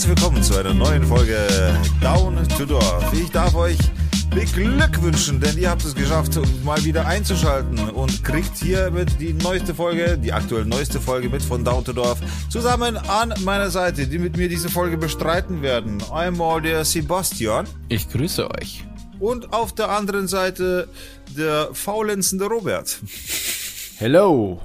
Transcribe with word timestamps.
herzlich 0.00 0.16
willkommen 0.16 0.42
zu 0.42 0.56
einer 0.56 0.72
neuen 0.72 1.04
Folge 1.04 1.46
Down 2.00 2.48
to 2.56 2.64
Dorf. 2.64 3.12
Ich 3.12 3.28
darf 3.32 3.54
euch 3.54 3.76
beglückwünschen, 4.30 5.40
denn 5.40 5.58
ihr 5.58 5.68
habt 5.68 5.84
es 5.84 5.94
geschafft, 5.94 6.40
mal 6.64 6.82
wieder 6.86 7.06
einzuschalten 7.06 7.78
und 7.90 8.24
kriegt 8.24 8.56
hier 8.56 8.90
mit 8.90 9.20
die 9.20 9.34
neueste 9.34 9.74
Folge, 9.74 10.16
die 10.16 10.32
aktuell 10.32 10.64
neueste 10.64 11.02
Folge 11.02 11.28
mit 11.28 11.42
von 11.42 11.66
Down 11.66 11.84
to 11.84 11.92
Dorf 11.92 12.18
zusammen 12.48 12.96
an 12.96 13.34
meiner 13.44 13.68
Seite, 13.68 14.06
die 14.06 14.18
mit 14.18 14.38
mir 14.38 14.48
diese 14.48 14.70
Folge 14.70 14.96
bestreiten 14.96 15.60
werden. 15.60 16.02
Einmal 16.10 16.62
der 16.62 16.86
Sebastian. 16.86 17.66
Ich 17.90 18.08
grüße 18.08 18.50
euch. 18.52 18.82
Und 19.18 19.52
auf 19.52 19.74
der 19.74 19.90
anderen 19.90 20.28
Seite 20.28 20.88
der 21.36 21.74
faulenzende 21.74 22.46
Robert. 22.46 23.00
Hello. 23.98 24.62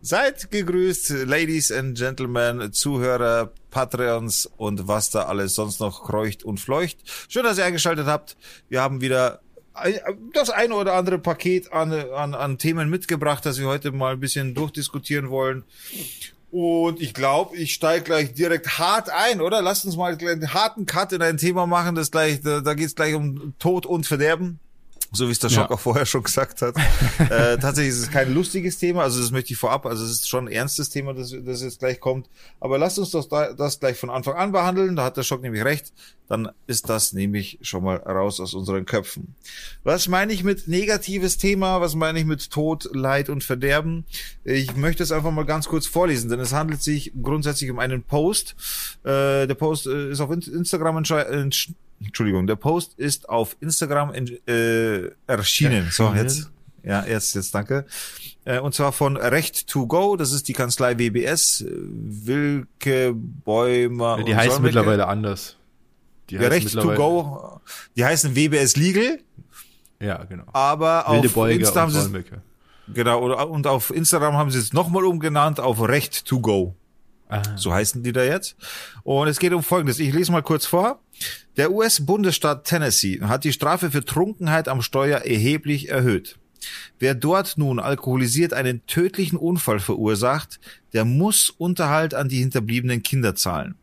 Seid 0.00 0.52
gegrüßt, 0.52 1.24
Ladies 1.26 1.72
and 1.72 1.98
Gentlemen, 1.98 2.72
Zuhörer, 2.72 3.50
Patreons 3.76 4.48
und 4.56 4.88
was 4.88 5.10
da 5.10 5.24
alles 5.24 5.54
sonst 5.54 5.80
noch 5.80 6.04
kreucht 6.04 6.44
und 6.44 6.58
fleucht. 6.58 6.96
Schön, 7.28 7.44
dass 7.44 7.58
ihr 7.58 7.66
eingeschaltet 7.66 8.06
habt. 8.06 8.34
Wir 8.70 8.80
haben 8.80 9.02
wieder 9.02 9.40
das 10.32 10.48
eine 10.48 10.74
oder 10.74 10.94
andere 10.94 11.18
Paket 11.18 11.70
an, 11.74 11.92
an, 11.92 12.34
an 12.34 12.56
Themen 12.56 12.88
mitgebracht, 12.88 13.44
das 13.44 13.58
wir 13.58 13.66
heute 13.66 13.92
mal 13.92 14.14
ein 14.14 14.20
bisschen 14.20 14.54
durchdiskutieren 14.54 15.28
wollen. 15.28 15.64
Und 16.50 17.02
ich 17.02 17.12
glaube, 17.12 17.54
ich 17.58 17.74
steige 17.74 18.02
gleich 18.02 18.32
direkt 18.32 18.78
hart 18.78 19.10
ein, 19.10 19.42
oder? 19.42 19.60
Lasst 19.60 19.84
uns 19.84 19.94
mal 19.94 20.16
einen 20.16 20.54
harten 20.54 20.86
Cut 20.86 21.12
in 21.12 21.20
ein 21.20 21.36
Thema 21.36 21.66
machen, 21.66 21.94
das 21.94 22.10
gleich, 22.10 22.40
da, 22.40 22.62
da 22.62 22.72
geht 22.72 22.86
es 22.86 22.94
gleich 22.94 23.14
um 23.14 23.52
Tod 23.58 23.84
und 23.84 24.06
Verderben 24.06 24.58
so 25.12 25.28
wie 25.28 25.32
es 25.32 25.38
der 25.38 25.48
Schock 25.48 25.70
ja. 25.70 25.76
auch 25.76 25.80
vorher 25.80 26.06
schon 26.06 26.22
gesagt 26.22 26.62
hat. 26.62 26.76
äh, 27.18 27.58
tatsächlich 27.58 27.94
ist 27.94 28.02
es 28.02 28.10
kein 28.10 28.32
lustiges 28.32 28.78
Thema, 28.78 29.02
also 29.02 29.20
das 29.20 29.30
möchte 29.30 29.52
ich 29.52 29.58
vorab, 29.58 29.86
also 29.86 30.04
es 30.04 30.10
ist 30.10 30.28
schon 30.28 30.46
ein 30.46 30.52
ernstes 30.52 30.90
Thema, 30.90 31.14
das, 31.14 31.34
das 31.44 31.62
jetzt 31.62 31.78
gleich 31.78 32.00
kommt. 32.00 32.28
Aber 32.60 32.78
lasst 32.78 32.98
uns 32.98 33.10
das, 33.10 33.28
das 33.28 33.80
gleich 33.80 33.98
von 33.98 34.10
Anfang 34.10 34.34
an 34.34 34.52
behandeln, 34.52 34.96
da 34.96 35.04
hat 35.04 35.16
der 35.16 35.22
Schock 35.22 35.42
nämlich 35.42 35.64
recht, 35.64 35.92
dann 36.28 36.50
ist 36.66 36.88
das 36.88 37.12
nämlich 37.12 37.58
schon 37.62 37.84
mal 37.84 37.96
raus 37.96 38.40
aus 38.40 38.54
unseren 38.54 38.84
Köpfen. 38.84 39.34
Was 39.84 40.08
meine 40.08 40.32
ich 40.32 40.42
mit 40.42 40.66
negatives 40.66 41.38
Thema, 41.38 41.80
was 41.80 41.94
meine 41.94 42.18
ich 42.18 42.24
mit 42.24 42.50
Tod, 42.50 42.88
Leid 42.92 43.28
und 43.28 43.44
Verderben? 43.44 44.04
Ich 44.44 44.74
möchte 44.76 45.02
es 45.02 45.12
einfach 45.12 45.30
mal 45.30 45.44
ganz 45.44 45.68
kurz 45.68 45.86
vorlesen, 45.86 46.28
denn 46.28 46.40
es 46.40 46.52
handelt 46.52 46.82
sich 46.82 47.12
grundsätzlich 47.22 47.70
um 47.70 47.78
einen 47.78 48.02
Post. 48.02 48.56
Äh, 49.04 49.46
der 49.46 49.54
Post 49.54 49.86
äh, 49.86 50.10
ist 50.10 50.20
auf 50.20 50.30
Instagram 50.30 50.96
Entschuldigung, 52.04 52.46
der 52.46 52.56
Post 52.56 52.94
ist 52.98 53.28
auf 53.28 53.56
Instagram 53.60 54.12
äh, 54.14 55.10
erschienen. 55.26 55.88
So, 55.90 56.12
jetzt. 56.14 56.50
Ja, 56.82 57.04
jetzt, 57.04 57.34
jetzt 57.34 57.52
danke. 57.52 57.84
Äh, 58.44 58.60
und 58.60 58.74
zwar 58.74 58.92
von 58.92 59.16
Recht 59.16 59.66
to 59.66 59.88
Go, 59.88 60.16
das 60.16 60.32
ist 60.32 60.46
die 60.46 60.52
Kanzlei 60.52 60.98
WBS, 60.98 61.64
Wilke 61.68 63.12
Bäumer. 63.12 64.18
Ja, 64.18 64.24
die 64.24 64.36
heißen 64.36 64.52
Solmecke. 64.52 64.76
mittlerweile 64.76 65.08
anders. 65.08 65.56
Die 66.30 66.36
ja, 66.36 66.42
Recht 66.42 66.72
to 66.72 66.94
Go, 66.94 67.60
die 67.96 68.04
heißen 68.04 68.36
WBS 68.36 68.76
Legal. 68.76 69.18
Ja, 69.98 70.22
genau. 70.24 70.44
Aber 70.52 71.06
Wilde 71.08 71.28
auf 71.28 71.34
Beuger 71.34 71.58
Instagram 71.58 71.88
und 71.88 72.00
Solmecke. 72.00 72.42
Genau, 72.94 73.46
und 73.46 73.66
auf 73.66 73.90
Instagram 73.90 74.34
haben 74.34 74.52
sie 74.52 74.60
es 74.60 74.72
nochmal 74.72 75.04
umgenannt 75.04 75.58
auf 75.58 75.80
Recht 75.80 76.24
to 76.24 76.40
Go. 76.40 76.76
Aha. 77.28 77.42
So 77.56 77.72
heißen 77.72 78.04
die 78.04 78.12
da 78.12 78.22
jetzt. 78.22 78.56
Und 79.02 79.26
es 79.26 79.40
geht 79.40 79.52
um 79.52 79.62
Folgendes. 79.64 79.98
Ich 79.98 80.14
lese 80.14 80.30
mal 80.30 80.42
kurz 80.42 80.66
vor. 80.66 81.00
Der 81.56 81.72
US-Bundesstaat 81.72 82.64
Tennessee 82.64 83.20
hat 83.22 83.44
die 83.44 83.52
Strafe 83.52 83.90
für 83.90 84.04
Trunkenheit 84.04 84.68
am 84.68 84.82
Steuer 84.82 85.20
erheblich 85.20 85.88
erhöht. 85.88 86.38
Wer 86.98 87.14
dort 87.14 87.56
nun 87.56 87.78
alkoholisiert 87.78 88.52
einen 88.52 88.84
tödlichen 88.86 89.38
Unfall 89.38 89.78
verursacht, 89.78 90.60
der 90.92 91.06
muss 91.06 91.48
Unterhalt 91.48 92.12
an 92.12 92.28
die 92.28 92.40
hinterbliebenen 92.40 93.02
Kinder 93.02 93.34
zahlen. 93.34 93.76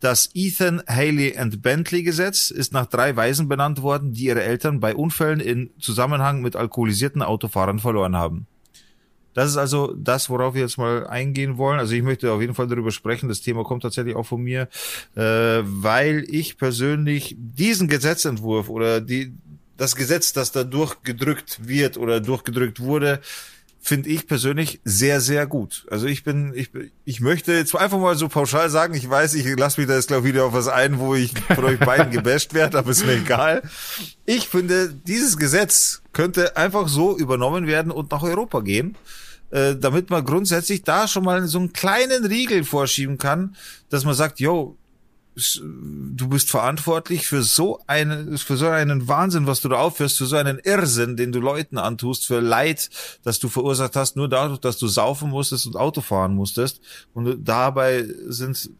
Das 0.00 0.30
Ethan 0.34 0.82
Haley 0.88 1.36
and 1.38 1.62
Bentley 1.62 2.02
Gesetz 2.02 2.50
ist 2.50 2.72
nach 2.72 2.86
drei 2.86 3.14
Waisen 3.14 3.48
benannt 3.48 3.82
worden, 3.82 4.14
die 4.14 4.24
ihre 4.24 4.42
Eltern 4.42 4.80
bei 4.80 4.96
Unfällen 4.96 5.38
in 5.38 5.70
Zusammenhang 5.78 6.42
mit 6.42 6.56
alkoholisierten 6.56 7.22
Autofahrern 7.22 7.78
verloren 7.78 8.16
haben. 8.16 8.48
Das 9.34 9.50
ist 9.50 9.56
also 9.56 9.94
das, 9.96 10.28
worauf 10.30 10.54
wir 10.54 10.62
jetzt 10.62 10.78
mal 10.78 11.06
eingehen 11.06 11.56
wollen. 11.58 11.78
Also 11.78 11.94
ich 11.94 12.02
möchte 12.02 12.32
auf 12.32 12.40
jeden 12.40 12.54
Fall 12.54 12.68
darüber 12.68 12.90
sprechen. 12.90 13.28
Das 13.28 13.40
Thema 13.40 13.64
kommt 13.64 13.82
tatsächlich 13.82 14.16
auch 14.16 14.26
von 14.26 14.42
mir, 14.42 14.68
äh, 15.14 15.62
weil 15.64 16.24
ich 16.28 16.58
persönlich 16.58 17.34
diesen 17.38 17.88
Gesetzentwurf 17.88 18.68
oder 18.68 19.00
die, 19.00 19.32
das 19.76 19.96
Gesetz, 19.96 20.32
das 20.32 20.52
da 20.52 20.64
durchgedrückt 20.64 21.66
wird 21.66 21.96
oder 21.96 22.20
durchgedrückt 22.20 22.80
wurde, 22.80 23.20
finde 23.84 24.10
ich 24.10 24.28
persönlich 24.28 24.80
sehr, 24.84 25.20
sehr 25.20 25.44
gut. 25.46 25.86
Also 25.90 26.06
ich 26.06 26.22
bin, 26.22 26.52
ich, 26.54 26.70
ich 27.04 27.20
möchte 27.20 27.52
jetzt 27.52 27.74
einfach 27.74 27.98
mal 27.98 28.16
so 28.16 28.28
pauschal 28.28 28.70
sagen, 28.70 28.94
ich 28.94 29.10
weiß, 29.10 29.34
ich 29.34 29.58
lasse 29.58 29.80
mich 29.80 29.88
da 29.88 29.96
jetzt 29.96 30.06
glaube 30.06 30.26
ich 30.26 30.32
wieder 30.32 30.44
auf 30.44 30.52
was 30.52 30.68
ein, 30.68 31.00
wo 31.00 31.16
ich 31.16 31.32
von 31.54 31.64
euch 31.64 31.80
beiden 31.80 32.10
gebasht 32.12 32.54
werde, 32.54 32.78
aber 32.78 32.92
ist 32.92 33.04
mir 33.04 33.14
egal. 33.16 33.62
Ich 34.24 34.46
finde, 34.46 34.88
dieses 34.88 35.36
Gesetz 35.36 36.02
könnte 36.12 36.56
einfach 36.56 36.86
so 36.86 37.18
übernommen 37.18 37.66
werden 37.66 37.90
und 37.90 38.12
nach 38.12 38.22
Europa 38.22 38.60
gehen. 38.60 38.96
Äh, 39.50 39.76
damit 39.76 40.08
man 40.08 40.24
grundsätzlich 40.24 40.82
da 40.82 41.06
schon 41.06 41.24
mal 41.24 41.46
so 41.46 41.58
einen 41.58 41.74
kleinen 41.74 42.24
Riegel 42.24 42.64
vorschieben 42.64 43.18
kann, 43.18 43.54
dass 43.90 44.04
man 44.06 44.14
sagt, 44.14 44.40
yo, 44.40 44.78
du 45.34 46.28
bist 46.28 46.50
verantwortlich 46.50 47.26
für 47.26 47.42
so 47.42 47.80
einen, 47.86 48.36
für 48.36 48.56
so 48.56 48.68
einen 48.68 49.08
Wahnsinn, 49.08 49.46
was 49.46 49.60
du 49.60 49.68
da 49.68 49.76
aufhörst, 49.76 50.18
für 50.18 50.26
so 50.26 50.36
einen 50.36 50.58
Irrsinn, 50.58 51.16
den 51.16 51.32
du 51.32 51.40
Leuten 51.40 51.78
antust, 51.78 52.26
für 52.26 52.40
Leid, 52.40 52.90
das 53.22 53.38
du 53.38 53.48
verursacht 53.48 53.96
hast, 53.96 54.16
nur 54.16 54.28
dadurch, 54.28 54.60
dass 54.60 54.78
du 54.78 54.88
saufen 54.88 55.30
musstest 55.30 55.66
und 55.66 55.76
Auto 55.76 56.02
fahren 56.02 56.34
musstest. 56.34 56.80
Und 57.14 57.48
dabei 57.48 58.06
sind 58.26 58.70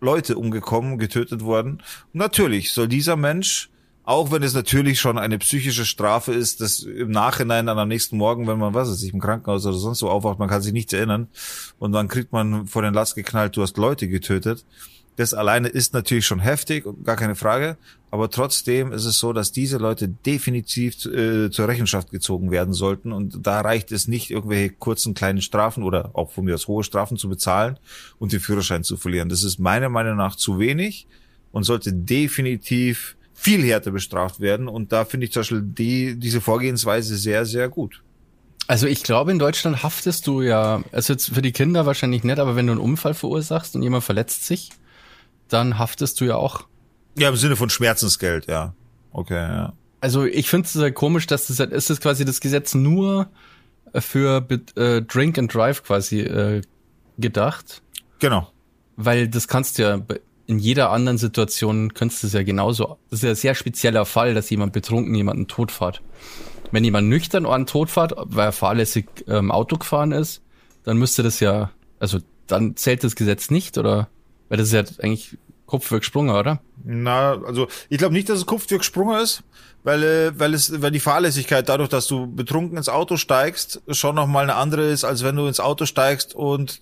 Leute 0.00 0.36
umgekommen, 0.36 0.98
getötet 0.98 1.42
worden. 1.42 1.82
Und 2.12 2.18
natürlich 2.18 2.72
soll 2.72 2.88
dieser 2.88 3.16
Mensch 3.16 3.70
auch 4.04 4.32
wenn 4.32 4.42
es 4.42 4.54
natürlich 4.54 5.00
schon 5.00 5.16
eine 5.16 5.38
psychische 5.38 5.84
Strafe 5.84 6.32
ist, 6.32 6.60
dass 6.60 6.82
im 6.82 7.10
Nachhinein 7.10 7.66
dann 7.66 7.78
am 7.78 7.88
nächsten 7.88 8.16
Morgen, 8.16 8.48
wenn 8.48 8.58
man, 8.58 8.74
was 8.74 8.88
ist, 8.88 8.98
sich 8.98 9.14
im 9.14 9.20
Krankenhaus 9.20 9.64
oder 9.64 9.76
sonst 9.76 10.00
so 10.00 10.10
aufwacht, 10.10 10.40
man 10.40 10.48
kann 10.48 10.62
sich 10.62 10.72
nichts 10.72 10.92
erinnern 10.92 11.28
und 11.78 11.92
dann 11.92 12.08
kriegt 12.08 12.32
man 12.32 12.66
vor 12.66 12.82
den 12.82 12.94
Last 12.94 13.14
geknallt, 13.14 13.56
du 13.56 13.62
hast 13.62 13.76
Leute 13.76 14.08
getötet. 14.08 14.64
Das 15.16 15.34
alleine 15.34 15.68
ist 15.68 15.92
natürlich 15.92 16.26
schon 16.26 16.40
heftig, 16.40 16.86
gar 17.04 17.16
keine 17.16 17.34
Frage. 17.34 17.76
Aber 18.10 18.30
trotzdem 18.30 18.92
ist 18.92 19.04
es 19.04 19.18
so, 19.18 19.32
dass 19.32 19.52
diese 19.52 19.78
Leute 19.78 20.08
definitiv 20.08 21.04
äh, 21.06 21.50
zur 21.50 21.68
Rechenschaft 21.68 22.10
gezogen 22.10 22.50
werden 22.50 22.74
sollten. 22.74 23.12
Und 23.12 23.46
da 23.46 23.60
reicht 23.60 23.92
es 23.92 24.08
nicht, 24.08 24.30
irgendwelche 24.30 24.70
kurzen 24.70 25.14
kleinen 25.14 25.42
Strafen 25.42 25.82
oder 25.82 26.10
auch 26.14 26.30
von 26.30 26.44
mir 26.44 26.54
aus 26.54 26.68
hohe 26.68 26.84
Strafen 26.84 27.16
zu 27.16 27.28
bezahlen 27.28 27.78
und 28.18 28.32
den 28.32 28.40
Führerschein 28.40 28.84
zu 28.84 28.96
verlieren. 28.96 29.28
Das 29.28 29.44
ist 29.44 29.58
meiner 29.58 29.88
Meinung 29.88 30.16
nach 30.16 30.36
zu 30.36 30.58
wenig 30.58 31.06
und 31.52 31.64
sollte 31.64 31.92
definitiv 31.92 33.16
viel 33.34 33.62
härter 33.62 33.90
bestraft 33.90 34.40
werden. 34.40 34.68
Und 34.68 34.92
da 34.92 35.04
finde 35.04 35.26
ich 35.26 35.32
zum 35.32 35.40
Beispiel 35.40 35.62
die, 35.62 36.18
diese 36.18 36.40
Vorgehensweise 36.40 37.16
sehr, 37.16 37.44
sehr 37.44 37.68
gut. 37.68 38.02
Also 38.66 38.86
ich 38.86 39.02
glaube, 39.02 39.32
in 39.32 39.38
Deutschland 39.38 39.82
haftest 39.82 40.26
du 40.26 40.40
ja, 40.40 40.82
also 40.92 41.12
jetzt 41.12 41.34
für 41.34 41.42
die 41.42 41.52
Kinder 41.52 41.84
wahrscheinlich 41.84 42.24
nicht, 42.24 42.38
aber 42.38 42.56
wenn 42.56 42.66
du 42.66 42.72
einen 42.72 42.80
Unfall 42.80 43.14
verursachst 43.14 43.74
und 43.74 43.82
jemand 43.82 44.04
verletzt 44.04 44.46
sich, 44.46 44.70
dann 45.52 45.78
haftest 45.78 46.20
du 46.20 46.24
ja 46.24 46.36
auch. 46.36 46.66
Ja, 47.16 47.28
im 47.28 47.36
Sinne 47.36 47.56
von 47.56 47.70
Schmerzensgeld, 47.70 48.46
ja. 48.46 48.74
Okay, 49.12 49.34
ja. 49.34 49.72
Also 50.00 50.24
ich 50.24 50.48
finde 50.48 50.66
es 50.66 50.74
halt 50.74 50.94
komisch, 50.94 51.26
dass 51.26 51.46
das 51.46 51.58
halt, 51.58 51.72
ist 51.72 51.90
das 51.90 52.00
quasi 52.00 52.24
das 52.24 52.40
Gesetz 52.40 52.74
nur 52.74 53.28
für 53.94 54.46
äh, 54.76 55.02
Drink 55.02 55.38
and 55.38 55.54
Drive 55.54 55.84
quasi 55.84 56.20
äh, 56.20 56.62
gedacht. 57.18 57.82
Genau. 58.18 58.48
Weil 58.96 59.28
das 59.28 59.48
kannst 59.48 59.78
du 59.78 59.82
ja 59.82 60.00
in 60.46 60.58
jeder 60.58 60.90
anderen 60.90 61.18
Situation 61.18 61.94
könntest 61.94 62.22
du 62.22 62.26
es 62.26 62.32
ja 62.32 62.42
genauso. 62.42 62.98
Das 63.10 63.20
ist 63.20 63.22
ja 63.22 63.30
ein 63.30 63.36
sehr 63.36 63.54
spezieller 63.54 64.04
Fall, 64.04 64.34
dass 64.34 64.50
jemand 64.50 64.72
betrunken 64.72 65.14
jemanden 65.14 65.46
totfahrt. 65.46 66.02
Wenn 66.72 66.84
jemand 66.84 67.08
nüchtern 67.08 67.46
einen 67.46 67.66
totfahrt, 67.66 68.14
weil 68.16 68.46
er 68.46 68.52
fahrlässig 68.52 69.06
ähm, 69.28 69.50
Auto 69.50 69.76
gefahren 69.76 70.12
ist, 70.12 70.42
dann 70.84 70.96
müsste 70.96 71.22
das 71.22 71.40
ja, 71.40 71.70
also 72.00 72.18
dann 72.46 72.76
zählt 72.76 73.04
das 73.04 73.14
Gesetz 73.14 73.50
nicht, 73.50 73.78
oder? 73.78 74.08
Weil 74.52 74.58
das 74.58 74.70
ist 74.70 74.74
ja 74.74 75.02
eigentlich 75.02 75.38
Kopf 75.64 75.86
für 75.86 75.98
gesprungen, 75.98 76.36
oder? 76.36 76.60
Na, 76.84 77.42
also 77.42 77.68
ich 77.88 77.96
glaube 77.96 78.12
nicht, 78.12 78.28
dass 78.28 78.44
es 78.44 78.68
gesprungen 78.68 79.18
ist, 79.18 79.44
weil 79.82 80.02
äh, 80.02 80.38
weil 80.38 80.52
es 80.52 80.82
weil 80.82 80.90
die 80.90 81.00
Fahrlässigkeit 81.00 81.70
dadurch, 81.70 81.88
dass 81.88 82.06
du 82.06 82.26
betrunken 82.26 82.76
ins 82.76 82.90
Auto 82.90 83.16
steigst, 83.16 83.80
schon 83.88 84.14
noch 84.14 84.26
mal 84.26 84.42
eine 84.42 84.56
andere 84.56 84.90
ist, 84.90 85.04
als 85.04 85.24
wenn 85.24 85.36
du 85.36 85.46
ins 85.46 85.58
Auto 85.58 85.86
steigst 85.86 86.34
und 86.34 86.80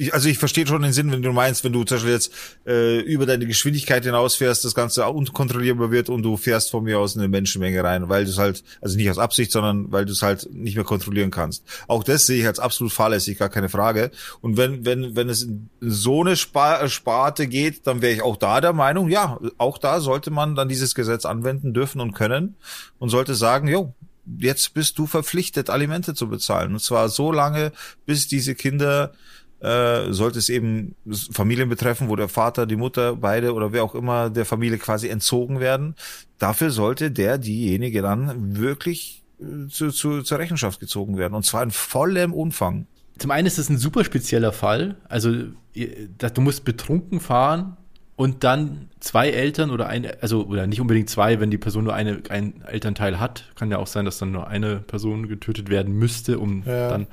ich, 0.00 0.14
also 0.14 0.30
ich 0.30 0.38
verstehe 0.38 0.66
schon 0.66 0.80
den 0.80 0.94
Sinn, 0.94 1.12
wenn 1.12 1.20
du 1.20 1.30
meinst, 1.32 1.62
wenn 1.62 1.74
du 1.74 1.84
zum 1.84 1.98
Beispiel 1.98 2.12
jetzt 2.12 2.32
äh, 2.66 3.00
über 3.00 3.26
deine 3.26 3.46
Geschwindigkeit 3.46 4.02
hinausfährst, 4.02 4.64
das 4.64 4.74
Ganze 4.74 5.06
unkontrollierbar 5.06 5.90
wird 5.90 6.08
und 6.08 6.22
du 6.22 6.38
fährst 6.38 6.70
von 6.70 6.84
mir 6.84 6.98
aus 6.98 7.14
in 7.14 7.20
eine 7.20 7.28
Menschenmenge 7.28 7.84
rein, 7.84 8.08
weil 8.08 8.24
du 8.24 8.30
es 8.30 8.38
halt, 8.38 8.64
also 8.80 8.96
nicht 8.96 9.10
aus 9.10 9.18
Absicht, 9.18 9.52
sondern 9.52 9.92
weil 9.92 10.06
du 10.06 10.12
es 10.12 10.22
halt 10.22 10.48
nicht 10.54 10.74
mehr 10.74 10.84
kontrollieren 10.84 11.30
kannst. 11.30 11.64
Auch 11.86 12.02
das 12.02 12.24
sehe 12.24 12.40
ich 12.40 12.46
als 12.46 12.58
absolut 12.58 12.94
fahrlässig, 12.94 13.38
gar 13.38 13.50
keine 13.50 13.68
Frage. 13.68 14.10
Und 14.40 14.56
wenn, 14.56 14.86
wenn, 14.86 15.16
wenn 15.16 15.28
es 15.28 15.42
in 15.42 15.68
so 15.80 16.22
eine 16.22 16.36
Sparte 16.36 17.46
geht, 17.46 17.86
dann 17.86 18.00
wäre 18.00 18.14
ich 18.14 18.22
auch 18.22 18.38
da 18.38 18.62
der 18.62 18.72
Meinung, 18.72 19.10
ja, 19.10 19.38
auch 19.58 19.76
da 19.76 20.00
sollte 20.00 20.30
man 20.30 20.54
dann 20.54 20.70
dieses 20.70 20.94
Gesetz 20.94 21.26
anwenden 21.26 21.74
dürfen 21.74 22.00
und 22.00 22.12
können 22.12 22.56
und 22.98 23.10
sollte 23.10 23.34
sagen, 23.34 23.68
jo, 23.68 23.94
jetzt 24.38 24.72
bist 24.72 24.98
du 24.98 25.06
verpflichtet, 25.06 25.68
Alimente 25.68 26.14
zu 26.14 26.28
bezahlen. 26.28 26.72
Und 26.72 26.80
zwar 26.80 27.10
so 27.10 27.32
lange, 27.32 27.72
bis 28.06 28.28
diese 28.28 28.54
Kinder 28.54 29.12
äh, 29.60 30.12
sollte 30.12 30.38
es 30.38 30.48
eben 30.48 30.94
Familien 31.32 31.68
betreffen, 31.68 32.08
wo 32.08 32.16
der 32.16 32.28
Vater, 32.28 32.66
die 32.66 32.76
Mutter, 32.76 33.16
beide 33.16 33.52
oder 33.52 33.72
wer 33.72 33.84
auch 33.84 33.94
immer 33.94 34.30
der 34.30 34.44
Familie 34.44 34.78
quasi 34.78 35.08
entzogen 35.08 35.60
werden. 35.60 35.94
Dafür 36.38 36.70
sollte 36.70 37.10
der, 37.10 37.38
diejenige 37.38 38.02
dann 38.02 38.56
wirklich 38.56 39.22
äh, 39.40 39.68
zu, 39.68 39.90
zu, 39.90 40.22
zur 40.22 40.38
Rechenschaft 40.38 40.80
gezogen 40.80 41.18
werden. 41.18 41.34
Und 41.34 41.44
zwar 41.44 41.62
in 41.62 41.70
vollem 41.70 42.32
Umfang. 42.32 42.86
Zum 43.18 43.30
einen 43.30 43.46
ist 43.46 43.58
es 43.58 43.68
ein 43.68 43.76
super 43.76 44.04
spezieller 44.04 44.52
Fall. 44.52 44.96
Also 45.08 45.30
du 45.74 46.40
musst 46.40 46.64
betrunken 46.64 47.20
fahren 47.20 47.76
und 48.20 48.44
dann 48.44 48.90
zwei 49.00 49.30
Eltern 49.30 49.70
oder 49.70 49.86
ein, 49.86 50.06
also 50.20 50.44
oder 50.44 50.66
nicht 50.66 50.78
unbedingt 50.78 51.08
zwei, 51.08 51.40
wenn 51.40 51.50
die 51.50 51.56
Person 51.56 51.84
nur 51.84 51.94
eine, 51.94 52.20
ein 52.28 52.62
Elternteil 52.66 53.18
hat, 53.18 53.44
kann 53.54 53.70
ja 53.70 53.78
auch 53.78 53.86
sein, 53.86 54.04
dass 54.04 54.18
dann 54.18 54.30
nur 54.30 54.46
eine 54.46 54.76
Person 54.76 55.26
getötet 55.26 55.70
werden 55.70 55.94
müsste, 55.94 56.38
um 56.38 56.62
ja. 56.66 56.90
dann 56.90 57.06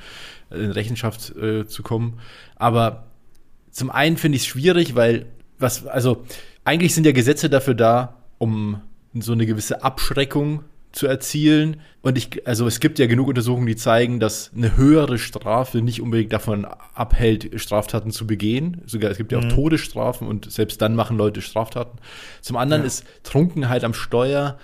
in 0.52 0.70
Rechenschaft 0.70 1.34
äh, 1.38 1.66
zu 1.66 1.82
kommen. 1.82 2.20
Aber 2.58 3.06
zum 3.72 3.90
einen 3.90 4.18
finde 4.18 4.36
ich 4.36 4.42
es 4.42 4.48
schwierig, 4.48 4.96
weil 4.96 5.28
was, 5.60 5.88
also 5.88 6.26
eigentlich 6.66 6.94
sind 6.94 7.06
ja 7.06 7.14
Gesetze 7.14 7.50
dafür 7.50 7.76
da, 7.76 8.16
um 8.38 8.82
so 9.14 9.32
eine 9.32 9.46
gewisse 9.46 9.86
Abschreckung 9.86 10.66
zu 10.98 11.08
erzielen. 11.08 11.78
Und 12.02 12.18
ich, 12.18 12.48
also 12.48 12.68
es 12.68 12.80
gibt 12.80 13.00
ja 13.00 13.08
genug 13.08 13.28
Untersuchungen, 13.28 13.68
die 13.68 13.76
zeigen, 13.76 14.20
dass 14.20 14.52
eine 14.56 14.76
höhere 14.76 15.18
Strafe 15.18 15.82
nicht 15.82 16.02
unbedingt 16.02 16.34
davon 16.34 16.66
abhält, 16.94 17.60
Straftaten 17.60 18.12
zu 18.12 18.28
begehen. 18.28 18.82
Sogar 18.86 19.12
es 19.12 19.18
gibt 19.18 19.32
ja 19.32 19.40
auch 19.40 19.44
mhm. 19.44 19.50
Todesstrafen 19.50 20.28
und 20.28 20.52
selbst 20.52 20.82
dann 20.82 20.96
machen 20.96 21.18
Leute 21.18 21.42
Straftaten. 21.42 22.00
Zum 22.42 22.58
anderen 22.58 22.84
ja. 22.84 22.88
ist 22.88 23.06
Trunkenheit 23.24 23.84
am 23.84 23.94
Steuer, 23.94 24.58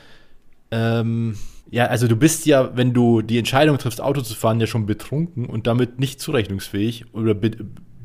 ähm, 0.71 1.37
ja, 1.69 1.85
also 1.85 2.07
du 2.07 2.15
bist 2.15 2.45
ja, 2.45 2.75
wenn 2.75 2.93
du 2.93 3.21
die 3.21 3.37
Entscheidung 3.37 3.77
triffst, 3.77 4.01
Auto 4.01 4.21
zu 4.21 4.35
fahren, 4.35 4.59
ja 4.59 4.67
schon 4.67 4.85
betrunken 4.85 5.45
und 5.45 5.65
damit 5.65 5.99
nicht 5.99 6.19
zurechnungsfähig 6.19 7.05
oder 7.13 7.33
be 7.33 7.51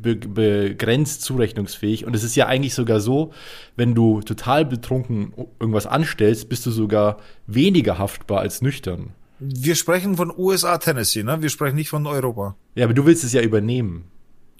begrenzt 0.01 1.23
zurechnungsfähig. 1.23 2.05
Und 2.07 2.15
es 2.15 2.25
ist 2.25 2.37
ja 2.37 2.47
eigentlich 2.47 2.75
sogar 2.75 3.01
so, 3.01 3.33
wenn 3.77 3.95
du 3.95 4.21
total 4.21 4.65
betrunken 4.65 5.33
irgendwas 5.61 5.87
anstellst, 5.87 6.49
bist 6.49 6.65
du 6.67 6.71
sogar 6.71 7.19
weniger 7.47 7.99
haftbar 7.99 8.41
als 8.41 8.63
nüchtern. 8.63 9.11
Wir 9.41 9.77
sprechen 9.77 10.17
von 10.17 10.33
USA, 10.37 10.79
Tennessee, 10.79 11.23
ne? 11.23 11.43
Wir 11.43 11.49
sprechen 11.49 11.77
nicht 11.77 11.91
von 11.91 12.07
Europa. 12.07 12.57
Ja, 12.75 12.85
aber 12.85 12.95
du 12.95 13.07
willst 13.07 13.23
es 13.23 13.33
ja 13.33 13.41
übernehmen. 13.41 14.05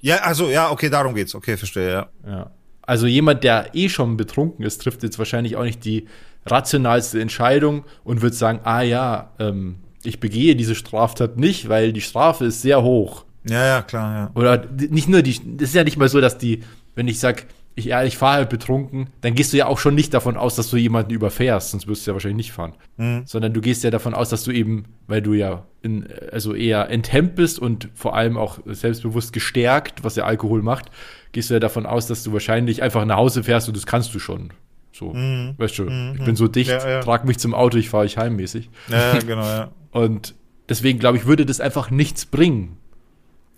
Ja, 0.01 0.19
also 0.19 0.49
ja, 0.49 0.71
okay, 0.71 0.89
darum 0.89 1.15
geht's. 1.15 1.35
Okay, 1.35 1.57
verstehe, 1.57 1.91
ja. 1.91 2.09
Ja. 2.27 2.51
Also 2.83 3.07
jemand, 3.07 3.45
der 3.45 3.75
eh 3.75 3.89
schon 3.89 4.17
betrunken 4.17 4.65
ist, 4.65 4.81
trifft 4.81 5.03
jetzt 5.03 5.19
wahrscheinlich 5.19 5.57
auch 5.57 5.65
nicht 5.65 5.85
die 5.85 6.07
rationalste 6.47 7.21
Entscheidung 7.21 7.85
und 8.05 8.23
wird 8.23 8.35
sagen, 8.35 8.61
ah 8.65 8.83
ja, 8.83 9.33
ähm, 9.39 9.81
ich 10.05 10.21
begehe 10.21 10.57
diese 10.57 10.75
Straftat 10.75 11.37
nicht, 11.37 11.69
weil 11.69 11.93
die 11.93 12.01
Strafe 12.01 12.47
ist 12.47 12.63
sehr 12.63 12.83
hoch. 12.83 13.25
Ja, 13.45 13.65
ja, 13.67 13.83
klar, 13.83 14.15
ja. 14.15 14.31
Oder 14.35 14.67
nicht 14.77 15.09
nur 15.09 15.23
die, 15.23 15.39
das 15.57 15.71
ist 15.71 15.75
ja 15.75 15.85
nicht 15.85 15.97
mal 15.97 16.09
so, 16.09 16.21
dass 16.21 16.39
die, 16.39 16.65
wenn 16.95 17.09
ich 17.09 17.21
sag, 17.21 17.47
ich, 17.75 17.87
ja, 17.87 18.03
ich 18.03 18.19
fahre 18.19 18.39
halt 18.39 18.49
betrunken, 18.49 19.11
dann 19.21 19.35
gehst 19.35 19.53
du 19.53 19.57
ja 19.57 19.67
auch 19.67 19.79
schon 19.79 19.95
nicht 19.95 20.13
davon 20.13 20.37
aus, 20.37 20.57
dass 20.57 20.69
du 20.69 20.77
jemanden 20.77 21.13
überfährst, 21.13 21.71
sonst 21.71 21.87
wirst 21.87 22.07
du 22.07 22.11
ja 22.11 22.15
wahrscheinlich 22.15 22.49
nicht 22.49 22.53
fahren. 22.53 22.75
Mhm. 22.97 23.23
Sondern 23.25 23.55
du 23.55 23.61
gehst 23.61 23.85
ja 23.85 23.91
davon 23.91 24.15
aus, 24.15 24.31
dass 24.31 24.43
du 24.43 24.51
eben, 24.51 24.87
weil 25.07 25.23
du 25.23 25.33
ja 25.33 25.65
in, 25.83 26.09
also 26.33 26.55
eher 26.55 26.91
enthemmt 26.91 27.37
bist 27.37 27.59
und 27.59 27.89
vor 27.95 28.17
allem 28.17 28.37
auch 28.37 28.59
selbstbewusst 28.67 29.33
gestärkt, 29.33 30.03
was 30.03 30.17
ja 30.17 30.25
Alkohol 30.25 30.63
macht, 30.63 30.91
gehst 31.33 31.51
du 31.51 31.55
ja 31.55 31.61
davon 31.61 31.87
aus, 31.87 32.09
dass 32.09 32.25
du 32.25 32.33
wahrscheinlich 32.33 32.83
einfach 32.83 33.05
nach 33.05 33.17
Hause 33.17 33.45
fährst 33.45 33.69
und 33.69 33.77
das 33.77 33.87
kannst 33.87 34.13
du 34.13 34.19
schon. 34.19 34.51
So, 34.93 35.13
mhm. 35.13 35.55
weißt 35.57 35.79
du, 35.79 35.85
mhm. 35.85 36.17
ich 36.19 36.25
bin 36.25 36.35
so 36.35 36.49
dicht, 36.49 36.71
ja, 36.71 36.89
ja. 36.89 37.01
trag 37.01 37.25
mich 37.25 37.39
zum 37.39 37.55
Auto, 37.55 37.79
ich 37.79 37.89
fahre 37.91 38.07
ich 38.07 38.19
heimmäßig. 38.19 38.71
Ja, 38.89 39.19
genau, 39.21 39.43
ja. 39.43 39.71
Und 39.93 40.35
deswegen 40.69 40.99
glaube 40.99 41.17
ich, 41.17 41.27
würde 41.27 41.47
das 41.47 41.61
einfach 41.61 41.91
nichts 41.91 42.27
bringen. 42.27 42.77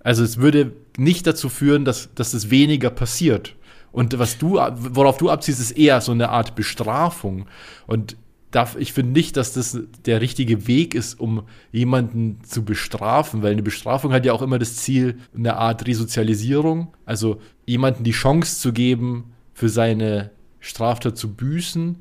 Also 0.01 0.25
es 0.25 0.39
würde 0.39 0.73
nicht 0.97 1.27
dazu 1.27 1.49
führen, 1.49 1.85
dass, 1.85 2.11
dass 2.15 2.35
es 2.35 2.51
weniger 2.51 2.91
passiert. 2.91 3.55
Und 3.93 4.19
was 4.19 4.39
du, 4.39 4.55
worauf 4.55 5.19
du 5.19 5.31
abziehst, 5.31 5.61
ist 5.61 5.73
eher 5.73 6.01
so 6.01 6.13
eine 6.13 6.31
Art 6.31 6.55
Bestrafung. 6.55 7.47
Und 7.87 8.17
darf, 8.51 8.77
ich 8.77 8.93
finde 8.93 9.13
nicht, 9.13 9.37
dass 9.37 9.53
das 9.53 9.79
der 10.07 10.21
richtige 10.21 10.67
Weg 10.67 10.95
ist, 10.95 11.19
um 11.19 11.45
jemanden 11.73 12.39
zu 12.45 12.65
bestrafen, 12.65 13.43
weil 13.43 13.53
eine 13.53 13.63
Bestrafung 13.63 14.13
hat 14.13 14.25
ja 14.25 14.33
auch 14.33 14.43
immer 14.43 14.59
das 14.59 14.77
Ziel, 14.77 15.19
eine 15.37 15.57
Art 15.57 15.87
Resozialisierung, 15.87 16.89
also 17.05 17.41
jemanden 17.67 18.05
die 18.05 18.11
Chance 18.13 18.61
zu 18.61 18.73
geben, 18.73 19.33
für 19.55 19.69
seine 19.69 20.31
Straftat 20.59 21.17
zu 21.17 21.35
büßen. 21.35 21.97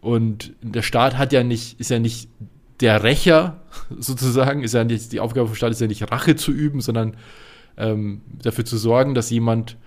Und 0.00 0.54
der 0.62 0.82
Staat 0.82 1.18
hat 1.18 1.32
ja 1.32 1.42
nicht, 1.42 1.78
ist 1.78 1.90
ja 1.90 1.98
nicht 1.98 2.28
der 2.82 3.02
Rächer 3.02 3.60
sozusagen, 3.98 4.62
ist 4.62 4.74
ja 4.74 4.84
nicht, 4.84 5.12
die 5.12 5.20
Aufgabe 5.20 5.46
vom 5.46 5.56
Staat 5.56 5.70
ist 5.70 5.80
ja 5.80 5.86
nicht 5.86 6.10
Rache 6.10 6.36
zu 6.36 6.52
üben, 6.52 6.80
sondern 6.80 7.16
ähm, 7.78 8.20
dafür 8.42 8.64
zu 8.64 8.76
sorgen, 8.76 9.14
dass 9.14 9.30
jemand 9.30 9.78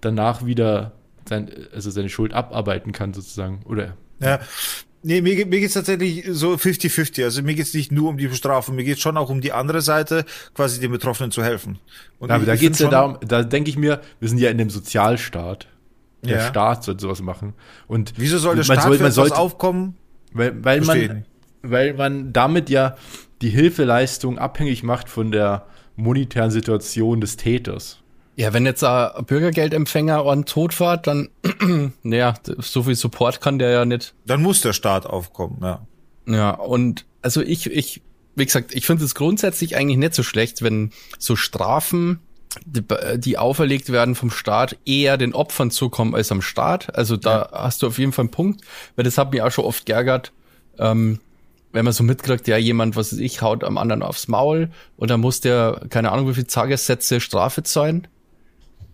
danach 0.00 0.46
wieder 0.46 0.92
sein, 1.28 1.50
also 1.74 1.90
seine 1.90 2.08
Schuld 2.08 2.32
abarbeiten 2.32 2.92
kann, 2.92 3.12
sozusagen. 3.12 3.62
Oder? 3.66 3.96
Ja. 4.20 4.40
Nee, 5.02 5.20
mir, 5.20 5.44
mir 5.44 5.60
geht's 5.60 5.74
tatsächlich 5.74 6.24
so 6.30 6.54
50-50. 6.54 7.24
Also 7.24 7.42
mir 7.42 7.54
geht's 7.54 7.74
nicht 7.74 7.92
nur 7.92 8.08
um 8.08 8.16
die 8.16 8.26
Bestrafung, 8.26 8.74
mir 8.74 8.84
geht's 8.84 9.02
schon 9.02 9.18
auch 9.18 9.28
um 9.28 9.42
die 9.42 9.52
andere 9.52 9.82
Seite, 9.82 10.24
quasi 10.54 10.80
den 10.80 10.90
Betroffenen 10.90 11.30
zu 11.30 11.42
helfen. 11.44 11.78
Und 12.18 12.30
ja, 12.30 12.36
aber 12.36 12.46
da 12.46 12.56
geht's 12.56 12.78
ja 12.78 12.88
darum, 12.88 13.18
da 13.20 13.42
denke 13.42 13.68
ich 13.68 13.76
mir, 13.76 14.00
wir 14.20 14.28
sind 14.30 14.38
ja 14.38 14.48
in 14.48 14.56
dem 14.56 14.70
Sozialstaat. 14.70 15.68
Der 16.22 16.38
ja. 16.38 16.48
Staat 16.48 16.84
soll 16.84 16.98
sowas 16.98 17.20
machen. 17.20 17.52
Und 17.86 18.14
wieso 18.16 18.38
soll 18.38 18.56
der 18.56 18.62
Staat 18.62 18.82
soll, 18.82 18.96
für 18.96 19.06
etwas 19.06 19.30
aufkommen? 19.30 19.94
Weil, 20.32 20.64
weil 20.64 20.80
man, 20.80 21.26
weil 21.64 21.94
man 21.94 22.32
damit 22.32 22.70
ja 22.70 22.96
die 23.42 23.50
Hilfeleistung 23.50 24.38
abhängig 24.38 24.82
macht 24.82 25.08
von 25.08 25.30
der 25.30 25.66
monetären 25.96 26.50
Situation 26.50 27.20
des 27.20 27.36
Täters. 27.36 28.00
Ja, 28.36 28.52
wenn 28.52 28.66
jetzt 28.66 28.82
ein 28.82 29.24
Bürgergeldempfänger 29.26 30.26
an 30.26 30.44
Tod 30.44 30.74
dann, 31.04 31.28
naja, 32.02 32.34
so 32.58 32.82
viel 32.82 32.96
Support 32.96 33.40
kann 33.40 33.58
der 33.58 33.70
ja 33.70 33.84
nicht. 33.84 34.14
Dann 34.26 34.42
muss 34.42 34.60
der 34.60 34.72
Staat 34.72 35.06
aufkommen, 35.06 35.58
ja. 35.62 35.86
Ja, 36.26 36.50
und 36.50 37.04
also 37.22 37.42
ich, 37.42 37.66
ich, 37.66 38.02
wie 38.34 38.44
gesagt, 38.44 38.74
ich 38.74 38.86
finde 38.86 39.04
es 39.04 39.14
grundsätzlich 39.14 39.76
eigentlich 39.76 39.98
nicht 39.98 40.14
so 40.14 40.22
schlecht, 40.22 40.62
wenn 40.62 40.90
so 41.18 41.36
Strafen, 41.36 42.18
die, 42.64 42.82
die 43.18 43.38
auferlegt 43.38 43.92
werden 43.92 44.14
vom 44.14 44.30
Staat, 44.30 44.78
eher 44.84 45.16
den 45.16 45.34
Opfern 45.34 45.70
zukommen 45.70 46.14
als 46.14 46.32
am 46.32 46.42
Staat. 46.42 46.94
Also 46.96 47.16
da 47.16 47.42
ja. 47.42 47.48
hast 47.52 47.82
du 47.82 47.86
auf 47.86 47.98
jeden 47.98 48.12
Fall 48.12 48.24
einen 48.24 48.30
Punkt, 48.30 48.62
weil 48.96 49.04
das 49.04 49.18
hat 49.18 49.32
mich 49.32 49.42
auch 49.42 49.50
schon 49.50 49.64
oft 49.64 49.86
geärgert. 49.86 50.32
Ähm, 50.78 51.20
wenn 51.74 51.84
man 51.84 51.92
so 51.92 52.04
mitkriegt, 52.04 52.46
ja, 52.46 52.56
jemand, 52.56 52.94
was 52.94 53.12
ich, 53.12 53.42
haut 53.42 53.64
am 53.64 53.78
anderen 53.78 54.02
aufs 54.02 54.28
Maul 54.28 54.70
und 54.96 55.10
dann 55.10 55.20
muss 55.20 55.40
der, 55.40 55.80
keine 55.90 56.12
Ahnung, 56.12 56.28
wie 56.28 56.34
viel 56.34 56.44
Tagessätze 56.44 57.20
Strafe 57.20 57.64
zahlen. 57.64 58.06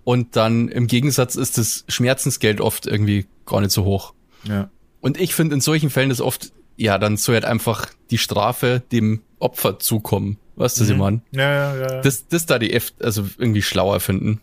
Und 0.03 0.35
dann 0.35 0.69
im 0.69 0.87
Gegensatz 0.87 1.37
ist 1.37 1.59
das 1.59 1.85
Schmerzensgeld 1.89 2.63
oft 2.63 2.87
irgendwie 2.87 3.27
gar 3.45 3.61
nicht 3.61 3.71
so 3.71 3.85
hoch. 3.85 4.15
Ja. 4.45 4.71
Und 5.03 5.21
ich 5.21 5.35
finde 5.35 5.55
in 5.55 5.61
solchen 5.61 5.91
Fällen 5.91 6.11
ist 6.11 6.23
oft, 6.23 6.53
ja, 6.77 6.97
dann 6.97 7.19
soll 7.19 7.35
halt 7.35 7.45
einfach 7.45 7.91
die 8.11 8.17
Strafe 8.17 8.83
dem 8.91 9.21
Opfer 9.39 9.79
zukommen. 9.79 10.39
Weißt 10.57 10.81
du, 10.81 10.85
mhm. 10.85 10.89
Simon? 10.89 11.23
Ja, 11.33 11.43
ja, 11.43 11.75
ja, 11.75 11.81
ja. 11.81 12.01
Das, 12.01 12.29
das 12.29 12.47
da 12.47 12.59
die 12.59 12.73
F 12.73 12.95
also 13.03 13.27
irgendwie 13.37 13.63
schlauer 13.63 14.01
finden. 14.01 14.41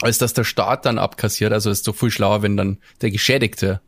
Als 0.00 0.18
dass 0.18 0.34
der 0.34 0.42
Staat 0.42 0.84
dann 0.84 0.98
abkassiert. 0.98 1.52
Also 1.52 1.70
ist 1.70 1.86
doch 1.86 1.94
viel 1.94 2.10
schlauer, 2.10 2.42
wenn 2.42 2.56
dann 2.56 2.78
der 3.02 3.12
Geschädigte 3.12 3.80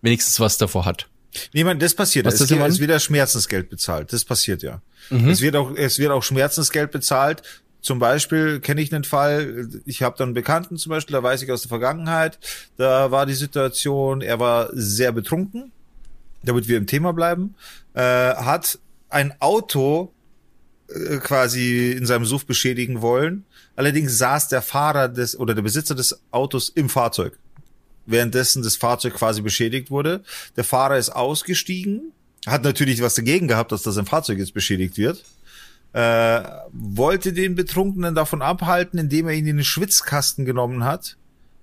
wenigstens 0.00 0.40
was 0.40 0.56
davor 0.56 0.86
hat. 0.86 1.08
Niemand, 1.52 1.82
das 1.82 1.94
passiert. 1.94 2.26
Was 2.26 2.40
es, 2.40 2.48
geht, 2.48 2.60
es 2.60 2.80
wird 2.80 2.90
ja 2.90 2.98
Schmerzensgeld 2.98 3.68
bezahlt. 3.68 4.12
Das 4.12 4.24
passiert 4.24 4.62
ja. 4.62 4.80
Mhm. 5.10 5.28
Es 5.28 5.40
wird 5.40 5.56
auch, 5.56 5.74
es 5.76 5.98
wird 5.98 6.10
auch 6.10 6.22
Schmerzensgeld 6.22 6.90
bezahlt. 6.90 7.42
Zum 7.80 7.98
Beispiel 7.98 8.60
kenne 8.60 8.80
ich 8.80 8.92
einen 8.92 9.04
Fall, 9.04 9.68
ich 9.84 10.02
habe 10.02 10.16
dann 10.18 10.28
einen 10.28 10.34
Bekannten 10.34 10.76
zum 10.78 10.90
Beispiel, 10.90 11.14
da 11.14 11.22
weiß 11.22 11.42
ich 11.42 11.52
aus 11.52 11.62
der 11.62 11.68
Vergangenheit, 11.68 12.38
da 12.76 13.12
war 13.12 13.24
die 13.24 13.34
Situation, 13.34 14.20
er 14.20 14.40
war 14.40 14.70
sehr 14.72 15.12
betrunken, 15.12 15.70
damit 16.42 16.66
wir 16.66 16.76
im 16.76 16.88
Thema 16.88 17.12
bleiben, 17.12 17.54
äh, 17.94 18.00
hat 18.00 18.80
ein 19.10 19.32
Auto 19.38 20.12
äh, 20.88 21.18
quasi 21.18 21.92
in 21.92 22.04
seinem 22.04 22.24
Suff 22.24 22.46
beschädigen 22.46 23.00
wollen. 23.00 23.44
Allerdings 23.76 24.18
saß 24.18 24.48
der 24.48 24.60
Fahrer 24.60 25.08
des 25.08 25.38
oder 25.38 25.54
der 25.54 25.62
Besitzer 25.62 25.94
des 25.94 26.20
Autos 26.32 26.70
im 26.70 26.88
Fahrzeug 26.88 27.38
währenddessen 28.08 28.62
das 28.62 28.76
Fahrzeug 28.76 29.14
quasi 29.14 29.42
beschädigt 29.42 29.90
wurde. 29.90 30.22
Der 30.56 30.64
Fahrer 30.64 30.98
ist 30.98 31.10
ausgestiegen, 31.10 32.12
hat 32.46 32.64
natürlich 32.64 33.02
was 33.02 33.14
dagegen 33.14 33.48
gehabt, 33.48 33.72
dass 33.72 33.82
das 33.82 33.98
ein 33.98 34.06
Fahrzeug 34.06 34.38
jetzt 34.38 34.54
beschädigt 34.54 34.96
wird. 34.96 35.24
Äh, 35.92 36.42
wollte 36.72 37.32
den 37.32 37.54
Betrunkenen 37.54 38.14
davon 38.14 38.42
abhalten, 38.42 38.98
indem 38.98 39.28
er 39.28 39.34
ihn 39.34 39.46
in 39.46 39.56
den 39.56 39.64
Schwitzkasten 39.64 40.44
genommen 40.44 40.84
hat. 40.84 41.16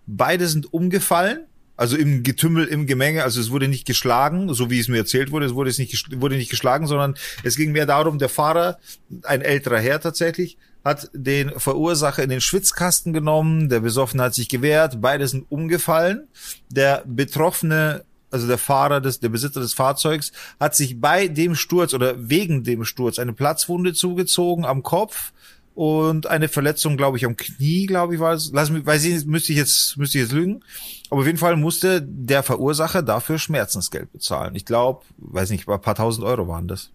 Beide 0.07 0.47
sind 0.47 0.73
umgefallen, 0.73 1.45
also 1.77 1.95
im 1.97 2.23
Getümmel, 2.23 2.65
im 2.65 2.87
Gemenge. 2.87 3.23
Also 3.23 3.39
es 3.39 3.51
wurde 3.51 3.67
nicht 3.67 3.85
geschlagen, 3.85 4.53
so 4.53 4.69
wie 4.69 4.79
es 4.79 4.87
mir 4.87 4.97
erzählt 4.97 5.31
wurde. 5.31 5.45
Es 5.45 5.53
wurde, 5.53 5.69
es 5.69 5.77
nicht, 5.77 6.19
wurde 6.21 6.37
nicht 6.37 6.49
geschlagen, 6.49 6.87
sondern 6.87 7.15
es 7.43 7.55
ging 7.55 7.71
mehr 7.71 7.85
darum, 7.85 8.17
der 8.17 8.29
Fahrer, 8.29 8.79
ein 9.23 9.41
älterer 9.41 9.79
Herr 9.79 9.99
tatsächlich, 9.99 10.57
hat 10.85 11.09
den 11.13 11.49
Verursacher 11.59 12.23
in 12.23 12.29
den 12.29 12.41
Schwitzkasten 12.41 13.11
genommen, 13.11 13.69
der 13.69 13.79
Besoffene 13.79 14.21
hat 14.21 14.35
sich 14.35 14.47
gewehrt, 14.47 15.01
beide 15.01 15.27
sind 15.27 15.47
umgefallen. 15.49 16.27
Der 16.69 17.03
Betroffene, 17.07 18.05
also 18.29 18.47
der 18.47 18.59
Fahrer 18.59 19.01
des, 19.01 19.19
der 19.19 19.29
Besitzer 19.29 19.61
des 19.61 19.73
Fahrzeugs, 19.73 20.31
hat 20.59 20.75
sich 20.75 21.01
bei 21.01 21.27
dem 21.27 21.55
Sturz 21.55 21.95
oder 21.95 22.29
wegen 22.29 22.63
dem 22.63 22.85
Sturz 22.85 23.17
eine 23.17 23.33
Platzwunde 23.33 23.93
zugezogen 23.93 24.63
am 24.63 24.83
Kopf 24.83 25.33
und 25.73 26.27
eine 26.27 26.47
Verletzung, 26.47 26.97
glaube 26.97 27.17
ich, 27.17 27.25
am 27.25 27.35
Knie, 27.35 27.87
glaube 27.87 28.13
ich, 28.13 28.19
war 28.19 28.33
es. 28.33 28.51
Lass 28.53 28.69
mich, 28.69 28.85
weiß 28.85 29.03
ich, 29.05 29.25
müsste 29.25 29.53
ich 29.53 29.57
jetzt, 29.57 29.97
müsste 29.97 30.19
ich 30.19 30.25
jetzt 30.25 30.33
lügen. 30.33 30.63
Aber 31.09 31.21
auf 31.21 31.25
jeden 31.25 31.39
Fall 31.39 31.57
musste 31.57 32.01
der 32.01 32.43
Verursacher 32.43 33.01
dafür 33.01 33.39
Schmerzensgeld 33.39 34.13
bezahlen. 34.13 34.55
Ich 34.55 34.65
glaube, 34.65 35.03
weiß 35.17 35.49
nicht, 35.49 35.67
ein 35.67 35.81
paar 35.81 35.95
tausend 35.95 36.25
Euro 36.25 36.47
waren 36.47 36.67
das 36.67 36.91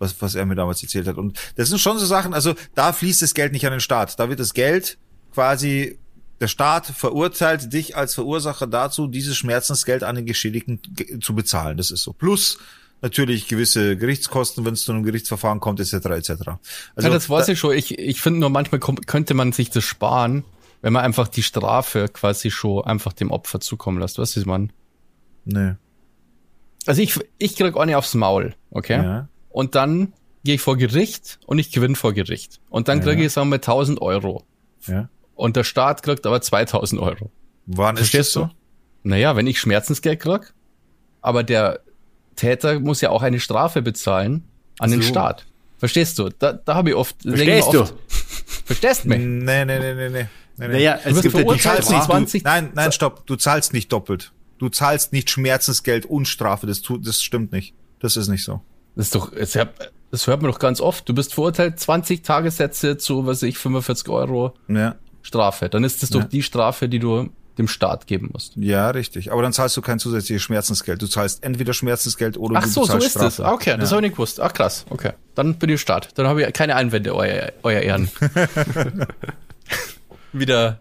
was, 0.00 0.20
was 0.20 0.34
er 0.34 0.46
mir 0.46 0.56
damals 0.56 0.82
erzählt 0.82 1.06
hat. 1.06 1.16
Und 1.16 1.38
das 1.54 1.68
sind 1.68 1.78
schon 1.78 1.98
so 1.98 2.06
Sachen, 2.06 2.34
also 2.34 2.54
da 2.74 2.92
fließt 2.92 3.22
das 3.22 3.34
Geld 3.34 3.52
nicht 3.52 3.66
an 3.66 3.72
den 3.72 3.80
Staat. 3.80 4.18
Da 4.18 4.28
wird 4.28 4.40
das 4.40 4.54
Geld 4.54 4.98
quasi, 5.32 5.98
der 6.40 6.48
Staat 6.48 6.86
verurteilt 6.86 7.72
dich 7.72 7.96
als 7.96 8.14
Verursacher 8.14 8.66
dazu, 8.66 9.06
dieses 9.06 9.36
Schmerzensgeld 9.36 10.02
an 10.02 10.16
den 10.16 10.26
Geschädigten 10.26 10.80
zu 11.20 11.34
bezahlen. 11.34 11.76
Das 11.76 11.90
ist 11.90 12.02
so. 12.02 12.12
Plus 12.12 12.58
natürlich 13.02 13.46
gewisse 13.46 13.96
Gerichtskosten, 13.96 14.64
wenn 14.64 14.74
es 14.74 14.84
zu 14.84 14.92
einem 14.92 15.04
Gerichtsverfahren 15.04 15.60
kommt, 15.60 15.80
etc. 15.80 15.92
etc. 15.94 16.30
Also, 16.30 17.08
ja, 17.08 17.10
das 17.10 17.28
weiß 17.30 17.46
da, 17.46 17.52
ich 17.52 17.58
schon. 17.58 17.76
Ich, 17.76 17.98
ich 17.98 18.20
finde 18.20 18.40
nur, 18.40 18.50
manchmal 18.50 18.80
könnte 18.80 19.34
man 19.34 19.52
sich 19.52 19.70
das 19.70 19.84
sparen, 19.84 20.44
wenn 20.82 20.92
man 20.92 21.04
einfach 21.04 21.28
die 21.28 21.42
Strafe 21.42 22.08
quasi 22.08 22.50
schon 22.50 22.84
einfach 22.84 23.12
dem 23.12 23.30
Opfer 23.30 23.60
zukommen 23.60 24.00
lässt. 24.00 24.18
Was 24.18 24.36
ist 24.36 24.46
man? 24.46 24.72
Nee. 25.44 25.74
Also 26.86 27.02
ich, 27.02 27.18
ich 27.38 27.56
krieg 27.56 27.76
auch 27.76 27.84
nicht 27.84 27.96
aufs 27.96 28.14
Maul, 28.14 28.54
okay? 28.70 29.02
Ja. 29.02 29.28
Und 29.50 29.74
dann 29.74 30.14
gehe 30.44 30.54
ich 30.54 30.60
vor 30.60 30.76
Gericht 30.76 31.38
und 31.46 31.58
ich 31.58 31.70
gewinne 31.70 31.96
vor 31.96 32.14
Gericht. 32.14 32.60
Und 32.70 32.88
dann 32.88 33.00
kriege 33.00 33.24
ich, 33.24 33.32
sagen 33.32 33.50
wir, 33.50 33.56
1000 33.56 34.00
Euro. 34.00 34.44
Ja. 34.86 35.08
Und 35.34 35.56
der 35.56 35.64
Staat 35.64 36.02
kriegt 36.02 36.26
aber 36.26 36.40
2000 36.40 37.00
Euro. 37.00 37.30
Wann 37.66 37.96
Verstehst 37.96 38.28
ist 38.28 38.36
das 38.36 38.48
so? 38.48 38.50
Naja, 39.02 39.36
wenn 39.36 39.46
ich 39.46 39.60
Schmerzensgeld 39.60 40.20
krieg, 40.20 40.52
aber 41.20 41.42
der 41.42 41.80
Täter 42.36 42.80
muss 42.80 43.00
ja 43.00 43.10
auch 43.10 43.22
eine 43.22 43.40
Strafe 43.40 43.82
bezahlen 43.82 44.44
an 44.78 44.90
so. 44.90 44.96
den 44.96 45.02
Staat. 45.02 45.46
Verstehst 45.78 46.18
du? 46.18 46.28
Da, 46.28 46.52
da 46.52 46.74
habe 46.74 46.90
ich 46.90 46.96
oft. 46.96 47.22
Verstehst 47.22 47.72
du? 47.72 47.84
Verstehst 48.66 49.04
du 49.04 49.08
mich? 49.08 49.18
Nee, 49.18 49.64
nee, 49.64 49.78
nee, 49.78 49.94
nee, 49.94 50.08
nee. 50.08 50.28
nee. 50.58 50.68
Naja, 50.68 50.98
es 51.04 51.16
du 51.16 51.22
gibt 51.22 51.34
ja 51.34 51.54
die 51.54 51.58
zahlst 51.58 51.90
nicht, 51.90 52.02
20, 52.02 52.44
nein, 52.44 52.70
nein, 52.74 52.92
stopp. 52.92 53.26
Du 53.26 53.36
zahlst 53.36 53.72
nicht 53.72 53.90
doppelt. 53.92 54.32
Du 54.58 54.68
zahlst 54.68 55.12
nicht 55.14 55.30
Schmerzensgeld 55.30 56.04
und 56.04 56.26
Strafe. 56.26 56.66
Das, 56.66 56.82
tut, 56.82 57.06
das 57.06 57.22
stimmt 57.22 57.52
nicht. 57.52 57.74
Das 57.98 58.18
ist 58.18 58.28
nicht 58.28 58.44
so. 58.44 58.60
Das 58.96 59.06
ist 59.06 59.14
doch, 59.14 59.32
das 59.32 60.26
hört 60.26 60.42
man 60.42 60.50
doch 60.50 60.58
ganz 60.58 60.80
oft. 60.80 61.08
Du 61.08 61.14
bist 61.14 61.34
verurteilt, 61.34 61.78
20 61.78 62.22
Tagessätze 62.22 62.96
zu, 62.98 63.26
was 63.26 63.38
weiß 63.38 63.42
ich, 63.44 63.58
45 63.58 64.08
Euro 64.08 64.54
ja. 64.68 64.96
Strafe. 65.22 65.68
Dann 65.68 65.84
ist 65.84 66.02
das 66.02 66.10
doch 66.10 66.20
ja. 66.20 66.26
die 66.26 66.42
Strafe, 66.42 66.88
die 66.88 66.98
du 66.98 67.30
dem 67.58 67.68
Staat 67.68 68.06
geben 68.06 68.30
musst. 68.32 68.56
Ja, 68.56 68.90
richtig. 68.90 69.32
Aber 69.32 69.42
dann 69.42 69.52
zahlst 69.52 69.76
du 69.76 69.82
kein 69.82 69.98
zusätzliches 69.98 70.42
Schmerzensgeld. 70.42 71.00
Du 71.02 71.06
zahlst 71.06 71.44
entweder 71.44 71.74
Schmerzensgeld 71.74 72.38
oder 72.38 72.56
Ach 72.58 72.64
du 72.64 72.70
so, 72.70 72.84
so 72.84 72.96
ist 72.96 73.10
Strafe. 73.10 73.24
das. 73.24 73.40
Okay, 73.40 73.76
das 73.78 73.90
ja. 73.90 73.96
habe 73.96 74.06
ich 74.06 74.10
nicht 74.10 74.16
gewusst. 74.16 74.40
Ach 74.40 74.52
krass, 74.52 74.86
okay. 74.90 75.12
Dann 75.34 75.56
bin 75.56 75.70
ich 75.70 75.80
Staat. 75.80 76.08
Dann 76.14 76.26
habe 76.26 76.42
ich 76.42 76.52
keine 76.52 76.74
Einwände, 76.76 77.14
euer, 77.14 77.52
euer 77.62 77.80
Ehren. 77.80 78.10
Wieder 80.32 80.80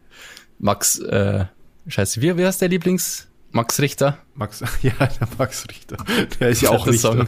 Max, 0.57 0.99
äh, 0.99 1.45
scheiße, 1.87 2.21
wie, 2.21 2.37
wie 2.37 2.45
heißt 2.45 2.61
der 2.61 2.69
Lieblings? 2.69 3.28
Max 3.51 3.79
Richter? 3.79 4.17
Max, 4.35 4.61
ja, 4.81 4.91
der 4.99 5.27
Max 5.37 5.65
Richter. 5.69 5.97
Der 6.39 6.49
ist 6.49 6.61
ja 6.61 6.69
auch 6.71 6.87
Richter. 6.87 7.27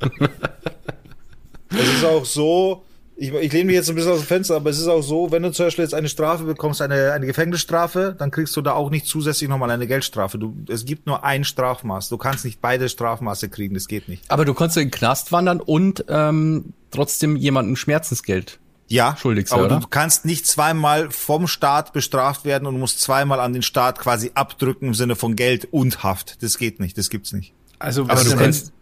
es 1.70 1.88
ist 1.88 2.04
auch 2.04 2.24
so, 2.24 2.84
ich, 3.16 3.32
ich 3.32 3.52
lehne 3.52 3.66
mich 3.66 3.74
jetzt 3.74 3.88
ein 3.88 3.94
bisschen 3.94 4.12
aus 4.12 4.20
dem 4.20 4.26
Fenster, 4.26 4.56
aber 4.56 4.70
es 4.70 4.78
ist 4.78 4.88
auch 4.88 5.02
so, 5.02 5.30
wenn 5.30 5.42
du 5.42 5.52
zum 5.52 5.66
Beispiel 5.66 5.84
jetzt 5.84 5.94
eine 5.94 6.08
Strafe 6.08 6.44
bekommst, 6.44 6.82
eine, 6.82 7.12
eine 7.12 7.26
Gefängnisstrafe, 7.26 8.14
dann 8.18 8.30
kriegst 8.30 8.56
du 8.56 8.62
da 8.62 8.72
auch 8.72 8.90
nicht 8.90 9.06
zusätzlich 9.06 9.48
nochmal 9.48 9.70
eine 9.70 9.86
Geldstrafe. 9.86 10.38
Du, 10.38 10.54
es 10.68 10.84
gibt 10.84 11.06
nur 11.06 11.24
ein 11.24 11.44
Strafmaß. 11.44 12.08
Du 12.08 12.18
kannst 12.18 12.44
nicht 12.44 12.60
beide 12.60 12.88
Strafmaße 12.88 13.48
kriegen, 13.48 13.74
das 13.74 13.86
geht 13.86 14.08
nicht. 14.08 14.30
Aber 14.30 14.44
du 14.44 14.54
kannst 14.54 14.76
in 14.76 14.84
den 14.84 14.90
Knast 14.90 15.32
wandern 15.32 15.60
und 15.60 16.04
ähm, 16.08 16.74
trotzdem 16.90 17.36
jemandem 17.36 17.76
Schmerzensgeld 17.76 18.58
ja, 18.88 19.16
schuldig 19.16 19.48
sein, 19.48 19.58
aber 19.58 19.66
oder? 19.66 19.80
du 19.80 19.86
kannst 19.88 20.24
nicht 20.24 20.46
zweimal 20.46 21.10
vom 21.10 21.46
Staat 21.46 21.92
bestraft 21.92 22.44
werden 22.44 22.66
und 22.66 22.78
musst 22.78 23.00
zweimal 23.00 23.40
an 23.40 23.52
den 23.52 23.62
Staat 23.62 23.98
quasi 23.98 24.32
abdrücken 24.34 24.88
im 24.88 24.94
Sinne 24.94 25.16
von 25.16 25.36
Geld 25.36 25.68
und 25.70 26.02
Haft. 26.02 26.42
Das 26.42 26.58
geht 26.58 26.80
nicht, 26.80 26.98
das 26.98 27.10
gibt's 27.10 27.32
nicht. 27.32 27.54
Also, 27.78 28.02
aber 28.02 28.22
du 28.22 28.36
kannst, 28.36 28.72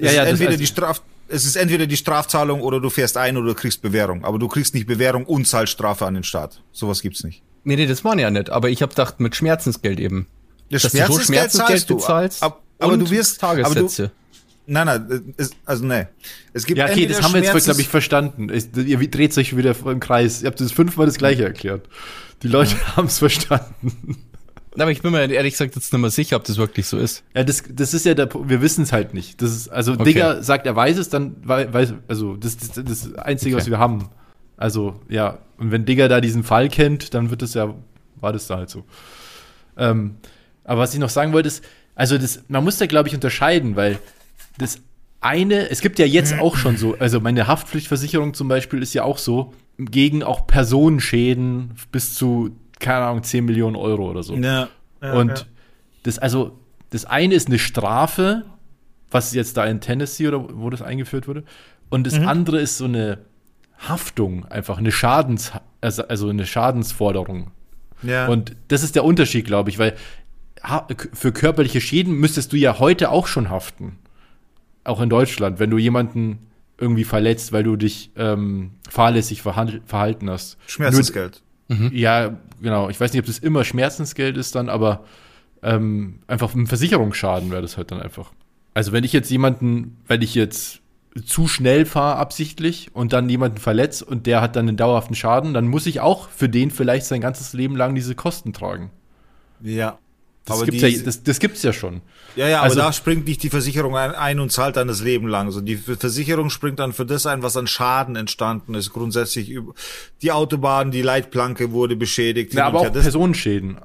ja, 0.00 0.12
ja, 0.12 0.24
entweder 0.24 0.50
also, 0.50 0.60
die 0.60 0.66
Straf, 0.66 1.02
es 1.28 1.44
ist 1.44 1.56
entweder 1.56 1.86
die 1.86 1.96
Strafzahlung 1.96 2.60
oder 2.60 2.80
du 2.80 2.90
fährst 2.90 3.16
ein 3.16 3.36
oder 3.36 3.48
du 3.48 3.54
kriegst 3.54 3.82
Bewährung. 3.82 4.24
Aber 4.24 4.38
du 4.38 4.48
kriegst 4.48 4.74
nicht 4.74 4.86
Bewährung 4.86 5.24
und 5.24 5.46
zahlst 5.46 5.72
Strafe 5.72 6.06
an 6.06 6.14
den 6.14 6.24
Staat. 6.24 6.62
Sowas 6.72 7.02
gibt's 7.02 7.22
nicht. 7.22 7.42
Nee, 7.64 7.76
nee, 7.76 7.86
das 7.86 8.04
waren 8.04 8.18
ja 8.18 8.30
nicht. 8.30 8.50
Aber 8.50 8.70
ich 8.70 8.82
habe 8.82 8.90
gedacht, 8.90 9.20
mit 9.20 9.36
Schmerzensgeld 9.36 10.00
eben. 10.00 10.26
Das 10.70 10.82
Schmerzensgeld, 10.82 11.26
Schmerzensgeld 11.26 11.86
bezahlst, 11.86 12.42
aber, 12.42 12.60
aber 12.78 12.96
du 12.96 13.10
wirst 13.10 13.40
Tagessätze. 13.40 14.04
Aber 14.04 14.08
du, 14.08 14.12
Nein, 14.70 14.86
nein, 14.86 15.34
es, 15.38 15.52
also 15.64 15.84
nee. 15.86 16.06
Es 16.52 16.66
gibt 16.66 16.78
ja, 16.78 16.84
okay, 16.84 17.06
das 17.06 17.22
haben 17.22 17.32
wir 17.32 17.42
jetzt, 17.42 17.64
glaube 17.64 17.80
ich, 17.80 17.88
verstanden. 17.88 18.50
Es, 18.50 18.68
ihr 18.76 18.98
dreht 19.10 19.32
sich 19.32 19.56
wieder 19.56 19.74
im 19.86 19.98
Kreis. 19.98 20.42
Ihr 20.42 20.48
habt 20.48 20.60
das 20.60 20.72
fünfmal 20.72 21.06
das 21.06 21.16
gleiche 21.16 21.44
erklärt. 21.44 21.88
Die 22.42 22.48
Leute 22.48 22.74
ja. 22.74 22.96
haben 22.96 23.06
es 23.06 23.18
verstanden. 23.18 24.18
Aber 24.78 24.90
ich 24.90 25.00
bin 25.00 25.10
mir 25.10 25.28
ehrlich 25.30 25.54
gesagt 25.54 25.74
jetzt 25.74 25.90
nicht 25.90 26.00
mehr 26.00 26.10
sicher, 26.10 26.36
ob 26.36 26.44
das 26.44 26.58
wirklich 26.58 26.86
so 26.86 26.98
ist. 26.98 27.24
Ja, 27.34 27.44
das, 27.44 27.64
das 27.68 27.94
ist 27.94 28.04
ja 28.04 28.12
der, 28.12 28.28
wir 28.32 28.60
wissen 28.60 28.82
es 28.82 28.92
halt 28.92 29.14
nicht. 29.14 29.40
Das 29.40 29.50
ist, 29.50 29.68
also 29.68 29.94
okay. 29.94 30.04
Digger 30.04 30.42
sagt, 30.42 30.66
er 30.66 30.76
weiß 30.76 30.98
es, 30.98 31.08
dann 31.08 31.36
weiß, 31.42 31.94
also 32.06 32.36
das 32.36 32.54
ist 32.54 32.76
das, 32.76 32.84
das 32.84 33.14
Einzige, 33.14 33.56
okay. 33.56 33.62
was 33.62 33.70
wir 33.70 33.78
haben. 33.78 34.10
Also, 34.58 35.00
ja, 35.08 35.38
und 35.56 35.72
wenn 35.72 35.86
Digger 35.86 36.08
da 36.08 36.20
diesen 36.20 36.44
Fall 36.44 36.68
kennt, 36.68 37.14
dann 37.14 37.30
wird 37.30 37.42
es 37.42 37.54
ja, 37.54 37.74
war 38.16 38.32
das 38.34 38.46
da 38.46 38.58
halt 38.58 38.70
so. 38.70 38.84
Ähm, 39.78 40.16
aber 40.64 40.82
was 40.82 40.92
ich 40.92 41.00
noch 41.00 41.08
sagen 41.08 41.32
wollte, 41.32 41.48
ist, 41.48 41.64
also 41.94 42.18
das, 42.18 42.44
man 42.48 42.62
muss 42.62 42.76
da, 42.76 42.86
glaube 42.86 43.08
ich, 43.08 43.14
unterscheiden, 43.14 43.74
weil 43.74 43.98
das 44.58 44.80
eine, 45.20 45.70
es 45.70 45.80
gibt 45.80 45.98
ja 45.98 46.06
jetzt 46.06 46.38
auch 46.38 46.56
schon 46.56 46.76
so, 46.76 46.96
also 46.98 47.20
meine 47.20 47.46
Haftpflichtversicherung 47.46 48.34
zum 48.34 48.48
Beispiel 48.48 48.82
ist 48.82 48.94
ja 48.94 49.02
auch 49.02 49.18
so, 49.18 49.52
gegen 49.78 50.22
auch 50.22 50.46
Personenschäden 50.46 51.72
bis 51.92 52.14
zu, 52.14 52.50
keine 52.80 53.06
Ahnung, 53.06 53.22
10 53.22 53.44
Millionen 53.44 53.76
Euro 53.76 54.10
oder 54.10 54.22
so. 54.22 54.34
Ja, 54.34 54.68
ja, 55.02 55.12
Und 55.12 55.30
ja. 55.30 55.44
das, 56.02 56.18
also, 56.18 56.58
das 56.90 57.04
eine 57.04 57.34
ist 57.34 57.48
eine 57.48 57.58
Strafe, 57.58 58.44
was 59.10 59.32
jetzt 59.34 59.56
da 59.56 59.64
in 59.66 59.80
Tennessee 59.80 60.28
oder 60.28 60.44
wo 60.56 60.70
das 60.70 60.82
eingeführt 60.82 61.28
wurde. 61.28 61.44
Und 61.90 62.06
das 62.06 62.18
mhm. 62.18 62.28
andere 62.28 62.60
ist 62.60 62.78
so 62.78 62.84
eine 62.84 63.18
Haftung, 63.78 64.44
einfach 64.46 64.78
eine 64.78 64.92
Schadens, 64.92 65.52
also, 65.80 66.06
also 66.08 66.28
eine 66.28 66.46
Schadensforderung. 66.46 67.52
Ja. 68.02 68.26
Und 68.26 68.56
das 68.68 68.82
ist 68.82 68.96
der 68.96 69.04
Unterschied, 69.04 69.46
glaube 69.46 69.70
ich, 69.70 69.78
weil 69.78 69.94
für 71.12 71.32
körperliche 71.32 71.80
Schäden 71.80 72.14
müsstest 72.14 72.52
du 72.52 72.56
ja 72.56 72.80
heute 72.80 73.10
auch 73.10 73.28
schon 73.28 73.48
haften 73.48 73.96
auch 74.84 75.00
in 75.00 75.10
Deutschland, 75.10 75.58
wenn 75.58 75.70
du 75.70 75.78
jemanden 75.78 76.38
irgendwie 76.78 77.04
verletzt, 77.04 77.52
weil 77.52 77.64
du 77.64 77.76
dich 77.76 78.10
ähm, 78.16 78.72
fahrlässig 78.88 79.42
verhalten 79.42 80.30
hast. 80.30 80.56
Schmerzensgeld. 80.66 81.42
Nur, 81.68 81.78
mhm. 81.78 81.90
Ja, 81.92 82.38
genau. 82.62 82.88
Ich 82.88 83.00
weiß 83.00 83.12
nicht, 83.12 83.20
ob 83.20 83.26
das 83.26 83.38
immer 83.38 83.64
Schmerzensgeld 83.64 84.36
ist 84.36 84.54
dann, 84.54 84.68
aber 84.68 85.04
ähm, 85.62 86.20
einfach 86.26 86.54
ein 86.54 86.66
Versicherungsschaden 86.66 87.50
wäre 87.50 87.62
das 87.62 87.76
halt 87.76 87.90
dann 87.90 88.00
einfach. 88.00 88.32
Also 88.74 88.92
wenn 88.92 89.02
ich 89.02 89.12
jetzt 89.12 89.30
jemanden, 89.30 89.98
wenn 90.06 90.22
ich 90.22 90.34
jetzt 90.34 90.80
zu 91.24 91.48
schnell 91.48 91.84
fahre 91.84 92.16
absichtlich 92.16 92.90
und 92.94 93.12
dann 93.12 93.28
jemanden 93.28 93.58
verletzt 93.58 94.02
und 94.04 94.26
der 94.26 94.40
hat 94.40 94.54
dann 94.54 94.68
einen 94.68 94.76
dauerhaften 94.76 95.16
Schaden, 95.16 95.52
dann 95.52 95.66
muss 95.66 95.86
ich 95.86 96.00
auch 96.00 96.28
für 96.28 96.48
den 96.48 96.70
vielleicht 96.70 97.06
sein 97.06 97.20
ganzes 97.20 97.52
Leben 97.54 97.76
lang 97.76 97.96
diese 97.96 98.14
Kosten 98.14 98.52
tragen. 98.52 98.90
Ja. 99.60 99.98
Das 100.48 100.64
gibt's 100.64 100.80
die, 100.80 100.88
ja, 100.88 101.02
das, 101.04 101.22
das 101.22 101.38
gibt's 101.38 101.62
ja 101.62 101.72
schon. 101.72 102.00
Ja, 102.36 102.48
ja, 102.48 102.62
also, 102.62 102.80
aber 102.80 102.88
da 102.88 102.92
springt 102.92 103.26
nicht 103.26 103.42
die 103.42 103.50
Versicherung 103.50 103.96
ein, 103.96 104.14
ein, 104.14 104.40
und 104.40 104.52
zahlt 104.52 104.76
dann 104.76 104.88
das 104.88 105.02
Leben 105.02 105.28
lang. 105.28 105.46
Also 105.46 105.60
die 105.60 105.76
Versicherung 105.76 106.50
springt 106.50 106.78
dann 106.78 106.92
für 106.92 107.06
das 107.06 107.26
ein, 107.26 107.42
was 107.42 107.56
an 107.56 107.66
Schaden 107.66 108.16
entstanden 108.16 108.74
ist. 108.74 108.92
Grundsätzlich 108.92 109.50
über 109.50 109.74
die 110.22 110.32
Autobahn, 110.32 110.90
die 110.90 111.02
Leitplanke 111.02 111.72
wurde 111.72 111.96
beschädigt. 111.96 112.54
Ja, 112.54 112.66
aber 112.66 112.80
auch 112.80 112.90
das, 112.90 113.02
Personenschäden. 113.02 113.78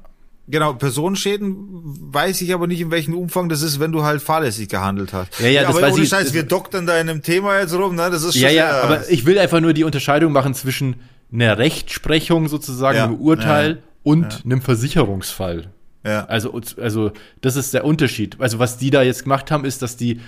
Genau, 0.46 0.74
Personenschäden 0.74 1.82
weiß 2.12 2.42
ich 2.42 2.52
aber 2.52 2.66
nicht, 2.66 2.80
in 2.80 2.90
welchem 2.90 3.14
Umfang 3.14 3.48
das 3.48 3.62
ist, 3.62 3.80
wenn 3.80 3.92
du 3.92 4.02
halt 4.02 4.20
fahrlässig 4.20 4.68
gehandelt 4.68 5.14
hast. 5.14 5.40
Ja, 5.40 5.46
ja, 5.46 5.52
ja 5.52 5.60
das 5.62 5.70
aber 5.70 5.86
weiß 5.86 5.94
ohne 5.94 6.06
Scheiß, 6.06 6.34
wir 6.34 6.42
doktern 6.42 6.86
da 6.86 7.00
in 7.00 7.08
einem 7.08 7.22
Thema 7.22 7.58
jetzt 7.58 7.74
rum, 7.74 7.94
ne? 7.94 8.10
Das 8.10 8.22
ist 8.22 8.34
schon 8.34 8.42
Ja, 8.42 8.50
ja, 8.50 8.82
aber 8.82 9.08
ich 9.08 9.24
will 9.24 9.38
einfach 9.38 9.60
nur 9.60 9.72
die 9.72 9.84
Unterscheidung 9.84 10.32
machen 10.32 10.52
zwischen 10.52 10.96
einer 11.32 11.56
Rechtsprechung 11.56 12.48
sozusagen, 12.48 12.96
ja, 12.98 13.04
einem 13.04 13.16
Urteil 13.16 13.70
ja, 13.70 13.82
und 14.02 14.42
einem 14.44 14.60
Versicherungsfall. 14.60 15.72
Also, 16.04 16.60
also, 16.80 17.12
das 17.40 17.56
ist 17.56 17.72
der 17.72 17.84
Unterschied. 17.84 18.36
Also, 18.38 18.58
was 18.58 18.76
die 18.76 18.90
da 18.90 19.02
jetzt 19.02 19.22
gemacht 19.22 19.50
haben, 19.50 19.64
ist, 19.64 19.82
dass 19.82 19.96
die 19.96 20.20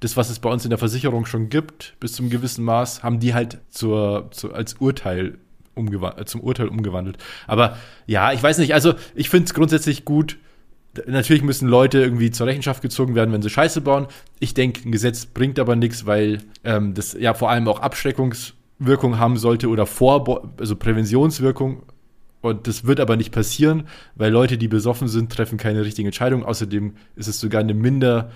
das, 0.00 0.16
was 0.16 0.30
es 0.30 0.38
bei 0.38 0.50
uns 0.50 0.64
in 0.64 0.70
der 0.70 0.78
Versicherung 0.78 1.26
schon 1.26 1.48
gibt, 1.48 1.94
bis 2.00 2.12
zum 2.12 2.30
gewissen 2.30 2.64
Maß, 2.64 3.02
haben 3.02 3.20
die 3.20 3.34
halt 3.34 3.58
zur, 3.68 4.28
zur 4.30 4.54
als 4.54 4.74
Urteil 4.74 5.38
zum 6.24 6.40
Urteil 6.40 6.68
umgewandelt. 6.68 7.18
Aber 7.46 7.76
ja, 8.06 8.32
ich 8.32 8.42
weiß 8.42 8.58
nicht, 8.58 8.74
also 8.74 8.94
ich 9.14 9.30
finde 9.30 9.46
es 9.46 9.54
grundsätzlich 9.54 10.04
gut. 10.04 10.36
Natürlich 11.06 11.44
müssen 11.44 11.68
Leute 11.68 11.98
irgendwie 12.00 12.32
zur 12.32 12.48
Rechenschaft 12.48 12.82
gezogen 12.82 13.14
werden, 13.14 13.32
wenn 13.32 13.42
sie 13.42 13.50
Scheiße 13.50 13.80
bauen. 13.80 14.08
Ich 14.40 14.54
denke, 14.54 14.88
ein 14.88 14.90
Gesetz 14.90 15.26
bringt 15.26 15.60
aber 15.60 15.76
nichts, 15.76 16.04
weil 16.04 16.40
ähm, 16.64 16.94
das 16.94 17.12
ja 17.12 17.32
vor 17.34 17.50
allem 17.50 17.68
auch 17.68 17.78
Abschreckungswirkung 17.78 19.18
haben 19.20 19.36
sollte 19.36 19.68
oder 19.68 19.86
vor, 19.86 20.52
also 20.58 20.74
Präventionswirkung 20.74 21.84
Und 22.40 22.66
das 22.66 22.84
wird 22.84 23.00
aber 23.00 23.16
nicht 23.16 23.32
passieren, 23.32 23.88
weil 24.14 24.32
Leute, 24.32 24.58
die 24.58 24.68
besoffen 24.68 25.08
sind, 25.08 25.32
treffen 25.32 25.58
keine 25.58 25.84
richtigen 25.84 26.06
Entscheidungen. 26.06 26.44
Außerdem 26.44 26.94
ist 27.16 27.26
es 27.26 27.40
sogar 27.40 27.60
eine 27.60 27.74
minder 27.74 28.30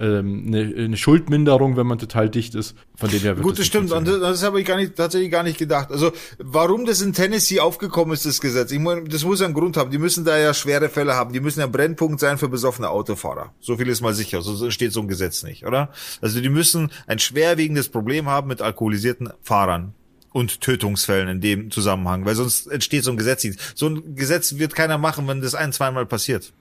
ähm, 0.00 0.44
eine, 0.46 0.84
eine 0.84 0.96
Schuldminderung, 0.96 1.76
wenn 1.76 1.86
man 1.86 1.98
total 1.98 2.30
dicht 2.30 2.54
ist. 2.54 2.74
Von 2.96 3.10
dem 3.10 3.20
her 3.20 3.36
wird 3.36 3.44
Gut, 3.44 3.58
das 3.58 3.66
stimmt. 3.66 3.92
Und 3.92 4.06
das 4.06 4.42
habe 4.42 4.60
ich 4.60 4.66
gar 4.66 4.76
nicht, 4.76 4.96
tatsächlich 4.96 5.30
gar 5.30 5.42
nicht 5.42 5.58
gedacht. 5.58 5.90
Also, 5.90 6.12
warum 6.38 6.86
das 6.86 7.00
in 7.00 7.12
Tennessee 7.12 7.60
aufgekommen 7.60 8.14
ist, 8.14 8.24
das 8.24 8.40
Gesetz. 8.40 8.70
Ich 8.72 8.78
meine, 8.78 9.04
das 9.04 9.24
muss 9.24 9.40
ja 9.40 9.46
einen 9.46 9.54
Grund 9.54 9.76
haben. 9.76 9.90
Die 9.90 9.98
müssen 9.98 10.24
da 10.24 10.38
ja 10.38 10.54
schwere 10.54 10.88
Fälle 10.88 11.14
haben. 11.14 11.32
Die 11.32 11.40
müssen 11.40 11.60
ja 11.60 11.66
ein 11.66 11.72
Brennpunkt 11.72 12.20
sein 12.20 12.38
für 12.38 12.48
besoffene 12.48 12.88
Autofahrer. 12.88 13.52
So 13.60 13.76
viel 13.76 13.88
ist 13.88 14.00
mal 14.00 14.14
sicher. 14.14 14.42
So 14.42 14.70
steht 14.70 14.92
so 14.92 15.00
ein 15.00 15.08
Gesetz 15.08 15.42
nicht, 15.42 15.66
oder? 15.66 15.90
Also, 16.20 16.40
die 16.40 16.48
müssen 16.48 16.90
ein 17.06 17.18
schwerwiegendes 17.18 17.88
Problem 17.88 18.28
haben 18.28 18.48
mit 18.48 18.62
alkoholisierten 18.62 19.30
Fahrern 19.42 19.94
und 20.34 20.60
Tötungsfällen 20.60 21.28
in 21.28 21.40
dem 21.40 21.70
Zusammenhang, 21.70 22.26
weil 22.26 22.34
sonst 22.34 22.66
entsteht 22.66 23.04
so 23.04 23.12
ein 23.12 23.16
Gesetz 23.16 23.44
nicht. 23.44 23.58
So 23.76 23.86
ein 23.86 24.16
Gesetz 24.16 24.58
wird 24.58 24.74
keiner 24.74 24.98
machen, 24.98 25.28
wenn 25.28 25.40
das 25.40 25.54
ein, 25.54 25.72
zweimal 25.72 26.06
passiert. 26.06 26.52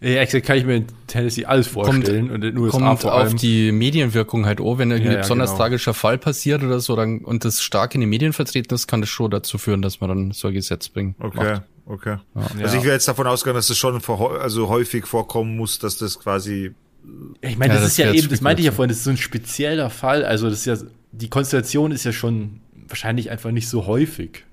Ja, 0.00 0.20
exakt 0.20 0.46
kann 0.46 0.58
ich 0.58 0.64
mir 0.64 0.76
in 0.76 0.86
Tennessee 1.08 1.44
alles 1.44 1.66
vorstellen 1.66 2.28
kommt, 2.28 2.30
und 2.30 2.44
in 2.44 2.54
den 2.54 2.58
USA 2.58 2.78
kommt 2.78 3.00
vor 3.00 3.14
allem. 3.14 3.26
auf 3.26 3.34
die 3.34 3.72
Medienwirkung 3.72 4.46
halt 4.46 4.60
auch, 4.60 4.78
wenn 4.78 4.92
ein 4.92 5.02
ja, 5.02 5.18
besonders 5.18 5.50
genau. 5.50 5.58
tragischer 5.58 5.92
Fall 5.92 6.18
passiert 6.18 6.62
oder 6.62 6.78
so 6.78 6.94
dann, 6.94 7.18
und 7.18 7.44
das 7.44 7.60
stark 7.62 7.96
in 7.96 8.00
den 8.00 8.10
Medien 8.10 8.32
vertreten 8.32 8.72
ist, 8.72 8.86
kann 8.86 9.00
das 9.00 9.10
schon 9.10 9.32
dazu 9.32 9.58
führen, 9.58 9.82
dass 9.82 10.00
man 10.00 10.08
dann 10.08 10.30
so 10.30 10.46
ein 10.46 10.54
Gesetz 10.54 10.88
bringt. 10.88 11.16
Okay, 11.18 11.36
macht. 11.36 11.62
okay. 11.86 12.18
Ja. 12.36 12.62
Also 12.62 12.76
ich 12.76 12.84
wäre 12.84 12.94
jetzt 12.94 13.08
davon 13.08 13.26
ausgegangen, 13.26 13.56
dass 13.56 13.68
es 13.68 13.76
schon 13.76 14.00
also 14.40 14.68
häufig 14.68 15.06
vorkommen 15.06 15.56
muss, 15.56 15.80
dass 15.80 15.98
das 15.98 16.20
quasi 16.20 16.74
ich 17.40 17.58
meine, 17.58 17.74
das, 17.74 17.82
das 17.82 17.92
ist 17.92 17.98
ja 17.98 18.12
eben, 18.12 18.28
das 18.28 18.40
meinte 18.40 18.60
ich 18.60 18.66
ja 18.66 18.72
vorhin, 18.72 18.88
das 18.88 18.98
ist 18.98 19.04
so 19.04 19.10
ein 19.10 19.16
spezieller 19.16 19.90
Fall. 19.90 20.24
Also 20.24 20.48
das 20.48 20.64
ist 20.64 20.66
ja, 20.66 20.88
die 21.12 21.28
Konstellation 21.28 21.92
ist 21.92 22.04
ja 22.04 22.12
schon 22.12 22.60
wahrscheinlich 22.88 23.30
einfach 23.30 23.50
nicht 23.50 23.68
so 23.68 23.86
häufig. 23.86 24.44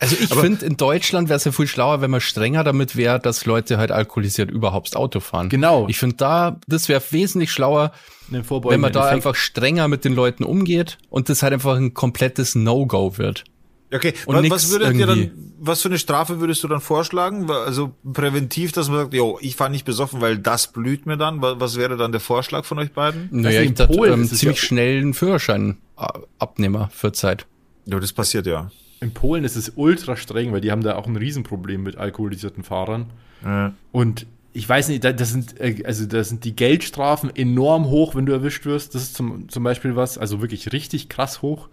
Also 0.00 0.16
ich 0.20 0.32
finde, 0.32 0.64
in 0.64 0.76
Deutschland 0.76 1.28
wäre 1.28 1.38
es 1.38 1.44
ja 1.44 1.50
viel 1.50 1.66
schlauer, 1.66 2.00
wenn 2.00 2.10
man 2.10 2.20
strenger 2.20 2.62
damit 2.62 2.94
wäre, 2.94 3.18
dass 3.18 3.46
Leute 3.46 3.78
halt 3.78 3.90
alkoholisiert 3.90 4.48
überhaupt 4.48 4.94
Auto 4.94 5.18
fahren. 5.18 5.48
Genau. 5.48 5.86
Ich 5.88 5.98
finde 5.98 6.16
da, 6.16 6.60
das 6.68 6.88
wäre 6.88 7.02
wesentlich 7.10 7.50
schlauer, 7.50 7.92
wenn 8.28 8.80
man 8.80 8.92
da 8.92 9.00
Effekt. 9.00 9.14
einfach 9.14 9.34
strenger 9.34 9.88
mit 9.88 10.04
den 10.04 10.14
Leuten 10.14 10.44
umgeht 10.44 10.98
und 11.10 11.28
das 11.28 11.42
halt 11.42 11.52
einfach 11.52 11.76
ein 11.76 11.94
komplettes 11.94 12.54
No-Go 12.54 13.18
wird. 13.18 13.44
Okay, 13.92 14.12
und 14.26 14.50
was 14.50 14.70
würdet 14.70 14.94
ihr 14.96 15.06
dann, 15.06 15.30
was 15.58 15.80
für 15.80 15.88
eine 15.88 15.98
Strafe 15.98 16.40
würdest 16.40 16.62
du 16.62 16.68
dann 16.68 16.80
vorschlagen? 16.80 17.50
Also 17.50 17.92
präventiv, 18.12 18.72
dass 18.72 18.88
man 18.88 18.98
sagt, 18.98 19.14
jo, 19.14 19.38
ich 19.40 19.56
fahre 19.56 19.70
nicht 19.70 19.86
besoffen, 19.86 20.20
weil 20.20 20.38
das 20.38 20.68
blüht 20.72 21.06
mir 21.06 21.16
dann. 21.16 21.40
Was 21.40 21.76
wäre 21.76 21.96
dann 21.96 22.12
der 22.12 22.20
Vorschlag 22.20 22.66
von 22.66 22.78
euch 22.78 22.92
beiden? 22.92 23.28
Naja, 23.32 23.60
also 23.60 23.70
ich 23.70 23.74
dachte, 23.74 24.06
ähm, 24.06 24.28
ziemlich 24.28 24.60
ja 24.60 24.66
schnell 24.68 24.98
einen 24.98 25.14
Führerschein 25.14 25.78
äh, 25.98 26.06
Abnehmer 26.38 26.90
für 26.92 27.12
Zeit. 27.12 27.46
Ja, 27.88 27.98
das 27.98 28.12
passiert 28.12 28.46
ja. 28.46 28.70
In 29.00 29.12
Polen 29.14 29.44
ist 29.44 29.56
es 29.56 29.72
ultra 29.76 30.16
streng, 30.16 30.52
weil 30.52 30.60
die 30.60 30.70
haben 30.70 30.82
da 30.82 30.96
auch 30.96 31.06
ein 31.06 31.16
Riesenproblem 31.16 31.82
mit 31.82 31.96
alkoholisierten 31.96 32.64
Fahrern. 32.64 33.06
Ja. 33.44 33.72
Und 33.92 34.26
ich 34.52 34.68
weiß 34.68 34.88
nicht, 34.88 35.04
das 35.04 35.30
sind, 35.30 35.60
äh, 35.60 35.82
also 35.84 36.04
da 36.06 36.22
sind 36.24 36.44
die 36.44 36.54
Geldstrafen 36.54 37.34
enorm 37.34 37.86
hoch, 37.86 38.14
wenn 38.14 38.26
du 38.26 38.32
erwischt 38.32 38.66
wirst. 38.66 38.94
Das 38.94 39.02
ist 39.02 39.14
zum, 39.14 39.48
zum 39.48 39.62
Beispiel 39.62 39.96
was, 39.96 40.18
also 40.18 40.40
wirklich 40.40 40.72
richtig 40.72 41.08
krass 41.08 41.42
hoch. 41.42 41.68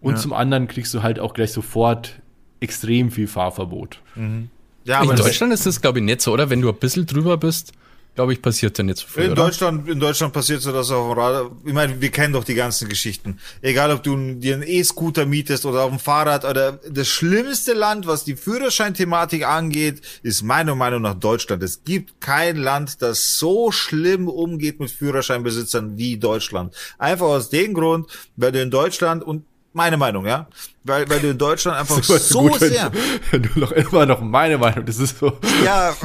Und 0.00 0.14
ja. 0.14 0.20
zum 0.20 0.32
anderen 0.32 0.68
kriegst 0.68 0.92
du 0.92 1.02
halt 1.02 1.18
auch 1.18 1.32
gleich 1.32 1.52
sofort 1.52 2.20
extrem 2.60 3.10
viel 3.10 3.26
Fahrverbot. 3.26 4.00
Mhm. 4.16 4.50
Ja, 4.84 5.00
aber 5.00 5.12
in 5.12 5.16
Deutschland 5.16 5.52
ist 5.52 5.64
das, 5.64 5.80
glaube 5.80 6.00
ich, 6.00 6.04
nicht 6.04 6.20
so, 6.20 6.32
oder? 6.32 6.50
Wenn 6.50 6.60
du 6.60 6.68
ein 6.68 6.76
bisschen 6.76 7.06
drüber 7.06 7.38
bist, 7.38 7.72
glaube 8.14 8.32
ich, 8.32 8.40
passiert 8.40 8.78
ja 8.78 8.84
nicht 8.84 8.98
so 8.98 9.06
viel. 9.06 9.24
In 9.24 9.32
oder? 9.32 9.44
Deutschland, 9.44 9.88
in 9.88 9.98
Deutschland 9.98 10.32
passiert 10.32 10.62
so 10.62 10.72
das 10.72 10.90
auf 10.90 11.10
dem 11.10 11.18
Radar. 11.18 11.50
Ich 11.64 11.72
meine, 11.72 12.00
wir 12.00 12.10
kennen 12.10 12.32
doch 12.32 12.44
die 12.44 12.54
ganzen 12.54 12.88
Geschichten. 12.88 13.38
Egal, 13.60 13.90
ob 13.90 14.02
du 14.02 14.34
dir 14.34 14.54
einen 14.54 14.62
E-Scooter 14.62 15.26
mietest 15.26 15.66
oder 15.66 15.82
auf 15.82 15.90
dem 15.90 15.98
Fahrrad 15.98 16.44
oder 16.44 16.78
das 16.88 17.08
schlimmste 17.08 17.72
Land, 17.72 18.06
was 18.06 18.24
die 18.24 18.36
Führerscheinthematik 18.36 19.46
angeht, 19.46 20.00
ist 20.22 20.42
meiner 20.42 20.74
Meinung 20.74 21.02
nach 21.02 21.14
Deutschland. 21.14 21.62
Es 21.62 21.82
gibt 21.84 22.20
kein 22.20 22.56
Land, 22.56 23.02
das 23.02 23.38
so 23.38 23.72
schlimm 23.72 24.28
umgeht 24.28 24.78
mit 24.78 24.90
Führerscheinbesitzern 24.90 25.98
wie 25.98 26.16
Deutschland. 26.16 26.74
Einfach 26.98 27.26
aus 27.26 27.50
dem 27.50 27.74
Grund, 27.74 28.06
weil 28.36 28.52
du 28.52 28.62
in 28.62 28.70
Deutschland 28.70 29.24
und 29.24 29.44
meine 29.72 29.96
Meinung, 29.96 30.24
ja. 30.24 30.46
Weil, 30.84 31.08
weil 31.10 31.18
du 31.18 31.30
in 31.30 31.38
Deutschland 31.38 31.78
einfach 31.80 32.00
so, 32.02 32.42
gut, 32.42 32.60
sehr. 32.60 32.92
Wenn 33.32 33.42
du 33.42 33.58
noch 33.58 33.72
immer 33.72 34.06
noch 34.06 34.20
meine 34.20 34.56
Meinung, 34.56 34.86
das 34.86 34.98
ist 34.98 35.18
so. 35.18 35.36
Ja. 35.64 35.96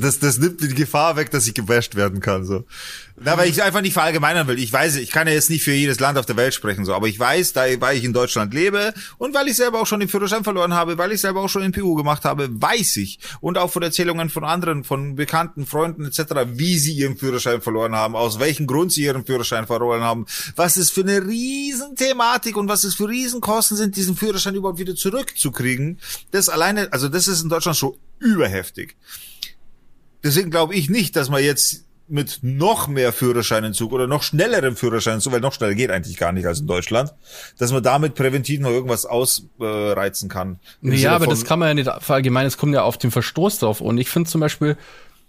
Das, 0.00 0.18
das 0.18 0.38
nimmt 0.38 0.60
die 0.60 0.68
Gefahr 0.68 1.16
weg, 1.16 1.30
dass 1.30 1.46
ich 1.46 1.54
gebasht 1.54 1.94
werden 1.94 2.20
kann, 2.20 2.44
so. 2.44 2.64
Na, 3.16 3.38
weil 3.38 3.48
ich 3.48 3.62
einfach 3.62 3.80
nicht 3.80 3.92
verallgemeinern 3.92 4.48
will. 4.48 4.58
Ich 4.58 4.72
weiß, 4.72 4.96
ich 4.96 5.12
kann 5.12 5.28
ja 5.28 5.34
jetzt 5.34 5.48
nicht 5.48 5.62
für 5.62 5.70
jedes 5.70 6.00
Land 6.00 6.18
auf 6.18 6.26
der 6.26 6.36
Welt 6.36 6.52
sprechen, 6.52 6.84
so. 6.84 6.94
Aber 6.94 7.06
ich 7.06 7.16
weiß, 7.16 7.52
da, 7.52 7.62
weil 7.80 7.96
ich 7.96 8.02
in 8.02 8.12
Deutschland 8.12 8.52
lebe 8.52 8.92
und 9.18 9.34
weil 9.34 9.46
ich 9.46 9.54
selber 9.54 9.80
auch 9.80 9.86
schon 9.86 10.00
den 10.00 10.08
Führerschein 10.08 10.42
verloren 10.42 10.74
habe, 10.74 10.98
weil 10.98 11.12
ich 11.12 11.20
selber 11.20 11.40
auch 11.40 11.48
schon 11.48 11.62
den 11.62 11.70
PU 11.70 11.94
gemacht 11.94 12.24
habe, 12.24 12.48
weiß 12.50 12.96
ich. 12.96 13.20
Und 13.40 13.56
auch 13.56 13.70
von 13.70 13.84
Erzählungen 13.84 14.30
von 14.30 14.42
anderen, 14.42 14.82
von 14.82 15.14
bekannten 15.14 15.64
Freunden 15.64 16.06
etc., 16.06 16.22
wie 16.54 16.76
sie 16.76 16.92
ihren 16.92 17.16
Führerschein 17.16 17.62
verloren 17.62 17.94
haben, 17.94 18.16
aus 18.16 18.40
welchem 18.40 18.66
Grund 18.66 18.90
sie 18.90 19.04
ihren 19.04 19.24
Führerschein 19.24 19.68
verloren 19.68 20.02
haben, 20.02 20.26
was 20.56 20.76
es 20.76 20.90
für 20.90 21.02
eine 21.02 21.24
Riesenthematik 21.24 22.56
und 22.56 22.66
was 22.66 22.82
es 22.82 22.96
für 22.96 23.08
Riesenkosten 23.08 23.76
sind, 23.76 23.94
diesen 23.94 24.16
Führerschein 24.16 24.56
überhaupt 24.56 24.80
wieder 24.80 24.96
zurückzukriegen. 24.96 26.00
Das 26.32 26.48
alleine, 26.48 26.92
also 26.92 27.08
das 27.08 27.28
ist 27.28 27.42
in 27.42 27.48
Deutschland 27.48 27.78
schon 27.78 27.94
überheftig. 28.18 28.96
Deswegen 30.24 30.50
glaube 30.50 30.74
ich 30.74 30.88
nicht, 30.88 31.14
dass 31.14 31.28
man 31.28 31.44
jetzt 31.44 31.83
mit 32.06 32.40
noch 32.42 32.86
mehr 32.86 33.12
Führerscheinentzug 33.12 33.92
oder 33.92 34.06
noch 34.06 34.22
schnellerem 34.22 34.76
Führerscheinentzug, 34.76 35.32
weil 35.32 35.40
noch 35.40 35.52
schneller 35.52 35.74
geht 35.74 35.90
eigentlich 35.90 36.16
gar 36.16 36.32
nicht 36.32 36.46
als 36.46 36.60
in 36.60 36.66
Deutschland, 36.66 37.14
dass 37.58 37.72
man 37.72 37.82
damit 37.82 38.14
präventiv 38.14 38.60
noch 38.60 38.70
irgendwas 38.70 39.06
ausreizen 39.06 40.28
kann. 40.28 40.58
Ja, 40.82 41.14
aber 41.14 41.26
das 41.26 41.44
kann 41.44 41.58
man 41.58 41.68
ja 41.68 41.74
nicht 41.74 41.90
verallgemeinern, 42.02 42.48
es 42.48 42.58
kommt 42.58 42.74
ja 42.74 42.82
auf 42.82 42.98
den 42.98 43.10
Verstoß 43.10 43.60
drauf. 43.60 43.80
Und 43.80 43.98
ich 43.98 44.10
finde 44.10 44.28
zum 44.28 44.40
Beispiel 44.40 44.76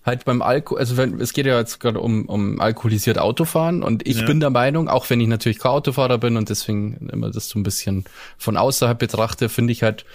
halt 0.05 0.25
beim 0.25 0.41
Alkohol, 0.41 0.79
also 0.79 0.97
wenn, 0.97 1.19
es 1.19 1.33
geht 1.33 1.45
ja 1.45 1.57
jetzt 1.57 1.79
gerade 1.79 1.99
um, 1.99 2.25
um 2.25 2.59
alkoholisiert 2.59 3.17
Autofahren 3.17 3.81
und 3.81 4.07
ich 4.07 4.19
ja. 4.19 4.25
bin 4.25 4.39
der 4.39 4.51
Meinung, 4.51 4.87
auch 4.87 5.09
wenn 5.09 5.19
ich 5.19 5.27
natürlich 5.27 5.59
kein 5.59 5.71
Autofahrer 5.71 6.19
bin 6.19 6.37
und 6.37 6.49
deswegen 6.49 7.09
immer 7.11 7.31
das 7.31 7.49
so 7.49 7.57
ein 7.57 7.63
bisschen 7.63 8.05
von 8.37 8.57
außerhalb 8.57 8.99
betrachte, 8.99 9.49
finde 9.49 9.73
ich 9.73 9.81
halt, 9.81 10.05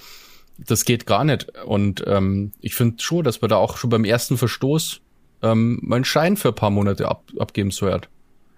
das 0.59 0.85
geht 0.85 1.07
gar 1.07 1.25
nicht. 1.25 1.49
Und 1.65 2.05
ähm, 2.07 2.53
ich 2.61 2.75
finde 2.75 3.03
schon, 3.03 3.25
dass 3.25 3.41
man 3.41 3.49
da 3.49 3.57
auch 3.57 3.79
schon 3.79 3.91
beim 3.91 4.05
ersten 4.05 4.37
Verstoß 4.37 5.01
ähm, 5.43 5.79
mal 5.83 5.97
einen 5.97 6.05
Schein 6.05 6.37
für 6.37 6.49
ein 6.49 6.55
paar 6.55 6.71
Monate 6.71 7.09
ab, 7.09 7.25
abgeben 7.39 7.71
sollte. 7.71 8.09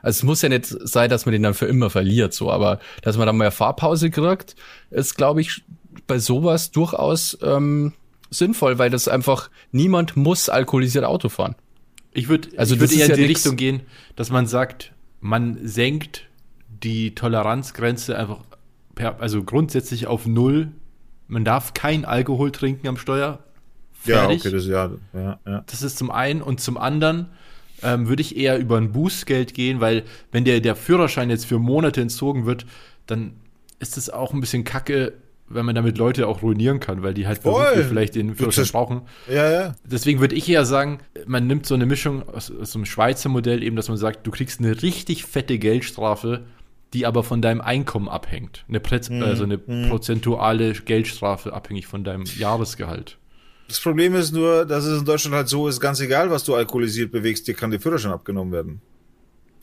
Also 0.00 0.18
es 0.18 0.22
muss 0.24 0.42
ja 0.42 0.48
nicht 0.48 0.66
sein, 0.66 1.08
dass 1.08 1.26
man 1.26 1.32
den 1.32 1.42
dann 1.42 1.54
für 1.54 1.66
immer 1.66 1.88
verliert, 1.88 2.34
so, 2.34 2.50
aber 2.50 2.80
dass 3.02 3.16
man 3.16 3.26
dann 3.26 3.36
mal 3.36 3.44
eine 3.44 3.52
Fahrpause 3.52 4.10
kriegt, 4.10 4.56
ist, 4.90 5.16
glaube 5.16 5.40
ich, 5.40 5.62
bei 6.06 6.18
sowas 6.18 6.72
durchaus 6.72 7.38
ähm, 7.42 7.92
sinnvoll, 8.30 8.78
weil 8.78 8.90
das 8.90 9.06
einfach 9.06 9.48
niemand 9.70 10.16
muss 10.16 10.48
alkoholisiert 10.48 11.04
Auto 11.04 11.28
fahren. 11.28 11.54
Ich 12.12 12.28
würde 12.28 12.48
also 12.56 12.74
ich 12.74 12.80
würde 12.80 12.94
eher 12.94 13.10
in 13.10 13.16
die 13.16 13.24
Richtung 13.24 13.56
gehen, 13.56 13.82
dass 14.16 14.30
man 14.30 14.46
sagt, 14.46 14.92
man 15.20 15.58
senkt 15.66 16.26
die 16.68 17.14
Toleranzgrenze 17.14 18.18
einfach 18.18 18.40
per, 18.96 19.20
also 19.20 19.44
grundsätzlich 19.44 20.08
auf 20.08 20.26
null 20.26 20.72
man 21.32 21.46
darf 21.46 21.72
kein 21.72 22.04
Alkohol 22.04 22.52
trinken 22.52 22.88
am 22.88 22.98
Steuer. 22.98 23.38
Fertig. 24.02 24.44
Ja, 24.44 24.50
okay, 24.50 24.56
das 24.56 24.66
ja, 24.66 24.90
ja, 25.14 25.38
ja. 25.46 25.64
Das 25.66 25.82
ist 25.82 25.96
zum 25.96 26.10
einen 26.10 26.42
und 26.42 26.60
zum 26.60 26.76
anderen 26.76 27.28
ähm, 27.82 28.08
würde 28.08 28.22
ich 28.22 28.36
eher 28.36 28.58
über 28.58 28.76
ein 28.76 28.92
Bußgeld 28.92 29.54
gehen, 29.54 29.80
weil 29.80 30.04
wenn 30.30 30.44
der, 30.44 30.60
der 30.60 30.76
Führerschein 30.76 31.30
jetzt 31.30 31.46
für 31.46 31.58
Monate 31.58 32.00
entzogen 32.00 32.46
wird, 32.46 32.66
dann 33.06 33.34
ist 33.78 33.96
es 33.96 34.10
auch 34.10 34.32
ein 34.32 34.40
bisschen 34.40 34.64
kacke, 34.64 35.14
wenn 35.48 35.66
man 35.66 35.74
damit 35.74 35.98
Leute 35.98 36.26
auch 36.26 36.42
ruinieren 36.42 36.80
kann, 36.80 37.02
weil 37.02 37.14
die 37.14 37.26
halt 37.26 37.40
vielleicht 37.42 38.14
den 38.14 38.34
Führerschein 38.34 38.66
brauchen. 38.72 39.02
Ja, 39.28 39.50
ja. 39.50 39.74
Deswegen 39.84 40.20
würde 40.20 40.34
ich 40.34 40.48
eher 40.48 40.64
sagen, 40.64 41.00
man 41.26 41.46
nimmt 41.46 41.66
so 41.66 41.74
eine 41.74 41.86
Mischung 41.86 42.28
aus, 42.28 42.50
aus 42.50 42.74
einem 42.74 42.86
Schweizer 42.86 43.28
Modell 43.28 43.62
eben, 43.62 43.76
dass 43.76 43.88
man 43.88 43.98
sagt, 43.98 44.26
du 44.26 44.30
kriegst 44.30 44.60
eine 44.60 44.82
richtig 44.82 45.24
fette 45.24 45.58
Geldstrafe, 45.58 46.44
die 46.94 47.06
aber 47.06 47.22
von 47.22 47.42
deinem 47.42 47.60
Einkommen 47.60 48.08
abhängt. 48.08 48.64
Eine, 48.68 48.80
Prä 48.80 49.00
mhm. 49.08 49.22
also 49.22 49.44
eine 49.44 49.58
mhm. 49.58 49.88
prozentuale 49.88 50.72
Geldstrafe 50.72 51.52
abhängig 51.52 51.86
von 51.86 52.04
deinem 52.04 52.24
Jahresgehalt. 52.24 53.18
Das 53.68 53.80
Problem 53.80 54.14
ist 54.14 54.32
nur, 54.32 54.64
dass 54.66 54.84
es 54.84 55.00
in 55.00 55.04
Deutschland 55.04 55.34
halt 55.34 55.48
so 55.48 55.68
ist, 55.68 55.80
ganz 55.80 56.00
egal, 56.00 56.30
was 56.30 56.44
du 56.44 56.54
alkoholisiert 56.54 57.10
bewegst, 57.10 57.48
dir 57.48 57.54
kann 57.54 57.70
der 57.70 57.80
Führerschein 57.80 58.12
abgenommen 58.12 58.52
werden. 58.52 58.80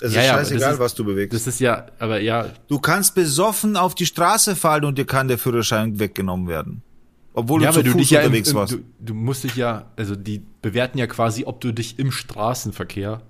Es 0.02 0.14
ja, 0.14 0.22
ist 0.22 0.28
scheißegal, 0.30 0.74
ist, 0.74 0.80
was 0.80 0.96
du 0.96 1.04
bewegst. 1.04 1.34
Das 1.34 1.46
ist 1.46 1.60
ja, 1.60 1.88
aber 2.00 2.22
ja. 2.22 2.48
Du 2.68 2.80
kannst 2.80 3.16
besoffen 3.16 3.76
auf 3.76 3.96
die 3.96 4.06
Straße 4.06 4.56
fallen 4.56 4.86
und 4.86 4.98
dir 4.98 5.06
kann 5.06 5.28
der 5.28 5.38
Führerschein 5.38 6.00
weggenommen 6.00 6.48
werden. 6.48 6.82
Obwohl 7.34 7.62
ja, 7.62 7.72
du 7.72 7.78
zu 7.78 7.84
du 7.84 7.92
Fuß 7.92 8.12
unterwegs 8.12 8.48
ja 8.48 8.52
im, 8.52 8.58
warst. 8.58 8.74
Du, 8.74 8.80
du 9.00 9.14
musst 9.14 9.44
dich 9.44 9.56
ja, 9.56 9.92
also 9.96 10.16
die 10.16 10.42
bewerten 10.62 10.98
ja 10.98 11.08
quasi, 11.08 11.46
ob 11.46 11.62
du 11.62 11.72
dich 11.72 12.00
im 12.00 12.12
Straßenverkehr, 12.12 13.22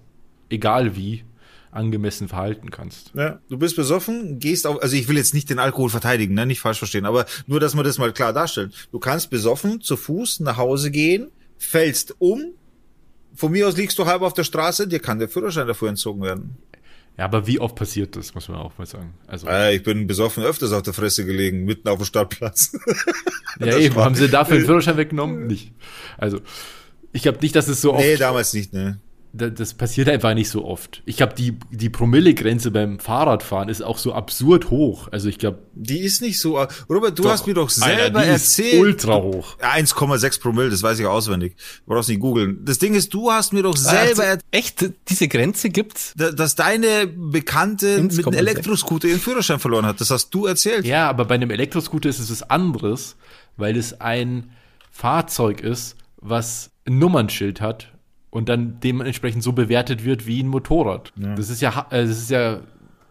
egal 0.50 0.96
wie, 0.96 1.24
angemessen 1.72 2.28
verhalten 2.28 2.72
kannst. 2.72 3.12
Ja, 3.14 3.40
du 3.50 3.58
bist 3.58 3.76
besoffen, 3.76 4.40
gehst 4.40 4.66
auf, 4.66 4.82
also 4.82 4.96
ich 4.96 5.08
will 5.08 5.18
jetzt 5.18 5.34
nicht 5.34 5.50
den 5.50 5.60
Alkohol 5.60 5.90
verteidigen, 5.90 6.34
ne, 6.34 6.46
nicht 6.46 6.62
falsch 6.62 6.80
verstehen, 6.80 7.06
aber 7.06 7.26
nur, 7.48 7.60
dass 7.60 7.76
man 7.76 7.86
das 7.86 7.98
mal 7.98 8.12
klar 8.12 8.34
darstellt. 8.34 8.74
Du 8.92 9.00
kannst 9.00 9.30
besoffen 9.30 9.82
zu 9.82 9.96
Fuß 9.98 10.40
nach 10.42 10.58
Hause 10.58 10.92
gehen, 10.92 11.32
fällst 11.58 12.16
um, 12.20 12.54
von 13.36 13.52
mir 13.52 13.68
aus 13.68 13.78
liegst 13.78 13.98
du 14.00 14.06
halb 14.06 14.22
auf 14.22 14.34
der 14.34 14.44
Straße, 14.44 14.88
dir 14.88 15.00
kann 15.00 15.20
der 15.20 15.30
Führerschein 15.30 15.68
dafür 15.68 15.90
entzogen 15.90 16.22
werden. 16.22 16.58
Ja, 17.18 17.26
aber 17.26 17.46
wie 17.48 17.60
oft 17.60 17.76
passiert 17.76 18.16
das, 18.16 18.34
muss 18.34 18.48
man 18.48 18.60
auch 18.60 18.78
mal 18.78 18.86
sagen. 18.86 19.14
Also 19.28 19.48
äh, 19.48 19.76
ich 19.76 19.84
bin 19.84 20.08
besoffen 20.08 20.44
öfters 20.44 20.72
auf 20.72 20.84
der 20.84 20.94
Fresse 20.94 21.26
gelegen, 21.26 21.66
mitten 21.66 21.88
auf 21.90 21.98
dem 21.98 22.06
Stadtplatz. 22.06 22.72
ja, 23.60 23.78
eben, 23.78 23.96
haben 23.96 24.16
sie 24.16 24.30
dafür 24.30 24.58
den 24.58 24.66
Führerschein 24.66 24.98
weggenommen? 24.98 25.46
Nicht. 25.46 25.74
Also, 26.18 26.40
ich 27.12 27.24
glaube 27.24 27.40
nicht, 27.42 27.56
dass 27.56 27.68
es 27.68 27.82
so 27.82 27.94
oft. 27.94 28.02
Nee, 28.02 28.16
damals 28.16 28.54
nicht, 28.54 28.72
ne 28.72 29.00
das 29.32 29.76
passiert 29.76 30.10
einfach 30.10 30.34
nicht 30.34 30.50
so 30.50 30.66
oft. 30.66 31.04
Ich 31.06 31.18
glaube, 31.18 31.36
die, 31.36 31.58
die 31.70 31.90
Promillegrenze 31.90 32.72
beim 32.72 33.00
Fahrradfahren 33.00 33.70
ist 33.70 33.84
auch 33.84 34.00
so 34.00 34.14
absurd 34.14 34.72
hoch. 34.72 35.08
Also 35.12 35.30
ich 35.30 35.38
glaube. 35.38 35.60
Die 35.76 36.00
ist 36.00 36.22
nicht 36.22 36.40
so. 36.40 36.58
Robert, 36.90 37.18
du 37.18 37.24
doch, 37.24 37.32
hast 37.32 37.46
mir 37.46 37.54
doch 37.54 37.70
selber 37.70 38.20
Alter, 38.20 38.32
erzählt. 38.32 38.82
ultra 38.82 39.22
hoch. 39.22 39.58
1,6 39.60 40.42
Promille, 40.42 40.70
das 40.72 40.82
weiß 40.82 41.00
ich 41.00 41.06
auswendig. 41.06 41.56
Du 41.86 41.94
brauchst 41.94 42.10
nicht 42.10 42.20
googeln. 42.20 42.66
Das 42.66 42.80
Ding 42.80 42.96
ist, 42.96 43.14
du 43.14 43.32
hast 43.32 43.54
mir 43.54 43.62
doch 43.62 43.78
selber 43.78 44.24
erzählt. 44.24 44.46
Echt? 44.52 44.92
Diese 45.08 45.28
Grenze 45.28 45.70
gibt's? 45.70 46.14
Dass 46.16 46.56
deine 46.56 47.06
Bekannte 47.08 48.02
mit 48.02 48.26
einem 48.26 48.34
Elektroscooter 48.34 49.08
ihren 49.08 49.20
Führerschein 49.20 49.60
verloren 49.60 49.86
hat. 49.86 50.02
Das 50.02 50.10
hast 50.10 50.32
du 50.32 50.48
erzählt. 50.48 50.86
Ja, 50.86 51.08
aber 51.08 51.26
bei 51.26 51.36
einem 51.36 51.52
Elektroscooter 51.52 52.10
ist 52.10 52.20
es 52.20 52.32
was 52.32 52.50
anderes, 52.50 53.16
weil 53.58 53.78
es 53.78 54.02
ein 54.02 54.52
Fahrzeug 54.90 55.62
ist, 55.62 55.96
was 56.18 56.72
ein 56.88 56.98
Nummernschild 56.98 57.62
hat 57.62 57.94
und 58.30 58.50
dann 58.50 58.80
dementsprechend 58.82 59.44
so 59.44 59.54
bewertet 59.54 60.04
wird 60.04 60.28
wie 60.28 60.44
ein 60.44 60.48
Motorrad. 60.48 61.12
Ja. 61.16 61.36
Das 61.36 61.50
ist 61.50 61.62
ja, 61.62 61.88
äh, 61.90 62.06
das 62.06 62.18
ist 62.18 62.30
ja, 62.30 62.60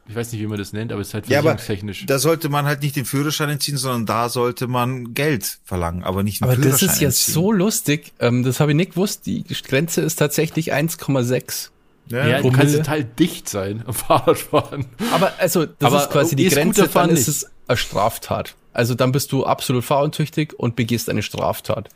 ich 0.08 0.14
weiß 0.14 0.32
nicht, 0.32 0.40
wie 0.40 0.46
man 0.46 0.58
das 0.58 0.72
nennt, 0.72 0.92
aber 0.92 1.00
es 1.00 1.08
ist 1.08 1.14
halt 1.14 1.26
versicherungstechnisch. 1.26 2.00
Ja, 2.02 2.06
da 2.06 2.18
sollte 2.18 2.48
man 2.48 2.66
halt 2.66 2.82
nicht 2.82 2.96
den 2.96 3.04
Führerschein 3.04 3.50
entziehen, 3.50 3.76
sondern 3.76 4.06
da 4.06 4.28
sollte 4.28 4.66
man 4.68 5.14
Geld 5.14 5.58
verlangen, 5.64 6.04
aber 6.04 6.22
nicht 6.22 6.42
einen 6.42 6.50
aber 6.50 6.62
Führerschein 6.62 6.74
Aber 6.74 6.86
das 6.86 6.96
ist 6.96 7.00
ja 7.00 7.08
entziehen. 7.08 7.34
so 7.34 7.52
lustig, 7.52 8.12
ähm, 8.20 8.42
das 8.42 8.60
habe 8.60 8.72
ich 8.72 8.76
nicht 8.76 8.90
gewusst, 8.92 9.26
die 9.26 9.44
Grenze 9.44 10.00
ist 10.00 10.16
tatsächlich 10.16 10.72
1,6. 10.72 11.70
Ja, 12.10 12.26
ja 12.26 12.40
du 12.40 12.50
kannst 12.50 12.74
total 12.74 13.04
dicht 13.04 13.48
sein 13.48 13.82
am 13.86 13.94
Fahrradfahren. 13.94 14.86
Aber 15.12 15.32
also, 15.38 15.66
das 15.66 15.92
aber 15.92 16.02
ist 16.04 16.10
quasi 16.10 16.36
die 16.36 16.48
Grenze, 16.48 16.88
dann 16.88 17.10
ist 17.10 17.28
es 17.28 17.50
eine 17.66 17.76
Straftat. 17.76 18.54
Also 18.72 18.94
dann 18.94 19.12
bist 19.12 19.32
du 19.32 19.44
absolut 19.44 19.84
fahruntüchtig 19.84 20.54
und 20.58 20.76
begehst 20.76 21.10
eine 21.10 21.22
Straftat 21.22 21.88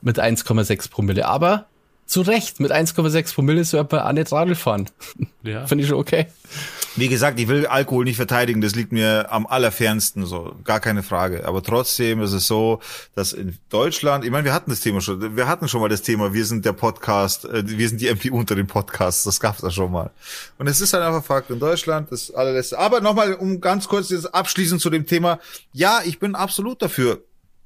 mit 0.00 0.18
1,6 0.18 0.90
Promille. 0.90 1.28
Aber 1.28 1.66
zu 2.12 2.20
Recht, 2.20 2.60
mit 2.60 2.70
1,6 2.70 3.34
Promille 3.34 3.64
sollte 3.64 3.96
man 3.96 4.06
auch 4.06 4.12
nicht 4.12 4.30
Radl 4.30 4.54
fahren. 4.54 4.88
Ja. 5.42 5.66
Finde 5.66 5.82
ich 5.82 5.88
schon 5.88 5.98
okay. 5.98 6.26
Wie 6.94 7.08
gesagt, 7.08 7.40
ich 7.40 7.48
will 7.48 7.66
Alkohol 7.66 8.04
nicht 8.04 8.16
verteidigen, 8.16 8.60
das 8.60 8.74
liegt 8.74 8.92
mir 8.92 9.32
am 9.32 9.46
allerfernsten 9.46 10.26
so, 10.26 10.54
gar 10.62 10.78
keine 10.78 11.02
Frage. 11.02 11.46
Aber 11.46 11.62
trotzdem 11.62 12.20
ist 12.20 12.32
es 12.32 12.46
so, 12.46 12.80
dass 13.14 13.32
in 13.32 13.56
Deutschland, 13.70 14.24
ich 14.24 14.30
meine, 14.30 14.44
wir 14.44 14.52
hatten 14.52 14.70
das 14.70 14.80
Thema 14.80 15.00
schon, 15.00 15.34
wir 15.34 15.48
hatten 15.48 15.68
schon 15.68 15.80
mal 15.80 15.88
das 15.88 16.02
Thema, 16.02 16.34
wir 16.34 16.44
sind 16.44 16.66
der 16.66 16.74
Podcast, 16.74 17.46
äh, 17.46 17.62
wir 17.66 17.88
sind 17.88 18.02
die 18.02 18.08
MP 18.08 18.30
unter 18.30 18.54
den 18.54 18.66
Podcasts, 18.66 19.24
das 19.24 19.40
gab's 19.40 19.62
ja 19.62 19.70
schon 19.70 19.90
mal. 19.90 20.10
Und 20.58 20.66
es 20.66 20.82
ist 20.82 20.92
halt 20.92 21.02
einfach 21.02 21.24
Fakt, 21.24 21.50
in 21.50 21.58
Deutschland, 21.58 22.12
das 22.12 22.30
allerletzte. 22.30 22.78
Aber 22.78 23.00
nochmal, 23.00 23.34
um 23.34 23.60
ganz 23.60 23.88
kurz 23.88 24.10
jetzt 24.10 24.32
abschließend 24.34 24.80
zu 24.80 24.90
dem 24.90 25.06
Thema, 25.06 25.40
ja, 25.72 26.02
ich 26.04 26.18
bin 26.18 26.34
absolut 26.34 26.82
dafür, 26.82 27.22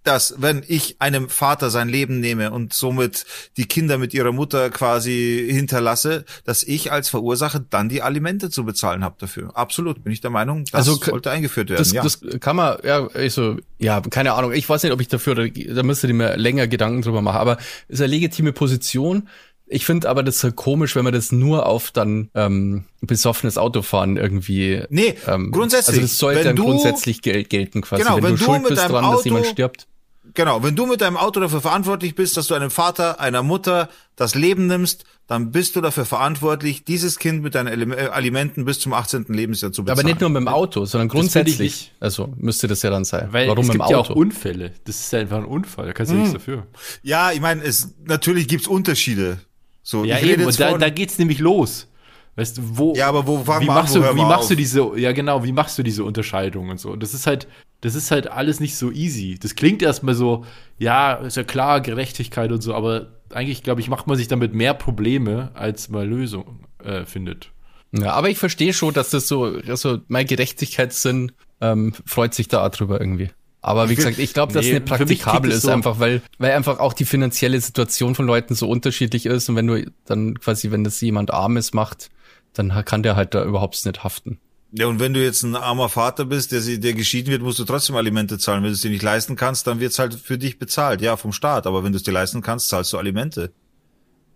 dass 0.06 0.34
wenn 0.38 0.62
ich 0.66 0.96
einem 1.00 1.28
Vater 1.28 1.70
sein 1.70 1.88
Leben 1.88 2.20
nehme 2.20 2.50
und 2.52 2.72
somit 2.72 3.24
die 3.56 3.66
Kinder 3.66 3.98
mit 3.98 4.14
ihrer 4.14 4.32
Mutter 4.32 4.70
quasi 4.70 5.48
hinterlasse, 5.50 6.24
dass 6.44 6.62
ich 6.62 6.92
als 6.92 7.08
Verursacher 7.08 7.60
dann 7.60 7.88
die 7.88 8.02
Alimente 8.02 8.50
zu 8.50 8.64
bezahlen 8.64 9.02
habe 9.02 9.16
dafür. 9.18 9.50
Absolut, 9.54 10.04
bin 10.04 10.12
ich 10.12 10.20
der 10.20 10.30
Meinung, 10.30 10.64
das 10.66 10.88
also, 10.88 10.94
sollte 10.94 11.30
eingeführt 11.30 11.70
werden. 11.70 11.78
Das, 11.78 11.92
ja. 11.92 12.02
das 12.02 12.20
kann 12.40 12.56
man, 12.56 12.78
ja, 12.84 13.08
ich 13.16 13.32
so, 13.32 13.56
ja, 13.78 14.00
keine 14.00 14.34
Ahnung. 14.34 14.52
Ich 14.52 14.68
weiß 14.68 14.82
nicht, 14.82 14.92
ob 14.92 15.00
ich 15.00 15.08
dafür, 15.08 15.34
da 15.34 15.82
müsste 15.82 16.06
ich 16.06 16.12
mir 16.12 16.36
länger 16.36 16.68
Gedanken 16.68 17.02
drüber 17.02 17.22
machen, 17.22 17.38
aber 17.38 17.58
ist 17.88 18.00
eine 18.00 18.08
legitime 18.08 18.52
Position. 18.52 19.28
Ich 19.68 19.84
finde 19.84 20.08
aber 20.08 20.22
das 20.22 20.46
komisch, 20.54 20.94
wenn 20.94 21.02
man 21.02 21.12
das 21.12 21.32
nur 21.32 21.66
auf 21.66 21.90
dann 21.90 22.30
ähm, 22.34 22.84
besoffenes 23.00 23.58
Autofahren 23.58 24.16
irgendwie. 24.16 24.84
Nee, 24.90 25.16
ähm, 25.26 25.50
grundsätzlich. 25.50 25.96
Also 25.96 26.02
das 26.02 26.18
sollte 26.18 26.44
dann 26.44 26.56
grundsätzlich 26.56 27.20
gel 27.20 27.42
gelten 27.42 27.80
quasi. 27.82 28.04
Genau, 28.04 28.16
wenn, 28.16 28.22
wenn 28.22 28.30
du, 28.32 28.36
du 28.36 28.44
schuld 28.44 28.68
bist 28.68 28.88
dran, 28.88 29.04
Auto, 29.04 29.16
dass 29.16 29.24
jemand 29.24 29.46
stirbt. 29.46 29.88
Genau, 30.37 30.62
wenn 30.62 30.77
du 30.77 30.85
mit 30.85 31.01
deinem 31.01 31.16
Auto 31.16 31.40
dafür 31.40 31.62
verantwortlich 31.62 32.14
bist, 32.14 32.37
dass 32.37 32.46
du 32.49 32.55
einem 32.55 32.70
Vater, 32.70 33.20
einer 33.20 33.42
Mutter 33.42 33.88
das 34.16 34.35
Leben 34.35 34.66
nimmst, 34.66 35.05
dann 35.27 35.51
bist 35.51 35.75
du 35.75 35.81
dafür 35.81 36.05
verantwortlich, 36.05 36.85
dieses 36.85 37.18
Kind 37.18 37.42
mit 37.42 37.55
deinen 37.55 37.90
äh, 37.90 38.11
Alimenten 38.12 38.66
bis 38.66 38.79
zum 38.79 38.92
18. 38.92 39.25
Lebensjahr 39.29 39.72
zu 39.72 39.83
bezahlen. 39.83 39.99
Aber 39.99 40.07
nicht 40.07 40.20
nur 40.20 40.29
mit 40.29 40.42
dem 40.42 40.49
Auto, 40.49 40.85
sondern 40.85 41.09
grundsätzlich. 41.09 41.92
Also 42.01 42.35
müsste 42.37 42.68
das 42.68 42.83
ja 42.83 42.90
dann 42.90 43.07
sein. 43.07 43.29
Weil 43.33 43.49
Warum 43.49 43.64
es 43.64 43.70
gibt 43.70 43.88
ja 43.88 43.96
auch 43.96 44.11
Unfälle. 44.11 44.72
Das 44.85 45.01
ist 45.01 45.12
ja 45.12 45.20
einfach 45.20 45.38
ein 45.38 45.46
Unfall, 45.46 45.87
da 45.87 45.92
kannst 45.94 46.12
du 46.12 46.16
hm. 46.16 46.22
nichts 46.22 46.35
dafür. 46.35 46.66
Ja, 47.03 47.33
ich 47.33 47.40
meine, 47.40 47.64
es 47.64 47.94
natürlich 48.05 48.46
gibt's 48.46 48.68
Unterschiede. 48.68 49.38
So, 49.83 50.05
ja, 50.05 50.20
eben, 50.20 50.44
und 50.44 50.61
da, 50.61 50.77
da 50.77 50.90
geht's 50.90 51.18
nämlich 51.18 51.38
los. 51.38 51.88
Weißt 52.37 52.59
du, 52.59 52.62
wo, 52.75 52.94
ja, 52.94 53.09
aber 53.09 53.27
wo 53.27 53.46
wie 53.46 53.64
machst 53.64 53.96
an, 53.96 54.03
du, 54.03 54.14
wie 54.14 54.20
machst 54.20 54.42
auf? 54.42 54.49
du 54.49 54.57
diese, 54.57 54.99
ja 54.99 55.12
genau, 55.12 55.42
wie 55.44 55.53
machst 55.53 55.79
du 55.79 55.83
diese 55.83 56.05
Unterscheidung 56.05 56.68
und 56.68 56.79
so? 56.79 56.90
Und 56.90 57.03
das 57.03 57.14
ist 57.14 57.27
halt, 57.27 57.49
das 57.80 57.94
ist 57.94 58.10
halt 58.10 58.30
alles 58.30 58.60
nicht 58.60 58.76
so 58.76 58.90
easy. 58.90 59.38
Das 59.40 59.54
klingt 59.54 59.82
erstmal 59.82 60.14
so, 60.14 60.44
ja, 60.78 61.14
ist 61.14 61.36
ja 61.36 61.44
klar, 61.44 61.80
Gerechtigkeit 61.80 62.52
und 62.52 62.62
so, 62.62 62.74
aber 62.74 63.08
eigentlich, 63.30 63.62
glaube 63.62 63.80
ich, 63.80 63.88
macht 63.88 64.06
man 64.06 64.16
sich 64.16 64.28
damit 64.28 64.54
mehr 64.54 64.74
Probleme, 64.74 65.50
als 65.54 65.88
man 65.88 66.08
Lösungen 66.08 66.64
äh, 66.82 67.04
findet. 67.04 67.50
Ja, 67.92 68.12
aber 68.12 68.30
ich 68.30 68.38
verstehe 68.38 68.72
schon, 68.72 68.94
dass 68.94 69.10
das 69.10 69.28
so, 69.28 69.44
also 69.68 69.98
mein 70.08 70.26
Gerechtigkeitssinn 70.26 71.32
ähm, 71.60 71.94
freut 72.04 72.34
sich 72.34 72.48
da 72.48 72.68
drüber 72.68 73.00
irgendwie. 73.00 73.30
Aber 73.62 73.88
wie 73.88 73.96
gesagt, 73.96 74.18
ich 74.18 74.32
glaube, 74.32 74.52
dass 74.52 74.64
nee, 74.64 74.74
nicht 74.74 74.84
praktikabel 74.84 75.50
ist, 75.50 75.62
so 75.62 75.70
einfach 75.70 75.98
weil, 75.98 76.22
weil 76.38 76.52
einfach 76.52 76.78
auch 76.78 76.92
die 76.92 77.04
finanzielle 77.04 77.60
Situation 77.60 78.14
von 78.14 78.24
Leuten 78.24 78.54
so 78.54 78.68
unterschiedlich 78.68 79.26
ist 79.26 79.48
und 79.48 79.56
wenn 79.56 79.66
du 79.66 79.90
dann 80.04 80.38
quasi, 80.38 80.70
wenn 80.70 80.84
das 80.84 81.00
jemand 81.00 81.32
Armes 81.32 81.74
macht, 81.74 82.10
dann 82.52 82.68
kann 82.84 83.02
der 83.02 83.16
halt 83.16 83.34
da 83.34 83.44
überhaupt 83.44 83.84
nicht 83.84 84.04
haften. 84.04 84.38
Ja, 84.78 84.86
und 84.88 85.00
wenn 85.00 85.14
du 85.14 85.22
jetzt 85.22 85.42
ein 85.42 85.56
armer 85.56 85.88
Vater 85.88 86.26
bist, 86.26 86.52
der, 86.52 86.60
der 86.60 86.92
geschieden 86.92 87.30
wird, 87.30 87.42
musst 87.42 87.58
du 87.58 87.64
trotzdem 87.64 87.96
Alimente 87.96 88.38
zahlen. 88.38 88.62
Wenn 88.62 88.70
du 88.70 88.74
es 88.74 88.82
dir 88.82 88.90
nicht 88.90 89.02
leisten 89.02 89.34
kannst, 89.34 89.66
dann 89.66 89.80
wird's 89.80 89.98
halt 89.98 90.14
für 90.14 90.36
dich 90.36 90.58
bezahlt, 90.58 91.00
ja, 91.00 91.16
vom 91.16 91.32
Staat. 91.32 91.66
Aber 91.66 91.82
wenn 91.82 91.92
du 91.92 91.96
es 91.96 92.02
dir 92.02 92.12
leisten 92.12 92.42
kannst, 92.42 92.68
zahlst 92.68 92.92
du 92.92 92.98
Alimente. 92.98 93.52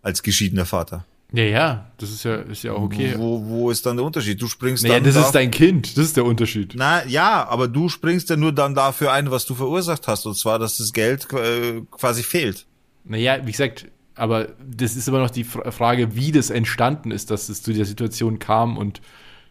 Als 0.02 0.22
geschiedener 0.22 0.64
Vater. 0.64 1.04
Ja, 1.32 1.44
ja, 1.44 1.90
das 1.98 2.10
ist 2.10 2.24
ja, 2.24 2.36
ist 2.36 2.62
ja 2.62 2.72
auch 2.72 2.82
okay. 2.82 3.14
Wo, 3.16 3.44
wo 3.46 3.70
ist 3.70 3.84
dann 3.84 3.98
der 3.98 4.06
Unterschied? 4.06 4.40
Du 4.40 4.48
springst 4.48 4.82
naja, 4.82 4.96
dann. 4.96 5.04
das 5.04 5.16
ist 5.16 5.32
dein 5.32 5.50
Kind, 5.50 5.96
das 5.96 6.06
ist 6.06 6.16
der 6.16 6.24
Unterschied. 6.24 6.72
Na, 6.74 7.06
ja, 7.06 7.46
aber 7.46 7.68
du 7.68 7.88
springst 7.88 8.30
ja 8.30 8.36
nur 8.36 8.52
dann 8.52 8.74
dafür 8.74 9.12
ein, 9.12 9.30
was 9.30 9.46
du 9.46 9.54
verursacht 9.54 10.08
hast. 10.08 10.26
Und 10.26 10.36
zwar, 10.36 10.58
dass 10.58 10.78
das 10.78 10.92
Geld 10.92 11.28
äh, 11.32 11.82
quasi 11.90 12.22
fehlt. 12.22 12.66
Naja, 13.04 13.38
wie 13.44 13.52
gesagt, 13.52 13.86
aber 14.14 14.48
das 14.66 14.96
ist 14.96 15.06
immer 15.06 15.20
noch 15.20 15.30
die 15.30 15.44
Frage, 15.44 16.16
wie 16.16 16.32
das 16.32 16.50
entstanden 16.50 17.10
ist, 17.10 17.30
dass 17.30 17.48
es 17.48 17.62
zu 17.62 17.72
der 17.72 17.84
Situation 17.84 18.38
kam 18.38 18.76
und 18.76 19.00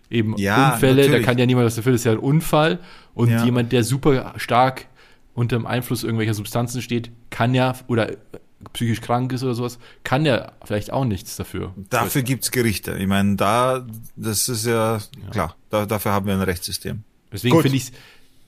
eben 0.09 0.35
ja, 0.37 0.73
Unfälle, 0.73 1.01
natürlich. 1.01 1.21
da 1.21 1.25
kann 1.25 1.37
ja 1.37 1.45
niemand 1.45 1.65
was 1.65 1.75
dafür, 1.75 1.91
das 1.91 2.01
ist 2.01 2.05
ja 2.05 2.13
ein 2.13 2.19
Unfall. 2.19 2.79
Und 3.13 3.29
ja. 3.29 3.43
jemand, 3.43 3.71
der 3.71 3.83
super 3.83 4.33
stark 4.37 4.85
unter 5.33 5.57
dem 5.57 5.65
Einfluss 5.65 6.03
irgendwelcher 6.03 6.33
Substanzen 6.33 6.81
steht, 6.81 7.11
kann 7.29 7.53
ja, 7.53 7.75
oder 7.87 8.11
psychisch 8.73 9.01
krank 9.01 9.31
ist 9.31 9.43
oder 9.43 9.53
sowas, 9.53 9.79
kann 10.03 10.25
ja 10.25 10.51
vielleicht 10.65 10.91
auch 10.91 11.05
nichts 11.05 11.37
dafür. 11.37 11.73
Dafür 11.89 12.23
gibt's 12.23 12.51
Gerichte. 12.51 12.97
Ich 12.97 13.07
meine, 13.07 13.35
da, 13.35 13.85
das 14.15 14.49
ist 14.49 14.65
ja, 14.65 14.97
ja. 14.97 15.29
klar, 15.31 15.55
da, 15.69 15.85
dafür 15.85 16.11
haben 16.11 16.25
wir 16.25 16.33
ein 16.33 16.41
Rechtssystem. 16.41 17.03
Deswegen 17.31 17.61
finde 17.61 17.77
ich 17.77 17.91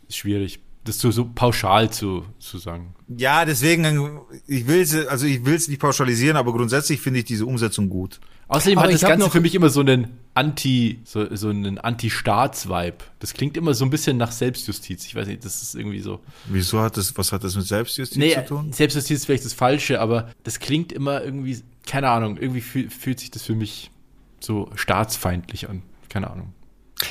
es 0.09 0.15
schwierig 0.15 0.59
das 0.83 0.99
so, 0.99 1.11
so 1.11 1.25
pauschal 1.25 1.91
zu, 1.91 2.25
zu 2.39 2.57
sagen. 2.57 2.95
Ja, 3.07 3.45
deswegen, 3.45 4.19
ich 4.47 4.67
will 4.67 4.81
es, 4.81 4.95
also 5.07 5.27
ich 5.27 5.45
will 5.45 5.53
es 5.53 5.67
nicht 5.67 5.79
pauschalisieren, 5.79 6.37
aber 6.37 6.53
grundsätzlich 6.53 7.01
finde 7.01 7.19
ich 7.19 7.25
diese 7.25 7.45
Umsetzung 7.45 7.89
gut. 7.89 8.19
Außerdem 8.47 8.79
aber 8.79 8.87
hat 8.87 8.93
das 8.93 9.01
Ganze 9.01 9.29
für 9.29 9.39
mich 9.39 9.55
immer 9.55 9.69
so 9.69 9.79
einen 9.79 10.07
Anti, 10.33 10.99
so, 11.05 11.33
so 11.35 11.49
einen 11.49 11.77
Anti-Staats-Vibe. 11.77 12.97
Das 13.19 13.33
klingt 13.33 13.55
immer 13.55 13.73
so 13.73 13.85
ein 13.85 13.89
bisschen 13.89 14.17
nach 14.17 14.31
Selbstjustiz. 14.31 15.05
Ich 15.05 15.15
weiß 15.15 15.27
nicht, 15.27 15.45
das 15.45 15.61
ist 15.61 15.75
irgendwie 15.75 16.01
so. 16.01 16.19
Wieso 16.47 16.81
hat 16.81 16.97
das, 16.97 17.17
was 17.17 17.31
hat 17.31 17.43
das 17.43 17.55
mit 17.55 17.65
Selbstjustiz 17.65 18.17
nee, 18.17 18.33
zu 18.33 18.45
tun? 18.45 18.73
Selbstjustiz 18.73 19.19
ist 19.19 19.25
vielleicht 19.25 19.45
das 19.45 19.53
Falsche, 19.53 20.01
aber 20.01 20.31
das 20.43 20.59
klingt 20.59 20.91
immer 20.91 21.23
irgendwie, 21.23 21.61
keine 21.87 22.09
Ahnung, 22.09 22.37
irgendwie 22.37 22.61
fühlt, 22.61 22.91
fühlt 22.91 23.19
sich 23.19 23.31
das 23.31 23.43
für 23.43 23.55
mich 23.55 23.91
so 24.39 24.69
staatsfeindlich 24.75 25.69
an. 25.69 25.83
Keine 26.09 26.29
Ahnung. 26.29 26.53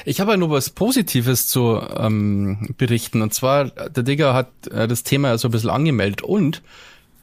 Ich 0.05 0.21
habe 0.21 0.33
ja 0.33 0.37
nur 0.37 0.51
was 0.51 0.71
Positives 0.71 1.49
zu 1.49 1.81
ähm, 1.97 2.75
berichten. 2.77 3.23
Und 3.23 3.35
zwar, 3.35 3.67
der 3.67 4.03
Digger 4.03 4.35
hat 4.35 4.51
äh, 4.69 4.89
das 4.89 5.03
Thema 5.03 5.29
ja 5.29 5.39
so 5.39 5.49
ein 5.49 5.51
bisschen 5.51 5.71
angemeldet. 5.71 6.23
Und 6.23 6.63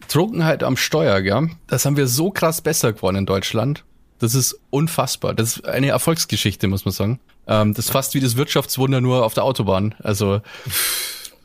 Trunkenheit 0.07 0.63
am 0.63 0.77
Steuer, 0.77 1.19
ja, 1.19 1.47
das 1.67 1.85
haben 1.85 1.97
wir 1.97 2.07
so 2.07 2.31
krass 2.31 2.61
besser 2.61 2.93
geworden 2.93 3.17
in 3.17 3.25
Deutschland. 3.25 3.83
Das 4.19 4.33
ist 4.35 4.59
unfassbar. 4.69 5.33
Das 5.33 5.57
ist 5.57 5.65
eine 5.65 5.89
Erfolgsgeschichte, 5.89 6.67
muss 6.67 6.85
man 6.85 6.91
sagen. 6.91 7.19
Ähm, 7.47 7.73
das 7.73 7.85
ist 7.85 7.91
fast 7.91 8.13
wie 8.13 8.19
das 8.19 8.37
Wirtschaftswunder 8.37 9.01
nur 9.01 9.25
auf 9.25 9.33
der 9.33 9.43
Autobahn. 9.43 9.95
Also, 9.99 10.41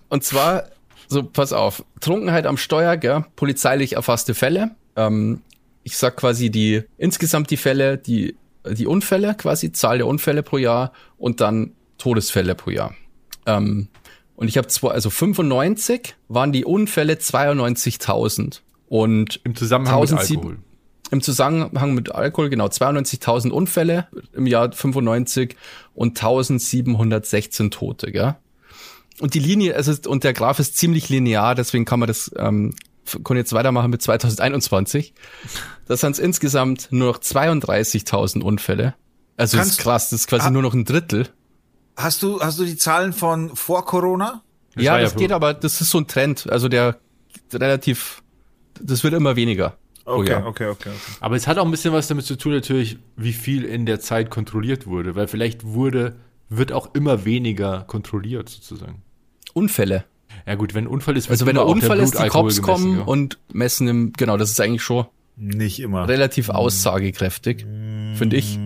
und 0.09 0.25
zwar, 0.25 0.65
so, 1.09 1.23
pass 1.23 1.53
auf, 1.53 1.85
Trunkenheit 2.01 2.47
am 2.47 2.57
Steuer, 2.57 2.97
gell, 2.97 3.25
polizeilich 3.37 3.95
erfasste 3.95 4.35
Fälle. 4.35 4.71
Ähm, 4.97 5.43
ich 5.85 5.97
sag 5.97 6.17
quasi 6.17 6.51
die, 6.51 6.83
insgesamt 6.97 7.51
die 7.51 7.57
Fälle, 7.57 7.99
die 7.99 8.37
die 8.69 8.87
Unfälle 8.87 9.35
quasi, 9.35 9.73
Zahl 9.73 9.99
der 9.99 10.07
Unfälle 10.07 10.43
pro 10.43 10.59
Jahr 10.59 10.93
und 11.19 11.41
dann 11.41 11.73
Todesfälle 11.99 12.55
pro 12.55 12.71
Jahr. 12.71 12.95
Ähm, 13.47 13.89
und 14.37 14.49
ich 14.49 14.57
habe 14.57 14.69
zwar, 14.69 14.93
also 14.93 15.11
95 15.11 16.15
waren 16.29 16.53
die 16.53 16.65
Unfälle 16.65 17.15
92.000 17.15 18.61
und 18.89 19.41
im 19.45 19.55
Zusammenhang 19.55 19.95
1007, 20.01 20.37
mit 20.37 20.45
Alkohol. 20.45 20.65
im 21.11 21.21
Zusammenhang 21.23 21.95
mit 21.95 22.15
Alkohol, 22.15 22.51
genau, 22.51 22.67
92.000 22.67 23.51
Unfälle 23.51 24.09
im 24.33 24.47
Jahr 24.47 24.73
95 24.73 25.57
und 25.95 26.19
1716 26.19 27.71
Tote, 27.71 28.13
gell? 28.13 28.37
Und 29.21 29.35
die 29.35 29.39
Linie, 29.41 29.77
also, 29.77 29.93
und 30.11 30.25
der 30.25 30.33
Graph 30.33 30.59
ist 30.59 30.77
ziemlich 30.77 31.09
linear, 31.09 31.55
deswegen 31.55 31.85
kann 31.85 32.01
man 32.01 32.09
das, 32.09 32.33
ähm, 32.37 32.75
kann 33.25 33.37
jetzt 33.37 33.53
weitermachen 33.53 33.91
mit 33.91 34.03
2021. 34.03 35.15
Das 35.87 36.01
sind 36.01 36.19
insgesamt 36.19 36.89
nur 36.91 37.09
noch 37.09 37.19
32.000 37.19 38.43
Unfälle. 38.43 38.95
Also 39.37 39.57
Kannst, 39.57 39.73
ist 39.73 39.79
krass, 39.79 40.11
das 40.11 40.21
ist 40.21 40.27
quasi 40.29 40.45
ha, 40.45 40.51
nur 40.51 40.63
noch 40.63 40.75
ein 40.75 40.85
Drittel. 40.85 41.29
Hast 41.97 42.23
du, 42.23 42.41
hast 42.41 42.59
du 42.59 42.65
die 42.65 42.77
Zahlen 42.77 43.13
von 43.13 43.55
vor 43.57 43.85
Corona? 43.85 44.43
Das 44.75 44.85
ja, 44.85 44.99
das 44.99 45.13
ja 45.13 45.19
geht, 45.19 45.33
aber 45.33 45.55
das 45.55 45.81
ist 45.81 45.91
so 45.91 45.99
ein 45.99 46.07
Trend. 46.07 46.51
Also 46.51 46.69
der 46.69 46.99
relativ, 47.53 48.23
das 48.81 49.05
wird 49.05 49.15
immer 49.15 49.37
weniger. 49.37 49.77
Okay, 50.05 50.35
okay, 50.35 50.67
okay, 50.67 50.69
okay. 50.69 50.91
Aber 51.21 51.37
es 51.37 51.47
hat 51.47 51.59
auch 51.59 51.65
ein 51.65 51.71
bisschen 51.71 51.93
was 51.93 52.09
damit 52.09 52.25
zu 52.25 52.37
tun, 52.37 52.53
natürlich, 52.53 52.99
wie 53.17 53.33
viel 53.33 53.65
in 53.65 53.87
der 53.87 54.01
Zeit 54.01 54.31
kontrolliert 54.31 54.87
wurde, 54.87 55.15
weil 55.15 55.29
vielleicht 55.29 55.65
wurde, 55.65 56.17
wird 56.49 56.73
auch 56.73 56.95
immer 56.95 57.25
weniger 57.25 57.83
kontrolliert, 57.83 58.49
sozusagen. 58.49 59.03
Unfälle. 59.55 60.05
Ja 60.47 60.55
gut, 60.55 60.75
wenn 60.75 60.85
ein 60.85 60.89
Unfall 60.89 61.17
ist, 61.17 61.31
also 61.31 61.47
wenn 61.47 61.55
der 61.55 61.67
Unfall 61.67 62.01
ist, 62.01 62.19
die 62.19 62.29
Cops 62.29 62.57
gemessen, 62.57 62.63
kommen 62.63 62.99
ja. 62.99 63.05
und 63.05 63.39
messen 63.53 63.89
im, 63.89 64.13
genau, 64.13 64.37
das 64.37 64.51
ist 64.51 64.61
eigentlich 64.61 64.83
schon 64.83 65.07
nicht 65.37 65.81
immer 65.81 66.09
relativ 66.09 66.49
hm. 66.49 66.57
aussagekräftig, 66.57 67.67
finde 68.15 68.37
ich. 68.37 68.59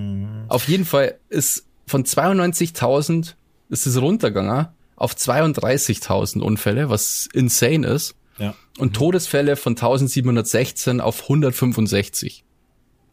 Auf 0.49 0.69
jeden 0.69 0.85
Fall 0.85 1.19
ist 1.29 1.67
von 1.87 2.05
92.000 2.05 3.35
ist 3.69 3.87
es 3.87 4.01
runtergegangen 4.01 4.69
auf 4.97 5.15
32.000 5.15 6.41
Unfälle, 6.41 6.89
was 6.89 7.29
insane 7.33 7.87
ist. 7.87 8.15
Ja. 8.39 8.55
Und 8.79 8.95
Todesfälle 8.95 9.57
von 9.57 9.73
1716 9.73 11.01
auf 11.01 11.23
165. 11.23 12.45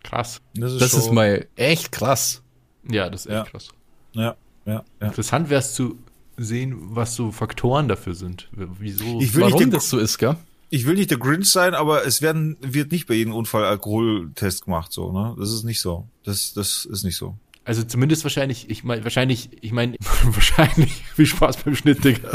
Krass. 0.03 0.41
Das 0.55 0.73
ist, 0.73 0.81
das 0.81 0.93
ist 0.93 1.11
mal 1.11 1.47
echt 1.55 1.91
krass. 1.91 2.41
Ja, 2.89 3.09
das 3.09 3.21
ist 3.21 3.27
echt 3.27 3.35
ja. 3.35 3.43
krass. 3.43 3.69
Ja, 4.13 4.35
ja, 4.65 4.83
ja. 4.99 5.07
Interessant 5.07 5.49
wäre 5.49 5.59
es 5.59 5.73
zu 5.73 5.97
sehen, 6.37 6.75
was 6.77 7.15
so 7.15 7.31
Faktoren 7.31 7.87
dafür 7.87 8.15
sind. 8.15 8.49
Wieso? 8.51 9.19
Ich 9.19 9.35
will 9.35 9.43
warum 9.43 9.59
nicht 9.59 9.73
das 9.73 9.89
so 9.89 9.99
ist, 9.99 10.17
gell? 10.17 10.35
Ich 10.69 10.87
will 10.87 10.95
nicht 10.95 11.11
der 11.11 11.19
Grinch 11.19 11.51
sein, 11.51 11.75
aber 11.75 12.05
es 12.05 12.21
werden, 12.21 12.57
wird 12.61 12.91
nicht 12.91 13.07
bei 13.07 13.13
jedem 13.13 13.33
Unfall 13.33 13.63
Alkoholtest 13.63 14.65
gemacht, 14.65 14.91
so, 14.91 15.11
ne? 15.11 15.35
Das 15.37 15.51
ist 15.51 15.63
nicht 15.63 15.79
so. 15.79 16.07
Das, 16.23 16.53
das 16.53 16.85
ist 16.85 17.03
nicht 17.03 17.15
so. 17.15 17.35
Also 17.65 17.83
zumindest 17.83 18.23
wahrscheinlich, 18.23 18.69
ich 18.69 18.83
meine, 18.83 19.03
wahrscheinlich, 19.03 19.49
ich 19.61 19.71
meine, 19.71 19.95
wahrscheinlich, 20.25 21.05
viel 21.15 21.25
Spaß 21.25 21.57
beim 21.57 21.75
Schnitt, 21.75 22.03
Digga. 22.03 22.29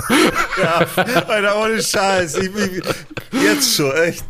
ja, 0.63 0.87
Alter, 0.97 1.63
ohne 1.63 1.83
Scheiß. 1.83 2.37
Ich, 2.39 2.51
ich, 2.55 2.85
jetzt 3.43 3.75
schon, 3.75 3.93
echt. 3.93 4.25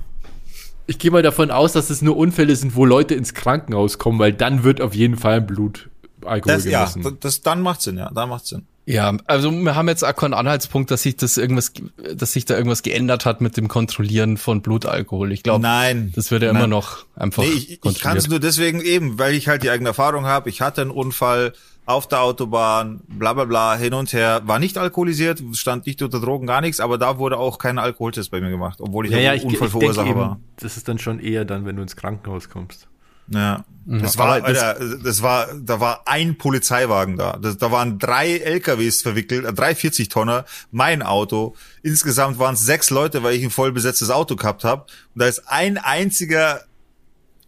Ich 0.86 0.98
gehe 0.98 1.10
mal 1.10 1.22
davon 1.22 1.50
aus, 1.50 1.72
dass 1.72 1.90
es 1.90 2.00
nur 2.00 2.16
Unfälle 2.16 2.56
sind, 2.56 2.74
wo 2.74 2.86
Leute 2.86 3.14
ins 3.14 3.34
Krankenhaus 3.34 3.98
kommen, 3.98 4.18
weil 4.18 4.32
dann 4.32 4.64
wird 4.64 4.80
auf 4.80 4.94
jeden 4.94 5.18
Fall 5.18 5.42
Blut 5.42 5.90
Alkohol 6.24 6.54
das, 6.54 6.64
gemessen. 6.64 7.02
Ja, 7.02 7.10
das, 7.20 7.42
dann 7.42 7.60
macht 7.60 7.82
Sinn, 7.82 7.98
ja, 7.98 8.10
da 8.10 8.26
macht 8.26 8.46
Sinn. 8.46 8.66
Ja, 8.88 9.14
also 9.26 9.52
wir 9.52 9.74
haben 9.74 9.86
jetzt 9.88 10.02
auch 10.02 10.16
keinen 10.16 10.32
Anhaltspunkt, 10.32 10.90
dass 10.90 11.02
sich 11.02 11.14
das 11.14 11.36
irgendwas, 11.36 11.74
dass 12.14 12.32
sich 12.32 12.46
da 12.46 12.56
irgendwas 12.56 12.82
geändert 12.82 13.26
hat 13.26 13.42
mit 13.42 13.58
dem 13.58 13.68
Kontrollieren 13.68 14.38
von 14.38 14.62
Blutalkohol. 14.62 15.30
Ich 15.32 15.42
glaube, 15.42 15.60
nein, 15.60 16.10
das 16.16 16.30
wird 16.30 16.42
ja 16.42 16.48
immer 16.48 16.66
noch 16.66 17.04
einfach. 17.14 17.42
Nee, 17.42 17.50
ich, 17.50 17.84
ich 17.84 18.00
kann 18.00 18.16
es 18.16 18.28
nur 18.28 18.40
deswegen 18.40 18.80
eben, 18.80 19.18
weil 19.18 19.34
ich 19.34 19.46
halt 19.46 19.62
die 19.62 19.68
eigene 19.68 19.90
Erfahrung 19.90 20.24
habe. 20.24 20.48
Ich 20.48 20.62
hatte 20.62 20.80
einen 20.80 20.90
Unfall 20.90 21.52
auf 21.84 22.08
der 22.08 22.22
Autobahn, 22.22 23.02
bla 23.08 23.34
bla 23.34 23.44
bla, 23.44 23.76
hin 23.76 23.92
und 23.92 24.14
her, 24.14 24.40
war 24.46 24.58
nicht 24.58 24.78
alkoholisiert, 24.78 25.42
stand 25.52 25.84
nicht 25.86 26.00
unter 26.00 26.18
Drogen, 26.18 26.46
gar 26.46 26.62
nichts, 26.62 26.80
aber 26.80 26.96
da 26.96 27.18
wurde 27.18 27.36
auch 27.36 27.58
kein 27.58 27.78
Alkoholtest 27.78 28.30
bei 28.30 28.40
mir 28.40 28.48
gemacht, 28.48 28.80
obwohl 28.80 29.04
ich 29.04 29.12
ja, 29.12 29.18
ja, 29.18 29.42
Unfallverursacher 29.42 30.16
war. 30.16 30.40
Das 30.60 30.78
ist 30.78 30.88
dann 30.88 30.98
schon 30.98 31.20
eher 31.20 31.44
dann, 31.44 31.66
wenn 31.66 31.76
du 31.76 31.82
ins 31.82 31.96
Krankenhaus 31.96 32.48
kommst. 32.48 32.88
Ja. 33.30 33.64
Das 33.90 34.18
war, 34.18 34.42
Alter, 34.44 34.76
das 35.02 35.22
war, 35.22 35.48
da 35.54 35.80
war 35.80 36.02
ein 36.06 36.36
Polizeiwagen 36.36 37.16
da. 37.16 37.38
Das, 37.40 37.56
da 37.56 37.72
waren 37.72 37.98
drei 37.98 38.36
LKWs 38.36 39.00
verwickelt, 39.00 39.46
äh, 39.46 39.52
drei 39.54 39.74
40 39.74 40.10
Tonner, 40.10 40.44
mein 40.70 41.02
Auto. 41.02 41.56
Insgesamt 41.82 42.38
waren 42.38 42.52
es 42.52 42.60
sechs 42.60 42.90
Leute, 42.90 43.22
weil 43.22 43.34
ich 43.34 43.42
ein 43.42 43.50
voll 43.50 43.72
besetztes 43.72 44.10
Auto 44.10 44.36
gehabt 44.36 44.62
habe. 44.62 44.82
Und 45.14 45.22
da 45.22 45.26
ist 45.26 45.48
ein 45.48 45.78
einziger 45.78 46.60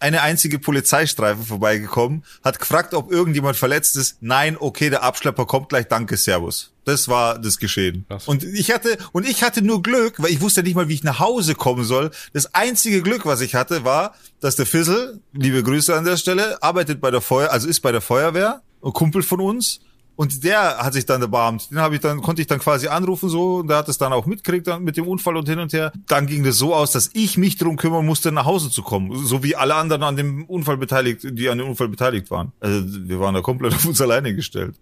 eine 0.00 0.22
einzige 0.22 0.58
Polizeistreife 0.58 1.42
vorbeigekommen, 1.44 2.24
hat 2.42 2.58
gefragt, 2.58 2.94
ob 2.94 3.12
irgendjemand 3.12 3.56
verletzt 3.56 3.96
ist. 3.96 4.16
Nein, 4.20 4.56
okay, 4.58 4.90
der 4.90 5.02
Abschlepper 5.02 5.46
kommt 5.46 5.68
gleich, 5.68 5.86
danke, 5.86 6.16
Servus. 6.16 6.72
Das 6.84 7.08
war 7.08 7.38
das 7.38 7.58
Geschehen. 7.58 8.06
Krass. 8.08 8.26
Und 8.26 8.42
ich 8.42 8.72
hatte, 8.72 8.96
und 9.12 9.28
ich 9.28 9.42
hatte 9.42 9.62
nur 9.62 9.82
Glück, 9.82 10.14
weil 10.16 10.30
ich 10.30 10.40
wusste 10.40 10.62
nicht 10.62 10.74
mal, 10.74 10.88
wie 10.88 10.94
ich 10.94 11.04
nach 11.04 11.20
Hause 11.20 11.54
kommen 11.54 11.84
soll. 11.84 12.10
Das 12.32 12.54
einzige 12.54 13.02
Glück, 13.02 13.26
was 13.26 13.42
ich 13.42 13.54
hatte, 13.54 13.84
war, 13.84 14.14
dass 14.40 14.56
der 14.56 14.66
Fissel, 14.66 15.20
liebe 15.32 15.62
Grüße 15.62 15.94
an 15.94 16.04
der 16.04 16.16
Stelle, 16.16 16.62
arbeitet 16.62 17.00
bei 17.00 17.10
der 17.10 17.20
Feuer, 17.20 17.50
also 17.50 17.68
ist 17.68 17.80
bei 17.80 17.92
der 17.92 18.00
Feuerwehr, 18.00 18.62
ein 18.82 18.92
Kumpel 18.92 19.22
von 19.22 19.40
uns, 19.40 19.80
und 20.20 20.44
der 20.44 20.76
hat 20.76 20.92
sich 20.92 21.06
dann 21.06 21.22
erbarmt. 21.22 21.70
Den 21.70 21.78
habe 21.78 21.94
ich 21.94 22.02
dann, 22.02 22.20
konnte 22.20 22.42
ich 22.42 22.46
dann 22.46 22.58
quasi 22.58 22.88
anrufen 22.88 23.30
so, 23.30 23.60
und 23.60 23.68
der 23.68 23.78
hat 23.78 23.88
es 23.88 23.96
dann 23.96 24.12
auch 24.12 24.26
mitgekriegt 24.26 24.66
dann 24.66 24.84
mit 24.84 24.98
dem 24.98 25.08
Unfall 25.08 25.34
und 25.34 25.48
hin 25.48 25.58
und 25.58 25.72
her. 25.72 25.92
Dann 26.08 26.26
ging 26.26 26.44
das 26.44 26.58
so 26.58 26.74
aus, 26.74 26.92
dass 26.92 27.08
ich 27.14 27.38
mich 27.38 27.56
drum 27.56 27.78
kümmern 27.78 28.04
musste, 28.04 28.30
nach 28.30 28.44
Hause 28.44 28.68
zu 28.68 28.82
kommen. 28.82 29.24
So 29.24 29.42
wie 29.42 29.56
alle 29.56 29.76
anderen 29.76 30.02
an 30.02 30.16
dem 30.16 30.44
Unfall 30.44 30.76
beteiligt, 30.76 31.22
die 31.24 31.48
an 31.48 31.56
dem 31.56 31.70
Unfall 31.70 31.88
beteiligt 31.88 32.30
waren. 32.30 32.52
Also 32.60 32.82
wir 32.86 33.18
waren 33.18 33.34
da 33.34 33.40
komplett 33.40 33.72
auf 33.74 33.86
uns 33.86 33.98
alleine 34.02 34.34
gestellt. 34.34 34.74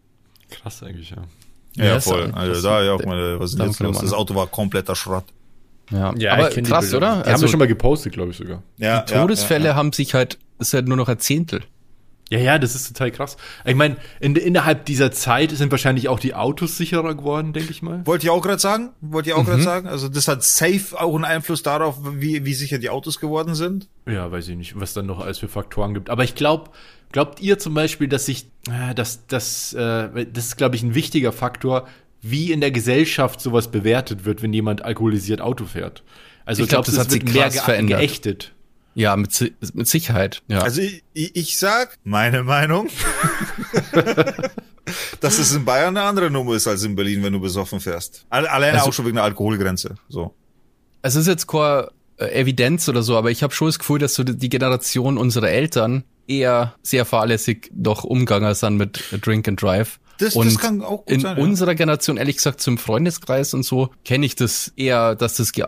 Krass 0.50 0.82
eigentlich, 0.82 1.10
ja. 1.10 1.18
Ja, 1.76 1.84
ja 1.84 2.00
voll. 2.00 2.32
Also 2.34 2.60
da 2.60 2.82
ja 2.82 2.94
auch 2.94 3.04
mal, 3.04 3.38
was 3.38 3.52
ist 3.52 3.60
jetzt 3.60 3.78
los? 3.78 4.00
Das 4.00 4.12
Auto 4.12 4.34
war 4.34 4.48
kompletter 4.48 4.96
Schrott. 4.96 5.26
Ja, 5.92 6.12
ja 6.16 6.32
aber 6.32 6.50
krass, 6.50 6.92
oder? 6.92 6.98
Die 6.98 7.18
also, 7.18 7.30
haben 7.30 7.40
wir 7.42 7.48
schon 7.48 7.58
mal 7.60 7.68
gepostet, 7.68 8.12
glaube 8.12 8.32
ich 8.32 8.38
sogar. 8.38 8.64
Ja, 8.76 9.02
die 9.02 9.14
Todesfälle 9.14 9.66
ja, 9.66 9.70
ja, 9.70 9.76
haben 9.76 9.92
sich 9.92 10.14
halt, 10.14 10.36
ist 10.58 10.74
halt 10.74 10.88
nur 10.88 10.96
noch 10.96 11.08
ein 11.08 11.20
Zehntel. 11.20 11.62
Ja, 12.30 12.38
ja, 12.38 12.58
das 12.58 12.74
ist 12.74 12.88
total 12.88 13.10
krass. 13.10 13.36
Ich 13.64 13.74
meine, 13.74 13.96
in, 14.20 14.36
innerhalb 14.36 14.84
dieser 14.84 15.10
Zeit 15.10 15.50
sind 15.52 15.70
wahrscheinlich 15.70 16.08
auch 16.08 16.20
die 16.20 16.34
Autos 16.34 16.76
sicherer 16.76 17.14
geworden, 17.14 17.54
denke 17.54 17.70
ich 17.70 17.80
mal. 17.80 18.06
Wollte 18.06 18.26
ich 18.26 18.30
auch 18.30 18.42
gerade 18.42 18.58
sagen. 18.58 18.90
Wollte 19.00 19.30
ich 19.30 19.34
auch 19.34 19.42
mhm. 19.42 19.46
gerade 19.46 19.62
sagen. 19.62 19.88
Also 19.88 20.08
das 20.08 20.28
hat 20.28 20.44
safe 20.44 20.98
auch 20.98 21.14
einen 21.14 21.24
Einfluss 21.24 21.62
darauf, 21.62 21.96
wie, 22.02 22.44
wie 22.44 22.54
sicher 22.54 22.78
die 22.78 22.90
Autos 22.90 23.18
geworden 23.18 23.54
sind. 23.54 23.88
Ja, 24.06 24.30
weiß 24.30 24.48
ich 24.48 24.56
nicht, 24.56 24.78
was 24.78 24.92
dann 24.92 25.06
noch 25.06 25.20
alles 25.20 25.38
für 25.38 25.48
Faktoren 25.48 25.94
gibt. 25.94 26.10
Aber 26.10 26.22
ich 26.22 26.34
glaube, 26.34 26.70
glaubt 27.12 27.40
ihr 27.40 27.58
zum 27.58 27.72
Beispiel, 27.72 28.08
dass 28.08 28.26
sich, 28.26 28.50
äh, 28.70 28.94
dass, 28.94 29.26
dass, 29.26 29.72
äh, 29.72 30.26
das 30.26 30.46
ist, 30.46 30.56
glaube 30.56 30.76
ich, 30.76 30.82
ein 30.82 30.94
wichtiger 30.94 31.32
Faktor, 31.32 31.88
wie 32.20 32.52
in 32.52 32.60
der 32.60 32.72
Gesellschaft 32.72 33.40
sowas 33.40 33.70
bewertet 33.70 34.24
wird, 34.24 34.42
wenn 34.42 34.52
jemand 34.52 34.84
alkoholisiert 34.84 35.40
Auto 35.40 35.64
fährt. 35.64 36.02
Also 36.44 36.62
ich 36.62 36.68
glaube, 36.68 36.84
glaub, 36.84 36.86
das, 36.86 36.94
das 36.94 37.04
hat 37.04 37.10
sich 37.10 37.24
mehr 37.24 37.48
ge 37.48 37.60
verändert. 37.60 38.00
geächtet. 38.00 38.52
Ja, 38.98 39.14
mit, 39.14 39.54
mit 39.74 39.86
Sicherheit. 39.86 40.42
Ja. 40.48 40.62
Also 40.62 40.80
ich, 40.80 41.04
ich 41.12 41.56
sag 41.56 41.96
meine 42.02 42.42
Meinung, 42.42 42.88
dass 45.20 45.38
es 45.38 45.54
in 45.54 45.64
Bayern 45.64 45.96
eine 45.96 46.04
andere 46.04 46.32
Nummer 46.32 46.54
ist 46.54 46.66
als 46.66 46.82
in 46.82 46.96
Berlin, 46.96 47.22
wenn 47.22 47.32
du 47.32 47.38
besoffen 47.38 47.78
fährst. 47.78 48.26
Alleine 48.28 48.78
also, 48.78 48.88
auch 48.88 48.92
schon 48.92 49.04
wegen 49.04 49.14
der 49.14 49.22
Alkoholgrenze. 49.22 49.94
So. 50.08 50.34
Es 51.00 51.14
ist 51.14 51.28
jetzt 51.28 51.46
keine 51.46 51.90
äh, 52.16 52.40
Evidenz 52.40 52.88
oder 52.88 53.04
so, 53.04 53.16
aber 53.16 53.30
ich 53.30 53.44
habe 53.44 53.54
schon 53.54 53.68
das 53.68 53.78
Gefühl, 53.78 54.00
dass 54.00 54.14
so 54.14 54.24
die 54.24 54.48
Generation 54.48 55.16
unserer 55.16 55.48
Eltern 55.48 56.02
eher 56.26 56.74
sehr 56.82 57.04
fahrlässig 57.04 57.70
doch 57.72 58.02
umgegangen 58.02 58.52
sind 58.56 58.78
mit 58.78 59.00
Drink 59.20 59.46
and 59.46 59.62
Drive. 59.62 60.00
Das, 60.18 60.34
und 60.34 60.46
das 60.46 60.58
kann 60.58 60.82
auch 60.82 61.04
gut 61.04 61.14
in 61.14 61.20
sein, 61.20 61.36
ja. 61.36 61.42
unserer 61.44 61.76
Generation, 61.76 62.16
ehrlich 62.16 62.38
gesagt, 62.38 62.60
zum 62.60 62.78
Freundeskreis 62.78 63.54
und 63.54 63.62
so, 63.62 63.90
kenne 64.04 64.26
ich 64.26 64.34
das 64.34 64.72
eher, 64.74 65.14
dass 65.14 65.36
das 65.36 65.52
ge 65.52 65.66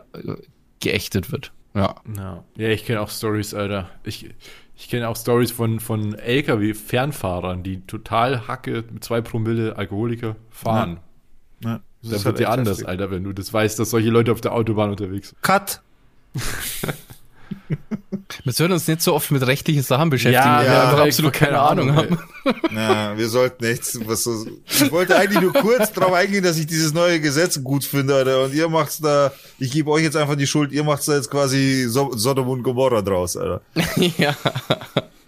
geächtet 0.80 1.30
wird. 1.30 1.52
Ja. 1.74 1.94
Ja, 2.16 2.44
ja 2.56 2.68
ich 2.68 2.84
kenne 2.84 3.00
auch 3.00 3.10
Stories, 3.10 3.54
Alter. 3.54 3.90
Ich, 4.04 4.28
ich 4.76 4.88
kenne 4.88 5.08
auch 5.08 5.16
Stories 5.16 5.50
von, 5.50 5.80
von 5.80 6.14
LKW-Fernfahrern, 6.14 7.62
die 7.62 7.80
total 7.86 8.48
Hacke 8.48 8.84
mit 8.90 9.04
zwei 9.04 9.20
Promille 9.20 9.76
Alkoholiker 9.76 10.36
fahren. 10.50 11.00
Ja. 11.62 11.70
ja 11.70 11.80
das 12.02 12.10
da 12.10 12.16
wird 12.16 12.24
halt 12.24 12.38
dir 12.38 12.50
anders. 12.50 12.84
Alter, 12.84 13.10
wenn 13.10 13.24
du 13.24 13.32
das 13.32 13.52
weißt, 13.52 13.78
dass 13.78 13.90
solche 13.90 14.10
Leute 14.10 14.32
auf 14.32 14.40
der 14.40 14.52
Autobahn 14.52 14.90
unterwegs 14.90 15.30
sind. 15.30 15.42
Cut! 15.42 15.82
Wir 18.44 18.52
sollten 18.52 18.72
uns 18.72 18.86
nicht 18.86 19.02
so 19.02 19.14
oft 19.14 19.30
mit 19.30 19.46
rechtlichen 19.46 19.82
Sachen 19.82 20.10
beschäftigen, 20.10 20.44
ja, 20.44 20.62
wir 20.62 20.68
ja, 20.68 21.04
absolut 21.04 21.32
keine, 21.32 21.52
keine 21.52 21.62
Ahnung, 21.62 21.90
Ahnung 21.90 22.18
haben. 22.44 22.74
Ja, 22.74 23.18
wir 23.18 23.28
sollten 23.28 23.64
nichts, 23.64 23.92
so, 23.92 24.46
ich 24.66 24.90
wollte 24.92 25.16
eigentlich 25.16 25.40
nur 25.40 25.52
kurz 25.52 25.92
darauf 25.92 26.12
eingehen, 26.12 26.44
dass 26.44 26.58
ich 26.58 26.66
dieses 26.66 26.94
neue 26.94 27.20
Gesetz 27.20 27.62
gut 27.62 27.84
finde, 27.84 28.14
Alter, 28.14 28.44
und 28.44 28.54
ihr 28.54 28.68
macht's 28.68 28.98
da, 28.98 29.32
ich 29.58 29.70
gebe 29.72 29.90
euch 29.90 30.04
jetzt 30.04 30.16
einfach 30.16 30.36
die 30.36 30.46
Schuld, 30.46 30.72
ihr 30.72 30.84
macht's 30.84 31.06
da 31.06 31.16
jetzt 31.16 31.30
quasi 31.30 31.86
so 31.88 32.12
Sodom 32.16 32.48
und 32.48 32.62
Gomorra 32.62 33.02
draus, 33.02 33.36
Alter. 33.36 33.62
ja. 34.18 34.36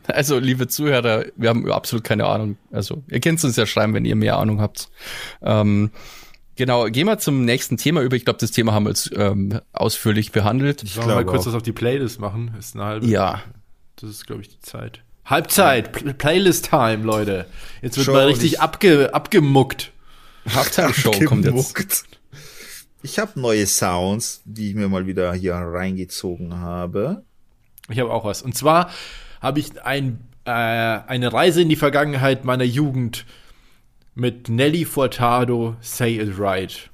Also, 0.08 0.38
liebe 0.38 0.68
Zuhörer, 0.68 1.26
wir 1.36 1.48
haben 1.48 1.70
absolut 1.70 2.04
keine 2.04 2.26
Ahnung. 2.26 2.56
Also, 2.72 3.02
ihr 3.08 3.20
könnt 3.20 3.42
uns 3.44 3.56
ja 3.56 3.66
schreiben, 3.66 3.94
wenn 3.94 4.04
ihr 4.04 4.16
mehr 4.16 4.36
Ahnung 4.36 4.60
habt. 4.60 4.90
Ähm, 5.42 5.90
Genau, 6.56 6.84
gehen 6.86 7.06
wir 7.06 7.18
zum 7.18 7.44
nächsten 7.44 7.76
Thema 7.76 8.02
über. 8.02 8.16
Ich 8.16 8.24
glaube, 8.24 8.38
das 8.38 8.50
Thema 8.50 8.72
haben 8.72 8.84
wir 8.84 8.90
jetzt 8.90 9.10
ähm, 9.16 9.60
ausführlich 9.72 10.32
behandelt. 10.32 10.82
Ich 10.82 10.94
glaube 10.94 11.14
mal 11.14 11.24
kurz 11.24 11.42
auch. 11.42 11.46
was 11.48 11.54
auf 11.54 11.62
die 11.62 11.72
Playlist 11.72 12.20
machen. 12.20 12.54
Ist 12.58 12.74
eine 12.74 12.84
halbe. 12.84 13.06
Ja. 13.06 13.42
Das 13.96 14.10
ist, 14.10 14.26
glaube 14.26 14.42
ich, 14.42 14.48
die 14.48 14.60
Zeit. 14.60 15.00
Halbzeit, 15.24 15.92
Pl 15.92 16.14
Playlist-Time, 16.14 17.04
Leute. 17.04 17.46
Jetzt 17.80 17.96
wird 17.96 18.06
Show 18.06 18.12
mal 18.12 18.26
richtig 18.26 18.60
abge 18.60 19.14
abgemuckt. 19.14 19.92
Halftime-Show 20.52 21.12
kommt 21.26 21.44
jetzt. 21.44 22.06
Ich 23.02 23.18
habe 23.18 23.40
neue 23.40 23.66
Sounds, 23.66 24.42
die 24.44 24.70
ich 24.70 24.74
mir 24.74 24.88
mal 24.88 25.06
wieder 25.06 25.32
hier 25.32 25.54
reingezogen 25.54 26.58
habe. 26.58 27.24
Ich 27.88 27.98
habe 27.98 28.12
auch 28.12 28.24
was. 28.24 28.42
Und 28.42 28.56
zwar 28.56 28.90
habe 29.40 29.60
ich 29.60 29.82
ein, 29.82 30.20
äh, 30.44 30.50
eine 30.50 31.32
Reise 31.32 31.62
in 31.62 31.68
die 31.68 31.76
Vergangenheit 31.76 32.44
meiner 32.44 32.64
Jugend 32.64 33.24
mit 34.14 34.48
Nelly 34.48 34.84
Furtado, 34.84 35.76
Say 35.80 36.20
It 36.20 36.38
Right. 36.38 36.90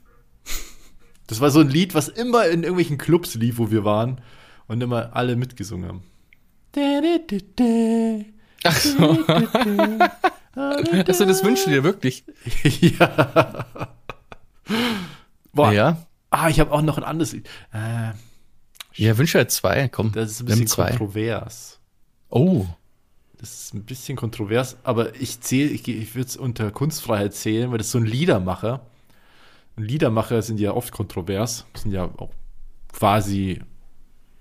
Das 1.26 1.40
war 1.40 1.50
so 1.50 1.60
ein 1.60 1.68
Lied, 1.68 1.94
was 1.94 2.08
immer 2.08 2.46
in 2.46 2.62
irgendwelchen 2.62 2.96
Clubs 2.96 3.34
lief, 3.34 3.58
wo 3.58 3.70
wir 3.70 3.84
waren 3.84 4.20
und 4.66 4.80
immer 4.82 5.14
alle 5.14 5.36
mitgesungen 5.36 5.88
haben. 5.88 6.02
Ach 8.64 8.76
so. 8.76 9.24
also 10.54 11.24
das 11.26 11.44
wünschst 11.44 11.66
du 11.66 11.70
dir 11.70 11.84
wirklich. 11.84 12.24
ja. 12.62 13.66
Boah. 15.52 15.72
Ja. 15.72 16.06
Ah, 16.30 16.48
ich 16.48 16.60
habe 16.60 16.72
auch 16.72 16.82
noch 16.82 16.96
ein 16.98 17.04
anderes 17.04 17.32
Lied. 17.32 17.48
Äh, 17.72 18.12
ja, 18.94 19.16
wünsche 19.18 19.38
halt 19.38 19.50
zwei, 19.50 19.88
komm. 19.88 20.12
Das 20.12 20.30
ist 20.30 20.40
ein 20.40 20.46
bisschen 20.46 20.66
kontrovers. 20.66 21.78
Oh. 22.30 22.66
Das 23.38 23.52
ist 23.52 23.74
ein 23.74 23.84
bisschen 23.84 24.16
kontrovers, 24.16 24.76
aber 24.82 25.14
ich 25.14 25.40
zähle, 25.40 25.70
ich, 25.70 25.86
ich 25.86 26.14
würde 26.16 26.26
es 26.26 26.36
unter 26.36 26.72
Kunstfreiheit 26.72 27.34
zählen, 27.34 27.70
weil 27.70 27.78
das 27.78 27.86
ist 27.86 27.92
so 27.92 27.98
ein 27.98 28.04
Liedermacher. 28.04 28.80
Und 29.76 29.84
Liedermacher 29.84 30.42
sind 30.42 30.58
ja 30.58 30.72
oft 30.72 30.92
kontrovers, 30.92 31.64
sind 31.74 31.92
ja 31.92 32.10
auch 32.16 32.30
quasi, 32.92 33.60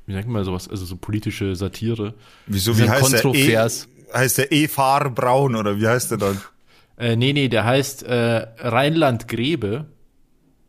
wie 0.08 0.14
sagt 0.14 0.28
man 0.28 0.44
sowas, 0.44 0.68
also 0.68 0.84
so 0.86 0.98
politische 0.98 1.56
Satire. 1.56 2.16
Wieso, 2.48 2.76
wie 2.76 2.90
heißt 2.90 3.22
kontrovers. 3.22 3.88
der? 4.08 4.16
E, 4.16 4.18
heißt 4.18 4.38
der 4.40 4.52
E. 4.52 4.68
Fahr 4.68 5.12
Braun 5.12 5.56
oder 5.56 5.80
wie 5.80 5.88
heißt 5.88 6.10
der 6.10 6.18
dann? 6.18 6.42
äh, 6.98 7.16
nee, 7.16 7.34
nee, 7.34 7.50
der 7.50 7.66
heißt 7.66 8.02
äh, 8.02 8.48
Rheinland 8.58 9.28
Grebe. 9.28 9.86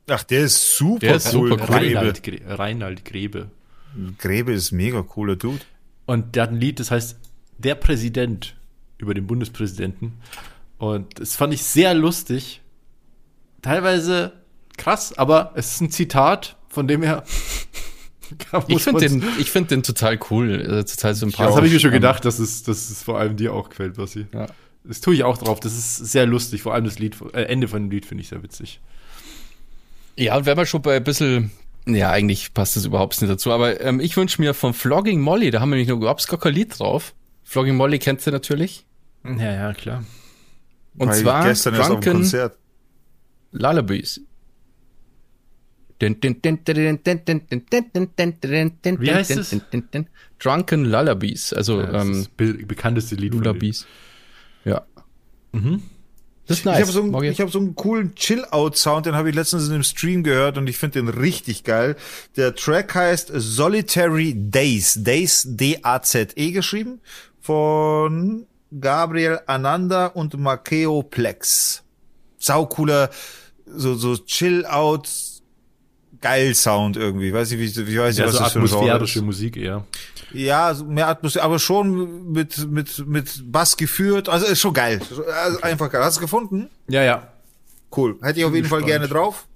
Ach, 0.07 0.23
der 0.23 0.41
ist 0.41 0.77
super 0.77 0.99
der 0.99 1.17
ist 1.17 1.33
cool. 1.35 1.49
Super 1.49 1.65
cool. 1.67 1.75
Reinhard, 1.77 2.23
Reinhard 2.47 3.05
Grebe. 3.07 3.51
Grebe 4.19 4.53
ist 4.53 4.73
mega 4.73 5.01
cooler 5.01 5.37
Dude. 5.37 5.65
Und 6.05 6.37
der 6.37 6.43
hat 6.43 6.51
ein 6.51 6.61
Lied, 6.61 6.79
das 6.79 6.91
heißt 6.91 7.19
Der 7.59 7.75
Präsident 7.75 8.57
über 8.99 9.15
den 9.15 9.27
Bundespräsidenten. 9.27 10.15
Und 10.79 11.21
das 11.21 11.37
fand 11.37 11.53
ich 11.53 11.63
sehr 11.63 11.95
lustig. 11.95 12.61
Teilweise 13.63 14.33
krass, 14.77 15.17
aber 15.17 15.53
es 15.57 15.73
ist 15.73 15.81
ein 15.81 15.91
Zitat, 15.91 16.57
von 16.69 16.87
dem 16.87 17.03
her. 17.03 17.25
ich 18.69 18.83
finde 18.83 19.09
den, 19.09 19.25
ich 19.39 19.51
find 19.51 19.71
den 19.71 19.83
total 19.83 20.19
cool, 20.31 20.61
äh, 20.61 20.85
total 20.85 21.15
sympathisch. 21.15 21.47
das 21.47 21.57
habe 21.57 21.67
ich 21.67 21.73
mir 21.73 21.81
schon 21.81 21.91
gedacht, 21.91 22.25
dass 22.25 22.39
es, 22.39 22.63
dass 22.63 22.91
es 22.91 23.03
vor 23.03 23.19
allem 23.19 23.37
dir 23.37 23.53
auch 23.53 23.71
gefällt, 23.71 23.95
Bossi. 23.97 24.27
Ja. 24.33 24.47
Das 24.85 25.01
tue 25.01 25.15
ich 25.15 25.25
auch 25.25 25.37
drauf. 25.37 25.61
Das 25.61 25.77
ist 25.77 25.97
sehr 25.97 26.27
lustig. 26.27 26.63
Vor 26.63 26.75
allem 26.75 26.85
das 26.85 26.99
Lied, 26.99 27.17
äh, 27.35 27.43
Ende 27.43 27.69
von 27.69 27.83
dem 27.83 27.91
Lied 27.91 28.07
finde 28.07 28.23
ich 28.23 28.29
sehr 28.29 28.43
witzig. 28.43 28.81
Ja, 30.17 30.37
und 30.37 30.47
wenn 30.47 30.57
man 30.57 30.67
schon 30.67 30.83
bei 30.83 30.97
ein 30.97 31.05
bisschen 31.05 31.51
ja, 31.87 32.11
eigentlich 32.11 32.53
passt 32.53 32.77
das 32.77 32.85
überhaupt 32.85 33.21
nicht 33.21 33.31
dazu. 33.31 33.53
Aber 33.53 33.81
ähm, 33.81 34.01
ich 34.01 34.17
wünsche 34.17 34.41
mir 34.41 34.55
von 34.55 34.75
Flogging 34.75 35.21
Molly, 35.21 35.51
da 35.51 35.61
haben 35.61 35.71
wir 35.71 35.79
nicht 35.79 35.89
nur 35.89 35.97
überhaupt 35.99 36.27
gar 36.29 36.39
kein 36.39 36.55
Lied 36.55 36.79
drauf. 36.79 37.15
Flogging 37.49 37.77
Molly 37.77 37.99
kennst 37.99 38.27
du 38.27 38.31
natürlich. 38.31 38.85
Ja, 39.25 39.53
ja, 39.53 39.73
klar. 39.73 40.05
Und 40.99 41.09
Weil 41.09 41.23
zwar 41.23 41.47
gestern 41.47 41.75
Drunken 41.77 42.13
Konzert. 42.13 42.59
Lullabies. 43.53 44.21
Wie 49.01 49.15
heißt 49.15 49.31
es? 49.31 49.57
Drunken 50.39 50.85
Lullabies. 50.85 51.55
Also 51.55 51.81
ja, 51.81 52.03
ähm, 52.03 52.27
das 52.37 52.47
bekannteste 52.67 53.15
Lied 53.15 53.33
Lullabies. 53.33 53.87
Ja. 54.67 54.85
Mhm. 55.53 55.83
Das 56.47 56.59
ist 56.59 56.65
nice. 56.67 56.77
Ich 56.77 56.83
habe 56.83 56.93
so, 56.93 57.03
einen, 57.03 57.33
ich 57.33 57.41
hab 57.41 57.51
so 57.51 57.59
einen 57.61 57.75
coolen 57.75 58.15
Chill-Out-Sound, 58.15 59.07
den 59.07 59.15
habe 59.15 59.31
ich 59.31 59.35
letztens 59.35 59.69
in 59.69 59.73
einem 59.73 59.85
Stream 59.85 60.23
gehört 60.23 60.59
und 60.59 60.67
ich 60.67 60.77
finde 60.77 61.01
den 61.01 61.09
richtig 61.09 61.65
geil. 61.65 61.97
Der 62.37 62.55
Track 62.55 62.95
heißt 62.95 63.33
Solitary 63.35 64.35
Days. 64.37 65.03
Days, 65.03 65.47
D-A-Z-E 65.47 66.51
geschrieben. 66.51 67.01
Von 67.41 68.47
Gabriel 68.79 69.41
Ananda 69.47 70.07
und 70.07 70.39
Makeo 70.39 71.03
Plex. 71.03 71.83
Saucooler, 72.39 73.11
so, 73.67 73.95
so 73.95 74.17
Chill-Out, 74.17 75.09
geil 76.21 76.55
Sound 76.55 76.97
irgendwie. 76.97 77.33
Weiß 77.33 77.51
ich, 77.53 77.59
wie, 77.59 77.87
wie 77.87 77.99
weiß 77.99 78.15
ich, 78.15 78.21
ja, 78.21 78.27
was 78.27 78.35
so 78.35 78.41
das 78.41 78.53
für 78.53 78.59
atmosphärische 78.59 79.23
Musik 79.23 79.57
eher. 79.57 79.87
Ja, 80.33 80.77
mehr 80.87 81.09
Atmosphäre, 81.09 81.45
aber 81.45 81.59
schon 81.59 82.33
mit, 82.33 82.71
mit, 82.71 83.07
mit 83.07 83.51
Bass 83.51 83.77
geführt. 83.77 84.29
Also 84.29 84.47
ist 84.47 84.61
schon 84.61 84.75
geil. 84.75 85.01
Also 85.45 85.61
einfach 85.63 85.91
geil. 85.91 86.03
Hast 86.03 86.17
du 86.17 86.21
es 86.21 86.23
gefunden? 86.23 86.69
Ja, 86.89 87.03
ja. 87.03 87.33
Cool. 87.97 88.19
Hätte 88.21 88.41
ich 88.41 88.45
auf 88.45 88.55
jeden 88.55 88.69
Fall 88.69 88.85
gerne 88.85 89.09
drauf. 89.09 89.47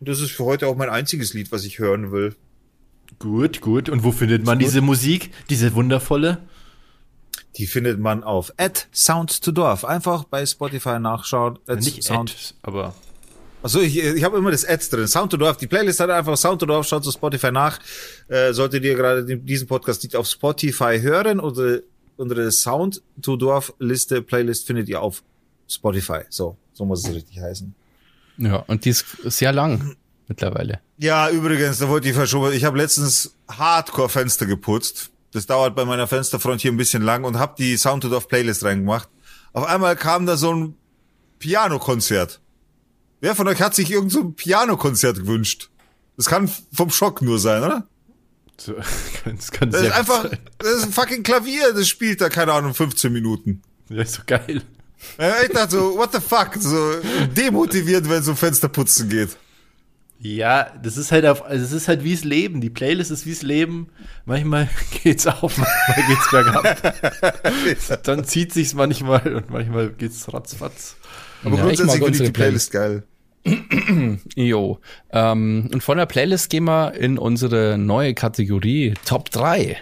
Und 0.00 0.08
das 0.08 0.20
ist 0.20 0.32
für 0.32 0.44
heute 0.44 0.66
auch 0.66 0.76
mein 0.76 0.90
einziges 0.90 1.32
Lied, 1.32 1.50
was 1.52 1.64
ich 1.64 1.78
hören 1.78 2.12
will. 2.12 2.36
Gut, 3.18 3.60
gut. 3.60 3.88
Und 3.88 4.04
wo 4.04 4.12
findet 4.12 4.44
man 4.44 4.58
diese 4.58 4.82
Musik? 4.82 5.30
Diese 5.48 5.74
wundervolle? 5.74 6.42
Die 7.56 7.66
findet 7.66 8.00
man 8.00 8.24
auf 8.24 8.52
at 8.56 8.88
Sound 8.92 9.42
to 9.42 9.52
Dorf. 9.52 9.84
Einfach 9.84 10.24
bei 10.24 10.44
Spotify 10.44 10.98
nachschauen. 10.98 11.58
At 11.66 11.80
Nicht 11.80 12.02
Sound, 12.02 12.30
Ad, 12.30 12.54
aber 12.62 12.94
also 13.64 13.80
ich, 13.80 13.96
ich 13.96 14.22
habe 14.22 14.36
immer 14.36 14.50
das 14.50 14.68
Ads 14.68 14.90
drin. 14.90 15.08
Sound 15.08 15.30
to 15.30 15.38
Dorf, 15.38 15.56
die 15.56 15.66
Playlist 15.66 15.98
hat 15.98 16.10
einfach 16.10 16.36
Sound 16.36 16.60
to 16.60 16.66
Dorf, 16.66 16.86
schaut 16.86 17.02
zu 17.02 17.10
Spotify 17.10 17.50
nach. 17.50 17.80
Äh, 18.28 18.52
solltet 18.52 18.84
ihr 18.84 18.94
gerade 18.94 19.24
diesen 19.38 19.66
Podcast 19.66 20.02
nicht 20.02 20.14
auf 20.16 20.26
Spotify 20.26 21.00
hören, 21.00 21.40
oder 21.40 21.80
unsere 22.18 22.52
Sound 22.52 23.00
to 23.22 23.36
Dorf 23.36 23.72
Liste, 23.78 24.20
Playlist 24.20 24.66
findet 24.66 24.90
ihr 24.90 25.00
auf 25.00 25.22
Spotify. 25.66 26.20
So, 26.28 26.58
so 26.74 26.84
muss 26.84 27.08
es 27.08 27.14
richtig 27.14 27.40
heißen. 27.40 27.74
Ja, 28.36 28.56
und 28.56 28.84
die 28.84 28.90
ist 28.90 29.06
sehr 29.24 29.52
lang 29.52 29.96
mittlerweile. 30.28 30.80
Ja, 30.98 31.30
übrigens, 31.30 31.78
da 31.78 31.88
wollte 31.88 32.08
ich 32.08 32.14
verschoben. 32.14 32.52
Ich 32.52 32.64
habe 32.64 32.76
letztens 32.76 33.34
Hardcore-Fenster 33.48 34.44
geputzt. 34.44 35.10
Das 35.34 35.46
dauert 35.46 35.74
bei 35.74 35.84
meiner 35.84 36.06
Fensterfront 36.06 36.60
hier 36.60 36.70
ein 36.70 36.76
bisschen 36.76 37.02
lang 37.02 37.24
und 37.24 37.40
habe 37.40 37.56
die 37.58 37.76
Sound 37.76 38.04
to 38.04 38.08
Dorf 38.08 38.28
Playlist 38.28 38.62
reingemacht. 38.62 39.08
Auf 39.52 39.64
einmal 39.64 39.96
kam 39.96 40.26
da 40.26 40.36
so 40.36 40.54
ein 40.54 40.76
Piano-Konzert. 41.40 42.40
Wer 43.20 43.34
von 43.34 43.48
euch 43.48 43.60
hat 43.60 43.74
sich 43.74 43.90
irgend 43.90 44.12
so 44.12 44.20
ein 44.20 44.34
Pianokonzert 44.34 45.16
gewünscht? 45.16 45.70
Das 46.16 46.26
kann 46.26 46.48
vom 46.72 46.90
Schock 46.90 47.20
nur 47.20 47.40
sein, 47.40 47.64
oder? 47.64 47.88
das 49.24 49.50
kann 49.50 49.72
das 49.72 49.82
ist 49.82 49.92
einfach, 49.92 50.30
das 50.58 50.70
ist 50.70 50.84
ein 50.84 50.92
fucking 50.92 51.24
Klavier, 51.24 51.72
das 51.72 51.88
spielt 51.88 52.20
da, 52.20 52.28
keine 52.28 52.52
Ahnung, 52.52 52.72
15 52.72 53.12
Minuten. 53.12 53.60
Ja, 53.88 54.02
ist 54.02 54.14
so 54.14 54.22
geil. 54.24 54.62
Ich 55.18 55.52
dachte 55.52 55.72
so, 55.72 55.96
what 55.96 56.12
the 56.12 56.20
fuck, 56.20 56.54
so 56.60 57.00
demotivierend, 57.36 58.08
wenn 58.08 58.20
es 58.20 58.28
um 58.28 58.36
Fensterputzen 58.36 59.08
geht. 59.08 59.36
Ja, 60.26 60.70
das 60.82 60.96
ist 60.96 61.12
halt 61.12 61.26
auf, 61.26 61.44
also 61.44 61.62
es 61.62 61.72
ist 61.72 61.86
halt 61.86 62.02
wie's 62.02 62.24
Leben. 62.24 62.62
Die 62.62 62.70
Playlist 62.70 63.10
ist 63.10 63.26
wie's 63.26 63.42
Leben. 63.42 63.88
Manchmal 64.24 64.70
geht's 65.02 65.26
auf, 65.26 65.58
manchmal 65.58 66.06
geht's 66.08 66.30
bergab. 66.30 68.02
Dann 68.04 68.24
zieht 68.24 68.54
sich's 68.54 68.72
manchmal 68.72 69.34
und 69.34 69.50
manchmal 69.50 69.90
geht's 69.90 70.32
ratzfatz. 70.32 70.96
Aber 71.44 71.58
ja, 71.58 71.64
grundsätzlich 71.64 72.02
finde 72.02 72.16
ich 72.16 72.22
die 72.24 72.30
Playlist, 72.30 72.70
Playlist 72.70 73.04
geil. 73.44 74.18
jo. 74.34 74.78
Ähm, 75.10 75.68
und 75.70 75.82
von 75.82 75.98
der 75.98 76.06
Playlist 76.06 76.48
gehen 76.48 76.64
wir 76.64 76.94
in 76.94 77.18
unsere 77.18 77.76
neue 77.76 78.14
Kategorie 78.14 78.94
Top 79.04 79.28
3. 79.28 79.76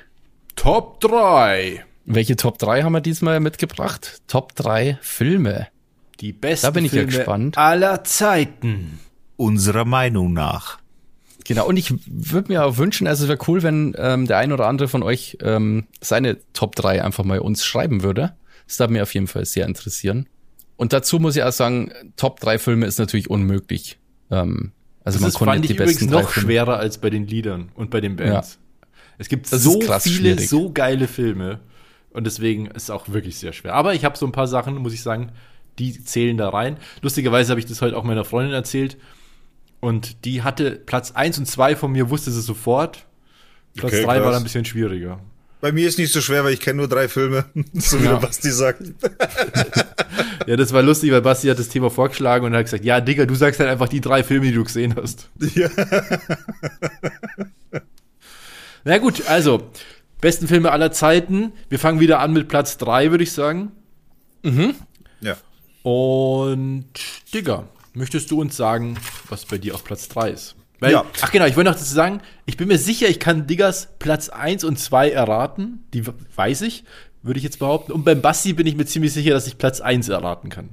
Top 0.56 1.00
3. 1.02 1.84
Welche 2.04 2.34
Top 2.34 2.58
3 2.58 2.82
haben 2.82 2.94
wir 2.94 3.00
diesmal 3.00 3.38
mitgebracht? 3.38 4.22
Top 4.26 4.56
3 4.56 4.98
Filme. 5.02 5.68
Die 6.18 6.32
besten 6.32 6.66
da 6.66 6.70
bin 6.72 6.84
ich 6.84 6.90
Filme 6.90 7.12
ja 7.12 7.16
gespannt. 7.16 7.56
aller 7.56 8.02
Zeiten. 8.02 8.98
Unserer 9.36 9.84
Meinung 9.84 10.32
nach. 10.32 10.78
Genau, 11.44 11.66
und 11.66 11.76
ich 11.76 11.92
würde 12.06 12.52
mir 12.52 12.64
auch 12.64 12.76
wünschen, 12.76 13.06
also 13.06 13.24
es 13.24 13.28
wäre 13.28 13.38
cool, 13.48 13.62
wenn 13.62 13.94
ähm, 13.98 14.26
der 14.26 14.38
ein 14.38 14.52
oder 14.52 14.68
andere 14.68 14.88
von 14.88 15.02
euch 15.02 15.38
ähm, 15.42 15.86
seine 16.00 16.38
Top 16.52 16.76
3 16.76 17.02
einfach 17.02 17.24
mal 17.24 17.40
uns 17.40 17.64
schreiben 17.64 18.02
würde. 18.02 18.34
Das 18.66 18.78
würde 18.78 18.92
mich 18.92 19.02
auf 19.02 19.12
jeden 19.12 19.26
Fall 19.26 19.44
sehr 19.44 19.66
interessieren. 19.66 20.28
Und 20.76 20.92
dazu 20.92 21.18
muss 21.18 21.36
ich 21.36 21.42
auch 21.42 21.52
sagen, 21.52 21.92
Top 22.16 22.40
3 22.40 22.58
Filme 22.58 22.86
ist 22.86 22.98
natürlich 22.98 23.28
unmöglich. 23.28 23.98
Ähm, 24.30 24.72
also 25.04 25.16
das 25.16 25.20
man 25.20 25.28
ist, 25.28 25.34
konnte 25.36 25.52
fand 25.54 25.64
die 25.64 25.72
ich 25.72 25.76
besten 25.76 26.04
übrigens 26.04 26.22
noch 26.22 26.32
schwerer 26.32 26.76
als 26.78 26.98
bei 26.98 27.10
den 27.10 27.26
Liedern 27.26 27.70
und 27.74 27.90
bei 27.90 28.00
den 28.00 28.16
Bands. 28.16 28.58
Ja. 28.60 28.88
Es 29.18 29.28
gibt 29.28 29.52
das 29.52 29.62
so 29.62 29.80
viele, 29.80 30.00
schwierig. 30.00 30.48
so 30.48 30.72
geile 30.72 31.08
Filme. 31.08 31.60
Und 32.10 32.24
deswegen 32.24 32.66
ist 32.66 32.84
es 32.84 32.90
auch 32.90 33.08
wirklich 33.08 33.36
sehr 33.36 33.52
schwer. 33.52 33.74
Aber 33.74 33.94
ich 33.94 34.04
habe 34.04 34.18
so 34.18 34.26
ein 34.26 34.32
paar 34.32 34.46
Sachen, 34.46 34.76
muss 34.76 34.92
ich 34.92 35.02
sagen, 35.02 35.32
die 35.78 36.04
zählen 36.04 36.36
da 36.36 36.50
rein. 36.50 36.76
Lustigerweise 37.00 37.50
habe 37.50 37.60
ich 37.60 37.66
das 37.66 37.80
heute 37.80 37.96
auch 37.96 38.04
meiner 38.04 38.24
Freundin 38.24 38.52
erzählt. 38.52 38.96
Und 39.82 40.24
die 40.24 40.42
hatte 40.42 40.70
Platz 40.70 41.10
1 41.10 41.38
und 41.38 41.46
2 41.46 41.74
von 41.74 41.90
mir, 41.90 42.08
wusste 42.08 42.30
sie 42.30 42.40
sofort. 42.40 43.04
Platz 43.74 43.94
okay, 43.94 44.04
3 44.04 44.22
war 44.22 44.30
dann 44.30 44.42
ein 44.42 44.44
bisschen 44.44 44.64
schwieriger. 44.64 45.18
Bei 45.60 45.72
mir 45.72 45.88
ist 45.88 45.98
nicht 45.98 46.12
so 46.12 46.20
schwer, 46.20 46.44
weil 46.44 46.52
ich 46.52 46.60
kenne 46.60 46.78
nur 46.78 46.88
drei 46.88 47.08
Filme, 47.08 47.46
so 47.72 48.00
wie 48.00 48.04
ja. 48.04 48.16
Basti 48.16 48.52
sagt. 48.52 48.82
ja, 50.46 50.56
das 50.56 50.72
war 50.72 50.82
lustig, 50.82 51.10
weil 51.10 51.20
Basti 51.20 51.48
hat 51.48 51.58
das 51.58 51.68
Thema 51.68 51.90
vorgeschlagen 51.90 52.46
und 52.46 52.54
hat 52.54 52.64
gesagt, 52.64 52.84
ja, 52.84 53.00
Digga, 53.00 53.26
du 53.26 53.34
sagst 53.34 53.58
halt 53.58 53.70
einfach 53.70 53.88
die 53.88 54.00
drei 54.00 54.22
Filme, 54.22 54.46
die 54.46 54.52
du 54.52 54.62
gesehen 54.62 54.94
hast. 54.94 55.28
Ja. 55.54 55.68
Na 58.84 58.98
gut, 58.98 59.26
also, 59.26 59.68
besten 60.20 60.46
Filme 60.46 60.70
aller 60.70 60.92
Zeiten. 60.92 61.52
Wir 61.68 61.80
fangen 61.80 61.98
wieder 61.98 62.20
an 62.20 62.32
mit 62.32 62.46
Platz 62.46 62.78
drei, 62.78 63.10
würde 63.10 63.24
ich 63.24 63.32
sagen. 63.32 63.72
Mhm. 64.44 64.76
Ja. 65.20 65.36
Und, 65.82 66.86
Digga, 67.34 67.64
möchtest 67.94 68.30
du 68.30 68.40
uns 68.40 68.56
sagen, 68.56 68.96
was 69.32 69.44
bei 69.44 69.58
dir 69.58 69.74
auf 69.74 69.82
Platz 69.82 70.08
drei 70.08 70.30
ist? 70.30 70.54
Weil, 70.78 70.92
ja. 70.92 71.04
Ach 71.20 71.30
genau, 71.30 71.46
ich 71.46 71.56
wollte 71.56 71.70
noch 71.70 71.76
dazu 71.76 71.92
sagen, 71.92 72.20
ich 72.44 72.56
bin 72.56 72.68
mir 72.68 72.78
sicher, 72.78 73.08
ich 73.08 73.20
kann 73.20 73.46
Diggers 73.46 73.88
Platz 73.98 74.28
1 74.28 74.64
und 74.64 74.78
2 74.78 75.10
erraten. 75.10 75.84
Die 75.94 76.04
weiß 76.36 76.62
ich. 76.62 76.84
würde 77.22 77.38
ich 77.38 77.44
jetzt 77.44 77.60
behaupten. 77.60 77.92
Und 77.92 78.04
beim 78.04 78.20
Basti 78.20 78.52
bin 78.52 78.66
ich 78.66 78.76
mir 78.76 78.84
ziemlich 78.84 79.12
sicher, 79.12 79.30
dass 79.30 79.46
ich 79.46 79.58
Platz 79.58 79.80
1 79.80 80.08
erraten 80.08 80.50
kann. 80.50 80.70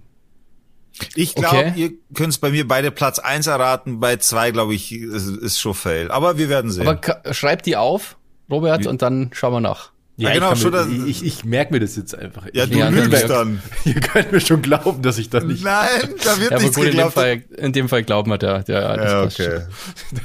Ich 1.15 1.35
glaube, 1.35 1.57
okay. 1.57 1.73
ihr 1.75 1.91
könnt 2.13 2.33
es 2.33 2.39
bei 2.39 2.49
mir 2.49 2.67
beide 2.67 2.91
Platz 2.91 3.19
1 3.19 3.47
erraten, 3.47 3.99
bei 3.99 4.17
2 4.17 4.51
glaube 4.51 4.73
ich, 4.73 4.91
ist, 4.91 5.27
ist 5.27 5.59
schon 5.59 5.73
fail. 5.73 6.11
Aber 6.11 6.37
wir 6.37 6.49
werden 6.49 6.71
sehen. 6.71 6.87
Aber 6.87 7.33
schreibt 7.33 7.67
die 7.67 7.77
auf, 7.77 8.17
Robert, 8.49 8.87
und 8.87 9.01
dann 9.01 9.29
schauen 9.33 9.53
wir 9.53 9.61
nach. 9.61 9.91
Ja, 10.19 10.33
genau, 10.33 10.51
ich, 10.51 10.59
schon 10.59 10.71
mir, 10.71 11.07
ich, 11.07 11.23
ich 11.23 11.45
merke 11.45 11.73
mir 11.73 11.79
das 11.79 11.95
jetzt 11.95 12.13
einfach. 12.13 12.45
Ja, 12.51 12.65
du 12.65 12.77
ja, 12.77 12.89
lügst 12.89 13.29
dann. 13.29 13.63
Ihr 13.85 14.01
könnt 14.01 14.33
mir 14.33 14.41
schon 14.41 14.61
glauben, 14.61 15.01
dass 15.01 15.17
ich 15.17 15.29
da 15.29 15.39
nicht. 15.39 15.63
Nein, 15.63 15.87
da 16.25 16.37
wird 16.41 16.51
ja, 16.51 16.59
nichts 16.59 16.75
gut, 16.75 16.85
geglaubt. 16.85 17.15
In 17.15 17.23
dem, 17.23 17.41
Fall, 17.41 17.43
in 17.57 17.73
dem 17.73 17.89
Fall 17.89 18.03
glauben 18.03 18.29
wir 18.29 18.37
der. 18.37 18.63
der 18.63 18.81
ja, 18.81 19.23
okay. 19.23 19.61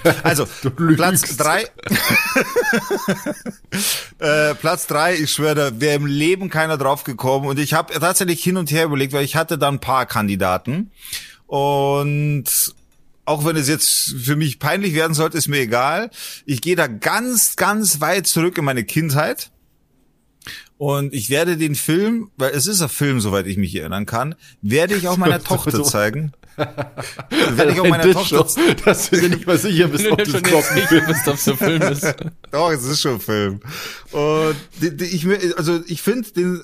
Also, 0.25 0.47
Platz 0.97 1.37
drei. 1.37 1.63
äh, 4.19 4.55
Platz 4.57 4.89
drei, 4.89 5.15
ich 5.15 5.31
schwöre, 5.31 5.55
da 5.55 5.81
wäre 5.81 5.95
im 5.95 6.07
Leben 6.07 6.51
keiner 6.51 6.77
drauf 6.77 7.05
gekommen. 7.05 7.47
Und 7.47 7.61
ich 7.61 7.73
habe 7.73 7.93
tatsächlich 7.95 8.43
hin 8.43 8.57
und 8.57 8.73
her 8.73 8.87
überlegt, 8.87 9.13
weil 9.13 9.25
ich 9.25 9.37
hatte 9.37 9.59
da 9.59 9.69
ein 9.69 9.79
paar 9.79 10.07
Kandidaten. 10.07 10.91
Und 11.47 12.75
auch 13.27 13.45
wenn 13.45 13.55
es 13.55 13.69
jetzt 13.69 14.13
für 14.25 14.35
mich 14.35 14.59
peinlich 14.59 14.95
werden 14.95 15.15
sollte, 15.15 15.39
ist 15.39 15.47
mir 15.47 15.61
egal. 15.61 16.11
Ich 16.47 16.61
gehe 16.63 16.75
da 16.75 16.89
ganz, 16.89 17.55
ganz 17.55 18.01
weit 18.01 18.27
zurück 18.27 18.59
in 18.59 18.65
meine 18.65 18.83
Kindheit. 18.83 19.53
Und 20.77 21.15
ich 21.15 21.31
werde 21.31 21.57
den 21.57 21.75
Film, 21.75 22.31
weil 22.37 22.53
es 22.53 22.67
ist 22.67 22.83
ein 22.83 22.89
Film, 22.89 23.21
soweit 23.21 23.47
ich 23.47 23.57
mich 23.57 23.75
erinnern 23.75 24.07
kann, 24.07 24.35
werde 24.61 24.95
ich 24.95 25.09
auch 25.09 25.17
meiner 25.17 25.43
Tochter 25.45 25.83
zeigen. 25.85 26.33
werde 26.57 27.73
ich 27.73 27.81
auch 27.81 27.89
meiner 27.89 28.13
Tochter 28.13 28.47
zeigen. 28.47 28.77
Dass 28.85 29.11
du 29.11 29.21
dir 29.21 29.31
nicht 29.31 29.47
mal 29.47 29.59
sicher 29.59 29.89
bist, 29.89 30.07
ob 30.11 30.19
das 30.19 30.31
schon 30.31 30.43
nicht 30.43 31.07
bist, 31.07 31.29
ob 31.29 31.35
es 31.35 31.49
ein 31.49 31.57
Film 31.57 31.83
ist. 31.83 32.15
Doch, 32.51 32.71
es 32.71 32.85
ist 32.85 33.01
schon 33.01 33.15
ein 33.15 33.21
Film. 33.21 33.61
Und 34.13 34.57
ich, 35.01 35.27
also 35.57 35.81
ich 35.87 36.03
finde 36.03 36.31
den 36.33 36.63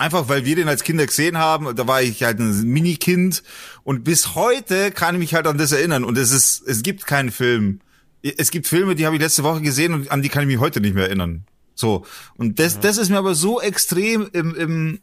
einfach, 0.00 0.28
weil 0.28 0.44
wir 0.44 0.56
den 0.56 0.68
als 0.68 0.82
Kinder 0.82 1.06
gesehen 1.06 1.38
haben, 1.38 1.74
da 1.76 1.86
war 1.86 2.02
ich 2.02 2.22
halt 2.22 2.38
ein 2.38 2.62
Minikind 2.64 3.42
und 3.84 4.02
bis 4.02 4.34
heute 4.34 4.90
kann 4.90 5.14
ich 5.14 5.18
mich 5.18 5.34
halt 5.34 5.46
an 5.46 5.58
das 5.58 5.72
erinnern 5.72 6.04
und 6.04 6.16
es 6.16 6.32
ist, 6.32 6.62
es 6.66 6.82
gibt 6.82 7.06
keinen 7.06 7.30
Film. 7.30 7.80
Es 8.22 8.50
gibt 8.50 8.66
Filme, 8.66 8.94
die 8.94 9.06
habe 9.06 9.16
ich 9.16 9.22
letzte 9.22 9.44
Woche 9.44 9.60
gesehen 9.62 9.94
und 9.94 10.10
an 10.10 10.22
die 10.22 10.28
kann 10.28 10.42
ich 10.42 10.48
mich 10.48 10.58
heute 10.58 10.80
nicht 10.80 10.94
mehr 10.94 11.04
erinnern. 11.04 11.44
So. 11.80 12.04
Und 12.36 12.58
das, 12.58 12.74
ja. 12.74 12.80
das 12.82 12.98
ist 12.98 13.08
mir 13.08 13.18
aber 13.18 13.34
so 13.34 13.60
extrem 13.60 14.28
im, 14.32 14.54
im 14.54 15.00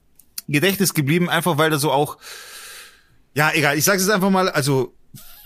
Gedächtnis 0.47 0.93
geblieben, 0.93 1.30
einfach 1.30 1.57
weil 1.57 1.69
da 1.69 1.78
so 1.78 1.91
auch, 1.91 2.17
ja, 3.34 3.51
egal, 3.53 3.78
ich 3.78 3.84
sage 3.84 3.99
es 3.99 4.09
einfach 4.09 4.30
mal, 4.30 4.49
also 4.49 4.93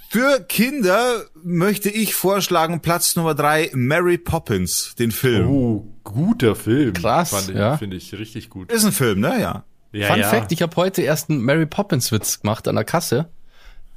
für 0.09 0.41
Kinder 0.41 1.23
möchte 1.41 1.89
ich 1.89 2.15
vorschlagen, 2.15 2.81
Platz 2.81 3.15
Nummer 3.15 3.33
drei, 3.33 3.71
Mary 3.73 4.17
Poppins, 4.17 4.93
den 4.99 5.11
Film. 5.11 5.47
Oh, 5.47 5.87
guter 6.03 6.55
Film. 6.55 6.93
Krass, 6.93 7.47
ich, 7.47 7.55
ja. 7.55 7.77
Finde 7.77 7.95
ich 7.95 8.13
richtig 8.13 8.49
gut. 8.49 8.71
Ist 8.71 8.83
ein 8.83 8.91
Film, 8.91 9.21
ne? 9.21 9.39
Ja. 9.39 9.63
ja 9.93 10.07
Fun 10.07 10.19
ja. 10.19 10.27
Fact, 10.27 10.51
ich 10.51 10.61
habe 10.61 10.75
heute 10.75 11.01
erst 11.01 11.29
einen 11.29 11.41
Mary 11.41 11.65
Poppins 11.65 12.11
Witz 12.11 12.41
gemacht 12.41 12.67
an 12.67 12.75
der 12.75 12.83
Kasse, 12.83 13.29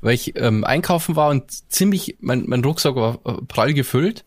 weil 0.02 0.14
ich 0.14 0.38
ähm, 0.38 0.62
einkaufen 0.62 1.16
war 1.16 1.30
und 1.30 1.50
ziemlich, 1.70 2.16
mein, 2.20 2.44
mein 2.46 2.64
Rucksack 2.64 2.94
war 2.94 3.18
äh, 3.24 3.42
prall 3.48 3.74
gefüllt 3.74 4.24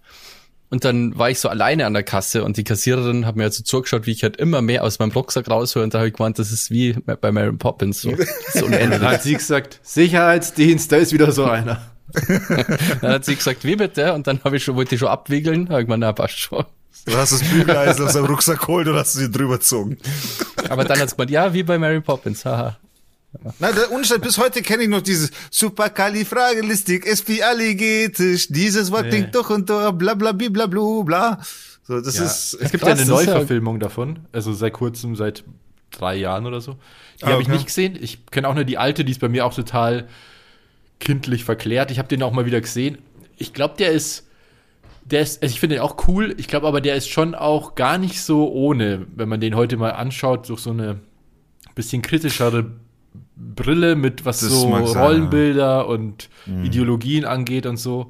und 0.70 0.84
dann 0.84 1.18
war 1.18 1.30
ich 1.30 1.40
so 1.40 1.48
alleine 1.48 1.86
an 1.86 1.94
der 1.94 2.04
Kasse 2.04 2.44
und 2.44 2.58
die 2.58 2.64
Kassiererin 2.64 3.26
hat 3.26 3.36
mir 3.36 3.46
also 3.46 3.64
zugeschaut, 3.64 4.06
wie 4.06 4.12
ich 4.12 4.24
halt 4.24 4.38
immer 4.38 4.62
mehr 4.62 4.84
aus 4.84 5.00
meinem 5.00 5.12
Rucksack 5.12 5.50
raushöre 5.50 5.84
und 5.84 5.94
da 5.94 6.00
habe 6.00 6.10
ich 6.10 6.14
gemeint, 6.14 6.40
das 6.40 6.52
ist 6.52 6.72
wie 6.72 6.94
bei 6.94 7.32
Mary 7.32 7.54
Poppins. 7.54 8.02
So, 8.02 8.14
so. 8.54 8.68
Dann 8.70 9.02
hat 9.02 9.24
sie 9.24 9.36
gesagt, 9.36 9.80
Sicherheitsdienst, 9.84 10.92
da 10.92 10.98
ist 10.98 11.14
wieder 11.14 11.32
so 11.32 11.46
einer. 11.46 11.82
dann 13.02 13.12
hat 13.12 13.26
sie 13.26 13.36
gesagt, 13.36 13.66
wie 13.66 13.76
bitte? 13.76 14.14
Und 14.14 14.28
dann 14.28 14.42
habe 14.46 14.56
ich 14.56 14.64
schon, 14.64 14.78
wollte 14.78 14.96
ich 14.96 15.00
schon 15.00 15.10
abwiegeln, 15.10 15.68
habe 15.68 15.82
ich 15.82 15.88
gemeint, 15.88 16.02
na, 16.02 16.14
passt 16.14 16.40
schon. 16.40 16.64
Du 17.06 17.16
hast 17.16 17.34
das 17.34 17.44
Bügeleisen 17.44 18.06
aus 18.06 18.14
deinem 18.14 18.26
Rucksack 18.26 18.62
geholt 18.62 18.88
und 18.88 18.96
hast 18.96 19.14
sie 19.14 19.30
drüber 19.30 19.58
gezogen. 19.58 19.98
Aber 20.70 20.86
dann 20.86 21.00
hat 21.00 21.10
sie 21.10 21.16
gemeint, 21.16 21.32
ja, 21.32 21.54
wie 21.54 21.64
bei 21.64 21.78
Mary 21.78 22.00
Poppins, 22.00 22.46
haha. 22.46 22.78
Na, 23.60 23.72
der 23.72 23.92
Unterschied, 23.92 24.22
bis 24.22 24.38
heute 24.38 24.62
kenne 24.62 24.84
ich 24.84 24.90
noch 24.90 25.02
dieses 25.02 25.32
Superkalifragilistik, 25.52 27.06
espialigetisch, 27.06 28.48
dieses 28.50 28.92
Wort 28.92 29.04
nee. 29.04 29.10
klingt 29.10 29.36
doch 29.36 29.50
und 29.50 29.70
doch, 29.70 29.92
bla 29.92 30.14
bla 30.14 30.32
bla 30.32 30.48
bla 30.50 31.02
bla. 31.04 31.40
So, 31.84 32.02
das 32.02 32.18
ja. 32.18 32.26
ist. 32.26 32.54
Es 32.56 32.72
gibt 32.72 32.86
ja 32.86 32.94
eine 32.94 33.06
Neuverfilmung 33.06 33.76
ja 33.76 33.80
davon, 33.82 34.20
also 34.32 34.54
seit 34.54 34.74
kurzem, 34.74 35.16
seit 35.16 35.44
drei 35.92 36.16
Jahren 36.16 36.46
oder 36.46 36.62
so. 36.62 36.78
Die 37.22 37.26
ah, 37.26 37.30
habe 37.30 37.42
ich 37.42 37.48
nicht 37.48 37.66
gesehen. 37.66 37.98
Ich 38.00 38.26
kenne 38.28 38.48
auch 38.48 38.56
nur 38.56 38.66
die 38.66 38.78
alte, 38.78 39.06
die 39.06 39.12
ist 39.12 39.22
bei 39.22 39.30
mir 39.30 39.46
auch 39.46 39.54
total 39.54 40.08
kindlich 41.00 41.46
verklärt. 41.46 41.92
Ich 41.92 42.00
habe 42.00 42.08
den 42.08 42.22
auch 42.24 42.34
mal 42.34 42.46
wieder 42.46 42.62
gesehen. 42.62 42.98
Ich 43.38 43.54
glaube, 43.54 43.76
der 43.78 43.92
ist, 43.92 44.28
der 45.06 45.22
ist, 45.22 45.42
also 45.42 45.54
ich 45.54 45.60
finde 45.60 45.76
den 45.76 45.82
auch 45.82 46.08
cool. 46.08 46.36
Ich 46.38 46.48
glaube 46.48 46.68
aber, 46.68 46.82
der 46.82 46.96
ist 46.96 47.10
schon 47.10 47.36
auch 47.36 47.76
gar 47.76 47.98
nicht 47.98 48.22
so 48.22 48.52
ohne, 48.52 49.08
wenn 49.16 49.30
man 49.30 49.40
den 49.40 49.56
heute 49.56 49.78
mal 49.78 49.92
anschaut, 49.92 50.50
durch 50.50 50.60
so 50.60 50.72
eine 50.72 51.00
bisschen 51.76 52.02
kritischere 52.02 52.72
Brille 53.38 53.96
mit 53.96 54.26
was 54.26 54.40
das 54.40 54.50
so 54.50 54.68
Rollenbilder 54.68 55.80
sein, 55.80 55.80
ja. 55.80 55.82
und 55.82 56.30
mhm. 56.46 56.64
Ideologien 56.64 57.26
angeht 57.26 57.66
und 57.66 57.78
so. 57.78 58.10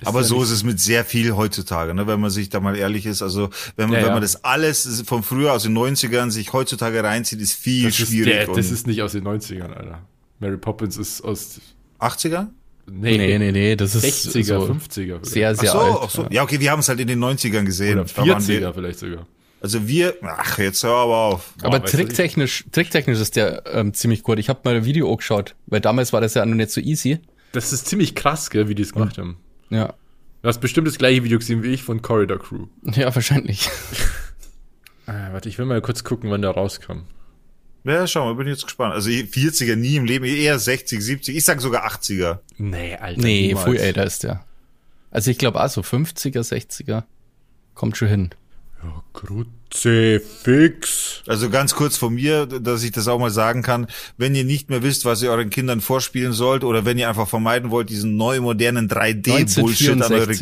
Ist 0.00 0.06
Aber 0.06 0.22
so 0.22 0.42
ist 0.42 0.50
es 0.50 0.64
mit 0.64 0.80
sehr 0.80 1.04
viel 1.04 1.34
heutzutage, 1.34 1.94
ne, 1.94 2.06
wenn 2.06 2.20
man 2.20 2.30
sich 2.30 2.50
da 2.50 2.60
mal 2.60 2.76
ehrlich 2.76 3.06
ist. 3.06 3.22
Also 3.22 3.48
wenn 3.76 3.88
man, 3.88 3.94
ja, 3.94 4.00
ja. 4.00 4.06
wenn 4.06 4.12
man 4.14 4.22
das 4.22 4.44
alles 4.44 5.02
von 5.06 5.22
früher 5.22 5.52
aus 5.52 5.62
den 5.62 5.76
90ern 5.76 6.30
sich 6.30 6.52
heutzutage 6.52 7.02
reinzieht, 7.02 7.40
ist 7.40 7.54
viel 7.54 7.84
das 7.84 7.96
schwierig. 7.96 8.40
Ist 8.40 8.48
der, 8.48 8.54
das 8.54 8.70
ist 8.70 8.86
nicht 8.86 9.02
aus 9.02 9.12
den 9.12 9.24
90ern, 9.24 9.72
Alter. 9.72 10.02
Mary 10.40 10.58
Poppins 10.58 10.96
ist 10.96 11.22
aus 11.22 11.60
80er? 12.00 12.48
Nee, 12.90 13.18
nee, 13.18 13.38
nee, 13.38 13.52
nee, 13.52 13.76
das 13.76 13.94
ist 13.94 14.34
60er, 14.34 14.44
so 14.44 14.72
50er. 14.72 15.26
Sehr, 15.26 15.54
sehr 15.54 15.70
ach 15.70 15.72
so, 15.72 15.78
alt. 15.78 15.98
Ach 16.02 16.10
so. 16.10 16.26
Ja, 16.30 16.42
okay, 16.42 16.60
wir 16.60 16.70
haben 16.70 16.80
es 16.80 16.88
halt 16.88 17.00
in 17.00 17.06
den 17.06 17.22
90ern 17.22 17.64
gesehen. 17.64 17.98
Oder 17.98 18.08
40er 18.08 18.72
vielleicht 18.72 18.98
sogar. 18.98 19.26
Also 19.60 19.88
wir, 19.88 20.14
ach, 20.22 20.58
jetzt 20.58 20.82
hör 20.84 20.94
aber 20.94 21.16
auf. 21.16 21.54
Aber 21.62 21.82
tricktechnisch, 21.82 22.64
tricktechnisch 22.70 23.18
ist 23.18 23.36
der 23.36 23.64
ähm, 23.66 23.92
ziemlich 23.92 24.22
gut. 24.22 24.38
Ich 24.38 24.48
habe 24.48 24.60
mal 24.64 24.76
ein 24.76 24.84
Video 24.84 25.10
angeschaut, 25.10 25.56
weil 25.66 25.80
damals 25.80 26.12
war 26.12 26.20
das 26.20 26.34
ja 26.34 26.46
noch 26.46 26.54
nicht 26.54 26.70
so 26.70 26.80
easy. 26.80 27.20
Das 27.52 27.72
ist 27.72 27.86
ziemlich 27.86 28.14
krass, 28.14 28.50
gell, 28.50 28.68
wie 28.68 28.74
die 28.74 28.82
es 28.82 28.92
gemacht 28.92 29.18
haben. 29.18 29.38
Ja. 29.70 29.94
Du 30.42 30.48
hast 30.48 30.60
bestimmt 30.60 30.86
das 30.86 30.98
gleiche 30.98 31.24
Video 31.24 31.38
gesehen 31.38 31.62
wie 31.62 31.68
ich 31.68 31.82
von 31.82 32.02
Corridor 32.02 32.38
Crew. 32.38 32.66
Ja, 32.82 33.12
wahrscheinlich. 33.12 33.68
ah, 35.06 35.32
warte, 35.32 35.48
ich 35.48 35.58
will 35.58 35.66
mal 35.66 35.80
kurz 35.80 36.04
gucken, 36.04 36.30
wann 36.30 36.42
der 36.42 36.52
rauskam. 36.52 37.02
Ja, 37.84 38.06
schau 38.06 38.26
mal, 38.26 38.34
bin 38.34 38.46
jetzt 38.46 38.64
gespannt. 38.64 38.94
Also 38.94 39.10
40er 39.10 39.74
nie 39.74 39.96
im 39.96 40.04
Leben, 40.04 40.24
eher 40.24 40.58
60, 40.58 41.02
70, 41.02 41.36
ich 41.36 41.44
sag 41.44 41.60
sogar 41.60 41.86
80er. 41.90 42.38
Nee, 42.58 42.96
Alter. 42.96 43.20
Nee, 43.20 43.48
niemals. 43.48 43.64
Full 43.64 43.76
älter 43.76 44.04
ist 44.04 44.22
der. 44.22 44.44
Also 45.10 45.30
ich 45.30 45.38
glaube 45.38 45.62
auch 45.62 45.68
so 45.68 45.80
50er, 45.80 46.40
60er. 46.40 47.04
Kommt 47.74 47.96
schon 47.96 48.08
hin. 48.08 48.30
Ja, 48.82 49.02
Kruzifix. 49.12 51.22
Also 51.26 51.50
ganz 51.50 51.74
kurz 51.74 51.96
von 51.96 52.14
mir, 52.14 52.46
dass 52.46 52.84
ich 52.84 52.92
das 52.92 53.08
auch 53.08 53.18
mal 53.18 53.30
sagen 53.30 53.62
kann. 53.62 53.88
Wenn 54.16 54.36
ihr 54.36 54.44
nicht 54.44 54.70
mehr 54.70 54.84
wisst, 54.84 55.04
was 55.04 55.20
ihr 55.22 55.30
euren 55.30 55.50
Kindern 55.50 55.80
vorspielen 55.80 56.32
sollt 56.32 56.62
oder 56.62 56.84
wenn 56.84 56.96
ihr 56.96 57.08
einfach 57.08 57.28
vermeiden 57.28 57.72
wollt, 57.72 57.90
diesen 57.90 58.16
neu 58.16 58.40
modernen 58.40 58.88
3D-Bullshit 58.88 60.00
an 60.00 60.12
eure, 60.12 60.36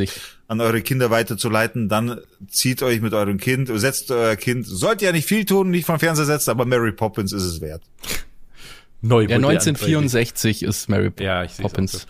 an 0.48 0.60
eure 0.60 0.82
Kinder 0.82 1.10
weiterzuleiten, 1.10 1.88
dann 1.88 2.20
zieht 2.48 2.82
euch 2.82 3.00
mit 3.00 3.14
eurem 3.14 3.38
Kind, 3.38 3.70
setzt 3.72 4.10
euer 4.10 4.36
Kind, 4.36 4.66
sollt 4.66 5.00
ihr 5.00 5.06
ja 5.06 5.12
nicht 5.12 5.26
viel 5.26 5.46
tun, 5.46 5.70
nicht 5.70 5.86
vom 5.86 5.98
Fernseher 5.98 6.26
setzen, 6.26 6.50
aber 6.50 6.66
Mary 6.66 6.92
Poppins 6.92 7.32
ist 7.32 7.44
es 7.44 7.62
wert. 7.62 7.80
Neu 9.00 9.22
ja, 9.22 9.36
1964 9.36 10.62
ist 10.62 10.88
Mary 10.88 11.10
ja, 11.20 11.46
Poppins. 11.60 12.06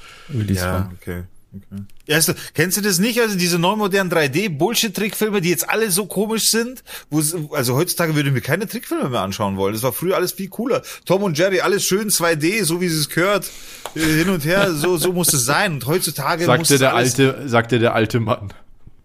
Ja, 0.48 0.90
okay. 1.00 1.22
Okay. 1.70 1.82
Erst, 2.06 2.34
kennst 2.54 2.76
du 2.76 2.80
das 2.80 2.98
nicht? 2.98 3.20
Also 3.20 3.36
diese 3.36 3.58
neumodernen 3.58 4.12
3D-Bullshit-Trickfilme, 4.12 5.40
die 5.40 5.50
jetzt 5.50 5.68
alle 5.68 5.90
so 5.90 6.06
komisch 6.06 6.50
sind, 6.50 6.84
wo 7.10 7.20
also 7.54 7.74
heutzutage 7.74 8.14
würde 8.14 8.28
ich 8.28 8.34
mir 8.34 8.40
keine 8.40 8.66
Trickfilme 8.66 9.08
mehr 9.08 9.20
anschauen 9.20 9.56
wollen. 9.56 9.72
Das 9.72 9.82
war 9.82 9.92
früher 9.92 10.16
alles 10.16 10.32
viel 10.32 10.48
cooler. 10.48 10.82
Tom 11.04 11.22
und 11.22 11.36
Jerry, 11.36 11.60
alles 11.60 11.84
schön 11.84 12.08
2D, 12.08 12.64
so 12.64 12.80
wie 12.80 12.86
es 12.86 13.08
gehört, 13.08 13.50
äh, 13.94 14.00
hin 14.00 14.28
und 14.28 14.44
her, 14.44 14.72
so, 14.72 14.96
so 14.96 15.12
muss 15.12 15.32
es 15.32 15.44
sein. 15.44 15.74
Und 15.74 15.86
heutzutage 15.86 16.44
sagte 16.44 16.58
muss 16.58 16.78
der 16.78 16.94
alte, 16.94 17.48
sagte 17.48 17.78
der 17.78 17.94
alte 17.94 18.20
Mann. 18.20 18.52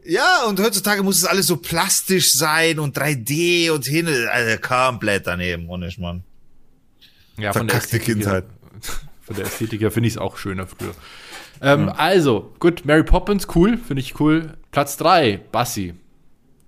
Ja, 0.04 0.46
und 0.48 0.60
heutzutage 0.60 1.04
muss 1.04 1.18
es 1.18 1.26
alles 1.26 1.48
so 1.48 1.58
plastisch 1.58 2.34
sein 2.34 2.80
und 2.80 2.98
3D 2.98 3.72
und 3.72 3.86
hin, 3.86 4.08
also 4.32 4.58
komplett 4.60 5.28
daneben, 5.28 5.70
ohne 5.70 5.92
Mann. 5.98 6.24
Ja, 7.38 7.54
von 7.54 7.70
Verkackte 7.70 7.98
der 7.98 8.00
Kindheit. 8.00 8.46
Von 9.22 9.36
der 9.36 9.46
Ästhetik 9.46 9.82
her 9.82 9.92
finde 9.92 10.08
ich 10.08 10.16
es 10.16 10.18
auch 10.18 10.38
schöner 10.38 10.68
früher. 10.68 10.94
Ähm, 11.62 11.88
ja. 11.88 11.94
Also, 11.94 12.54
gut, 12.60 12.86
Mary 12.86 13.04
Poppins, 13.04 13.48
cool, 13.56 13.78
finde 13.78 14.02
ich 14.02 14.20
cool. 14.20 14.54
Platz 14.72 14.98
drei, 14.98 15.40
Bassi. 15.52 15.94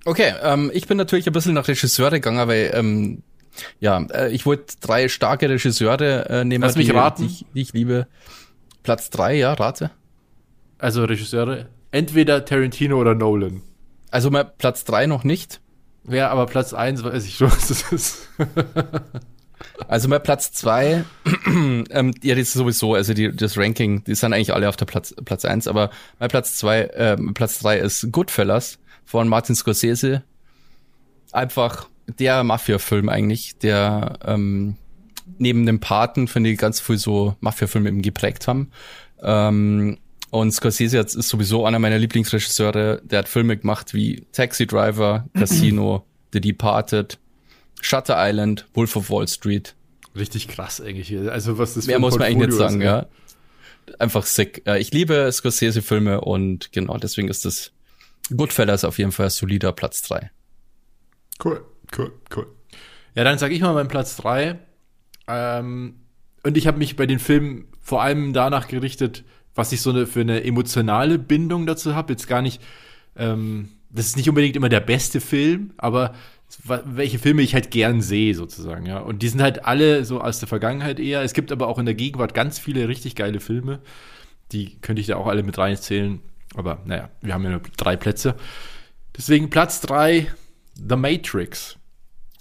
Okay, 0.06 0.34
ähm, 0.44 0.70
ich 0.74 0.88
bin 0.88 0.98
natürlich 0.98 1.26
ein 1.28 1.34
bisschen 1.34 1.54
nach 1.54 1.68
Regisseure 1.68 2.12
gegangen, 2.12 2.48
weil 2.48 2.72
ähm, 2.74 3.24
ja, 3.80 4.02
äh, 4.12 4.32
ich 4.32 4.46
wollte 4.46 4.76
drei 4.82 5.08
starke 5.08 5.50
Regisseure 5.50 6.30
äh, 6.30 6.46
nehmen, 6.46 6.64
Lass 6.64 6.76
mich 6.76 6.88
die, 6.88 6.92
raten. 6.92 7.24
Die 7.24 7.28
ich, 7.28 7.46
die 7.54 7.62
ich 7.62 7.74
liebe. 7.74 8.08
Platz 8.84 9.10
drei, 9.10 9.36
ja, 9.36 9.54
rate. 9.54 9.92
Also 10.78 11.06
Regisseure, 11.06 11.70
entweder 11.92 12.44
Tarantino 12.44 13.00
oder 13.00 13.16
Nolan. 13.16 13.62
Also 14.12 14.30
mal 14.30 14.44
Platz 14.44 14.84
drei 14.84 15.06
noch 15.06 15.24
nicht. 15.24 15.62
Ja, 16.10 16.30
aber 16.30 16.46
Platz 16.46 16.74
eins 16.74 17.04
weiß 17.04 17.26
ich 17.26 17.38
schon, 17.38 17.50
was 17.50 17.70
das 17.70 17.92
ist. 17.92 18.30
Also 19.88 20.10
bei 20.10 20.20
Platz 20.20 20.52
zwei, 20.52 21.06
ähm, 21.46 22.14
ja, 22.22 22.36
das 22.36 22.50
ist 22.50 22.54
sowieso, 22.54 22.96
also 22.96 23.14
die, 23.14 23.36
das 23.36 23.58
Ranking, 23.58 24.04
die 24.04 24.16
sind 24.16 24.34
eigentlich 24.34 24.54
alle 24.54 24.70
auf 24.70 24.76
der 24.76 24.86
Platz, 24.86 25.14
Platz 25.26 25.46
eins, 25.46 25.68
aber 25.68 25.90
bei 26.20 26.28
Platz 26.28 26.58
zwei, 26.58 26.90
ähm, 26.96 27.34
Platz 27.34 27.60
drei 27.60 27.80
ist 27.80 28.12
Goodfellas 28.12 28.80
von 29.06 29.28
Martin 29.28 29.56
Scorsese. 29.56 30.24
Einfach 31.32 31.88
der 32.20 32.44
Mafia-Film 32.44 33.10
eigentlich, 33.10 33.58
der 33.58 34.20
ähm, 34.26 34.76
neben 35.38 35.66
dem 35.66 35.80
Paten, 35.80 36.28
finde 36.28 36.50
ich, 36.50 36.58
ganz 36.58 36.80
viel 36.80 36.98
so 36.98 37.36
Mafia-Filme 37.40 37.90
eben 37.90 38.02
geprägt 38.02 38.48
haben. 38.48 38.72
Ähm, 39.22 39.98
und 40.30 40.52
Scorsese 40.52 40.98
ist 40.98 41.14
sowieso 41.14 41.66
einer 41.66 41.80
meiner 41.80 42.00
Lieblingsregisseure. 42.00 43.02
Der 43.04 43.20
hat 43.20 43.30
Filme 43.30 43.56
gemacht 43.56 43.94
wie 43.94 44.26
Taxi 44.32 44.66
Driver, 44.66 45.26
Casino, 45.36 46.06
The 46.34 46.42
Departed, 46.42 47.20
Shutter 47.84 48.16
Island, 48.18 48.66
Wolf 48.74 48.96
of 48.96 49.10
Wall 49.10 49.28
Street. 49.28 49.76
Richtig 50.16 50.48
krass 50.48 50.80
eigentlich. 50.80 51.16
Also 51.30 51.58
was 51.58 51.74
das 51.74 51.86
Mehr 51.86 52.00
muss 52.00 52.18
man 52.18 52.28
eigentlich 52.28 52.48
nicht 52.48 52.58
sagen, 52.58 52.82
ist, 52.82 52.86
ja. 52.86 53.06
Einfach 54.00 54.26
sick. 54.26 54.64
Ich 54.78 54.92
liebe 54.94 55.30
Scorsese-Filme 55.32 56.22
und 56.22 56.72
genau, 56.72 56.98
deswegen 56.98 57.28
ist 57.28 57.44
das 57.46 57.72
Goodfellas 58.36 58.86
auf 58.86 58.98
jeden 58.98 59.12
Fall 59.12 59.30
solider 59.30 59.74
Platz 59.74 60.02
drei. 60.02 60.32
Cool, 61.44 61.66
cool, 61.98 62.14
cool. 62.36 62.48
Ja, 63.16 63.24
dann 63.26 63.38
sage 63.38 63.54
ich 63.54 63.62
mal 63.62 63.74
meinen 63.74 63.90
Platz 63.90 64.16
drei. 64.16 64.60
Ähm, 65.28 65.96
und 66.44 66.58
ich 66.58 66.68
habe 66.68 66.78
mich 66.78 66.96
bei 66.96 67.06
den 67.06 67.20
Filmen 67.20 67.68
vor 67.82 68.02
allem 68.02 68.32
danach 68.32 68.68
gerichtet, 68.68 69.24
was 69.56 69.72
ich 69.74 69.82
so 69.82 69.90
eine, 69.90 70.08
für 70.08 70.22
eine 70.22 70.44
emotionale 70.44 71.20
Bindung 71.20 71.66
dazu 71.66 71.96
habe. 71.96 72.14
Jetzt 72.14 72.28
gar 72.28 72.42
nicht, 72.42 72.62
ähm, 73.18 73.70
das 73.90 74.06
ist 74.06 74.18
nicht 74.18 74.30
unbedingt 74.30 74.56
immer 74.56 74.70
der 74.70 74.80
beste 74.80 75.20
Film, 75.20 75.74
aber 75.78 76.14
welche 76.64 77.20
Filme 77.20 77.42
ich 77.42 77.54
halt 77.54 77.72
gern 77.72 78.02
sehe, 78.02 78.36
sozusagen, 78.36 78.86
ja. 78.86 79.00
Und 79.00 79.22
die 79.22 79.30
sind 79.30 79.42
halt 79.42 79.66
alle 79.66 80.06
so 80.06 80.22
aus 80.22 80.40
der 80.40 80.48
Vergangenheit 80.48 81.00
eher. 81.00 81.22
Es 81.22 81.34
gibt 81.34 81.52
aber 81.52 81.68
auch 81.68 81.80
in 81.80 81.86
der 81.86 81.96
Gegenwart 81.96 82.34
ganz 82.34 82.60
viele 82.60 82.88
richtig 82.88 83.16
geile 83.16 83.40
Filme. 83.40 83.80
Die 84.52 84.78
könnte 84.82 85.02
ich 85.02 85.08
da 85.08 85.18
auch 85.18 85.28
alle 85.28 85.44
mit 85.44 85.58
reinzählen. 85.58 86.22
Aber 86.56 86.82
naja, 86.86 87.10
wir 87.22 87.34
haben 87.34 87.44
ja 87.44 87.52
nur 87.52 87.62
drei 87.78 87.96
Plätze. 87.96 88.36
Deswegen 89.18 89.50
Platz 89.50 89.82
drei, 89.82 90.28
The 90.76 90.96
Matrix. 90.96 91.78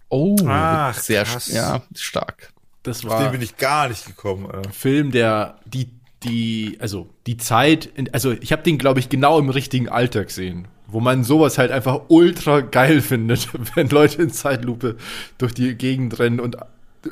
Oh, 0.09 0.37
Ach, 0.47 0.95
sehr 0.95 1.25
krass. 1.25 1.51
ja, 1.51 1.83
stark. 1.95 2.53
Das 2.83 3.05
war. 3.05 3.17
Auf 3.17 3.23
den 3.23 3.33
bin 3.33 3.43
ich 3.43 3.57
gar 3.57 3.89
nicht 3.89 4.07
gekommen. 4.07 4.51
Alter. 4.51 4.71
Film, 4.71 5.11
der 5.11 5.59
die 5.65 5.91
die 6.23 6.77
also 6.81 7.09
die 7.27 7.37
Zeit, 7.37 7.91
also 8.13 8.33
ich 8.33 8.53
habe 8.53 8.63
den 8.63 8.79
glaube 8.79 9.01
ich 9.01 9.09
genau 9.09 9.39
im 9.39 9.49
richtigen 9.49 9.89
Alter 9.89 10.25
gesehen, 10.25 10.69
wo 10.93 11.01
man 11.01 11.25
sowas 11.25 11.59
halt 11.59 11.71
einfach 11.71 12.03
ultra 12.09 12.61
geil 12.61 13.01
findet, 13.01 13.49
wenn 13.75 13.89
Leute 13.89 14.23
in 14.23 14.31
Zeitlupe 14.31 14.97
durch 15.39 15.55
die 15.55 15.75
Gegend 15.75 16.19
rennen 16.19 16.41
und 16.41 16.57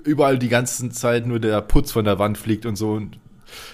überall 0.05 0.39
die 0.39 0.49
ganze 0.49 0.89
Zeit 0.91 1.26
nur 1.26 1.41
der 1.41 1.61
Putz 1.62 1.91
von 1.93 2.05
der 2.05 2.18
Wand 2.18 2.39
fliegt 2.39 2.66
und 2.66 2.76
so. 2.76 2.93
Und 2.93 3.18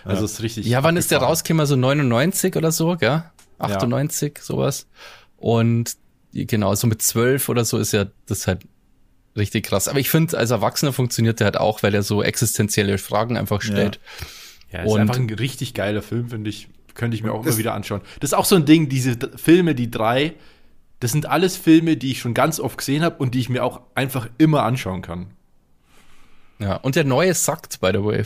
also 0.04 0.20
ja. 0.20 0.24
ist 0.24 0.42
richtig. 0.42 0.66
Ja, 0.66 0.82
wann 0.82 0.96
ist 0.96 1.11
der 1.11 1.18
rausgekommen? 1.18 1.66
So 1.66 1.76
99 1.76 2.57
oder 2.57 2.72
so, 2.72 2.96
gell? 2.96 3.24
98, 3.59 4.34
ja. 4.36 4.42
sowas. 4.42 4.86
Und 5.36 5.96
genau, 6.32 6.74
so 6.74 6.86
mit 6.86 7.02
12 7.02 7.48
oder 7.48 7.64
so 7.64 7.78
ist 7.78 7.92
ja 7.92 8.07
das 8.26 8.46
halt 8.46 8.62
richtig 9.36 9.66
krass. 9.66 9.88
Aber 9.88 9.98
ich 9.98 10.11
finde, 10.11 10.38
als 10.38 10.50
Erwachsener 10.50 10.92
funktioniert 10.92 11.40
der 11.40 11.46
halt 11.46 11.57
auch, 11.59 11.82
weil 11.82 11.94
er 11.94 12.02
so 12.02 12.22
existenzielle 12.22 12.98
Fragen 12.98 13.36
einfach 13.36 13.61
stellt. 13.61 14.00
Ja, 14.70 14.80
ja 14.80 14.86
ist 14.86 14.96
einfach 14.96 15.16
ein 15.16 15.30
richtig 15.30 15.74
geiler 15.74 16.02
Film, 16.02 16.30
finde 16.30 16.50
ich. 16.50 16.68
Könnte 16.97 17.16
ich 17.16 17.22
mir 17.22 17.32
auch 17.32 17.44
immer 17.44 17.57
wieder 17.59 17.74
anschauen. 17.74 18.01
Das 18.20 18.30
ist 18.30 18.34
auch 18.34 18.44
so 18.44 18.57
ein 18.57 18.64
Ding, 18.64 18.88
diese 18.88 19.16
Filme, 19.36 19.74
die 19.74 19.90
drei, 19.90 20.34
das 21.01 21.12
sind 21.12 21.26
alles 21.26 21.57
Filme, 21.57 21.97
die 21.97 22.11
ich 22.11 22.20
schon 22.20 22.34
ganz 22.34 22.59
oft 22.59 22.78
gesehen 22.78 23.03
habe 23.03 23.16
und 23.16 23.34
die 23.34 23.40
ich 23.40 23.49
mir 23.49 23.62
auch 23.64 23.82
einfach 23.94 24.28
immer 24.38 24.62
anschauen 24.62 25.03
kann. 25.03 25.28
Ja, 26.59 26.76
und 26.76 26.97
der 26.97 27.05
neue 27.05 27.34
sagt, 27.34 27.80
by 27.80 27.90
the 27.92 28.03
way, 28.03 28.24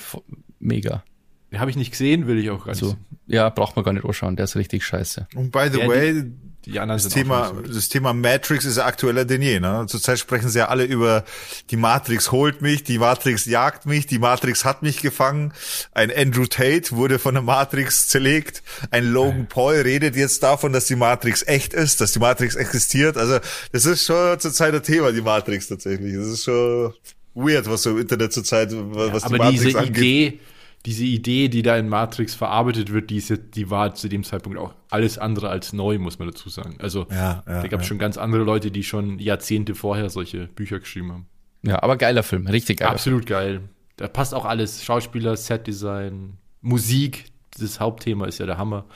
mega. 0.61 1.03
Den 1.51 1.59
habe 1.59 1.71
ich 1.71 1.77
nicht 1.77 1.91
gesehen, 1.91 2.29
will 2.29 2.39
ich 2.39 2.49
auch 2.51 2.65
gar 2.65 2.73
nicht. 2.73 2.81
So. 2.81 2.97
Ja, 3.27 3.49
braucht 3.49 3.75
man 3.75 3.85
gar 3.85 3.93
nicht 3.93 4.05
anschauen, 4.05 4.37
der 4.37 4.45
ist 4.45 4.55
richtig 4.55 4.85
scheiße. 4.85 5.27
Und 5.35 5.51
by 5.51 5.69
the 5.73 5.81
ja, 5.81 5.89
way, 5.89 6.25
die 6.67 6.79
anderen 6.79 7.03
das 7.03 7.13
Thema, 7.13 7.53
das 7.67 7.89
Thema 7.89 8.13
Matrix 8.13 8.67
ist 8.67 8.77
ja 8.77 8.85
aktueller 8.85 9.25
denn 9.25 9.41
je. 9.41 9.61
Ne? 9.61 9.87
Zurzeit 9.89 10.19
sprechen 10.19 10.51
sie 10.51 10.59
ja 10.59 10.69
alle 10.69 10.85
über 10.85 11.25
die 11.71 11.77
Matrix 11.77 12.33
holt 12.33 12.61
mich, 12.61 12.85
die 12.85 12.99
Matrix 12.99 13.47
jagt 13.47 13.87
mich, 13.87 14.07
die 14.07 14.19
Matrix 14.19 14.65
hat 14.65 14.83
mich 14.83 15.01
gefangen. 15.01 15.55
Ein 15.93 16.13
Andrew 16.15 16.45
Tate 16.45 16.93
wurde 16.93 17.19
von 17.19 17.35
der 17.35 17.43
Matrix 17.43 18.09
zerlegt. 18.09 18.63
Ein 18.91 19.11
Logan 19.11 19.47
Paul 19.47 19.77
redet 19.77 20.17
jetzt 20.17 20.43
davon, 20.43 20.75
dass 20.75 20.85
die 20.85 20.97
Matrix 20.97 21.43
echt 21.47 21.73
ist, 21.73 22.03
dass 22.03 22.13
die 22.13 22.19
Matrix 22.19 22.57
existiert. 22.57 23.17
Also 23.17 23.39
das 23.73 23.87
ist 23.87 24.05
schon 24.05 24.39
zurzeit 24.39 24.75
ein 24.75 24.83
Thema, 24.83 25.13
die 25.13 25.23
Matrix 25.23 25.69
tatsächlich. 25.69 26.15
Das 26.15 26.27
ist 26.27 26.45
schon 26.45 26.93
weird, 27.35 27.71
was 27.71 27.83
so 27.83 27.91
im 27.91 27.99
Internet 27.99 28.35
zurzeit, 28.35 28.71
was 28.73 29.23
ja, 29.23 29.29
die 29.31 29.39
Matrix 29.39 29.63
diese 29.63 29.79
angeht. 29.79 29.97
Idee, 29.97 30.41
diese 30.87 31.05
Idee, 31.05 31.49
die 31.49 31.63
da 31.63 31.77
in 31.77 31.89
Matrix 31.89 32.35
verarbeitet 32.35 32.93
wird, 32.93 33.11
die, 33.11 33.17
ist 33.17 33.29
jetzt, 33.29 33.55
die 33.55 33.71
war 33.71 33.95
zu 33.95 34.09
dem 34.09 34.25
Zeitpunkt 34.25 34.59
auch 34.59 34.75
alles 34.89 35.19
andere 35.19 35.51
als 35.51 35.73
neu, 35.73 35.99
muss 35.99 36.19
man 36.19 36.29
dazu 36.29 36.49
sagen. 36.49 36.77
Also 36.79 37.07
ja, 37.11 37.43
ja, 37.47 37.63
da 37.63 37.69
gab 37.69 37.81
es 37.81 37.87
ja. 37.87 37.89
schon 37.89 37.99
ganz 37.99 38.17
andere 38.17 38.45
Leute, 38.45 38.71
die 38.71 38.83
schon 38.83 39.19
Jahrzehnte 39.19 39.75
vorher 39.75 40.09
solche 40.09 40.47
Bücher 40.47 40.81
geschrieben 40.81 41.13
haben. 41.13 41.27
Ja, 41.63 41.83
aber 41.83 41.97
geiler 41.97 42.23
Film, 42.23 42.47
richtig 42.47 42.79
geil. 42.79 42.89
Absolut 42.89 43.27
geil. 43.27 43.61
Da 43.97 44.09
passt 44.09 44.33
auch 44.33 44.47
alles. 44.47 44.83
Schauspieler, 44.83 45.37
Setdesign, 45.37 46.39
Musik, 46.63 47.27
das 47.59 47.79
Hauptthema 47.81 48.27
ist 48.27 48.39
ja 48.39 48.47
der 48.47 48.57
Hammer. 48.57 48.87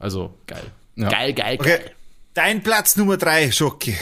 Also 0.00 0.36
geil. 0.48 0.64
Geil, 0.96 1.32
geil, 1.32 1.56
okay. 1.60 1.78
geil. 1.78 1.90
Dein 2.34 2.62
Platz 2.62 2.96
Nummer 2.96 3.16
drei, 3.16 3.52
Schocki. 3.52 3.94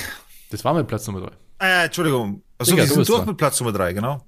Das 0.50 0.64
war 0.64 0.72
mein 0.72 0.86
Platz 0.86 1.06
Nummer 1.06 1.20
drei. 1.20 1.32
Äh, 1.60 1.84
Entschuldigung. 1.84 2.42
Achso, 2.56 2.76
wir 2.76 2.86
sind 2.86 3.06
durch 3.06 3.26
mit 3.26 3.36
Platz 3.36 3.60
Nummer 3.60 3.72
drei, 3.72 3.92
genau. 3.92 4.24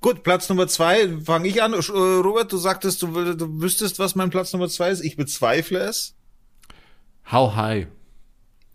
Gut, 0.00 0.22
Platz 0.22 0.48
Nummer 0.48 0.68
zwei 0.68 1.08
fange 1.24 1.48
ich 1.48 1.62
an. 1.62 1.72
Äh, 1.72 1.76
Robert, 1.76 2.52
du 2.52 2.56
sagtest, 2.58 3.00
du, 3.02 3.06
du 3.34 3.60
wüsstest, 3.60 3.98
was 3.98 4.14
mein 4.14 4.30
Platz 4.30 4.52
Nummer 4.52 4.68
zwei 4.68 4.90
ist. 4.90 5.00
Ich 5.02 5.16
bezweifle 5.16 5.78
es. 5.80 6.14
How 7.30 7.54
High. 7.56 7.86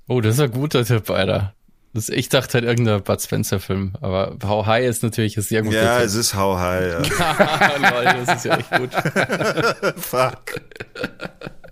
Oh, 0.07 0.21
das 0.21 0.35
ist 0.35 0.39
ein 0.41 0.51
guter 0.51 0.85
Tipp, 0.85 1.09
Alter. 1.09 1.53
Das, 1.93 2.09
ich 2.09 2.29
dachte 2.29 2.53
halt 2.55 2.63
irgendein 2.65 3.01
Bud 3.03 3.21
Spencer-Film, 3.21 3.95
aber 4.01 4.37
How 4.43 4.65
High 4.65 4.85
ist 4.87 5.03
natürlich 5.03 5.37
ein 5.37 5.43
sehr 5.43 5.63
guter 5.63 5.81
Ja, 5.81 5.97
Tipp. 5.97 6.05
es 6.07 6.15
ist 6.15 6.35
How 6.35 6.57
High, 6.59 7.09
ja. 7.09 7.91
Leute, 7.91 8.25
das 8.25 8.37
ist 8.37 8.45
ja 8.45 8.57
echt 8.57 8.71
gut. 8.71 8.89
Fuck. 9.97 10.61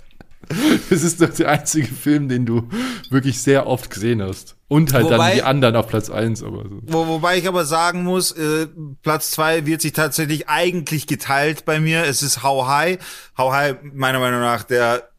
Das 0.89 1.03
ist 1.03 1.21
doch 1.21 1.29
der 1.29 1.49
einzige 1.49 1.87
Film, 1.87 2.29
den 2.29 2.45
du 2.45 2.69
wirklich 3.09 3.41
sehr 3.41 3.67
oft 3.67 3.89
gesehen 3.89 4.21
hast. 4.21 4.55
Und 4.67 4.93
halt 4.93 5.05
wobei, 5.05 5.17
dann 5.17 5.33
die 5.35 5.43
anderen 5.43 5.75
auf 5.75 5.87
Platz 5.87 6.09
eins. 6.09 6.43
Aber 6.43 6.63
so. 6.63 6.79
Wo, 6.83 7.07
wobei 7.07 7.37
ich 7.37 7.47
aber 7.47 7.65
sagen 7.65 8.03
muss, 8.03 8.31
äh, 8.31 8.67
Platz 9.01 9.31
zwei 9.31 9.65
wird 9.65 9.81
sich 9.81 9.93
tatsächlich 9.93 10.47
eigentlich 10.47 11.07
geteilt 11.07 11.65
bei 11.65 11.79
mir. 11.79 12.03
Es 12.03 12.23
ist 12.23 12.43
How 12.43 12.67
High. 12.67 12.99
How 13.37 13.53
High, 13.53 13.77
meiner 13.93 14.19
Meinung 14.19 14.41
nach, 14.41 14.63
der 14.63 15.09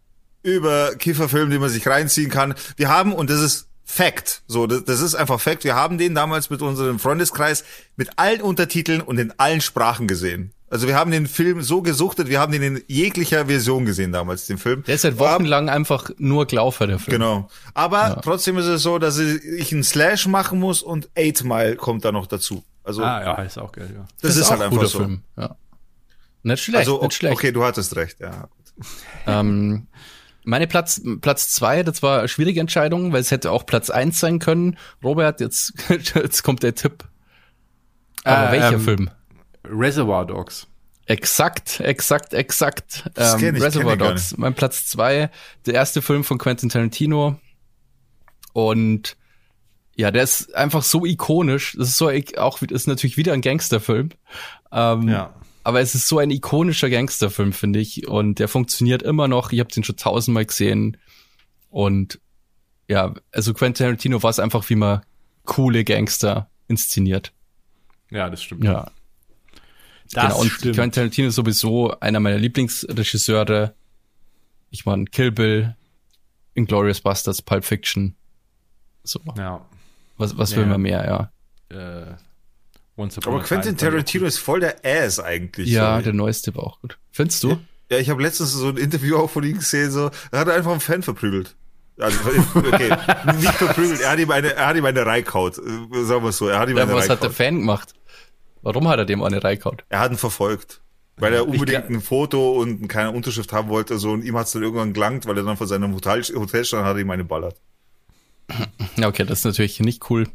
über 0.43 0.95
Kifferfilm, 0.95 1.51
den 1.51 1.61
man 1.61 1.71
sich 1.71 1.87
reinziehen 1.87 2.31
kann. 2.31 2.55
Wir 2.77 2.89
haben, 2.89 3.13
und 3.13 3.31
das 3.31 3.41
ist 3.41 3.69
Fact. 3.85 4.43
So, 4.47 4.67
das, 4.67 4.85
das 4.85 5.01
ist 5.01 5.15
einfach 5.15 5.41
Fact. 5.41 5.65
Wir 5.65 5.75
haben 5.75 5.97
den 5.97 6.15
damals 6.15 6.51
mit 6.51 6.61
unserem 6.61 6.99
Freundeskreis 6.99 7.65
mit 7.97 8.11
allen 8.17 8.43
Untertiteln 8.43 9.01
und 9.01 9.19
in 9.19 9.33
allen 9.39 9.61
Sprachen 9.61 10.09
gesehen. 10.09 10.53
Also 10.69 10.89
wir 10.89 10.97
haben 10.97 11.13
den 11.13 11.29
Film 11.29 11.63
so 11.63 11.81
gesuchtet, 11.81 12.29
wir 12.29 12.41
haben 12.41 12.51
den 12.51 12.63
in 12.63 12.83
jeglicher 12.89 13.47
Version 13.47 13.85
gesehen 13.85 14.11
damals, 14.11 14.47
den 14.47 14.59
Film. 14.59 14.83
Der 14.83 14.97
ist 14.97 15.03
seit 15.03 15.19
wochenlang 15.19 15.69
einfach 15.69 16.11
nur 16.19 16.47
Glaufer, 16.47 16.89
der 16.89 16.99
Film. 16.99 17.19
Genau. 17.19 17.49
Aber 17.73 17.99
ja. 17.99 18.15
trotzdem 18.17 18.59
ist 18.59 18.67
es 18.67 18.83
so, 18.83 18.99
dass 18.99 19.19
ich 19.19 19.73
einen 19.73 19.85
Slash 19.85 20.27
machen 20.27 20.59
muss 20.59 20.83
und 20.83 21.09
Eight 21.17 21.45
Mile 21.45 21.77
kommt 21.77 22.05
da 22.05 22.11
noch 22.11 22.27
dazu. 22.27 22.65
Also, 22.83 23.03
ah, 23.05 23.23
ja, 23.23 23.43
ist 23.43 23.59
auch 23.59 23.71
geil, 23.71 23.91
ja. 23.95 24.01
Das, 24.01 24.09
das 24.23 24.31
ist, 24.33 24.43
ist 24.43 24.51
halt 24.51 24.63
einfach 24.63 24.77
guter 24.77 24.89
so. 24.89 24.99
Film, 24.99 25.23
ja. 25.37 25.57
Nicht 26.43 26.63
schlecht, 26.63 26.79
also, 26.79 27.01
nicht 27.03 27.15
schlecht. 27.15 27.35
Okay, 27.35 27.53
du 27.53 27.65
hattest 27.65 27.95
recht, 27.95 28.19
ja. 28.21 28.49
ähm, 29.27 29.87
meine 30.45 30.67
Platz, 30.67 31.01
Platz 31.21 31.49
zwei, 31.53 31.83
das 31.83 32.03
war 32.03 32.21
eine 32.21 32.29
schwierige 32.29 32.61
Entscheidung, 32.61 33.13
weil 33.13 33.21
es 33.21 33.31
hätte 33.33 33.51
auch 33.51 33.67
Platz 33.67 33.91
eins 33.91 34.21
sein 34.21 34.39
können. 34.39 34.79
Robert, 35.03 35.41
jetzt, 35.41 35.75
jetzt 35.89 36.43
kommt 36.43 36.63
der 36.63 36.75
Tipp. 36.75 37.05
Aber 38.23 38.49
äh, 38.49 38.53
welcher 38.53 38.73
ähm, 38.75 38.81
Film? 38.81 39.11
Reservoir 39.71 40.27
Dogs. 40.27 40.67
Exakt, 41.07 41.81
exakt, 41.81 42.35
exakt. 42.35 43.11
Ähm, 43.17 43.57
ich, 43.57 43.63
Reservoir 43.63 43.97
Dogs, 43.97 44.37
mein 44.37 44.55
Platz 44.55 44.87
zwei, 44.87 45.31
der 45.65 45.75
erste 45.75 46.03
Film 46.03 46.25
von 46.25 46.39
Quentin 46.39 46.69
Tarantino. 46.69 47.39
Und 48.53 49.17
ja, 49.95 50.11
der 50.11 50.25
ist 50.25 50.55
einfach 50.55 50.83
so 50.83 51.07
ikonisch. 51.07 51.77
Das 51.79 51.89
ist 51.89 51.97
so 51.97 52.11
auch 52.39 52.61
ist 52.63 52.87
natürlich 52.89 53.17
wieder 53.17 53.33
ein 53.33 53.41
Gangsterfilm. 53.41 54.11
Ähm, 54.73 55.09
ja. 55.09 55.35
Aber 55.63 55.81
es 55.81 55.95
ist 55.95 56.07
so 56.07 56.19
ein 56.19 56.31
ikonischer 56.31 56.91
Gangsterfilm, 56.91 57.53
finde 57.53 57.79
ich. 57.79 58.07
Und 58.07 58.39
der 58.39 58.49
funktioniert 58.49 59.03
immer 59.03 59.27
noch. 59.27 59.53
Ich 59.53 59.61
habe 59.61 59.73
den 59.73 59.85
schon 59.85 59.97
tausendmal 59.97 60.45
gesehen. 60.45 60.97
Und 61.71 62.21
ja, 62.89 63.15
also 63.33 63.55
Quentin 63.55 63.85
Tarantino 63.85 64.23
war 64.23 64.31
es 64.31 64.39
einfach, 64.39 64.69
wie 64.71 64.77
man 64.77 65.03
coole 65.45 65.85
Gangster 65.85 66.51
inszeniert. 66.69 67.33
Ja, 68.11 68.31
das 68.31 68.43
stimmt. 68.43 68.65
Ja. 68.65 68.91
Das 70.13 70.25
genau, 70.25 70.41
und 70.41 70.51
stimmt. 70.51 70.75
Quentin 70.75 70.93
Tarantino 70.93 71.29
ist 71.29 71.35
sowieso 71.35 71.99
einer 72.01 72.21
meiner 72.21 72.39
Lieblingsregisseure. 72.39 73.75
Ich 74.71 74.87
meine, 74.87 75.05
Kill 75.07 75.33
Bill, 75.33 75.77
Inglourious 76.55 77.01
Bastards, 77.01 77.43
Pulp 77.43 77.65
Fiction. 77.65 78.15
So. 79.03 79.21
Ja. 79.37 79.65
Was, 80.17 80.37
was 80.37 80.53
ja. 80.53 80.59
will 80.59 80.67
man 80.67 80.81
mehr, 80.81 81.05
ja. 81.71 81.77
Äh, 81.77 82.15
Aber 82.97 83.41
Quentin 83.43 83.77
Tarantino 83.77 84.27
ist 84.27 84.39
voll 84.39 84.61
der 84.61 84.77
Ass 84.85 85.21
eigentlich. 85.21 85.69
Ja, 85.69 85.99
so. 85.99 86.05
der 86.05 86.13
neueste 86.13 86.55
war 86.55 86.65
auch 86.65 86.81
gut. 86.81 86.99
Findest 87.11 87.43
du? 87.45 87.59
Ja, 87.91 87.99
ich 87.99 88.11
habe 88.11 88.23
letztens 88.23 88.53
so 88.53 88.69
ein 88.69 88.77
Interview 88.77 89.17
auch 89.17 89.31
von 89.31 89.45
ihm 89.45 89.59
gesehen, 89.59 89.91
so, 89.91 90.11
er 90.33 90.41
hat 90.41 90.49
einfach 90.49 90.73
einen 90.73 90.81
Fan 90.81 91.03
verprügelt. 91.03 91.55
Also, 91.99 92.19
okay, 92.55 92.95
nicht 93.39 93.55
verprügelt, 93.55 94.01
er 94.01 94.11
hat 94.11 94.19
ihm 94.19 94.31
eine, 94.31 94.55
er 94.55 94.67
hat 94.67 94.77
ihm 94.77 94.85
eine 94.85 95.07
Reikaut, 95.07 95.59
äh, 95.59 96.05
sagen 96.05 96.23
wir 96.23 96.31
es 96.31 96.39
so, 96.39 96.49
er 96.49 96.59
hat 96.59 96.69
ihm 96.69 96.77
ja, 96.77 96.83
eine 96.83 96.93
was 96.93 97.05
Reikaut. 97.05 97.17
hat 97.17 97.23
der 97.23 97.31
Fan 97.31 97.61
gemacht? 97.61 97.95
Warum 98.67 98.89
hat 98.89 98.99
er 98.99 99.05
dem 99.05 99.23
eine 99.23 99.45
Reikaut? 99.45 99.85
Er 99.91 100.01
hat 100.01 100.11
ihn 100.11 100.19
verfolgt. 100.19 100.81
Weil 101.19 101.33
er 101.33 101.47
unbedingt 101.49 101.89
ein 101.89 102.01
Foto 102.01 102.61
und 102.61 102.89
keine 102.89 103.13
Unterschrift 103.13 103.53
haben 103.53 103.69
wollte, 103.69 103.97
so, 103.97 104.11
und 104.11 104.25
ihm 104.25 104.37
hat's 104.37 104.51
dann 104.51 104.65
irgendwann 104.65 104.93
gelangt, 104.93 105.25
weil 105.25 105.37
er 105.39 105.45
dann 105.45 105.57
vor 105.57 105.69
seinem 105.69 105.95
Hotel, 105.95 106.21
Hotel 106.35 106.65
stand, 106.65 106.85
hat 106.85 106.97
ihm 106.99 107.09
eine 107.09 107.23
ballert. 107.25 107.57
Okay, 109.01 109.25
das 109.25 109.39
ist 109.39 109.45
natürlich 109.45 109.79
nicht 109.79 110.11
cool. 110.11 110.27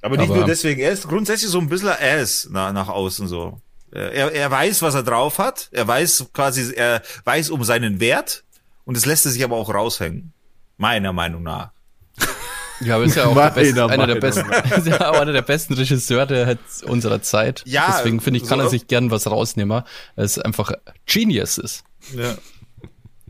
Aber 0.00 0.16
nicht 0.16 0.30
Aber- 0.30 0.38
nur 0.38 0.46
deswegen, 0.46 0.80
er 0.80 0.92
ist 0.92 1.08
grundsätzlich 1.08 1.50
so 1.50 1.58
ein 1.58 1.68
bisschen 1.68 1.88
Ass 1.88 2.48
nach, 2.52 2.72
nach 2.72 2.88
außen 2.88 3.26
so. 3.26 3.60
Er, 3.90 4.32
er 4.32 4.50
weiß, 4.50 4.80
was 4.82 4.94
er 4.94 5.02
drauf 5.02 5.38
hat, 5.38 5.68
er 5.72 5.86
weiß 5.88 6.26
quasi, 6.32 6.72
er 6.74 7.02
weiß 7.24 7.50
um 7.50 7.64
seinen 7.64 7.98
Wert 7.98 8.44
und 8.84 8.96
es 8.96 9.06
lässt 9.06 9.26
er 9.26 9.32
sich 9.32 9.42
aber 9.42 9.56
auch 9.56 9.74
raushängen. 9.74 10.32
Meiner 10.78 11.12
Meinung 11.12 11.42
nach. 11.42 11.72
Ja, 12.80 12.96
aber 12.96 13.04
ist 13.04 13.16
ja 13.16 13.26
auch 13.26 13.34
der 13.34 13.50
beste, 13.50 13.74
Meiner 13.74 13.92
einer 13.92 14.06
der 14.06 14.20
besten, 14.20 14.50
ist 14.76 14.86
ja 14.86 15.10
auch 15.10 15.20
einer 15.20 15.32
der 15.32 15.42
besten 15.42 15.74
Regisseure 15.74 16.26
der 16.26 16.58
unserer 16.84 17.22
Zeit. 17.22 17.62
Ja, 17.66 17.94
Deswegen 17.96 18.20
finde 18.20 18.38
ich, 18.40 18.48
kann 18.48 18.58
so- 18.58 18.64
er 18.66 18.70
sich 18.70 18.86
gern 18.88 19.10
was 19.10 19.30
rausnehmen, 19.30 19.82
weil 20.16 20.24
es 20.24 20.38
einfach 20.38 20.72
Genius 21.06 21.58
ist. 21.58 21.84
Ja. 22.16 22.34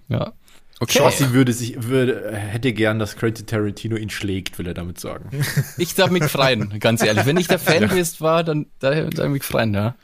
Ja. 0.08 0.32
Okay. 0.80 0.98
Schossi 0.98 1.32
würde 1.32 1.52
sich, 1.52 1.84
würde, 1.84 2.32
hätte 2.32 2.72
gern, 2.72 2.98
dass 2.98 3.14
Quentin 3.16 3.46
Tarantino 3.46 3.94
ihn 3.96 4.10
schlägt, 4.10 4.58
will 4.58 4.66
er 4.66 4.74
damit 4.74 4.98
sagen. 4.98 5.30
Ich 5.78 5.94
darf 5.94 6.10
mich 6.10 6.24
freuen, 6.24 6.80
ganz 6.80 7.02
ehrlich. 7.04 7.24
Wenn 7.24 7.36
ich 7.36 7.46
der 7.46 7.60
Fan 7.60 7.88
gewesen 7.88 8.16
war, 8.20 8.42
dann 8.42 8.66
darf 8.80 8.96
ich 8.96 9.28
mich 9.28 9.44
freuen, 9.44 9.74
ja. 9.74 9.94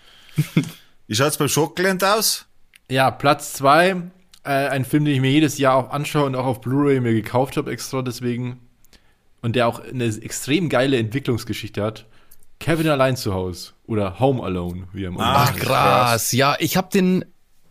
Wie 1.09 1.15
schaut's 1.17 1.37
beim 1.37 1.49
Schockland 1.49 2.05
aus? 2.05 2.47
Ja, 2.91 3.11
Platz 3.11 3.55
zwei, 3.55 3.97
äh, 4.45 4.51
ein 4.51 4.85
Film, 4.85 5.05
den 5.05 5.15
ich 5.15 5.21
mir 5.21 5.33
jedes 5.33 5.59
Jahr 5.59 5.75
auch 5.75 5.91
anschaue 5.91 6.27
und 6.27 6.37
auch 6.37 6.47
auf 6.47 6.61
Blu-ray 6.61 7.01
mir 7.01 7.13
gekauft 7.13 7.57
habe 7.57 7.73
extra 7.73 8.03
deswegen. 8.03 8.61
Und 9.41 9.55
der 9.57 9.69
auch 9.69 9.81
eine 9.81 10.05
extrem 10.05 10.69
geile 10.69 10.99
Entwicklungsgeschichte 10.99 11.83
hat. 11.83 12.07
Kevin 12.59 12.89
allein 12.89 13.17
zu 13.17 13.35
Hause 13.35 13.73
oder 13.87 14.19
Home 14.19 14.43
Alone, 14.43 14.89
wie 14.93 15.05
er 15.05 15.09
im 15.09 15.17
Ach, 15.19 15.55
krass. 15.55 16.33
Ja, 16.33 16.57
ich 16.59 16.77
habe 16.77 16.89
den 16.93 17.25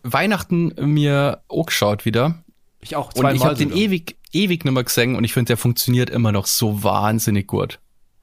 Weihnachten 0.04 0.74
mir 0.80 1.42
auch 1.50 1.66
geschaut 1.66 2.06
wieder. 2.06 2.44
Ich 2.80 2.96
auch 2.96 3.14
Und 3.14 3.36
ich 3.36 3.44
habe 3.44 3.56
den 3.56 3.76
ewig, 3.76 4.16
ewig 4.32 4.64
nicht 4.64 4.74
mehr 4.74 4.84
gesehen 4.84 5.16
und 5.16 5.24
ich 5.24 5.34
finde, 5.34 5.48
der 5.48 5.58
funktioniert 5.58 6.10
immer 6.10 6.32
noch 6.32 6.46
so 6.46 6.84
wahnsinnig 6.84 7.48
gut. 7.48 7.80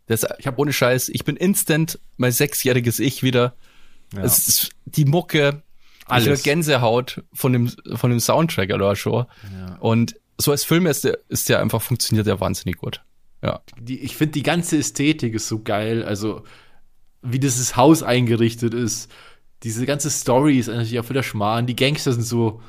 Das, 0.07 0.27
ich 0.39 0.47
habe 0.47 0.59
ohne 0.61 0.73
Scheiß, 0.73 1.09
ich 1.11 1.25
bin 1.25 1.37
instant 1.37 1.99
mein 2.17 2.33
sechsjähriges 2.33 2.99
Ich 2.99 3.23
wieder. 3.23 3.55
Ja. 4.15 4.23
Es 4.23 4.49
ist 4.49 4.71
die 4.85 5.05
Mucke, 5.05 5.63
Alles. 6.07 6.29
alles 6.29 6.43
Gänsehaut 6.43 7.23
von 7.33 7.53
dem 7.53 7.69
von 7.95 8.11
dem 8.11 8.21
Soundtrack 8.21 8.73
oder 8.73 8.97
schon. 8.97 9.27
Und 9.81 10.17
so 10.39 10.51
als 10.51 10.65
Film 10.65 10.87
ist 10.87 11.05
der, 11.05 11.19
ist 11.29 11.49
der 11.49 11.61
einfach 11.61 11.83
funktioniert 11.83 12.27
der 12.27 12.41
wahnsinnig 12.41 12.79
gut. 12.79 13.03
Ja. 13.45 13.61
die, 13.79 14.01
ich 14.01 14.17
finde, 14.17 14.33
die 14.33 14.43
ganze 14.43 14.79
Ästhetik 14.79 15.35
ist 15.35 15.49
so 15.49 15.63
geil. 15.63 16.03
Also, 16.05 16.43
wie 17.23 17.39
dieses 17.39 17.77
Haus 17.77 18.03
eingerichtet 18.03 18.75
ist. 18.75 19.11
Diese 19.63 19.87
ganze 19.87 20.11
Story 20.11 20.59
ist 20.59 20.67
natürlich 20.67 20.99
auch 21.01 21.09
wieder 21.09 21.23
Schmarrn. 21.23 21.67
Die 21.67 21.77
Gangster 21.77 22.13
sind 22.13 22.23
so 22.23 22.61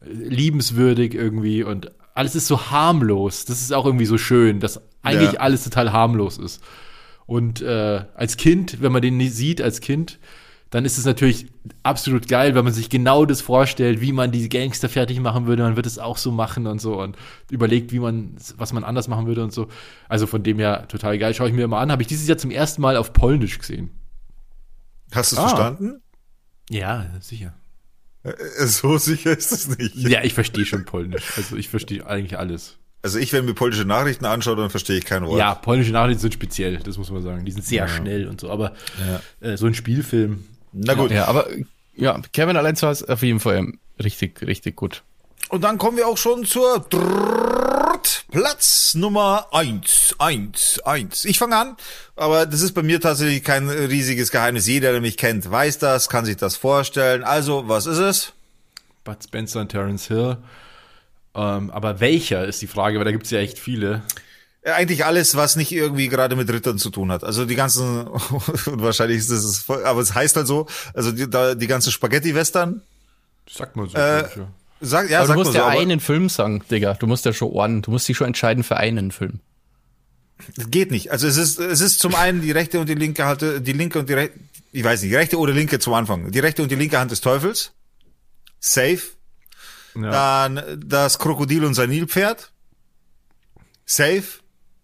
äh, 0.00 0.06
liebenswürdig 0.10 1.14
irgendwie 1.14 1.62
und 1.62 1.90
alles 2.14 2.34
ist 2.34 2.46
so 2.46 2.70
harmlos. 2.70 3.44
Das 3.44 3.60
ist 3.60 3.72
auch 3.74 3.84
irgendwie 3.84 4.06
so 4.06 4.16
schön, 4.16 4.60
dass 4.60 4.80
eigentlich 5.02 5.32
Ja. 5.34 5.40
alles 5.40 5.64
total 5.64 5.92
harmlos 5.92 6.38
ist. 6.38 6.62
Und 7.26 7.60
äh, 7.60 8.04
als 8.14 8.36
Kind, 8.38 8.80
wenn 8.80 8.92
man 8.92 9.02
den 9.02 9.20
sieht, 9.28 9.60
als 9.60 9.80
Kind, 9.80 10.18
dann 10.76 10.84
ist 10.84 10.98
es 10.98 11.06
natürlich 11.06 11.46
absolut 11.82 12.28
geil, 12.28 12.54
wenn 12.54 12.62
man 12.64 12.74
sich 12.74 12.90
genau 12.90 13.24
das 13.24 13.40
vorstellt, 13.40 14.02
wie 14.02 14.12
man 14.12 14.30
die 14.30 14.46
Gangster 14.50 14.90
fertig 14.90 15.18
machen 15.20 15.46
würde. 15.46 15.62
Man 15.62 15.74
wird 15.76 15.86
es 15.86 15.98
auch 15.98 16.18
so 16.18 16.30
machen 16.30 16.66
und 16.66 16.80
so 16.82 17.00
und 17.00 17.16
überlegt, 17.50 17.92
wie 17.92 17.98
man, 17.98 18.36
was 18.58 18.74
man 18.74 18.84
anders 18.84 19.08
machen 19.08 19.26
würde 19.26 19.42
und 19.42 19.54
so. 19.54 19.68
Also 20.08 20.26
von 20.26 20.42
dem 20.42 20.58
her 20.58 20.86
total 20.88 21.18
geil. 21.18 21.32
Schaue 21.32 21.48
ich 21.48 21.54
mir 21.54 21.64
immer 21.64 21.78
an. 21.78 21.90
Habe 21.90 22.02
ich 22.02 22.08
dieses 22.08 22.28
Jahr 22.28 22.36
zum 22.36 22.50
ersten 22.50 22.82
Mal 22.82 22.98
auf 22.98 23.14
Polnisch 23.14 23.58
gesehen. 23.58 23.88
Hast 25.12 25.32
du 25.32 25.36
es 25.36 25.40
Ah. 25.42 25.48
verstanden? 25.48 26.00
Ja, 26.68 27.06
sicher. 27.20 27.54
Äh, 28.22 28.32
So 28.66 28.98
sicher 28.98 29.36
ist 29.36 29.52
es 29.52 29.78
nicht. 29.78 29.94
Ja, 29.96 30.24
ich 30.24 30.34
verstehe 30.34 30.66
schon 30.66 30.84
Polnisch. 30.84 31.32
Also 31.38 31.56
ich 31.56 31.70
verstehe 31.70 32.06
eigentlich 32.06 32.38
alles. 32.38 32.76
Also 33.02 33.18
ich, 33.20 33.32
wenn 33.32 33.44
mir 33.44 33.54
polnische 33.54 33.84
Nachrichten 33.84 34.24
anschaue, 34.24 34.56
dann 34.56 34.68
verstehe 34.68 34.98
ich 34.98 35.04
kein 35.04 35.24
Wort. 35.24 35.38
Ja, 35.38 35.54
polnische 35.54 35.92
Nachrichten 35.92 36.20
sind 36.22 36.34
speziell, 36.34 36.78
das 36.78 36.98
muss 36.98 37.10
man 37.10 37.22
sagen. 37.22 37.44
Die 37.44 37.52
sind 37.52 37.64
sehr 37.64 37.86
schnell 37.86 38.26
und 38.26 38.40
so. 38.40 38.50
Aber 38.50 38.72
äh, 39.40 39.56
so 39.56 39.66
ein 39.66 39.74
Spielfilm. 39.74 40.44
Na 40.78 40.94
gut. 40.94 41.10
Ja, 41.10 41.26
aber 41.26 41.48
ja, 41.94 42.20
Kevin 42.32 42.56
allein 42.56 42.76
zu 42.76 42.86
Hause 42.86 43.08
auf 43.08 43.22
jeden 43.22 43.40
Fall 43.40 43.72
richtig, 44.02 44.42
richtig 44.42 44.76
gut. 44.76 45.02
Und 45.48 45.62
dann 45.62 45.78
kommen 45.78 45.96
wir 45.96 46.06
auch 46.08 46.18
schon 46.18 46.44
zur 46.44 46.86
Platz 48.30 48.94
Nummer 48.94 49.46
eins, 49.52 50.14
eins, 50.18 50.80
eins. 50.84 51.24
Ich 51.24 51.38
fange 51.38 51.56
an, 51.56 51.76
aber 52.16 52.46
das 52.46 52.60
ist 52.60 52.72
bei 52.72 52.82
mir 52.82 53.00
tatsächlich 53.00 53.42
kein 53.44 53.68
riesiges 53.68 54.30
Geheimnis. 54.30 54.66
Jeder, 54.66 54.92
der 54.92 55.00
mich 55.00 55.16
kennt, 55.16 55.50
weiß 55.50 55.78
das, 55.78 56.08
kann 56.08 56.24
sich 56.24 56.36
das 56.36 56.56
vorstellen. 56.56 57.24
Also, 57.24 57.68
was 57.68 57.86
ist 57.86 57.98
es? 57.98 58.32
Bud 59.04 59.22
Spencer 59.22 59.60
und 59.60 59.68
Terence 59.68 60.08
Hill. 60.08 60.36
Ähm, 61.34 61.70
aber 61.70 62.00
welcher 62.00 62.44
ist 62.44 62.60
die 62.60 62.66
Frage, 62.66 62.98
weil 62.98 63.04
da 63.04 63.12
gibt 63.12 63.24
es 63.24 63.30
ja 63.30 63.38
echt 63.38 63.58
viele. 63.58 64.02
Äh, 64.66 64.72
Eigentlich 64.72 65.04
alles, 65.04 65.36
was 65.36 65.54
nicht 65.56 65.70
irgendwie 65.72 66.08
gerade 66.08 66.34
mit 66.36 66.50
Rittern 66.50 66.76
zu 66.78 66.90
tun 66.90 67.12
hat. 67.12 67.22
Also 67.24 67.44
die 67.46 67.54
ganzen, 67.54 68.06
und 68.08 68.22
wahrscheinlich 68.82 69.18
ist 69.18 69.30
es, 69.30 69.58
voll- 69.58 69.84
aber 69.84 70.00
es 70.00 70.14
heißt 70.14 70.36
halt 70.36 70.46
so, 70.46 70.66
also 70.94 71.12
die, 71.12 71.30
da, 71.30 71.54
die 71.54 71.66
ganzen 71.66 71.92
Spaghetti-Western, 71.92 72.82
Sagt 73.48 73.76
man 73.76 73.88
so. 73.88 73.96
Äh, 73.96 74.26
ich, 74.28 74.36
ja. 74.36 74.48
sag, 74.80 75.08
ja, 75.08 75.18
aber 75.18 75.28
sag 75.28 75.34
du 75.34 75.38
musst 75.40 75.52
so, 75.52 75.58
ja 75.58 75.66
aber 75.66 75.78
einen 75.80 76.00
Film 76.00 76.28
sagen, 76.28 76.64
Digga. 76.68 76.94
Du 76.94 77.06
musst 77.06 77.24
ja 77.24 77.32
schon 77.32 77.52
ordnen. 77.52 77.82
Du 77.82 77.92
musst 77.92 78.08
dich 78.08 78.16
schon 78.16 78.26
entscheiden 78.26 78.64
für 78.64 78.76
einen 78.76 79.12
Film. 79.12 79.38
das 80.56 80.68
geht 80.68 80.90
nicht. 80.90 81.12
Also 81.12 81.28
es 81.28 81.36
ist, 81.36 81.60
es 81.60 81.80
ist 81.80 82.00
zum 82.00 82.16
einen 82.16 82.42
die 82.42 82.50
rechte 82.50 82.80
und 82.80 82.88
die 82.88 82.94
linke 82.96 83.24
Hand, 83.24 83.42
die 83.42 83.72
linke 83.72 84.00
und 84.00 84.08
die 84.08 84.14
rechte, 84.14 84.36
ich 84.72 84.82
weiß 84.82 85.00
nicht, 85.02 85.12
die 85.12 85.16
rechte 85.16 85.38
oder 85.38 85.52
linke 85.52 85.78
zum 85.78 85.94
Anfang. 85.94 86.32
Die 86.32 86.40
rechte 86.40 86.60
und 86.62 86.72
die 86.72 86.74
linke 86.74 86.98
Hand 86.98 87.12
des 87.12 87.20
Teufels. 87.20 87.70
Safe. 88.58 88.98
Ja. 89.94 90.10
Dann 90.10 90.82
das 90.84 91.20
Krokodil 91.20 91.64
und 91.64 91.74
sein 91.74 91.88
Nilpferd. 91.90 92.50
Safe. 93.84 94.24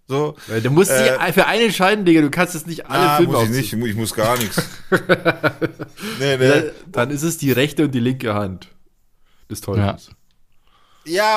So. 0.09 0.37
Du 0.63 0.71
musst 0.71 0.91
Äh, 0.91 1.19
dich 1.19 1.35
für 1.35 1.47
einen 1.47 1.67
entscheiden, 1.67 2.05
Digga. 2.05 2.21
Du 2.21 2.31
kannst 2.31 2.55
jetzt 2.55 2.67
nicht 2.67 2.87
alle 2.91 3.09
Ah, 3.11 3.17
Filme 3.17 3.33
muss 3.33 3.45
ich 3.45 3.51
nicht, 3.51 3.73
ich 3.73 3.95
muss 3.97 4.15
gar 4.15 4.37
nichts. 4.37 4.61
nee, 6.19 6.37
nee. 6.37 6.49
Dann- 6.49 6.65
Dann 6.91 7.11
ist 7.11 7.23
es 7.23 7.39
die 7.39 7.53
rechte 7.53 7.85
und 7.85 7.93
die 7.95 8.01
linke 8.01 8.35
Hand 8.35 8.69
des 9.51 9.61
Teufels. 9.61 10.09
Ja, 10.09 10.15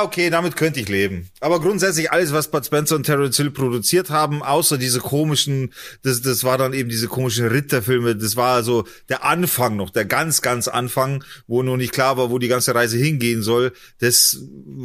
okay, 0.04 0.30
damit 0.30 0.56
könnte 0.56 0.80
ich 0.80 0.90
leben. 0.90 1.30
Aber 1.40 1.60
grundsätzlich 1.60 2.12
alles, 2.12 2.34
was 2.34 2.52
Bud 2.52 2.66
Spencer 2.66 2.96
und 2.96 3.04
Terence 3.04 3.38
Hill 3.38 3.50
produziert 3.50 4.10
haben, 4.10 4.44
außer 4.44 4.78
diese 4.78 5.00
komischen, 5.00 5.74
das, 6.04 6.22
das 6.22 6.44
war 6.44 6.58
dann 6.58 6.74
eben 6.74 6.90
diese 6.90 7.08
komischen 7.08 7.48
Ritterfilme, 7.48 8.16
das 8.16 8.36
war 8.36 8.56
also 8.56 8.86
der 9.10 9.24
Anfang 9.24 9.76
noch, 9.76 9.90
der 9.90 10.06
ganz, 10.06 10.42
ganz 10.42 10.68
Anfang, 10.68 11.24
wo 11.48 11.64
noch 11.64 11.78
nicht 11.78 11.94
klar 11.94 12.18
war, 12.18 12.30
wo 12.30 12.38
die 12.38 12.48
ganze 12.48 12.76
Reise 12.76 12.98
hingehen 12.98 13.42
soll. 13.42 13.74
Das, 14.00 14.38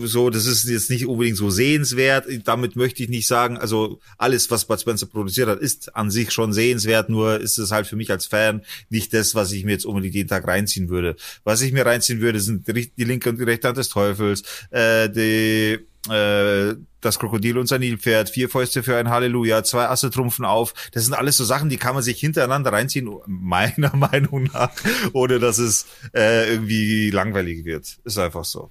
so, 0.05 0.31
das 0.31 0.47
ist 0.47 0.65
jetzt 0.65 0.89
nicht 0.89 1.07
unbedingt 1.07 1.37
so 1.37 1.51
sehenswert. 1.51 2.27
Damit 2.45 2.77
möchte 2.77 3.03
ich 3.03 3.09
nicht 3.09 3.27
sagen, 3.27 3.59
also 3.59 4.01
alles, 4.17 4.51
was 4.51 4.65
Bud 4.65 4.81
Spencer 4.81 5.07
produziert 5.07 5.49
hat, 5.49 5.61
ist 5.61 5.95
an 5.95 6.11
sich 6.11 6.33
schon 6.33 6.53
sehenswert, 6.53 7.11
nur 7.11 7.39
ist 7.39 7.59
es 7.59 7.71
halt 7.71 7.87
für 7.87 7.97
mich 7.97 8.11
als 8.11 8.27
Fan 8.27 8.63
nicht 8.89 9.13
das, 9.13 9.35
was 9.35 9.53
ich 9.53 9.65
mir 9.65 9.73
jetzt 9.73 9.87
unbedingt 9.87 10.15
jeden 10.15 10.29
Tag 10.29 10.47
reinziehen 10.47 10.89
würde. 10.89 11.17
Was 11.45 11.61
ich 11.61 11.73
mir 11.73 11.85
reinziehen 11.85 12.21
würde, 12.21 12.41
sind 12.41 12.67
die 12.67 13.05
linke 13.05 13.29
und 13.29 13.39
die 13.39 13.45
rechte 13.45 13.69
Hand 13.69 13.77
des 13.77 13.89
Teufels, 13.89 14.43
äh, 14.71 15.09
die, 15.11 15.79
äh, 16.11 16.75
das 17.01 17.19
Krokodil 17.19 17.57
und 17.59 17.67
sein 17.67 17.81
Nilpferd, 17.81 18.31
vier 18.31 18.49
Fäuste 18.49 18.83
für 18.83 18.97
ein 18.97 19.09
Halleluja, 19.09 19.63
zwei 19.65 19.89
Asse 19.89 20.11
trumpfen 20.11 20.45
auf. 20.45 20.75
Das 20.93 21.05
sind 21.05 21.15
alles 21.15 21.37
so 21.37 21.45
Sachen, 21.45 21.69
die 21.71 21.77
kann 21.79 21.95
man 21.95 22.03
sich 22.03 22.19
hintereinander 22.21 22.73
reinziehen, 22.73 23.11
meiner 23.27 23.95
Meinung 23.97 24.45
nach, 24.53 24.71
ohne 25.13 25.39
dass 25.39 25.59
es 25.59 25.87
äh, 26.15 26.53
irgendwie 26.53 27.11
langweilig 27.11 27.65
wird. 27.65 27.99
Ist 28.05 28.19
einfach 28.19 28.45
so. 28.45 28.71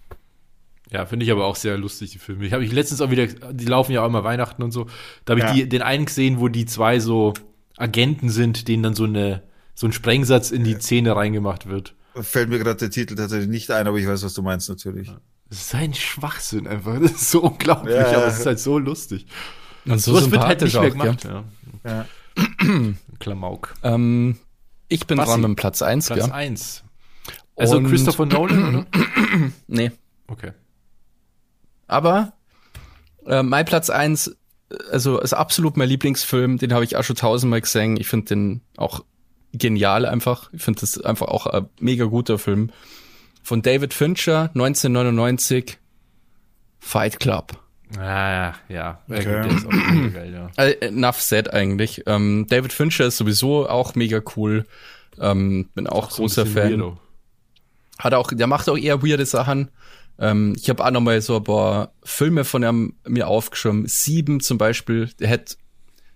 Ja, 0.92 1.06
finde 1.06 1.24
ich 1.26 1.32
aber 1.32 1.46
auch 1.46 1.56
sehr 1.56 1.78
lustig, 1.78 2.12
die 2.12 2.18
Filme. 2.20 2.46
Ich 2.48 2.54
habe 2.54 2.64
ich 2.66 2.72
letztens 2.72 3.02
auch 3.02 3.12
wieder, 3.12 3.28
die 3.28 3.66
laufen 3.66 3.92
ja 3.92 4.02
auch 4.02 4.08
immer 4.08 4.24
Weihnachten 4.24 4.64
und 4.64 4.72
so. 4.72 4.88
Da 5.26 5.34
habe 5.34 5.40
ich 5.42 5.46
Ja. 5.46 5.54
die, 5.54 5.70
den 5.70 5.82
einen 5.84 6.06
gesehen, 6.06 6.40
wo 6.40 6.48
die 6.48 6.66
zwei 6.66 7.00
so 7.00 7.34
Agenten 7.78 8.30
sind, 8.30 8.68
denen 8.68 8.84
dann 8.84 8.96
so 8.96 9.04
eine 9.06 9.44
so 9.76 9.88
ein 9.88 9.94
Sprengsatz 9.94 10.52
in 10.52 10.66
die 10.66 10.78
Zähne 10.78 11.16
reingemacht 11.16 11.70
wird. 11.70 11.96
Fällt 12.16 12.50
mir 12.50 12.58
gerade 12.60 12.76
der 12.80 12.90
Titel 12.90 13.16
tatsächlich 13.16 13.48
nicht 13.48 13.72
ein, 13.72 13.88
aber 13.88 13.98
ich 13.98 14.08
weiß, 14.08 14.24
was 14.24 14.34
du 14.34 14.42
meinst 14.42 14.68
natürlich. 14.68 15.08
Das 15.08 15.18
ist 15.50 15.74
ein 15.76 15.94
Schwachsinn 15.94 16.68
einfach. 16.68 17.00
Das 17.00 17.12
ist 17.14 17.32
so 17.32 17.42
unglaublich, 17.42 17.96
Ja. 17.96 18.08
aber 18.18 18.28
es 18.28 18.40
ist 18.40 18.46
halt 18.46 18.60
so 18.60 18.78
lustig. 18.78 19.26
Und 19.86 20.00
so 20.00 20.12
Sowas 20.14 20.32
wird 20.32 20.42
halt 20.44 20.60
sympathisch 20.60 20.82
nicht 20.82 20.96
mehr 20.96 21.12
auch, 21.12 21.18
gemacht. 21.18 21.46
gell? 21.84 21.92
Ja. 21.92 22.94
Klamauk. 23.20 23.74
Ähm, 23.84 24.38
ich 24.88 25.08
bin 25.08 25.18
Basti, 25.18 25.32
dran 25.32 25.42
mit 25.42 25.48
dem 25.50 25.56
Platz 25.56 25.82
eins, 25.82 26.08
Platz 26.08 26.26
gell? 26.26 26.32
eins. 26.32 26.84
Also 27.56 27.78
Und- 27.78 27.88
Christopher 27.90 28.26
Nolan, 28.26 28.76
oder? 28.76 28.86
Nee. 29.68 29.92
Okay. 30.28 30.52
Aber 31.88 32.34
äh, 33.26 33.44
mein 33.44 33.66
Platz 33.66 33.90
eins, 33.90 34.28
äh, 34.28 34.76
also 34.92 35.20
ist 35.20 35.34
absolut 35.34 35.78
mein 35.78 35.90
Lieblingsfilm, 35.90 36.58
den 36.58 36.74
habe 36.74 36.84
ich 36.84 36.96
auch 36.96 37.04
schon 37.04 37.16
tausendmal 37.16 37.62
gesehen. 37.62 37.98
Ich 37.98 38.08
finde 38.08 38.28
den 38.28 38.62
auch 38.78 39.04
genial 39.54 40.06
einfach. 40.06 40.50
Ich 40.54 40.62
finde 40.62 40.82
das 40.82 41.02
einfach 41.02 41.28
auch 41.28 41.48
ein 41.48 41.68
mega 41.80 42.06
guter 42.06 42.38
Film. 42.38 42.72
Von 43.42 43.62
David 43.62 43.94
Fincher, 43.94 44.50
1999, 44.54 45.78
Fight 46.80 47.20
Club. 47.20 47.58
Ah, 47.98 48.54
ja. 48.68 49.00
Okay. 49.10 49.24
Der 49.24 49.48
ist 49.48 49.66
auch 49.66 50.14
geil, 50.14 50.32
ja. 50.34 50.52
Also, 50.56 50.76
enough 50.82 51.22
said 51.22 51.54
eigentlich. 51.54 52.04
Ähm, 52.06 52.46
David 52.48 52.72
Fincher 52.72 53.08
ist 53.08 53.18
sowieso 53.18 53.68
auch 53.68 53.96
mega 53.96 54.22
cool. 54.36 54.66
Ähm, 55.20 55.70
bin 55.74 55.88
auch, 55.88 56.12
auch 56.12 56.16
großer 56.18 56.46
so 56.46 56.52
Fan. 56.52 56.72
Weirdo. 56.72 57.00
Hat 57.98 58.14
auch, 58.14 58.32
der 58.32 58.48
macht 58.48 58.70
auch 58.70 58.78
eher 58.78 59.04
weirde 59.04 59.26
Sachen. 59.26 59.70
Ähm, 60.20 60.56
ich 60.58 60.70
habe 60.70 60.86
auch 60.86 60.92
noch 60.92 61.02
mal 61.02 61.20
so 61.22 61.38
ein 61.38 61.44
paar 61.44 61.92
Filme 62.04 62.46
von 62.46 62.64
ihm 62.64 62.96
mir 63.08 63.28
aufgeschrieben. 63.28 63.88
Sieben 63.88 64.40
zum 64.40 64.58
Beispiel. 64.58 65.10
Der 65.20 65.30
hat, 65.30 65.58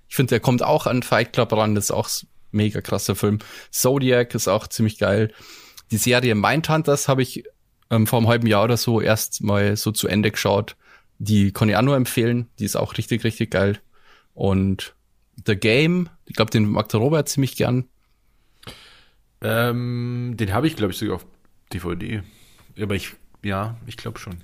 ich 0.08 0.16
finde, 0.16 0.30
der 0.30 0.40
kommt 0.40 0.62
auch 0.64 0.86
an 0.86 1.04
Fight 1.04 1.34
Club 1.34 1.52
ran. 1.54 1.76
Das 1.76 1.86
ist 1.86 1.92
auch 1.92 2.10
mega 2.52 2.82
krasser 2.82 3.16
Film. 3.16 3.40
Zodiac 3.72 4.36
ist 4.36 4.48
auch 4.48 4.68
ziemlich 4.68 5.00
geil. 5.00 5.34
Die 5.94 6.00
Serie 6.00 6.34
Mindhunters 6.34 7.08
habe 7.08 7.22
ich 7.22 7.44
ähm, 7.92 8.08
vor 8.08 8.18
einem 8.18 8.28
halben 8.28 8.48
Jahr 8.48 8.64
oder 8.64 8.78
so 8.78 9.00
erst 9.00 9.44
mal 9.44 9.78
so 9.78 9.92
zu 9.92 10.08
Ende 10.08 10.32
geschaut. 10.32 10.76
Die 11.20 11.52
kann 11.52 11.70
ich 11.70 11.76
auch 11.76 11.84
nur 11.84 11.96
empfehlen. 11.96 12.50
Die 12.58 12.66
ist 12.66 12.76
auch 12.76 12.98
richtig, 12.98 13.24
richtig 13.24 13.52
geil. 13.52 13.80
Und 14.34 14.96
The 15.46 15.56
Game, 15.56 16.10
ich 16.26 16.36
glaube, 16.36 16.50
den 16.50 16.68
mag 16.68 16.90
der 16.90 17.00
Robert 17.00 17.30
ziemlich 17.30 17.56
gern. 17.56 17.86
Ähm, 19.42 20.34
den 20.36 20.52
habe 20.52 20.66
ich, 20.66 20.76
glaube 20.76 20.94
ich, 20.94 20.98
sogar 20.98 21.18
auf 21.18 21.28
DVD. 21.72 22.24
Aber 22.82 22.96
ich, 22.96 23.12
ja, 23.44 23.78
ich 23.86 23.96
glaube 23.96 24.18
schon. 24.18 24.38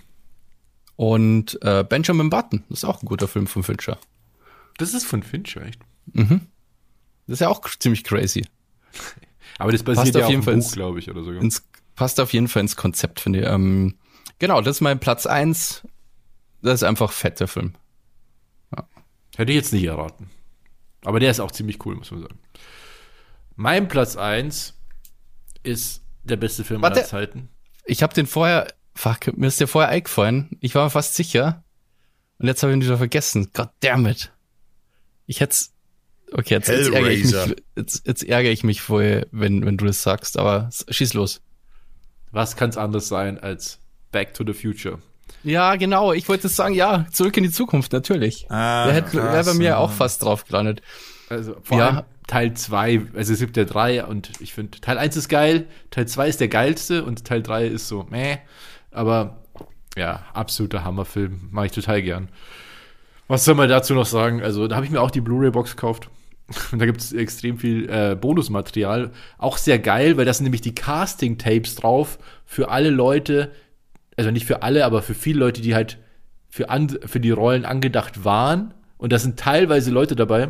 Und 0.97 1.57
äh, 1.63 1.83
Benjamin 1.83 2.29
Button, 2.29 2.63
das 2.69 2.79
ist 2.79 2.85
auch 2.85 3.01
ein 3.01 3.07
guter 3.07 3.27
Film 3.27 3.47
von 3.47 3.63
Fincher. 3.63 3.97
Das 4.77 4.93
ist 4.93 5.05
von 5.07 5.23
Fincher, 5.23 5.65
echt? 5.65 5.81
Mhm. 6.13 6.41
Das 7.25 7.33
ist 7.33 7.39
ja 7.39 7.49
auch 7.49 7.67
ziemlich 7.79 8.03
crazy. 8.03 8.45
Aber 9.57 9.71
das 9.71 9.83
basiert 9.83 10.05
passt 10.05 10.15
ja 10.15 10.25
auf 10.25 10.29
jeden 10.29 10.43
Fall 10.43 10.57
Buch, 10.57 10.71
glaube 10.71 10.99
ich, 10.99 11.09
oder 11.09 11.23
so. 11.23 11.31
Ins, 11.31 11.67
passt 11.95 12.19
auf 12.19 12.33
jeden 12.33 12.47
Fall 12.47 12.61
ins 12.61 12.75
Konzept, 12.75 13.19
finde 13.19 13.39
ich. 13.39 13.45
Ähm, 13.45 13.95
genau, 14.37 14.61
das 14.61 14.77
ist 14.77 14.81
mein 14.81 14.99
Platz 14.99 15.25
eins. 15.25 15.87
Das 16.61 16.75
ist 16.75 16.83
einfach 16.83 17.11
fett, 17.11 17.39
der 17.39 17.47
Film. 17.47 17.73
Ja. 18.75 18.87
Hätte 19.37 19.51
ich 19.51 19.55
jetzt 19.55 19.73
nicht 19.73 19.85
erraten. 19.85 20.29
Aber 21.05 21.19
der 21.19 21.31
ist 21.31 21.39
auch 21.39 21.51
ziemlich 21.51 21.85
cool, 21.85 21.95
muss 21.95 22.11
man 22.11 22.21
sagen. 22.21 22.39
Mein 23.55 23.87
Platz 23.87 24.15
eins 24.15 24.77
ist 25.63 26.03
der 26.23 26.37
beste 26.37 26.63
Film 26.63 26.81
Warte, 26.81 26.99
aller 26.99 27.07
Zeiten. 27.07 27.49
Ich 27.85 28.03
habe 28.03 28.13
den 28.13 28.27
vorher, 28.27 28.67
fuck, 28.95 29.35
mir 29.37 29.47
ist 29.47 29.59
der 29.59 29.67
vorher 29.67 29.89
eingefallen. 29.89 30.57
Ich 30.59 30.75
war 30.75 30.85
mir 30.85 30.89
fast 30.89 31.15
sicher. 31.15 31.63
Und 32.37 32.47
jetzt 32.47 32.63
habe 32.63 32.71
ich 32.71 32.77
ihn 32.77 32.83
wieder 32.83 32.97
vergessen. 32.97 33.49
God 33.53 33.69
damn 33.81 34.05
it. 34.05 34.31
Ich 35.25 35.41
hätte 35.41 35.57
Okay, 36.31 36.55
jetzt, 36.55 36.69
jetzt, 36.69 36.89
ärgere 36.89 37.11
ich 37.11 37.23
mich, 37.23 37.55
jetzt, 37.75 38.07
jetzt 38.07 38.23
ärgere 38.23 38.51
ich 38.51 38.63
mich 38.63 38.81
vorher, 38.81 39.27
wenn, 39.31 39.65
wenn 39.65 39.77
du 39.77 39.85
das 39.85 40.03
sagst, 40.03 40.37
aber 40.37 40.69
schieß 40.71 41.13
los. 41.13 41.41
Was 42.31 42.55
kann 42.55 42.69
es 42.69 42.77
anders 42.77 43.07
sein 43.07 43.39
als 43.39 43.79
Back 44.11 44.33
to 44.33 44.43
the 44.45 44.53
Future? 44.53 44.99
Ja, 45.43 45.75
genau. 45.75 46.13
Ich 46.13 46.27
wollte 46.29 46.47
sagen, 46.49 46.75
ja, 46.75 47.05
zurück 47.11 47.37
in 47.37 47.43
die 47.43 47.51
Zukunft, 47.51 47.93
natürlich. 47.93 48.45
Ah, 48.49 48.85
der 48.85 48.93
hätte 48.93 49.17
wär 49.17 49.43
bei 49.43 49.53
mir 49.53 49.79
auch 49.79 49.91
fast 49.91 50.23
drauf 50.23 50.45
gelandet. 50.45 50.81
Also 51.29 51.55
vor 51.63 51.77
ja. 51.77 51.87
allem 51.87 52.01
Teil 52.27 52.53
2, 52.53 53.07
also 53.15 53.33
es 53.33 53.39
gibt 53.39 53.57
ja 53.57 53.65
drei 53.65 54.05
und 54.05 54.31
ich 54.39 54.53
finde, 54.53 54.79
Teil 54.79 54.97
1 54.97 55.15
ist 55.15 55.29
geil, 55.29 55.67
Teil 55.89 56.07
2 56.07 56.27
ist 56.27 56.39
der 56.39 56.47
geilste 56.47 57.03
und 57.03 57.25
Teil 57.25 57.41
3 57.41 57.67
ist 57.67 57.87
so, 57.87 58.05
meh. 58.09 58.37
Aber 58.91 59.39
ja, 59.97 60.23
absoluter 60.33 60.83
Hammerfilm. 60.83 61.49
Mache 61.51 61.67
ich 61.67 61.71
total 61.71 62.01
gern. 62.01 62.29
Was 63.27 63.45
soll 63.45 63.55
man 63.55 63.69
dazu 63.69 63.93
noch 63.93 64.05
sagen? 64.05 64.41
Also, 64.41 64.67
da 64.67 64.75
habe 64.75 64.85
ich 64.85 64.91
mir 64.91 65.01
auch 65.01 65.11
die 65.11 65.21
Blu-ray-Box 65.21 65.75
gekauft. 65.75 66.09
Und 66.71 66.79
da 66.79 66.85
gibt 66.85 67.01
es 67.01 67.13
extrem 67.13 67.57
viel 67.57 67.89
äh, 67.89 68.15
Bonusmaterial. 68.15 69.11
Auch 69.37 69.57
sehr 69.57 69.79
geil, 69.79 70.17
weil 70.17 70.25
das 70.25 70.37
sind 70.37 70.45
nämlich 70.45 70.61
die 70.61 70.75
Casting-Tapes 70.75 71.75
drauf 71.75 72.19
für 72.45 72.69
alle 72.69 72.89
Leute, 72.89 73.51
also 74.17 74.31
nicht 74.31 74.45
für 74.45 74.63
alle, 74.63 74.85
aber 74.85 75.01
für 75.01 75.13
viele 75.13 75.39
Leute, 75.39 75.61
die 75.61 75.75
halt 75.75 75.97
für, 76.49 76.69
an, 76.69 76.89
für 77.05 77.19
die 77.19 77.31
Rollen 77.31 77.65
angedacht 77.65 78.25
waren. 78.25 78.73
Und 78.97 79.13
da 79.13 79.19
sind 79.19 79.39
teilweise 79.39 79.91
Leute 79.91 80.15
dabei, 80.15 80.49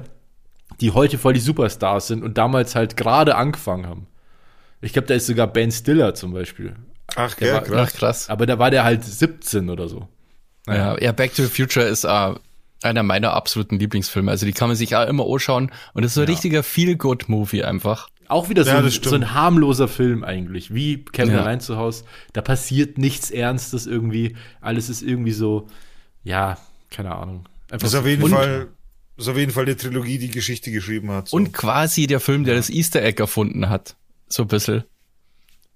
die 0.81 0.91
heute 0.91 1.17
voll 1.17 1.33
die 1.33 1.39
Superstars 1.39 2.07
sind 2.07 2.23
und 2.23 2.37
damals 2.37 2.75
halt 2.75 2.97
gerade 2.97 3.35
angefangen 3.35 3.85
haben. 3.85 4.07
Ich 4.81 4.93
glaube, 4.93 5.07
da 5.07 5.13
ist 5.13 5.27
sogar 5.27 5.47
Ben 5.47 5.71
Stiller 5.71 6.15
zum 6.15 6.33
Beispiel. 6.33 6.75
Ach, 7.15 7.39
ja, 7.41 7.55
war, 7.55 7.63
krass. 7.63 7.93
krass. 7.93 8.29
Aber 8.29 8.45
da 8.45 8.59
war 8.59 8.71
der 8.71 8.83
halt 8.83 9.03
17 9.03 9.69
oder 9.69 9.87
so. 9.87 10.07
Naja. 10.65 10.93
Ja, 10.93 11.01
ja, 11.01 11.11
Back 11.11 11.33
to 11.35 11.43
the 11.43 11.49
Future 11.49 11.85
ist 11.85 12.05
uh, 12.05 12.35
einer 12.81 13.03
meiner 13.03 13.33
absoluten 13.33 13.77
Lieblingsfilme. 13.79 14.31
Also 14.31 14.45
die 14.45 14.53
kann 14.53 14.69
man 14.69 14.77
sich 14.77 14.95
auch 14.95 15.07
immer 15.07 15.25
anschauen. 15.25 15.71
Und 15.93 16.03
das 16.03 16.11
ist 16.11 16.15
so 16.15 16.21
ein 16.21 16.27
ja. 16.27 16.33
richtiger 16.33 16.63
Feel-Good-Movie 16.63 17.63
einfach. 17.63 18.09
Auch 18.27 18.49
wieder 18.49 18.63
so, 18.63 18.69
ja, 18.69 18.77
ein, 18.77 18.89
so, 18.89 19.15
ein, 19.15 19.33
harmloser 19.33 19.87
Film 19.87 20.23
eigentlich, 20.23 20.73
wie 20.73 21.03
Kevin 21.03 21.33
ja. 21.33 21.41
allein 21.41 21.61
zu 21.61 21.77
Hause. 21.77 22.05
Da 22.33 22.41
passiert 22.41 22.97
nichts 22.97 23.31
Ernstes 23.31 23.87
irgendwie. 23.87 24.35
Alles 24.61 24.89
ist 24.89 25.01
irgendwie 25.01 25.31
so, 25.31 25.67
ja, 26.23 26.57
keine 26.91 27.15
Ahnung. 27.15 27.49
Einfach 27.71 27.85
das 27.85 27.93
ist 27.93 27.99
auf 27.99 28.05
jeden 28.05 28.27
Fall 28.27 28.67
das 29.19 29.25
ist 29.25 29.31
auf 29.31 29.37
jeden 29.37 29.51
Fall 29.51 29.65
die 29.65 29.75
Trilogie, 29.75 30.17
die 30.17 30.31
Geschichte 30.31 30.71
geschrieben 30.71 31.11
hat. 31.11 31.27
So. 31.27 31.35
Und 31.35 31.51
quasi 31.51 32.07
der 32.07 32.21
Film, 32.21 32.45
der 32.45 32.55
das 32.55 32.69
Easter 32.69 33.03
Egg 33.03 33.21
erfunden 33.21 33.67
hat. 33.67 33.97
So 34.29 34.43
ein 34.43 34.47
bisschen. 34.47 34.85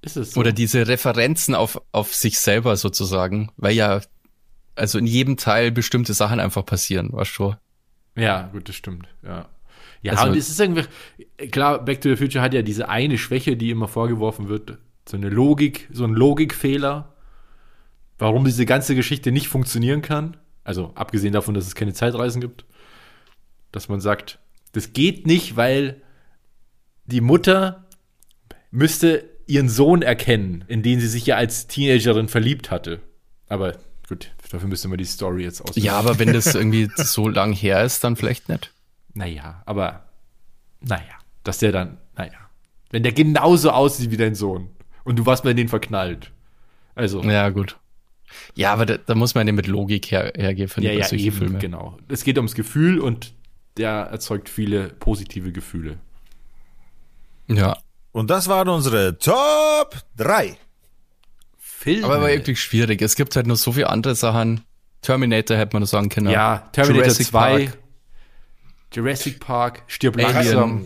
Ist 0.02 0.16
es 0.16 0.32
so? 0.32 0.40
Oder 0.40 0.54
diese 0.54 0.88
Referenzen 0.88 1.54
auf, 1.54 1.82
auf 1.92 2.16
sich 2.16 2.40
selber 2.40 2.78
sozusagen. 2.78 3.52
Weil 3.58 3.74
ja, 3.74 4.00
also 4.76 4.98
in 4.98 5.06
jedem 5.06 5.38
Teil 5.38 5.72
bestimmte 5.72 6.14
Sachen 6.14 6.40
einfach 6.40 6.66
passieren, 6.66 7.10
weißt 7.12 7.38
du? 7.38 7.56
Ja, 8.16 8.50
gut, 8.52 8.70
das 8.70 8.76
stimmt, 8.76 9.08
ja. 9.24 9.50
Ja, 10.02 10.14
also, 10.14 10.32
und 10.32 10.38
es 10.38 10.50
ist 10.50 10.60
irgendwie, 10.60 10.84
klar, 11.50 11.84
Back 11.84 12.02
to 12.02 12.10
the 12.10 12.18
Future 12.18 12.44
hat 12.44 12.54
ja 12.54 12.62
diese 12.62 12.90
eine 12.90 13.18
Schwäche, 13.18 13.56
die 13.56 13.70
immer 13.70 13.88
vorgeworfen 13.88 14.50
wird. 14.50 14.78
So 15.08 15.16
eine 15.16 15.30
Logik, 15.30 15.88
so 15.94 16.04
ein 16.04 16.14
Logikfehler. 16.14 17.14
Warum 18.20 18.44
diese 18.44 18.66
ganze 18.66 18.96
Geschichte 18.96 19.32
nicht 19.32 19.48
funktionieren 19.48 20.02
kann. 20.02 20.36
Also, 20.66 20.92
abgesehen 20.96 21.34
davon, 21.34 21.54
dass 21.54 21.68
es 21.68 21.76
keine 21.76 21.94
Zeitreisen 21.94 22.42
gibt 22.42 22.66
dass 23.74 23.90
man 23.90 24.00
sagt, 24.00 24.40
das 24.72 24.94
geht 24.94 25.28
nicht, 25.28 25.58
weil 25.58 26.02
die 27.06 27.20
Mutter 27.20 27.86
müsste 28.72 29.30
ihren 29.46 29.68
Sohn 29.68 30.02
erkennen, 30.02 30.64
in 30.70 30.84
den 30.84 31.02
sie 31.02 31.08
sich 31.08 31.26
ja 31.26 31.36
als 31.36 31.68
Teenagerin 31.68 32.30
verliebt 32.30 32.72
hatte. 32.72 33.02
Aber 33.50 33.76
gut, 34.14 34.32
dafür 34.52 34.68
müsste 34.68 34.88
man 34.88 34.98
die 34.98 35.06
Story 35.06 35.44
jetzt 35.44 35.62
aus. 35.62 35.76
Ja, 35.76 35.98
aber 35.98 36.20
wenn 36.20 36.34
das 36.34 36.54
irgendwie 36.54 36.90
so 36.96 37.28
lang 37.28 37.54
her 37.54 37.84
ist, 37.84 38.04
dann 38.04 38.16
vielleicht 38.16 38.50
nicht. 38.50 38.72
Naja, 39.14 39.62
aber 39.66 40.06
naja, 40.82 41.20
dass 41.44 41.60
der 41.60 41.72
dann, 41.72 41.98
naja, 42.16 42.32
wenn 42.92 43.04
der 43.04 43.12
genauso 43.12 43.72
aussieht 43.72 44.12
wie 44.12 44.18
dein 44.18 44.36
Sohn 44.36 44.70
und 45.04 45.18
du 45.18 45.26
warst 45.26 45.44
bei 45.44 45.54
denen 45.54 45.70
verknallt. 45.70 46.32
Also. 46.96 47.24
Ja, 47.24 47.50
gut. 47.50 47.78
Ja, 48.56 48.74
aber 48.74 48.86
da, 48.86 48.98
da 48.98 49.16
muss 49.16 49.36
man 49.36 49.46
ja 49.48 49.54
mit 49.54 49.68
Logik 49.68 50.12
her, 50.12 50.32
hergehen, 50.36 50.68
finde 50.68 50.90
ja, 50.90 50.94
ich, 50.94 51.00
ja, 51.00 51.08
solche 51.08 51.26
eben, 51.28 51.38
Filme. 51.38 51.60
Genau. 51.60 51.98
Es 52.08 52.24
geht 52.24 52.38
ums 52.38 52.56
Gefühl 52.56 53.00
und 53.00 53.34
der 53.78 53.92
erzeugt 53.92 54.50
viele 54.50 54.90
positive 54.90 55.52
Gefühle. 55.52 55.98
Ja. 57.48 57.78
Und 58.12 58.30
das 58.30 58.48
waren 58.48 58.70
unsere 58.70 59.18
Top 59.18 59.96
3. 60.18 60.58
Filme. 61.84 62.06
Aber 62.06 62.22
war 62.22 62.30
wirklich 62.30 62.62
schwierig. 62.62 63.02
Es 63.02 63.16
gibt 63.16 63.36
halt 63.36 63.46
nur 63.46 63.58
so 63.58 63.74
viele 63.74 63.90
andere 63.90 64.16
Sachen. 64.16 64.62
Terminator 65.02 65.58
hätte 65.58 65.76
man 65.76 65.82
nur 65.82 65.88
sagen 65.88 66.08
können. 66.08 66.30
Ja, 66.30 66.70
Terminator 66.72 67.04
Jurassic 67.08 67.28
2. 67.28 67.66
Park. 67.66 67.78
Jurassic 68.94 69.40
Park, 69.40 69.84
stirb 69.88 70.16
Alien. 70.16 70.34
langsam. 70.34 70.84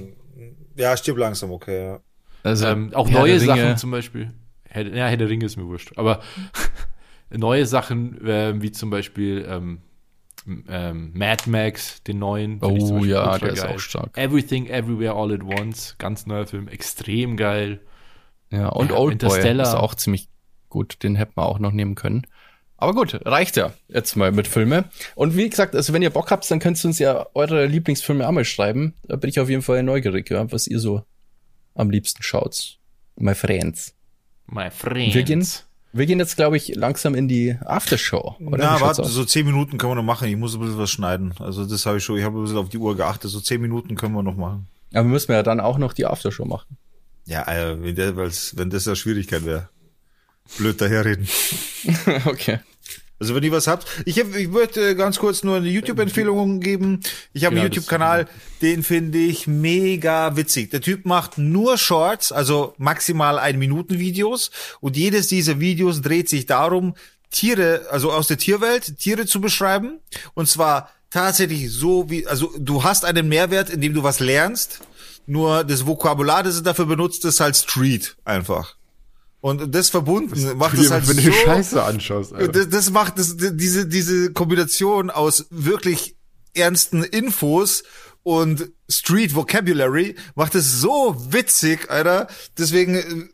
Ja, 0.76 0.98
stirb 0.98 1.18
langsam, 1.18 1.52
okay, 1.52 1.86
ja. 1.86 2.00
Also, 2.44 2.68
ähm, 2.68 2.94
auch 2.94 3.10
Herr 3.10 3.20
neue 3.20 3.40
Sachen 3.40 3.78
zum 3.78 3.92
Beispiel. 3.92 4.34
Herr, 4.64 4.88
ja, 4.88 5.08
Herr 5.08 5.18
der 5.18 5.30
Ringe 5.30 5.46
ist 5.46 5.58
mir 5.58 5.68
wurscht. 5.68 5.92
Aber 5.98 6.22
neue 7.30 7.66
Sachen, 7.66 8.26
äh, 8.26 8.60
wie 8.60 8.72
zum 8.72 8.90
Beispiel 8.90 9.46
ähm, 9.48 9.82
ähm, 10.68 11.12
Mad 11.14 11.48
Max, 11.48 12.02
den 12.04 12.20
neuen. 12.20 12.60
Oh 12.64 13.04
ja, 13.04 13.38
der 13.38 13.50
geil. 13.50 13.54
ist 13.54 13.66
auch 13.68 13.80
stark. 13.80 14.18
Everything 14.18 14.68
Everywhere 14.68 15.14
All 15.14 15.32
at 15.34 15.44
Once, 15.44 15.96
ganz 16.00 16.26
neuer 16.26 16.48
Film, 16.48 16.68
extrem 16.70 17.38
geil. 17.38 17.82
Ja, 18.50 18.70
und 18.70 18.92
ja, 18.92 18.98
Oldboy 18.98 19.62
ist 19.62 19.76
auch 19.76 19.94
ziemlich 19.94 20.30
gut, 20.78 21.02
den 21.02 21.16
hätten 21.16 21.34
wir 21.36 21.46
auch 21.46 21.58
noch 21.58 21.72
nehmen 21.72 21.96
können. 21.96 22.28
Aber 22.78 22.94
gut, 22.94 23.20
reicht 23.26 23.58
ja 23.58 23.74
jetzt 23.88 24.16
mal 24.16 24.32
mit 24.32 24.48
Filme. 24.48 24.86
Und 25.16 25.36
wie 25.36 25.50
gesagt, 25.50 25.76
also 25.76 25.92
wenn 25.94 26.04
ihr 26.04 26.12
Bock 26.12 26.30
habt, 26.30 26.50
dann 26.52 26.60
könnt 26.60 26.84
ihr 26.84 26.88
uns 26.88 27.00
ja 27.00 27.26
eure 27.34 27.66
Lieblingsfilme 27.66 28.28
auch 28.28 28.32
mal 28.32 28.46
schreiben. 28.46 28.94
Da 29.08 29.16
bin 29.16 29.32
ich 29.32 29.40
auf 29.40 29.50
jeden 29.50 29.64
Fall 29.64 29.82
neugierig, 29.82 30.30
ja, 30.30 30.52
was 30.52 30.68
ihr 30.68 30.80
so 30.80 31.02
am 31.74 31.90
liebsten 31.90 32.22
schaut. 32.22 32.78
My 33.16 33.34
friends. 33.34 33.96
My 34.46 34.70
friends. 34.70 35.16
Wir 35.16 35.24
gehen, 35.24 35.48
wir 35.92 36.06
gehen 36.06 36.20
jetzt, 36.20 36.36
glaube 36.36 36.58
ich, 36.58 36.76
langsam 36.76 37.16
in 37.16 37.28
die 37.28 37.58
Aftershow. 37.66 38.36
Oder? 38.40 38.58
Na, 38.60 38.80
warte, 38.80 39.04
so 39.06 39.26
zehn 39.26 39.48
Minuten 39.48 39.80
können 39.80 39.94
wir 39.94 39.96
noch 39.96 40.04
machen. 40.04 40.28
Ich 40.28 40.38
muss 40.38 40.54
ein 40.54 40.60
bisschen 40.60 40.78
was 40.78 40.92
schneiden. 40.92 41.34
Also 41.40 41.66
das 41.66 41.88
habe 41.88 41.98
ich 41.98 42.04
schon, 42.04 42.20
ich 42.20 42.24
habe 42.24 42.38
ein 42.38 42.44
bisschen 42.44 42.60
auf 42.60 42.70
die 42.70 42.78
Uhr 42.78 42.96
geachtet. 42.96 43.32
So 43.32 43.40
zehn 43.40 43.60
Minuten 43.60 43.96
können 43.96 44.14
wir 44.14 44.22
noch 44.22 44.38
machen. 44.38 44.68
Aber 44.94 45.06
müssen 45.06 45.30
wir 45.30 45.38
ja 45.38 45.44
dann 45.44 45.60
auch 45.60 45.80
noch 45.80 45.94
die 45.94 46.06
Aftershow 46.06 46.46
machen. 46.46 46.78
Ja, 47.26 47.48
äh, 47.48 47.82
wenn, 47.82 47.96
der, 47.96 48.16
wenn 48.16 48.70
das 48.70 48.88
eine 48.88 48.96
Schwierigkeit 48.96 49.46
wäre. 49.46 49.70
Blöd 50.58 50.80
daherreden. 50.80 51.28
okay. 52.26 52.60
Also 53.20 53.34
wenn 53.34 53.44
ihr 53.44 53.52
was 53.52 53.66
habt, 53.66 53.88
ich, 54.06 54.20
hab, 54.20 54.36
ich 54.36 54.52
würde 54.52 54.96
ganz 54.96 55.18
kurz 55.18 55.44
nur 55.44 55.58
eine 55.58 55.70
YouTube-Empfehlung 55.70 56.60
geben. 56.60 57.02
Ich 57.34 57.46
habe 57.46 57.56
ja, 57.56 57.62
einen 57.62 57.72
YouTube-Kanal, 57.72 58.28
den 58.62 58.84
finde 58.84 59.18
ich 59.18 59.48
mega 59.48 60.36
witzig. 60.36 60.70
Der 60.70 60.82
Typ 60.82 61.06
macht 61.06 61.40
nur 61.40 61.80
Shorts, 61.80 62.32
also 62.32 62.76
maximal 62.78 63.40
ein 63.40 63.58
Minuten 63.58 63.98
Videos 63.98 64.52
und 64.82 64.96
jedes 64.96 65.28
dieser 65.30 65.60
Videos 65.60 66.02
dreht 66.02 66.30
sich 66.30 66.46
darum, 66.46 66.94
Tiere, 67.32 67.88
also 67.90 68.12
aus 68.12 68.28
der 68.28 68.38
Tierwelt, 68.38 69.00
Tiere 69.00 69.26
zu 69.26 69.42
beschreiben. 69.42 70.00
Und 70.36 70.48
zwar 70.48 70.92
tatsächlich 71.10 71.72
so 71.72 72.10
wie, 72.10 72.28
also 72.28 72.54
du 72.58 72.84
hast 72.84 73.04
einen 73.04 73.28
Mehrwert, 73.28 73.70
indem 73.70 73.94
du 73.96 74.04
was 74.04 74.20
lernst. 74.20 74.82
Nur 75.26 75.66
das 75.66 75.86
Vokabular, 75.86 76.44
das 76.44 76.62
dafür 76.64 76.86
benutzt, 76.86 77.26
ist 77.26 77.42
halt 77.42 77.58
Street 77.58 78.16
einfach. 78.24 78.77
Und 79.40 79.74
das 79.74 79.90
verbunden 79.90 80.32
das 80.34 80.56
macht 80.56 80.78
es 80.78 80.92
halt 80.92 81.08
wenn 81.08 81.18
so. 81.18 81.24
Wenn 81.24 81.32
du 81.32 81.38
Scheiße 81.38 81.84
anschaust. 81.84 82.34
Alter. 82.34 82.52
Das, 82.52 82.70
das 82.70 82.92
macht 82.92 83.20
das, 83.20 83.38
diese 83.38 83.86
diese 83.88 84.34
Kombination 84.34 85.10
aus 85.10 85.46
wirklich 85.52 86.18
ernsten 86.54 87.04
Infos 87.04 87.84
und 88.24 88.72
Street 88.90 89.36
Vocabulary 89.36 90.16
macht 90.36 90.56
es 90.56 90.82
so 90.82 91.16
witzig, 91.30 91.90
Alter. 91.90 92.28
Deswegen 92.58 92.96
äh, 92.96 93.30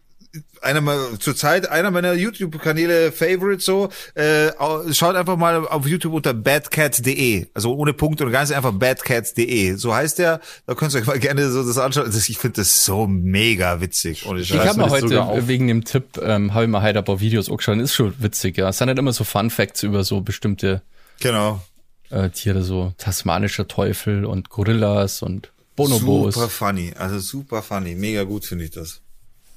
einer 0.61 0.81
meiner 0.81 1.19
zurzeit 1.19 1.69
einer 1.69 1.91
meiner 1.91 2.13
YouTube-Kanäle 2.13 3.11
Favorite 3.11 3.61
so. 3.61 3.89
Äh, 4.15 4.51
schaut 4.93 5.15
einfach 5.15 5.37
mal 5.37 5.67
auf 5.67 5.85
YouTube 5.85 6.13
unter 6.13 6.33
badcat.de, 6.33 7.47
also 7.53 7.75
ohne 7.75 7.93
Punkt 7.93 8.21
und 8.21 8.31
ganz 8.31 8.51
einfach 8.51 8.71
badcat.de. 8.71 9.75
So 9.75 9.93
heißt 9.93 10.19
der. 10.19 10.41
Da 10.65 10.75
könnt 10.75 10.93
ihr 10.93 11.01
euch 11.01 11.07
mal 11.07 11.19
gerne 11.19 11.49
so 11.51 11.65
das 11.65 11.77
anschauen. 11.77 12.11
Ich 12.15 12.37
finde 12.37 12.61
das 12.61 12.85
so 12.85 13.07
mega 13.07 13.81
witzig. 13.81 14.25
Und 14.25 14.39
ich 14.39 14.51
ich 14.53 14.59
habe 14.59 14.79
mal 14.79 14.89
heute 14.89 15.47
wegen 15.47 15.67
dem 15.67 15.83
Tipp 15.83 16.19
ähm, 16.21 16.53
habe 16.53 16.65
ich 16.65 16.69
mal 16.69 16.81
halt 16.81 16.97
ein 16.97 17.03
paar 17.03 17.19
Videos 17.19 17.49
angeschaut. 17.49 17.77
Ist 17.77 17.93
schon 17.93 18.13
witzig. 18.19 18.57
Ja, 18.57 18.69
es 18.69 18.77
sind 18.77 18.87
halt 18.87 18.99
immer 18.99 19.13
so 19.13 19.23
Fun 19.23 19.49
Facts 19.49 19.83
über 19.83 20.03
so 20.03 20.21
bestimmte 20.21 20.81
genau 21.19 21.61
äh, 22.09 22.29
Tiere, 22.29 22.63
so 22.63 22.93
tasmanischer 22.97 23.67
Teufel 23.67 24.25
und 24.25 24.49
Gorillas 24.49 25.21
und 25.21 25.51
Bonobos. 25.75 26.35
Super 26.35 26.49
funny, 26.49 26.93
also 26.97 27.19
super 27.19 27.61
funny, 27.61 27.95
mega 27.95 28.23
gut 28.23 28.45
finde 28.45 28.65
ich 28.65 28.71
das. 28.71 29.01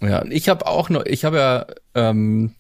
Ja, 0.00 0.24
ich 0.26 0.48
habe 0.48 0.66
auch 0.66 0.88
noch, 0.88 1.04
ich 1.06 1.24
habe 1.24 1.36
ja 1.38 1.66
ähm, 1.94 2.54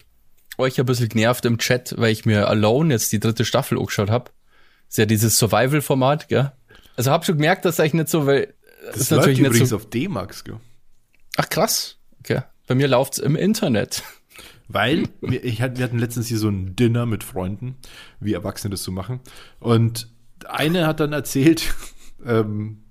euch 0.58 0.78
ein 0.80 0.86
bisschen 0.86 1.08
genervt 1.08 1.44
im 1.44 1.58
Chat, 1.58 1.94
weil 1.98 2.10
ich 2.10 2.24
mir 2.24 2.48
Alone 2.48 2.94
jetzt 2.94 3.12
die 3.12 3.20
dritte 3.20 3.44
Staffel 3.44 3.78
angeschaut 3.78 4.10
habe. 4.10 4.30
Ist 4.88 4.98
ja 4.98 5.06
dieses 5.06 5.38
Survival-Format, 5.38 6.28
gell? 6.28 6.52
Also 6.96 7.10
hab 7.10 7.26
schon 7.26 7.36
gemerkt, 7.36 7.64
dass 7.64 7.78
ich 7.78 7.92
nicht 7.92 8.08
so, 8.08 8.26
weil 8.26 8.54
das 8.86 8.96
ist 8.96 9.10
natürlich 9.10 9.38
nicht 9.38 9.48
übrigens 9.48 9.70
so. 9.70 9.76
auf 9.76 9.90
D-Max, 9.90 10.44
gell? 10.44 10.60
Ach 11.36 11.48
krass, 11.48 11.98
okay. 12.20 12.42
Bei 12.66 12.74
mir 12.74 12.88
läuft's 12.88 13.18
im 13.18 13.36
Internet. 13.36 14.02
Weil 14.68 15.08
wir, 15.20 15.44
ich, 15.44 15.60
wir 15.60 15.84
hatten 15.84 15.98
letztens 15.98 16.26
hier 16.26 16.38
so 16.38 16.48
ein 16.48 16.74
Dinner 16.74 17.06
mit 17.06 17.22
Freunden, 17.22 17.76
wie 18.18 18.32
Erwachsene 18.32 18.72
das 18.72 18.82
so 18.82 18.90
machen. 18.90 19.20
Und 19.60 20.08
eine 20.48 20.86
hat 20.86 21.00
dann 21.00 21.12
erzählt, 21.12 21.74
ähm, 22.26 22.84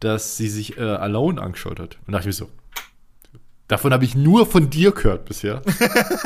dass 0.00 0.36
sie 0.36 0.48
sich 0.48 0.76
äh, 0.76 0.82
Alone 0.82 1.40
angeschaut 1.40 1.78
hat. 1.78 1.98
Und 2.06 2.12
dachte 2.12 2.28
ich 2.28 2.38
mir 2.38 2.44
so, 2.44 2.50
Davon 3.70 3.92
habe 3.92 4.04
ich 4.04 4.16
nur 4.16 4.46
von 4.46 4.68
dir 4.68 4.90
gehört 4.90 5.26
bisher. 5.26 5.62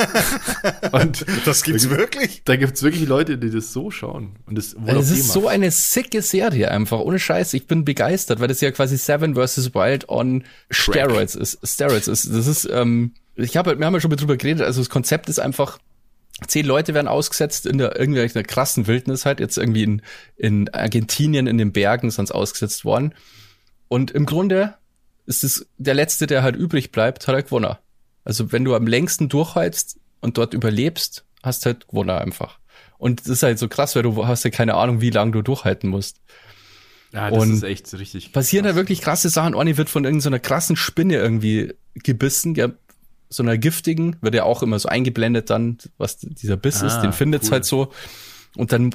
und 0.92 1.26
das 1.44 1.62
gibt's 1.62 1.86
da, 1.86 1.90
wirklich? 1.90 2.40
Da 2.46 2.56
gibt's 2.56 2.82
wirklich 2.82 3.06
Leute, 3.06 3.36
die 3.36 3.50
das 3.50 3.70
so 3.70 3.90
schauen. 3.90 4.36
Und 4.46 4.56
das 4.56 4.74
also 4.86 5.00
es 5.00 5.10
ist 5.10 5.28
so 5.30 5.46
eine 5.46 5.70
sicke 5.70 6.22
Serie 6.22 6.70
einfach. 6.70 7.00
Ohne 7.00 7.18
Scheiß. 7.18 7.52
Ich 7.52 7.66
bin 7.66 7.84
begeistert, 7.84 8.40
weil 8.40 8.48
das 8.48 8.62
ja 8.62 8.70
quasi 8.70 8.96
Seven 8.96 9.34
vs. 9.34 9.74
Wild 9.74 10.08
on 10.08 10.44
Steroids 10.70 11.34
ist. 11.34 11.58
Steroids 11.62 12.08
ist. 12.08 12.32
Das 12.32 12.46
ist, 12.46 12.66
ähm, 12.72 13.12
ich 13.34 13.58
habe, 13.58 13.78
wir 13.78 13.84
haben 13.84 13.92
ja 13.92 14.00
schon 14.00 14.08
mal 14.08 14.16
drüber 14.16 14.38
geredet. 14.38 14.62
Also 14.62 14.80
das 14.80 14.88
Konzept 14.88 15.28
ist 15.28 15.38
einfach, 15.38 15.78
zehn 16.46 16.64
Leute 16.64 16.94
werden 16.94 17.08
ausgesetzt 17.08 17.66
in 17.66 17.76
der 17.76 18.00
irgendwelcher 18.00 18.42
krassen 18.42 18.86
Wildnis 18.86 19.26
halt. 19.26 19.38
Jetzt 19.38 19.58
irgendwie 19.58 19.82
in, 19.82 20.02
in 20.38 20.70
Argentinien 20.72 21.46
in 21.46 21.58
den 21.58 21.72
Bergen 21.72 22.10
sonst 22.10 22.30
ausgesetzt 22.30 22.86
worden. 22.86 23.12
Und 23.88 24.12
im 24.12 24.24
Grunde 24.24 24.76
ist 25.26 25.44
es 25.44 25.66
der 25.78 25.94
letzte, 25.94 26.26
der 26.26 26.42
halt 26.42 26.56
übrig 26.56 26.92
bleibt, 26.92 27.26
hat 27.26 27.34
halt 27.34 27.46
gewonnen. 27.46 27.76
Also 28.24 28.52
wenn 28.52 28.64
du 28.64 28.74
am 28.74 28.86
längsten 28.86 29.28
durchheizt 29.28 29.98
und 30.20 30.38
dort 30.38 30.54
überlebst, 30.54 31.24
hast 31.42 31.66
halt 31.66 31.88
gewonnen 31.88 32.10
einfach. 32.10 32.58
Und 32.98 33.20
das 33.20 33.28
ist 33.28 33.42
halt 33.42 33.58
so 33.58 33.68
krass, 33.68 33.94
weil 33.96 34.02
du 34.02 34.26
hast 34.26 34.44
ja 34.44 34.50
keine 34.50 34.74
Ahnung, 34.74 35.00
wie 35.00 35.10
lange 35.10 35.32
du 35.32 35.42
durchhalten 35.42 35.90
musst. 35.90 36.20
Ja, 37.12 37.30
das 37.30 37.38
und 37.38 37.52
ist 37.52 37.62
echt 37.62 37.86
so 37.86 37.96
richtig. 37.96 38.32
Passieren 38.32 38.64
da 38.64 38.74
wirklich 38.74 39.00
krasse 39.00 39.28
Sachen. 39.28 39.54
Orni 39.54 39.76
wird 39.76 39.88
von 39.88 40.04
irgendeiner 40.04 40.40
krassen 40.40 40.74
Spinne 40.74 41.16
irgendwie 41.16 41.74
gebissen, 41.94 42.54
ja, 42.54 42.70
so 43.28 43.42
einer 43.42 43.58
giftigen, 43.58 44.16
wird 44.20 44.34
ja 44.34 44.44
auch 44.44 44.62
immer 44.62 44.78
so 44.78 44.88
eingeblendet 44.88 45.50
dann, 45.50 45.78
was 45.98 46.18
dieser 46.18 46.56
Biss 46.56 46.82
ah, 46.82 46.86
ist, 46.86 47.00
den 47.00 47.12
findet's 47.12 47.46
cool. 47.46 47.52
halt 47.52 47.64
so. 47.64 47.92
Und 48.56 48.72
dann 48.72 48.94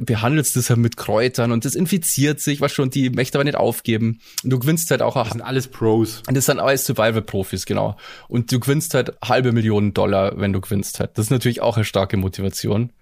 behandelst 0.00 0.56
das 0.56 0.70
halt 0.70 0.78
mit 0.78 0.96
Kräutern 0.96 1.52
und 1.52 1.64
das 1.64 1.74
infiziert 1.74 2.40
sich, 2.40 2.60
was 2.60 2.72
schon, 2.72 2.90
die 2.90 3.10
möchte 3.10 3.36
aber 3.36 3.44
nicht 3.44 3.56
aufgeben. 3.56 4.20
Und 4.44 4.50
du 4.50 4.58
gewinnst 4.58 4.90
halt 4.90 5.02
auch. 5.02 5.14
Das 5.14 5.30
sind 5.30 5.42
alles 5.42 5.68
Pros. 5.68 6.22
Und 6.28 6.36
das 6.36 6.46
sind 6.46 6.60
alles 6.60 6.86
Survival-Profis, 6.86 7.66
genau. 7.66 7.96
Und 8.28 8.52
du 8.52 8.60
gewinnst 8.60 8.94
halt 8.94 9.14
halbe 9.22 9.52
Millionen 9.52 9.92
Dollar, 9.92 10.38
wenn 10.38 10.52
du 10.52 10.60
gewinnst 10.60 11.00
halt. 11.00 11.18
Das 11.18 11.26
ist 11.26 11.30
natürlich 11.30 11.60
auch 11.60 11.76
eine 11.76 11.84
starke 11.84 12.16
Motivation. 12.16 12.92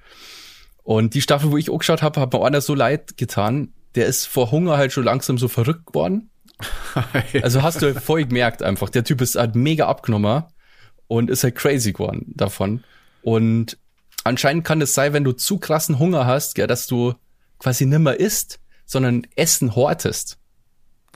Und 0.82 1.14
die 1.14 1.20
Staffel, 1.20 1.50
wo 1.50 1.56
ich 1.56 1.70
auch 1.70 1.78
geschaut 1.78 2.02
habe, 2.02 2.20
hat 2.20 2.32
mir 2.32 2.44
einer 2.44 2.60
so 2.60 2.74
leid 2.74 3.16
getan. 3.16 3.74
Der 3.94 4.06
ist 4.06 4.26
vor 4.26 4.50
Hunger 4.50 4.76
halt 4.76 4.92
schon 4.92 5.04
langsam 5.04 5.36
so 5.36 5.48
verrückt 5.48 5.86
geworden. 5.86 6.30
also 7.42 7.62
hast 7.62 7.82
du 7.82 7.94
voll 7.94 8.24
gemerkt 8.24 8.62
einfach. 8.62 8.88
Der 8.88 9.04
Typ 9.04 9.20
ist 9.20 9.36
halt 9.36 9.54
mega 9.54 9.86
abgenommen 9.86 10.44
und 11.08 11.30
ist 11.30 11.44
halt 11.44 11.56
crazy 11.56 11.92
geworden 11.92 12.32
davon. 12.34 12.84
Und 13.22 13.76
anscheinend 14.24 14.64
kann 14.64 14.80
es 14.80 14.94
sein, 14.94 15.12
wenn 15.12 15.24
du 15.24 15.32
zu 15.32 15.58
krassen 15.58 15.98
Hunger 15.98 16.26
hast, 16.26 16.54
gell, 16.54 16.66
dass 16.66 16.86
du 16.86 17.14
quasi 17.58 17.86
nimmer 17.86 18.18
isst, 18.18 18.60
sondern 18.86 19.26
Essen 19.36 19.76
hortest. 19.76 20.38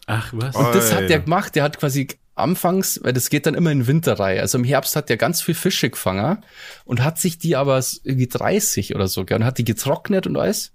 Ach, 0.06 0.32
was? 0.32 0.54
Und 0.54 0.74
das 0.74 0.92
hat 0.94 1.08
der 1.08 1.20
gemacht. 1.20 1.54
Der 1.54 1.62
hat 1.62 1.78
quasi 1.78 2.08
anfangs, 2.34 3.00
weil 3.02 3.12
das 3.12 3.30
geht 3.30 3.46
dann 3.46 3.54
immer 3.54 3.70
in 3.70 3.86
Winterreihe. 3.86 4.40
Also 4.40 4.58
im 4.58 4.64
Herbst 4.64 4.96
hat 4.96 5.08
der 5.08 5.16
ganz 5.16 5.40
viel 5.40 5.54
Fische 5.54 5.90
gefangen 5.90 6.44
und 6.84 7.02
hat 7.02 7.18
sich 7.18 7.38
die 7.38 7.56
aber 7.56 7.82
irgendwie 8.02 8.26
30 8.26 8.94
oder 8.94 9.08
so, 9.08 9.24
gell, 9.24 9.38
und 9.38 9.44
hat 9.44 9.58
die 9.58 9.64
getrocknet 9.64 10.26
und 10.26 10.36
alles. 10.36 10.72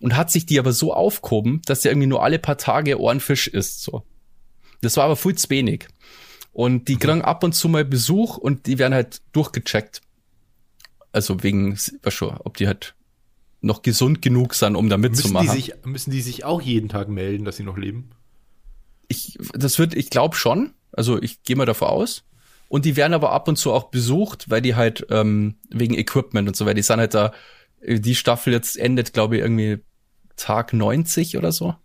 Und 0.00 0.16
hat 0.16 0.30
sich 0.30 0.44
die 0.44 0.58
aber 0.58 0.72
so 0.72 0.92
aufgehoben, 0.92 1.62
dass 1.66 1.80
der 1.80 1.92
irgendwie 1.92 2.08
nur 2.08 2.22
alle 2.22 2.38
paar 2.38 2.58
Tage 2.58 2.98
Ohrenfisch 2.98 3.46
isst, 3.46 3.82
so. 3.82 4.02
Das 4.80 4.96
war 4.96 5.04
aber 5.04 5.16
viel 5.16 5.34
zu 5.34 5.48
wenig. 5.50 5.88
Und 6.52 6.88
die 6.88 6.96
mhm. 6.96 6.98
kriegen 6.98 7.22
ab 7.22 7.42
und 7.44 7.54
zu 7.54 7.68
mal 7.68 7.84
Besuch 7.84 8.36
und 8.36 8.66
die 8.66 8.78
werden 8.78 8.92
halt 8.92 9.22
durchgecheckt. 9.32 10.02
Also 11.14 11.42
wegen, 11.44 11.78
was 12.02 12.12
schon, 12.12 12.36
ob 12.38 12.56
die 12.56 12.66
halt 12.66 12.94
noch 13.60 13.82
gesund 13.82 14.20
genug 14.20 14.54
sind, 14.54 14.74
um 14.74 14.88
da 14.88 14.98
mitzumachen. 14.98 15.46
Müssen 15.46 15.56
die 15.56 15.62
sich, 15.62 15.74
müssen 15.84 16.10
die 16.10 16.20
sich 16.20 16.44
auch 16.44 16.60
jeden 16.60 16.88
Tag 16.88 17.08
melden, 17.08 17.44
dass 17.44 17.56
sie 17.56 17.62
noch 17.62 17.78
leben? 17.78 18.10
Ich, 19.06 19.38
das 19.52 19.78
wird, 19.78 19.94
ich 19.94 20.10
glaube 20.10 20.34
schon. 20.34 20.74
Also 20.92 21.22
ich 21.22 21.42
gehe 21.44 21.56
mal 21.56 21.66
davon 21.66 21.88
aus. 21.88 22.24
Und 22.68 22.84
die 22.84 22.96
werden 22.96 23.14
aber 23.14 23.30
ab 23.30 23.46
und 23.46 23.56
zu 23.56 23.72
auch 23.72 23.84
besucht, 23.84 24.50
weil 24.50 24.60
die 24.60 24.74
halt 24.74 25.06
ähm, 25.10 25.54
wegen 25.70 25.94
Equipment 25.94 26.48
und 26.48 26.56
so 26.56 26.64
weiter, 26.66 26.74
die 26.74 26.82
sind 26.82 26.98
halt 26.98 27.14
da, 27.14 27.32
die 27.86 28.14
Staffel 28.16 28.52
jetzt 28.52 28.76
endet, 28.76 29.12
glaube 29.12 29.36
ich, 29.36 29.42
irgendwie 29.42 29.78
Tag 30.36 30.72
90 30.72 31.38
oder 31.38 31.52
so. 31.52 31.76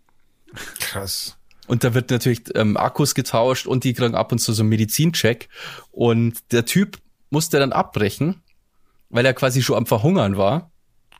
Krass. 0.80 1.36
Und 1.68 1.84
da 1.84 1.94
wird 1.94 2.10
natürlich 2.10 2.42
ähm, 2.56 2.76
Akkus 2.76 3.14
getauscht 3.14 3.68
und 3.68 3.84
die 3.84 3.94
kriegen 3.94 4.16
ab 4.16 4.32
und 4.32 4.38
zu 4.38 4.52
so 4.52 4.62
einen 4.62 4.70
Medizincheck. 4.70 5.48
Und 5.92 6.34
der 6.50 6.64
Typ 6.64 6.98
musste 7.30 7.60
dann 7.60 7.72
abbrechen, 7.72 8.42
weil 9.10 9.26
er 9.26 9.34
quasi 9.34 9.62
schon 9.62 9.76
am 9.76 9.86
Verhungern 9.86 10.36
war. 10.36 10.70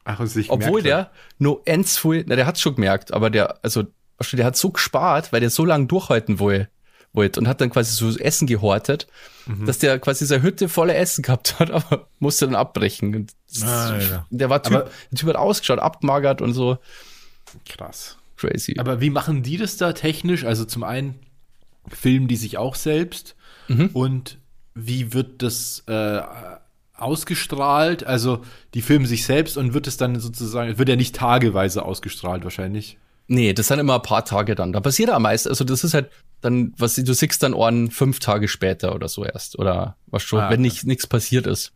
Ach, 0.05 0.19
und 0.19 0.29
sich 0.29 0.51
Obwohl 0.51 0.83
der 0.83 1.11
nur 1.39 1.63
ends 1.67 1.99
viel, 1.99 2.25
na, 2.27 2.37
der 2.37 2.47
hat's 2.47 2.61
schon 2.61 2.75
gemerkt, 2.75 3.13
aber 3.13 3.29
der, 3.31 3.63
also, 3.63 3.85
der 4.33 4.47
hat 4.47 4.57
so 4.57 4.71
gespart, 4.71 5.33
weil 5.33 5.41
der 5.41 5.51
so 5.51 5.65
lange 5.65 5.87
durchhalten 5.87 6.39
wollte 6.39 6.69
wollte 7.13 7.41
und 7.41 7.49
hat 7.49 7.61
dann 7.61 7.71
quasi 7.71 7.93
so 7.93 8.17
Essen 8.19 8.47
gehortet, 8.47 9.07
mhm. 9.47 9.67
dass 9.67 9.79
der 9.79 9.99
quasi 9.99 10.27
seine 10.27 10.43
Hütte 10.43 10.69
voller 10.69 10.97
Essen 10.97 11.23
gehabt 11.23 11.59
hat, 11.59 11.71
aber 11.71 12.09
musste 12.19 12.47
dann 12.47 12.55
abbrechen. 12.55 13.27
Ah, 13.63 13.99
ja. 13.99 14.27
Der 14.31 14.51
war 14.51 14.63
typ, 14.63 14.75
aber, 14.75 14.91
der 15.11 15.19
Typ 15.19 15.29
hat 15.29 15.37
ausgeschaut, 15.37 15.79
abgemagert 15.79 16.41
und 16.41 16.53
so. 16.53 16.79
Krass. 17.67 18.17
Crazy. 18.37 18.77
Aber 18.79 19.01
wie 19.01 19.11
machen 19.11 19.43
die 19.43 19.57
das 19.57 19.77
da 19.77 19.93
technisch? 19.93 20.45
Also 20.45 20.65
zum 20.65 20.83
einen 20.83 21.19
filmen 21.89 22.29
die 22.29 22.37
sich 22.37 22.57
auch 22.57 22.75
selbst 22.75 23.35
mhm. 23.69 23.91
und 23.93 24.39
wie 24.75 25.13
wird 25.13 25.43
das 25.43 25.83
äh, 25.89 26.21
ausgestrahlt? 27.01 28.05
Also 28.05 28.43
die 28.75 28.83
filmen 28.83 29.07
sich 29.07 29.25
selbst 29.25 29.57
und 29.57 29.75
wird 29.75 29.87
es 29.87 29.97
dann 29.97 30.19
sozusagen, 30.19 30.79
wird 30.79 30.89
ja 30.89 30.97
nicht 30.97 31.15
tageweise 31.15 31.85
ausgestrahlt 31.85 32.45
wahrscheinlich. 32.45 32.99
Nee, 33.27 33.53
das 33.53 33.69
sind 33.69 33.79
immer 33.79 33.95
ein 33.95 34.03
paar 34.03 34.25
Tage 34.25 34.55
dann. 34.55 34.73
Da 34.73 34.81
passiert 34.81 35.11
am 35.11 35.23
meisten, 35.23 35.49
also 35.49 35.65
das 35.65 35.85
ist 35.85 35.95
halt 35.95 36.11
dann, 36.41 36.75
was 36.79 36.97
du 36.97 37.15
siehst 37.15 37.43
dann 37.43 37.55
Ohren 37.55 37.91
fünf 37.91 38.19
Tage 38.19 38.49
später 38.49 38.95
oder 38.95 39.09
so 39.09 39.25
erst. 39.25 39.59
Oder 39.59 39.97
was 40.07 40.23
schon, 40.23 40.41
ah, 40.41 40.51
wenn 40.51 40.61
nicht 40.61 40.85
nichts 40.85 41.07
passiert 41.07 41.47
ist. 41.47 41.73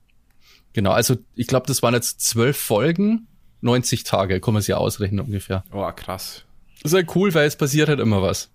Genau, 0.73 0.91
also 0.91 1.17
ich 1.37 1.47
glaube, 1.47 1.67
das 1.67 1.83
waren 1.83 1.95
jetzt 1.95 2.21
zwölf 2.21 2.57
Folgen, 2.57 3.29
90 3.61 4.05
Tage, 4.05 4.41
kann 4.41 4.53
man 4.53 4.63
sich 4.63 4.71
ja 4.71 4.77
ausrechnen 4.79 5.25
ungefähr. 5.25 5.63
Oh, 5.73 5.89
krass. 5.95 6.45
Das 6.83 6.93
ist 6.93 6.97
halt 6.97 7.15
cool, 7.15 7.33
weil 7.35 7.47
es 7.47 7.57
passiert 7.57 7.89
halt 7.89 8.01
immer 8.01 8.21
was. 8.21 8.51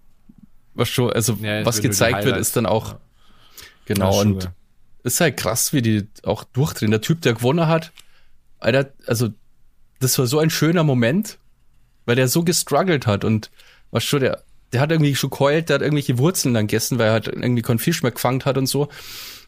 Was 0.73 0.89
schon, 0.89 1.11
also 1.11 1.37
ja, 1.41 1.65
was 1.65 1.81
gezeigt 1.81 2.25
wird, 2.25 2.37
ist 2.37 2.55
dann 2.55 2.65
auch. 2.65 2.95
Genau, 3.85 4.19
und 4.19 4.51
ist 5.03 5.21
halt 5.21 5.37
krass, 5.37 5.73
wie 5.73 5.81
die 5.81 6.07
auch 6.23 6.43
durchdrehen. 6.43 6.91
Der 6.91 7.01
Typ, 7.01 7.21
der 7.21 7.33
gewonnen 7.33 7.67
hat, 7.67 7.91
Alter, 8.59 8.91
also 9.05 9.29
das 9.99 10.17
war 10.17 10.27
so 10.27 10.39
ein 10.39 10.49
schöner 10.49 10.83
Moment, 10.83 11.37
weil 12.05 12.15
der 12.15 12.27
so 12.27 12.43
gestruggelt 12.43 13.07
hat 13.07 13.23
und 13.23 13.51
was 13.91 14.03
schon, 14.03 14.21
der, 14.21 14.43
der 14.73 14.81
hat 14.81 14.91
irgendwie 14.91 15.15
schon 15.15 15.29
keult, 15.29 15.69
der 15.69 15.75
hat 15.75 15.81
irgendwelche 15.81 16.17
Wurzeln 16.17 16.53
dann 16.53 16.67
gegessen, 16.67 16.99
weil 16.99 17.07
er 17.07 17.13
halt 17.13 17.27
irgendwie 17.27 17.61
keinen 17.61 17.79
Fisch 17.79 18.03
mehr 18.03 18.11
gefangen 18.11 18.43
hat 18.45 18.57
und 18.57 18.67
so. 18.67 18.89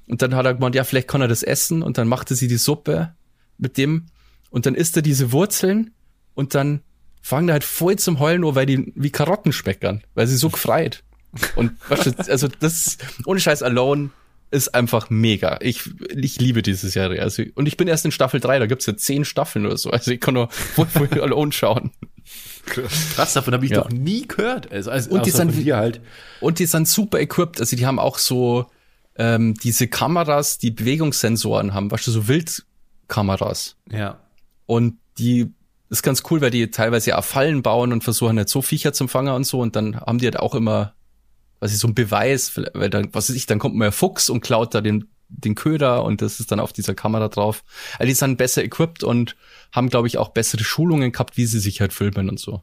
Und 0.08 0.22
dann 0.22 0.36
hat 0.36 0.45
er 0.45 0.56
gemeint, 0.56 0.76
ja, 0.76 0.84
vielleicht 0.84 1.08
kann 1.08 1.22
er 1.22 1.28
das 1.28 1.43
essen 1.43 1.84
und 1.84 1.97
dann 1.97 2.08
machte 2.08 2.36
sie 2.36 2.47
die 2.47 2.58
Suppe 2.58 3.14
mit 3.58 3.78
dem 3.78 4.08
und 4.49 4.66
dann 4.66 4.76
isst 4.76 4.95
er 4.95 5.02
diese 5.02 5.32
Wurzeln 5.32 5.91
und 6.34 6.56
dann 6.56 6.82
fangen 7.22 7.47
da 7.47 7.54
halt 7.54 7.64
voll 7.64 7.97
zum 7.97 8.20
Heulen 8.20 8.41
nur, 8.41 8.56
weil 8.56 8.66
die 8.66 8.91
wie 8.95 9.12
Karotten 9.12 9.54
speckern, 9.54 10.04
weil 10.16 10.28
sie 10.28 10.38
so 10.38 10.49
gefreit. 10.49 11.04
Und 11.56 11.72
weißt 11.89 12.06
du, 12.08 12.32
also 12.32 12.47
das 12.47 12.97
ohne 13.26 13.39
Scheiß 13.39 13.64
Alone 13.64 14.10
ist 14.52 14.76
einfach 14.76 15.10
mega. 15.10 15.58
Ich, 15.62 15.89
ich 16.10 16.39
liebe 16.39 16.62
diese 16.62 16.89
Serie. 16.89 17.22
Also, 17.22 17.43
und 17.56 17.68
ich 17.68 17.78
bin 17.78 17.88
erst 17.88 18.06
in 18.06 18.12
Staffel 18.12 18.39
3, 18.39 18.60
da 18.60 18.66
gibt's 18.68 18.86
ja 18.86 18.95
zehn 18.95 19.26
Staffeln 19.26 19.66
oder 19.66 19.78
so. 19.78 19.89
Also 19.89 20.12
ich 20.12 20.20
kann 20.20 20.34
nur 20.34 20.49
voll 20.76 21.10
Alone 21.20 21.52
schauen. 21.54 21.91
Krass, 22.66 23.34
davon 23.34 23.54
habe 23.54 23.66
ich 23.66 23.72
ja. 23.72 23.82
doch 23.82 23.89
nie 23.89 24.28
gehört. 24.28 24.72
Also, 24.72 24.91
also 24.91 25.10
und 25.12 25.26
die 25.26 25.32
sind 25.32 25.54
halt. 25.74 26.02
Und 26.41 26.60
die 26.60 26.66
sind 26.66 26.88
super 26.88 27.20
equipped. 27.20 27.60
Also 27.60 27.76
die 27.76 27.86
haben 27.86 27.97
auch 27.97 28.18
so 28.18 28.68
ähm, 29.16 29.56
diese 29.56 29.88
Kameras, 29.88 30.58
die 30.58 30.72
Bewegungssensoren 30.72 31.74
haben, 31.74 31.89
weißt 31.89 32.08
du, 32.08 32.12
so 32.12 32.28
Wildkameras. 32.28 33.78
Ja. 33.89 34.20
Und 34.66 34.97
die 35.18 35.54
ist 35.89 36.04
ganz 36.04 36.24
cool, 36.30 36.41
weil 36.41 36.52
die 36.52 36.72
teilweise 36.72 37.18
auch 37.18 37.24
Fallen 37.24 37.62
bauen 37.62 37.91
und 37.93 38.04
versuchen 38.04 38.36
nicht 38.36 38.49
so 38.49 38.62
Viecher 38.62 38.93
zum 38.93 39.10
Fangen 39.10 39.34
und 39.34 39.45
so. 39.45 39.60
Und 39.60 39.76
dann 39.76 39.99
haben 39.99 40.20
die 40.20 40.26
halt 40.26 40.39
auch 40.39 40.56
immer, 40.56 40.93
was 41.62 41.72
ist 41.72 41.80
so 41.80 41.88
ein 41.88 41.95
Beweis, 41.95 42.59
weil 42.74 42.89
dann, 42.89 43.14
was 43.14 43.30
weiß 43.30 43.36
ich, 43.36 43.45
dann 43.45 43.59
kommt 43.59 43.76
mal 43.76 43.86
ein 43.86 43.91
Fuchs 43.93 44.30
und 44.30 44.41
klaut 44.41 44.76
da 44.76 44.82
den, 44.82 45.07
den 45.30 45.55
Köder 45.55 46.03
und 46.03 46.22
das 46.22 46.41
ist 46.41 46.51
dann 46.51 46.59
auf 46.59 46.74
dieser 46.74 46.95
Kamera 46.95 47.30
drauf. 47.30 47.64
Also 47.97 48.09
die 48.09 48.16
sind 48.16 48.38
besser 48.38 48.64
equipped 48.64 49.03
und 49.03 49.38
haben, 49.72 49.89
glaube 49.89 50.07
ich, 50.07 50.18
auch 50.18 50.30
bessere 50.30 50.64
Schulungen 50.64 51.14
gehabt, 51.14 51.38
wie 51.38 51.45
sie 51.45 51.59
sich 51.59 51.80
halt 51.80 51.93
filmen 51.93 52.30
und 52.30 52.39
so. 52.39 52.62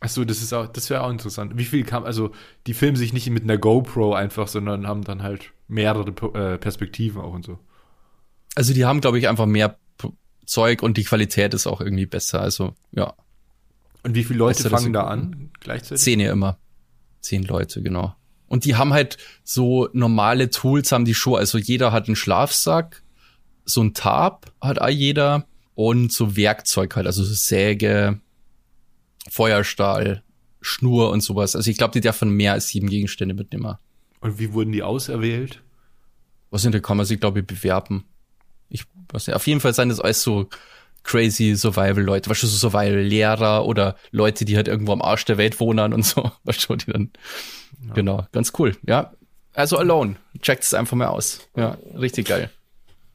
Ach 0.00 0.08
so, 0.08 0.24
das 0.24 0.40
ist 0.40 0.52
auch, 0.52 0.68
das 0.68 0.88
wäre 0.88 1.02
auch 1.02 1.10
interessant. 1.10 1.52
Wie 1.56 1.64
viel 1.64 1.84
kam, 1.84 2.04
also 2.04 2.30
die 2.66 2.74
filmen 2.74 2.96
sich 2.96 3.12
nicht 3.12 3.28
mit 3.30 3.42
einer 3.42 3.58
GoPro 3.58 4.14
einfach, 4.14 4.46
sondern 4.46 4.86
haben 4.86 5.02
dann 5.02 5.22
halt 5.22 5.52
mehrere 5.66 6.08
äh, 6.34 6.56
Perspektiven 6.56 7.20
auch 7.20 7.34
und 7.34 7.44
so. 7.44 7.58
Also 8.54 8.72
die 8.72 8.84
haben, 8.84 9.00
glaube 9.00 9.18
ich, 9.18 9.28
einfach 9.28 9.46
mehr 9.46 9.76
Zeug 10.48 10.82
und 10.82 10.96
die 10.96 11.04
Qualität 11.04 11.54
ist 11.54 11.66
auch 11.66 11.80
irgendwie 11.80 12.06
besser. 12.06 12.40
Also, 12.40 12.74
ja. 12.92 13.14
Und 14.02 14.14
wie 14.14 14.24
viele 14.24 14.38
Leute 14.38 14.68
fangen 14.70 14.92
da 14.92 15.04
an 15.04 15.50
gleichzeitig? 15.60 16.02
Zehn 16.02 16.20
ja 16.20 16.32
immer. 16.32 16.58
Zehn 17.20 17.42
Leute, 17.42 17.82
genau. 17.82 18.14
Und 18.48 18.64
die 18.64 18.76
haben 18.76 18.92
halt 18.92 19.18
so 19.44 19.88
normale 19.92 20.50
Tools, 20.50 20.92
haben 20.92 21.04
die 21.04 21.14
schon. 21.14 21.36
Also 21.38 21.58
jeder 21.58 21.92
hat 21.92 22.06
einen 22.06 22.16
Schlafsack, 22.16 23.02
so 23.64 23.82
ein 23.82 23.94
Tab 23.94 24.52
hat 24.60 24.80
auch 24.80 24.88
jeder 24.88 25.46
und 25.74 26.12
so 26.12 26.36
Werkzeug 26.36 26.96
halt, 26.96 27.06
also 27.06 27.22
so 27.22 27.34
Säge, 27.34 28.20
Feuerstahl, 29.30 30.22
Schnur 30.60 31.10
und 31.10 31.20
sowas. 31.20 31.54
Also 31.54 31.70
ich 31.70 31.76
glaube, 31.76 31.92
die 31.92 32.00
dürfen 32.00 32.30
mehr 32.30 32.54
als 32.54 32.68
sieben 32.68 32.88
Gegenstände 32.88 33.34
mitnehmen. 33.34 33.76
Und 34.20 34.38
wie 34.38 34.52
wurden 34.52 34.72
die 34.72 34.82
auserwählt? 34.82 35.62
Was 36.50 36.62
sind, 36.62 36.74
da 36.74 36.80
kann 36.80 36.96
man 36.96 37.06
sich, 37.06 37.20
glaube 37.20 37.40
ich, 37.40 37.46
bewerben 37.46 38.04
ich 38.68 38.84
weiß 39.12 39.26
nicht, 39.26 39.36
auf 39.36 39.46
jeden 39.46 39.60
Fall 39.60 39.74
sind 39.74 39.88
das 39.88 40.00
alles 40.00 40.22
so 40.22 40.48
crazy 41.04 41.54
Survival-Leute, 41.56 42.28
weißt 42.28 42.42
du, 42.42 42.46
so 42.46 42.56
Survival-Lehrer 42.56 43.64
oder 43.64 43.96
Leute, 44.10 44.44
die 44.44 44.56
halt 44.56 44.68
irgendwo 44.68 44.92
am 44.92 45.02
Arsch 45.02 45.24
der 45.24 45.38
Welt 45.38 45.58
wohnen 45.60 45.92
und 45.92 46.04
so, 46.04 46.30
weißt 46.44 46.68
du, 46.68 46.76
die 46.76 46.92
dann, 46.92 47.10
ja. 47.86 47.94
genau, 47.94 48.26
ganz 48.32 48.52
cool, 48.58 48.76
ja. 48.86 49.12
Also 49.54 49.76
Alone, 49.76 50.16
checkt 50.40 50.64
es 50.64 50.74
einfach 50.74 50.96
mal 50.96 51.08
aus, 51.08 51.40
ja, 51.56 51.78
richtig 51.98 52.28
geil. 52.28 52.50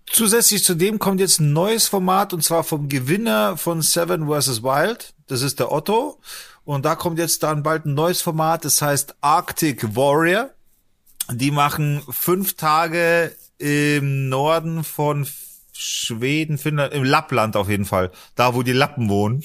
Zusätzlich 0.06 0.64
zu 0.64 0.76
dem 0.76 1.00
kommt 1.00 1.20
jetzt 1.20 1.40
ein 1.40 1.54
neues 1.54 1.88
Format 1.88 2.34
und 2.34 2.44
zwar 2.44 2.64
vom 2.64 2.90
Gewinner 2.90 3.58
von 3.58 3.82
Seven 3.82 4.28
vs. 4.28 4.62
Wild. 4.62 5.14
Das 5.28 5.42
ist 5.42 5.60
der 5.60 5.72
Otto. 5.72 6.20
Und 6.66 6.86
da 6.86 6.96
kommt 6.96 7.20
jetzt 7.20 7.44
dann 7.44 7.64
bald 7.64 7.86
ein 7.86 7.94
neues 7.94 8.22
Format, 8.22 8.64
das 8.64 8.82
heißt 8.82 9.16
Arctic 9.22 9.96
Warrior. 9.96 10.50
Die 11.32 11.52
machen 11.52 12.04
fünf 12.10 12.54
Tage 12.56 13.36
im 13.58 14.30
Norden 14.30 14.84
von 14.84 15.26
Schweden, 15.74 16.58
Finnland, 16.58 16.94
im 16.94 17.04
Lappland 17.04 17.56
auf 17.56 17.70
jeden 17.70 17.86
Fall. 17.86 18.12
Da, 18.36 18.54
wo 18.54 18.64
die 18.64 18.74
Lappen 18.74 19.10
wohnen. 19.10 19.44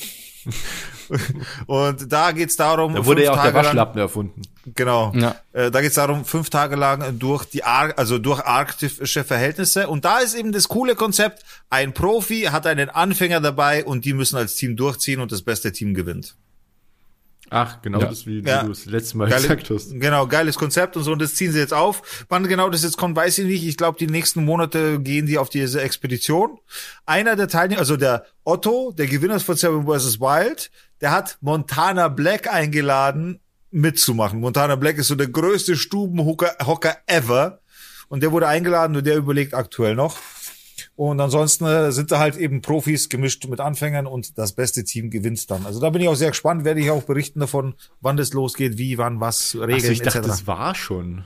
und 1.67 2.13
da 2.13 2.33
geht's 2.33 2.57
darum. 2.57 2.95
Da 2.95 3.05
wurde 3.05 3.25
ja 3.25 3.33
auch 3.33 3.37
Tage 3.37 3.53
der 3.53 3.65
Waschlappen 3.65 3.97
lang, 3.97 4.05
erfunden. 4.05 4.43
Genau. 4.75 5.13
Ja. 5.15 5.37
Äh, 5.53 5.71
da 5.71 5.81
geht's 5.81 5.95
darum, 5.95 6.25
fünf 6.25 6.51
Tage 6.51 6.77
lang 6.77 7.19
durch 7.19 7.45
die 7.45 7.65
Ar 7.65 7.95
also 7.97 8.19
durch 8.19 8.41
arktische 8.41 9.25
Verhältnisse. 9.25 9.89
Und 9.89 10.05
da 10.05 10.19
ist 10.19 10.35
eben 10.35 10.53
das 10.53 10.69
coole 10.69 10.95
Konzept: 10.95 11.45
Ein 11.71 11.93
Profi 11.93 12.43
hat 12.53 12.67
einen 12.67 12.91
Anfänger 12.91 13.41
dabei 13.41 13.85
und 13.85 14.05
die 14.05 14.13
müssen 14.13 14.37
als 14.37 14.55
Team 14.55 14.77
durchziehen 14.77 15.21
und 15.21 15.33
das 15.33 15.43
beste 15.43 15.73
Team 15.73 15.95
gewinnt. 15.95 16.35
Ach, 17.51 17.81
genau, 17.83 18.01
ja. 18.01 18.07
das 18.07 18.27
wie 18.27 18.41
ja. 18.41 18.63
du 18.63 18.69
das 18.69 18.87
letzte 18.87 19.17
Mal 19.17 19.29
Geile, 19.29 19.43
gesagt 19.43 19.71
hast. 19.71 19.93
Genau, 19.93 20.27
geiles 20.27 20.57
Konzept 20.57 20.97
und 20.97 21.05
so, 21.05 21.13
und 21.13 21.23
das 21.23 21.35
ziehen 21.35 21.53
sie 21.53 21.59
jetzt 21.59 21.75
auf. 21.75 22.27
Wann 22.29 22.47
genau 22.47 22.69
das 22.71 22.83
jetzt 22.83 22.97
kommt, 22.97 23.17
weiß 23.17 23.39
ich 23.39 23.47
nicht. 23.47 23.67
Ich 23.67 23.77
glaube, 23.77 23.99
die 23.99 24.07
nächsten 24.07 24.45
Monate 24.45 25.01
gehen 25.01 25.27
die 25.27 25.39
auf 25.39 25.49
diese 25.49 25.81
Expedition. 25.81 26.59
Einer 27.07 27.37
der 27.37 27.49
Teilnehmer, 27.49 27.81
also 27.81 27.97
der 27.97 28.25
Otto, 28.45 28.93
der 28.97 29.07
Gewinner 29.07 29.41
von 29.41 29.57
Seven 29.57 29.87
vs. 29.87 30.21
Wild, 30.21 30.71
der 31.01 31.13
hat 31.13 31.39
Montana 31.41 32.09
Black 32.09 32.53
eingeladen, 32.53 33.41
mitzumachen. 33.71 34.41
Montana 34.41 34.77
Black 34.77 34.99
ist 34.99 35.09
so 35.09 35.15
der 35.15 35.29
größte 35.29 35.77
Stubenhocker 35.77 36.97
ever. 37.07 37.61
Und 38.09 38.23
der 38.23 38.33
wurde 38.33 38.49
eingeladen 38.49 38.97
und 38.97 39.07
der 39.07 39.17
überlegt 39.17 39.53
aktuell 39.53 39.95
noch. 39.95 40.17
Und 40.99 41.21
ansonsten 41.21 41.65
äh, 41.65 41.93
sind 41.93 42.11
da 42.11 42.19
halt 42.19 42.37
eben 42.37 42.61
Profis 42.61 43.09
gemischt 43.09 43.47
mit 43.47 43.61
Anfängern 43.61 44.09
und 44.09 44.37
das 44.37 44.51
beste 44.51 44.83
Team 44.83 45.11
gewinnt 45.11 45.49
dann. 45.49 45.65
Also 45.65 45.79
da 45.79 45.91
bin 45.91 46.03
ich 46.03 46.09
auch 46.09 46.17
sehr 46.17 46.31
gespannt, 46.31 46.65
werde 46.65 46.81
ich 46.81 46.91
auch 46.91 47.05
berichten 47.05 47.39
davon, 47.39 47.75
wann 48.01 48.17
das 48.17 48.33
losgeht, 48.33 48.79
wie, 48.79 48.99
wann, 48.99 49.21
was, 49.21 49.55
Regeln 49.55 49.79
so, 49.79 49.93
ich 49.93 50.03
dachte, 50.03 50.19
etc. 50.19 50.29
das 50.29 50.47
war 50.49 50.75
schon. 50.75 51.23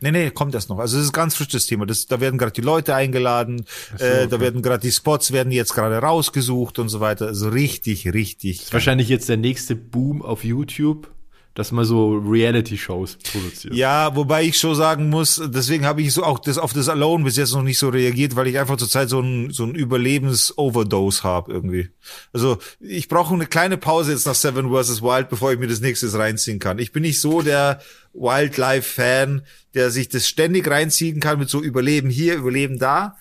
Nee, 0.00 0.10
nee, 0.10 0.30
kommt 0.32 0.56
erst 0.56 0.70
noch. 0.70 0.80
Also 0.80 0.98
es 0.98 1.04
ist 1.04 1.12
ganz 1.12 1.36
frisches 1.36 1.66
Thema. 1.66 1.86
Das, 1.86 2.08
da 2.08 2.20
werden 2.20 2.36
gerade 2.36 2.50
die 2.50 2.62
Leute 2.62 2.96
eingeladen, 2.96 3.64
so, 3.96 4.04
äh, 4.04 4.26
da 4.26 4.40
werden 4.40 4.60
gerade 4.60 4.80
die 4.80 4.90
Spots 4.90 5.30
werden 5.30 5.52
jetzt 5.52 5.72
gerade 5.72 5.98
rausgesucht 5.98 6.80
und 6.80 6.88
so 6.88 6.98
weiter. 6.98 7.28
Also 7.28 7.48
richtig, 7.48 8.12
richtig. 8.12 8.56
Das 8.56 8.66
ist 8.66 8.72
wahrscheinlich 8.72 9.08
jetzt 9.08 9.28
der 9.28 9.36
nächste 9.36 9.76
Boom 9.76 10.20
auf 10.22 10.42
YouTube 10.42 11.08
dass 11.54 11.70
man 11.72 11.84
so 11.84 12.16
Reality-Shows 12.16 13.18
produziert. 13.30 13.74
Ja, 13.74 14.16
wobei 14.16 14.44
ich 14.44 14.58
schon 14.58 14.74
sagen 14.74 15.10
muss, 15.10 15.40
deswegen 15.44 15.84
habe 15.84 16.02
ich 16.02 16.12
so 16.12 16.24
auch 16.24 16.38
das 16.38 16.58
auf 16.58 16.72
das 16.72 16.88
Alone 16.88 17.24
bis 17.24 17.36
jetzt 17.36 17.52
noch 17.52 17.62
nicht 17.62 17.78
so 17.78 17.90
reagiert, 17.90 18.36
weil 18.36 18.46
ich 18.46 18.58
einfach 18.58 18.76
zurzeit 18.76 19.08
so 19.08 19.20
ein 19.20 19.50
so 19.50 19.64
ein 19.64 19.74
Überlebens-Overdose 19.74 21.22
habe 21.22 21.52
irgendwie. 21.52 21.90
Also 22.32 22.58
ich 22.80 23.08
brauche 23.08 23.34
eine 23.34 23.46
kleine 23.46 23.76
Pause 23.76 24.12
jetzt 24.12 24.26
nach 24.26 24.34
Seven 24.34 24.70
vs. 24.70 25.02
Wild, 25.02 25.28
bevor 25.28 25.52
ich 25.52 25.58
mir 25.58 25.68
das 25.68 25.80
nächste 25.80 26.12
reinziehen 26.12 26.58
kann. 26.58 26.78
Ich 26.78 26.92
bin 26.92 27.02
nicht 27.02 27.20
so 27.20 27.42
der 27.42 27.80
Wildlife-Fan, 28.14 29.42
der 29.74 29.90
sich 29.90 30.08
das 30.08 30.28
ständig 30.28 30.68
reinziehen 30.68 31.20
kann 31.20 31.38
mit 31.38 31.48
so 31.48 31.60
Überleben 31.62 32.10
hier, 32.10 32.36
Überleben 32.36 32.78
da 32.78 33.16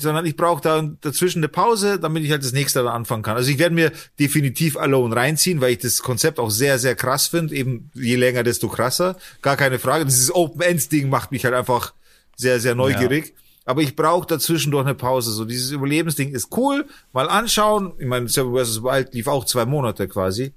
sondern 0.00 0.26
ich 0.26 0.36
brauche 0.36 0.62
da 0.62 0.82
dazwischen 1.00 1.40
eine 1.40 1.48
Pause, 1.48 1.98
damit 1.98 2.24
ich 2.24 2.30
halt 2.30 2.44
das 2.44 2.52
nächste 2.52 2.82
dann 2.82 2.92
anfangen 2.92 3.22
kann. 3.22 3.36
Also 3.36 3.50
ich 3.50 3.58
werde 3.58 3.74
mir 3.74 3.92
definitiv 4.18 4.76
Alone 4.76 5.14
reinziehen, 5.14 5.60
weil 5.60 5.72
ich 5.72 5.78
das 5.78 6.02
Konzept 6.02 6.38
auch 6.38 6.50
sehr, 6.50 6.78
sehr 6.78 6.94
krass 6.94 7.26
finde. 7.26 7.54
Eben 7.54 7.90
je 7.94 8.16
länger, 8.16 8.42
desto 8.42 8.68
krasser. 8.68 9.16
Gar 9.42 9.56
keine 9.56 9.78
Frage. 9.78 10.04
Dieses 10.04 10.34
Open-End-Ding 10.34 11.08
macht 11.08 11.32
mich 11.32 11.44
halt 11.44 11.54
einfach 11.54 11.94
sehr, 12.36 12.60
sehr 12.60 12.74
neugierig. 12.74 13.26
Ja. 13.26 13.32
Aber 13.64 13.82
ich 13.82 13.96
brauche 13.96 14.26
dazwischen 14.26 14.72
doch 14.72 14.80
eine 14.80 14.94
Pause. 14.94 15.32
So 15.32 15.44
dieses 15.44 15.72
Überlebensding 15.72 16.32
ist 16.32 16.56
cool, 16.56 16.86
mal 17.12 17.28
anschauen. 17.28 17.92
Ich 17.98 18.06
meine, 18.06 18.28
Seven 18.28 18.54
vs. 18.54 18.82
Wild 18.82 19.12
lief 19.12 19.26
auch 19.26 19.44
zwei 19.44 19.66
Monate 19.66 20.08
quasi. 20.08 20.52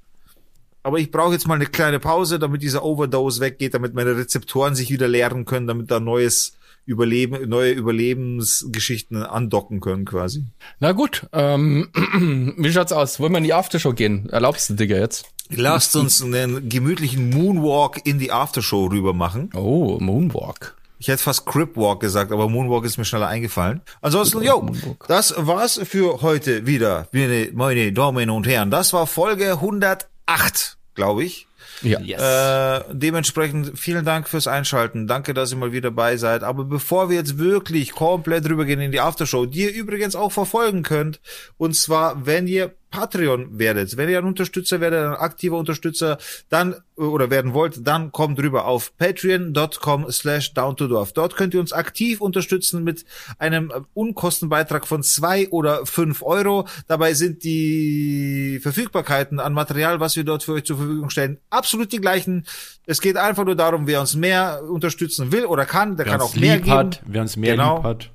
Aber 0.84 0.98
ich 0.98 1.12
brauche 1.12 1.34
jetzt 1.34 1.48
mal 1.48 1.56
eine 1.56 1.66
kleine 1.66 2.00
Pause, 2.00 2.40
damit 2.40 2.62
dieser 2.62 2.84
Overdose 2.84 3.42
weggeht, 3.42 3.74
damit 3.74 3.94
meine 3.94 4.16
Rezeptoren 4.16 4.76
sich 4.76 4.90
wieder 4.90 5.08
leeren 5.08 5.46
können, 5.46 5.68
damit 5.68 5.92
da 5.92 6.00
neues 6.00 6.54
Überleben, 6.86 7.48
neue 7.48 7.72
Überlebensgeschichten 7.72 9.24
andocken 9.24 9.80
können 9.80 10.06
quasi. 10.06 10.46
Na 10.80 10.92
gut, 10.92 11.28
ähm, 11.32 11.90
wie 12.58 12.72
schaut's 12.72 12.92
aus? 12.92 13.20
Wollen 13.20 13.34
wir 13.34 13.38
in 13.38 13.44
die 13.44 13.54
Aftershow 13.54 13.94
gehen? 13.94 14.30
Erlaubst 14.30 14.70
du, 14.70 14.74
Digga, 14.74 14.98
jetzt? 14.98 15.26
Lasst 15.50 15.96
uns 15.96 16.24
einen 16.24 16.70
gemütlichen 16.70 17.30
Moonwalk 17.30 18.06
in 18.06 18.20
die 18.20 18.32
Aftershow 18.32 18.86
rüber 18.88 19.14
machen. 19.14 19.50
Oh, 19.54 19.98
Moonwalk. 20.00 20.76
Ich 20.98 21.08
hätte 21.08 21.24
fast 21.24 21.48
Cripwalk 21.48 22.00
gesagt, 22.00 22.32
aber 22.32 22.48
Moonwalk 22.48 22.86
ist 22.86 22.98
mir 22.98 23.06
schneller 23.06 23.28
eingefallen. 23.28 23.82
Ansonsten, 24.02 24.44
yo, 24.44 24.70
das 25.08 25.34
war's 25.36 25.82
für 25.84 26.22
heute 26.22 26.68
wieder, 26.68 27.08
meine, 27.12 27.50
meine 27.54 27.92
Damen 27.92 28.30
und 28.30 28.48
Herren. 28.48 28.70
Das 28.70 28.94
war 28.94 29.08
Folge 29.08 29.54
108, 29.54 30.78
glaube 30.94 31.24
ich. 31.24 31.48
Ja. 31.82 32.00
Yes. 32.00 32.22
Äh, 32.22 32.84
dementsprechend 32.92 33.78
vielen 33.78 34.06
Dank 34.06 34.28
fürs 34.28 34.48
Einschalten. 34.48 35.08
Danke, 35.08 35.34
dass 35.34 35.52
ihr 35.52 35.58
mal 35.58 35.72
wieder 35.72 35.90
dabei 35.90 36.18
seid. 36.18 36.44
Aber 36.44 36.64
bevor 36.64 37.10
wir 37.10 37.18
jetzt 37.18 37.38
wirklich 37.38 37.92
komplett 37.92 38.48
rübergehen 38.48 38.82
in 38.82 38.92
die 38.92 39.00
Aftershow, 39.00 39.46
die 39.46 39.64
ihr 39.64 39.74
übrigens 39.74 40.16
auch 40.16 40.32
verfolgen 40.32 40.84
könnt, 40.84 41.20
und 41.58 41.76
zwar, 41.76 42.26
wenn 42.26 42.48
ihr 42.48 42.74
Patreon 42.92 43.58
werdet, 43.58 43.96
wenn 43.96 44.10
ihr 44.10 44.20
ein 44.20 44.26
Unterstützer 44.26 44.82
werdet, 44.82 45.00
ein 45.00 45.14
aktiver 45.14 45.58
Unterstützer, 45.58 46.18
dann 46.50 46.76
oder 46.98 47.30
werden 47.32 47.54
wollt, 47.54 47.88
dann 47.88 48.12
kommt 48.12 48.38
rüber 48.40 48.66
auf 48.66 48.96
patreon.com 48.98 50.12
slash 50.12 50.54
down 50.54 50.76
to 50.76 50.88
dorf. 50.88 51.14
Dort 51.14 51.36
könnt 51.36 51.54
ihr 51.54 51.60
uns 51.60 51.74
aktiv 51.74 52.22
unterstützen 52.22 52.84
mit 52.84 53.06
einem 53.40 53.72
Unkostenbeitrag 53.94 54.86
von 54.86 55.02
zwei 55.02 55.48
oder 55.50 55.86
fünf 55.86 56.22
Euro. 56.22 56.68
Dabei 56.88 57.14
sind 57.14 57.44
die 57.44 58.60
Verfügbarkeiten 58.62 59.40
an 59.40 59.54
Material, 59.54 60.00
was 60.00 60.16
wir 60.16 60.26
dort 60.26 60.44
für 60.44 60.54
euch 60.54 60.66
zur 60.66 60.78
Verfügung 60.78 61.10
stellen, 61.10 61.38
absolut 61.50 61.92
die 61.92 62.02
gleichen. 62.02 62.46
Es 62.86 63.02
geht 63.02 63.18
einfach 63.18 63.46
nur 63.46 63.56
darum, 63.56 63.88
wer 63.88 64.02
uns 64.02 64.16
mehr 64.16 64.62
unterstützen 64.70 65.32
will 65.32 65.46
oder 65.46 65.66
kann, 65.66 65.96
der 65.96 66.06
wer 66.06 66.14
kann 66.14 66.22
auch 66.22 66.36
mehr 66.36 66.60
geben. 66.60 66.72
Hat, 66.72 67.02
wer 67.06 67.22
uns 67.22 67.38
mehr 67.38 67.54
genau. 67.54 67.78
lieb 67.78 67.84
hat 67.86 68.12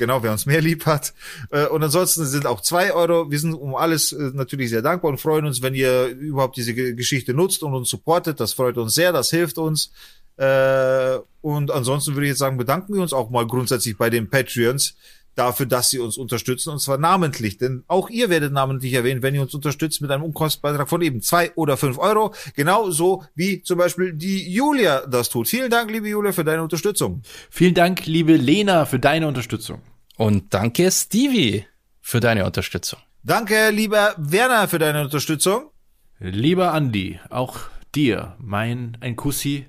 Genau, 0.00 0.22
wer 0.22 0.32
uns 0.32 0.46
mehr 0.46 0.62
lieb 0.62 0.86
hat. 0.86 1.12
Äh, 1.50 1.66
und 1.66 1.82
ansonsten 1.82 2.24
sind 2.24 2.46
auch 2.46 2.62
zwei 2.62 2.94
Euro. 2.94 3.30
Wir 3.30 3.38
sind 3.38 3.52
um 3.52 3.74
alles 3.74 4.12
äh, 4.12 4.30
natürlich 4.32 4.70
sehr 4.70 4.80
dankbar 4.80 5.10
und 5.10 5.18
freuen 5.18 5.44
uns, 5.44 5.60
wenn 5.60 5.74
ihr 5.74 6.06
überhaupt 6.06 6.56
diese 6.56 6.72
Geschichte 6.72 7.34
nutzt 7.34 7.62
und 7.62 7.74
uns 7.74 7.90
supportet. 7.90 8.40
Das 8.40 8.54
freut 8.54 8.78
uns 8.78 8.94
sehr, 8.94 9.12
das 9.12 9.28
hilft 9.28 9.58
uns. 9.58 9.92
Äh, 10.38 11.18
und 11.42 11.70
ansonsten 11.70 12.14
würde 12.14 12.24
ich 12.24 12.30
jetzt 12.30 12.38
sagen, 12.38 12.56
bedanken 12.56 12.94
wir 12.94 13.02
uns 13.02 13.12
auch 13.12 13.28
mal 13.28 13.46
grundsätzlich 13.46 13.98
bei 13.98 14.08
den 14.08 14.30
Patreons 14.30 14.94
dafür, 15.34 15.66
dass 15.66 15.90
sie 15.90 15.98
uns 15.98 16.16
unterstützen 16.16 16.70
und 16.70 16.80
zwar 16.80 16.96
namentlich, 16.96 17.58
denn 17.58 17.84
auch 17.88 18.08
ihr 18.08 18.30
werdet 18.30 18.54
namentlich 18.54 18.94
erwähnt, 18.94 19.22
wenn 19.22 19.34
ihr 19.34 19.42
uns 19.42 19.54
unterstützt 19.54 20.00
mit 20.00 20.10
einem 20.10 20.24
Unkostenbeitrag 20.24 20.88
von 20.88 21.02
eben 21.02 21.20
zwei 21.20 21.52
oder 21.56 21.76
fünf 21.76 21.98
Euro, 21.98 22.34
genauso 22.56 23.24
wie 23.34 23.62
zum 23.62 23.76
Beispiel 23.76 24.14
die 24.14 24.50
Julia 24.50 25.06
das 25.06 25.28
tut. 25.28 25.46
Vielen 25.48 25.70
Dank, 25.70 25.90
liebe 25.90 26.08
Julia, 26.08 26.32
für 26.32 26.44
deine 26.44 26.62
Unterstützung. 26.62 27.22
Vielen 27.50 27.74
Dank, 27.74 28.06
liebe 28.06 28.36
Lena, 28.36 28.86
für 28.86 28.98
deine 28.98 29.28
Unterstützung. 29.28 29.82
Und 30.20 30.52
danke, 30.52 30.90
Stevie, 30.90 31.64
für 32.02 32.20
deine 32.20 32.44
Unterstützung. 32.44 33.00
Danke, 33.22 33.70
lieber 33.70 34.14
Werner, 34.18 34.68
für 34.68 34.78
deine 34.78 35.00
Unterstützung. 35.00 35.70
Lieber 36.18 36.74
Andi, 36.74 37.18
auch 37.30 37.56
dir 37.94 38.36
mein 38.38 38.98
ein 39.00 39.16
Kussi 39.16 39.64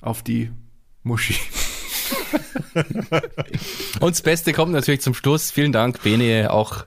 auf 0.00 0.22
die 0.22 0.52
Muschi. 1.02 1.34
Und 3.98 4.12
das 4.12 4.22
Beste 4.22 4.52
kommt 4.52 4.70
natürlich 4.70 5.00
zum 5.00 5.12
Schluss. 5.12 5.50
Vielen 5.50 5.72
Dank, 5.72 6.00
Bene, 6.04 6.52
auch 6.52 6.86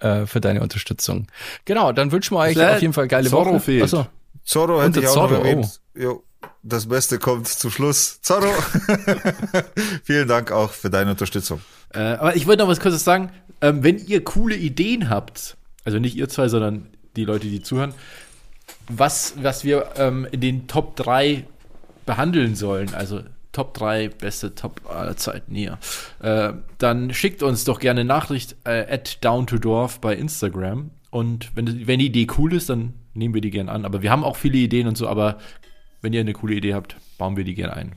äh, 0.00 0.26
für 0.26 0.42
deine 0.42 0.60
Unterstützung. 0.60 1.28
Genau, 1.64 1.92
dann 1.92 2.12
wünschen 2.12 2.36
wir 2.36 2.40
euch 2.40 2.58
äh, 2.58 2.74
auf 2.74 2.82
jeden 2.82 2.92
Fall 2.92 3.08
geile 3.08 3.30
Zorro 3.30 3.52
Woche. 3.54 3.60
Fehlt. 3.60 3.84
Achso. 3.84 4.06
Zorro 4.44 4.82
hätte 4.82 5.00
ich 5.00 5.08
auch 5.08 5.14
Zorro, 5.14 5.28
noch 5.28 5.44
erwähnt. 5.46 5.80
Oh. 5.96 5.98
Jo, 5.98 6.24
das 6.62 6.90
Beste 6.90 7.18
kommt 7.18 7.48
zum 7.48 7.70
Schluss. 7.70 8.20
Zorro, 8.20 8.52
vielen 10.04 10.28
Dank 10.28 10.52
auch 10.52 10.72
für 10.72 10.90
deine 10.90 11.12
Unterstützung. 11.12 11.62
Äh, 11.94 11.98
aber 11.98 12.36
ich 12.36 12.46
wollte 12.46 12.62
noch 12.62 12.68
was 12.68 12.80
kurzes 12.80 13.04
sagen. 13.04 13.30
Ähm, 13.60 13.82
wenn 13.82 13.98
ihr 13.98 14.24
coole 14.24 14.56
Ideen 14.56 15.10
habt, 15.10 15.56
also 15.84 15.98
nicht 15.98 16.16
ihr 16.16 16.28
zwei, 16.28 16.48
sondern 16.48 16.88
die 17.16 17.24
Leute, 17.24 17.46
die 17.46 17.62
zuhören, 17.62 17.94
was, 18.88 19.34
was 19.42 19.64
wir 19.64 19.90
ähm, 19.96 20.26
in 20.30 20.40
den 20.40 20.66
Top 20.66 20.96
3 20.96 21.44
behandeln 22.06 22.54
sollen, 22.54 22.94
also 22.94 23.20
Top 23.52 23.74
3 23.74 24.08
beste 24.08 24.54
Top 24.54 24.80
aller 24.88 25.16
Zeiten 25.16 25.54
hier, 25.54 25.78
äh, 26.20 26.52
dann 26.78 27.12
schickt 27.12 27.42
uns 27.42 27.64
doch 27.64 27.80
gerne 27.80 28.04
Nachricht 28.04 28.56
äh, 28.64 28.92
at 28.92 29.24
down 29.24 29.46
to 29.46 29.58
Dorf 29.58 30.00
bei 30.00 30.14
Instagram. 30.14 30.90
Und 31.10 31.50
wenn, 31.56 31.86
wenn 31.86 31.98
die 31.98 32.06
Idee 32.06 32.28
cool 32.38 32.54
ist, 32.54 32.70
dann 32.70 32.94
nehmen 33.14 33.34
wir 33.34 33.40
die 33.40 33.50
gerne 33.50 33.72
an. 33.72 33.84
Aber 33.84 34.02
wir 34.02 34.10
haben 34.10 34.24
auch 34.24 34.36
viele 34.36 34.58
Ideen 34.58 34.86
und 34.86 34.96
so, 34.96 35.08
aber 35.08 35.38
wenn 36.00 36.12
ihr 36.12 36.20
eine 36.20 36.32
coole 36.32 36.54
Idee 36.54 36.74
habt, 36.74 36.96
bauen 37.18 37.36
wir 37.36 37.44
die 37.44 37.54
gerne 37.54 37.74
ein. 37.74 37.92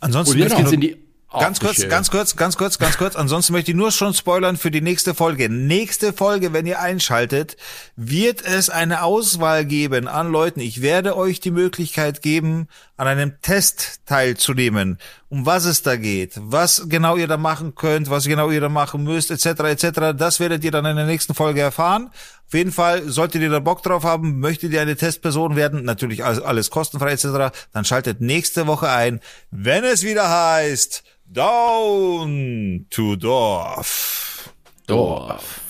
Ansonsten 0.00 0.34
und 0.34 0.40
jetzt 0.40 0.56
geht's 0.56 0.72
in 0.72 0.80
die 0.80 0.96
Ganz 1.32 1.60
kurz, 1.60 1.88
ganz 1.88 2.10
kurz, 2.10 2.34
ganz 2.34 2.56
kurz, 2.56 2.78
ganz 2.78 2.98
kurz. 2.98 3.14
Ansonsten 3.14 3.52
möchte 3.52 3.70
ich 3.70 3.76
nur 3.76 3.92
schon 3.92 4.14
spoilern 4.14 4.56
für 4.56 4.72
die 4.72 4.80
nächste 4.80 5.14
Folge. 5.14 5.48
Nächste 5.48 6.12
Folge, 6.12 6.52
wenn 6.52 6.66
ihr 6.66 6.80
einschaltet, 6.80 7.56
wird 7.94 8.42
es 8.42 8.68
eine 8.68 9.04
Auswahl 9.04 9.64
geben 9.64 10.08
an 10.08 10.32
Leuten. 10.32 10.58
Ich 10.58 10.82
werde 10.82 11.16
euch 11.16 11.38
die 11.38 11.52
Möglichkeit 11.52 12.22
geben, 12.22 12.66
an 12.96 13.06
einem 13.06 13.40
Test 13.42 14.00
teilzunehmen, 14.06 14.98
um 15.30 15.46
was 15.46 15.64
es 15.64 15.82
da 15.82 15.96
geht, 15.96 16.32
was 16.36 16.86
genau 16.88 17.16
ihr 17.16 17.28
da 17.28 17.36
machen 17.36 17.76
könnt, 17.76 18.10
was 18.10 18.26
genau 18.26 18.50
ihr 18.50 18.60
da 18.60 18.68
machen 18.68 19.04
müsst, 19.04 19.30
etc., 19.30 19.46
etc. 19.60 20.12
Das 20.16 20.40
werdet 20.40 20.64
ihr 20.64 20.72
dann 20.72 20.84
in 20.84 20.96
der 20.96 21.06
nächsten 21.06 21.34
Folge 21.34 21.60
erfahren. 21.60 22.10
Auf 22.48 22.54
jeden 22.54 22.72
Fall, 22.72 23.08
solltet 23.08 23.40
ihr 23.40 23.48
da 23.48 23.60
Bock 23.60 23.82
drauf 23.84 24.02
haben, 24.02 24.40
möchtet 24.40 24.72
ihr 24.72 24.82
eine 24.82 24.96
Testperson 24.96 25.54
werden, 25.54 25.84
natürlich 25.84 26.24
alles, 26.24 26.42
alles 26.42 26.70
kostenfrei 26.70 27.12
etc., 27.12 27.56
dann 27.72 27.84
schaltet 27.84 28.20
nächste 28.20 28.66
Woche 28.66 28.90
ein, 28.90 29.20
wenn 29.52 29.84
es 29.84 30.02
wieder 30.02 30.28
heißt 30.28 31.04
Down 31.26 32.86
to 32.90 33.14
Dorf. 33.14 34.52
Dorf. 34.88 35.60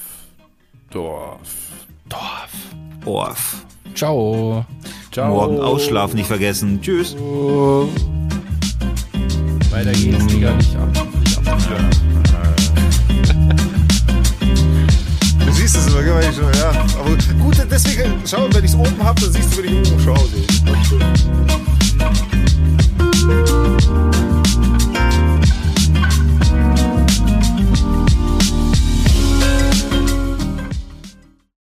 Dorf. 0.91 1.43
Dorf. 2.09 2.51
Dorf. 3.05 3.67
Ciao. 3.95 4.65
Ciao. 5.13 5.29
Morgen 5.29 5.61
ausschlafen 5.61 6.17
nicht 6.17 6.29
vergessen. 6.29 6.81
Tschüss. 6.81 7.15
Weiter 9.71 9.93
geht's, 9.93 10.27
Digga. 10.27 10.53
Nicht 10.55 10.77
ab. 10.77 10.89
Nicht 11.25 11.39
ab. 11.39 11.59
Du 15.47 15.53
siehst 15.53 15.77
es 15.77 15.87
immer, 15.87 16.05
wenn 16.05 16.29
ich 16.29 16.37
schon, 16.37 16.53
ja. 16.55 16.71
Aber 16.99 17.11
gut, 17.39 17.57
deswegen, 17.71 18.15
schau, 18.27 18.49
wenn 18.53 18.65
ich 18.65 18.73
es 18.73 18.77
oben 18.77 19.01
habe, 19.03 19.21
dann 19.21 19.33
siehst 19.33 19.57
du, 19.57 19.63
wenn 19.63 19.83
ich 19.83 19.93
oben 19.93 20.03
schaue. 20.05 20.29
So. 20.89 20.99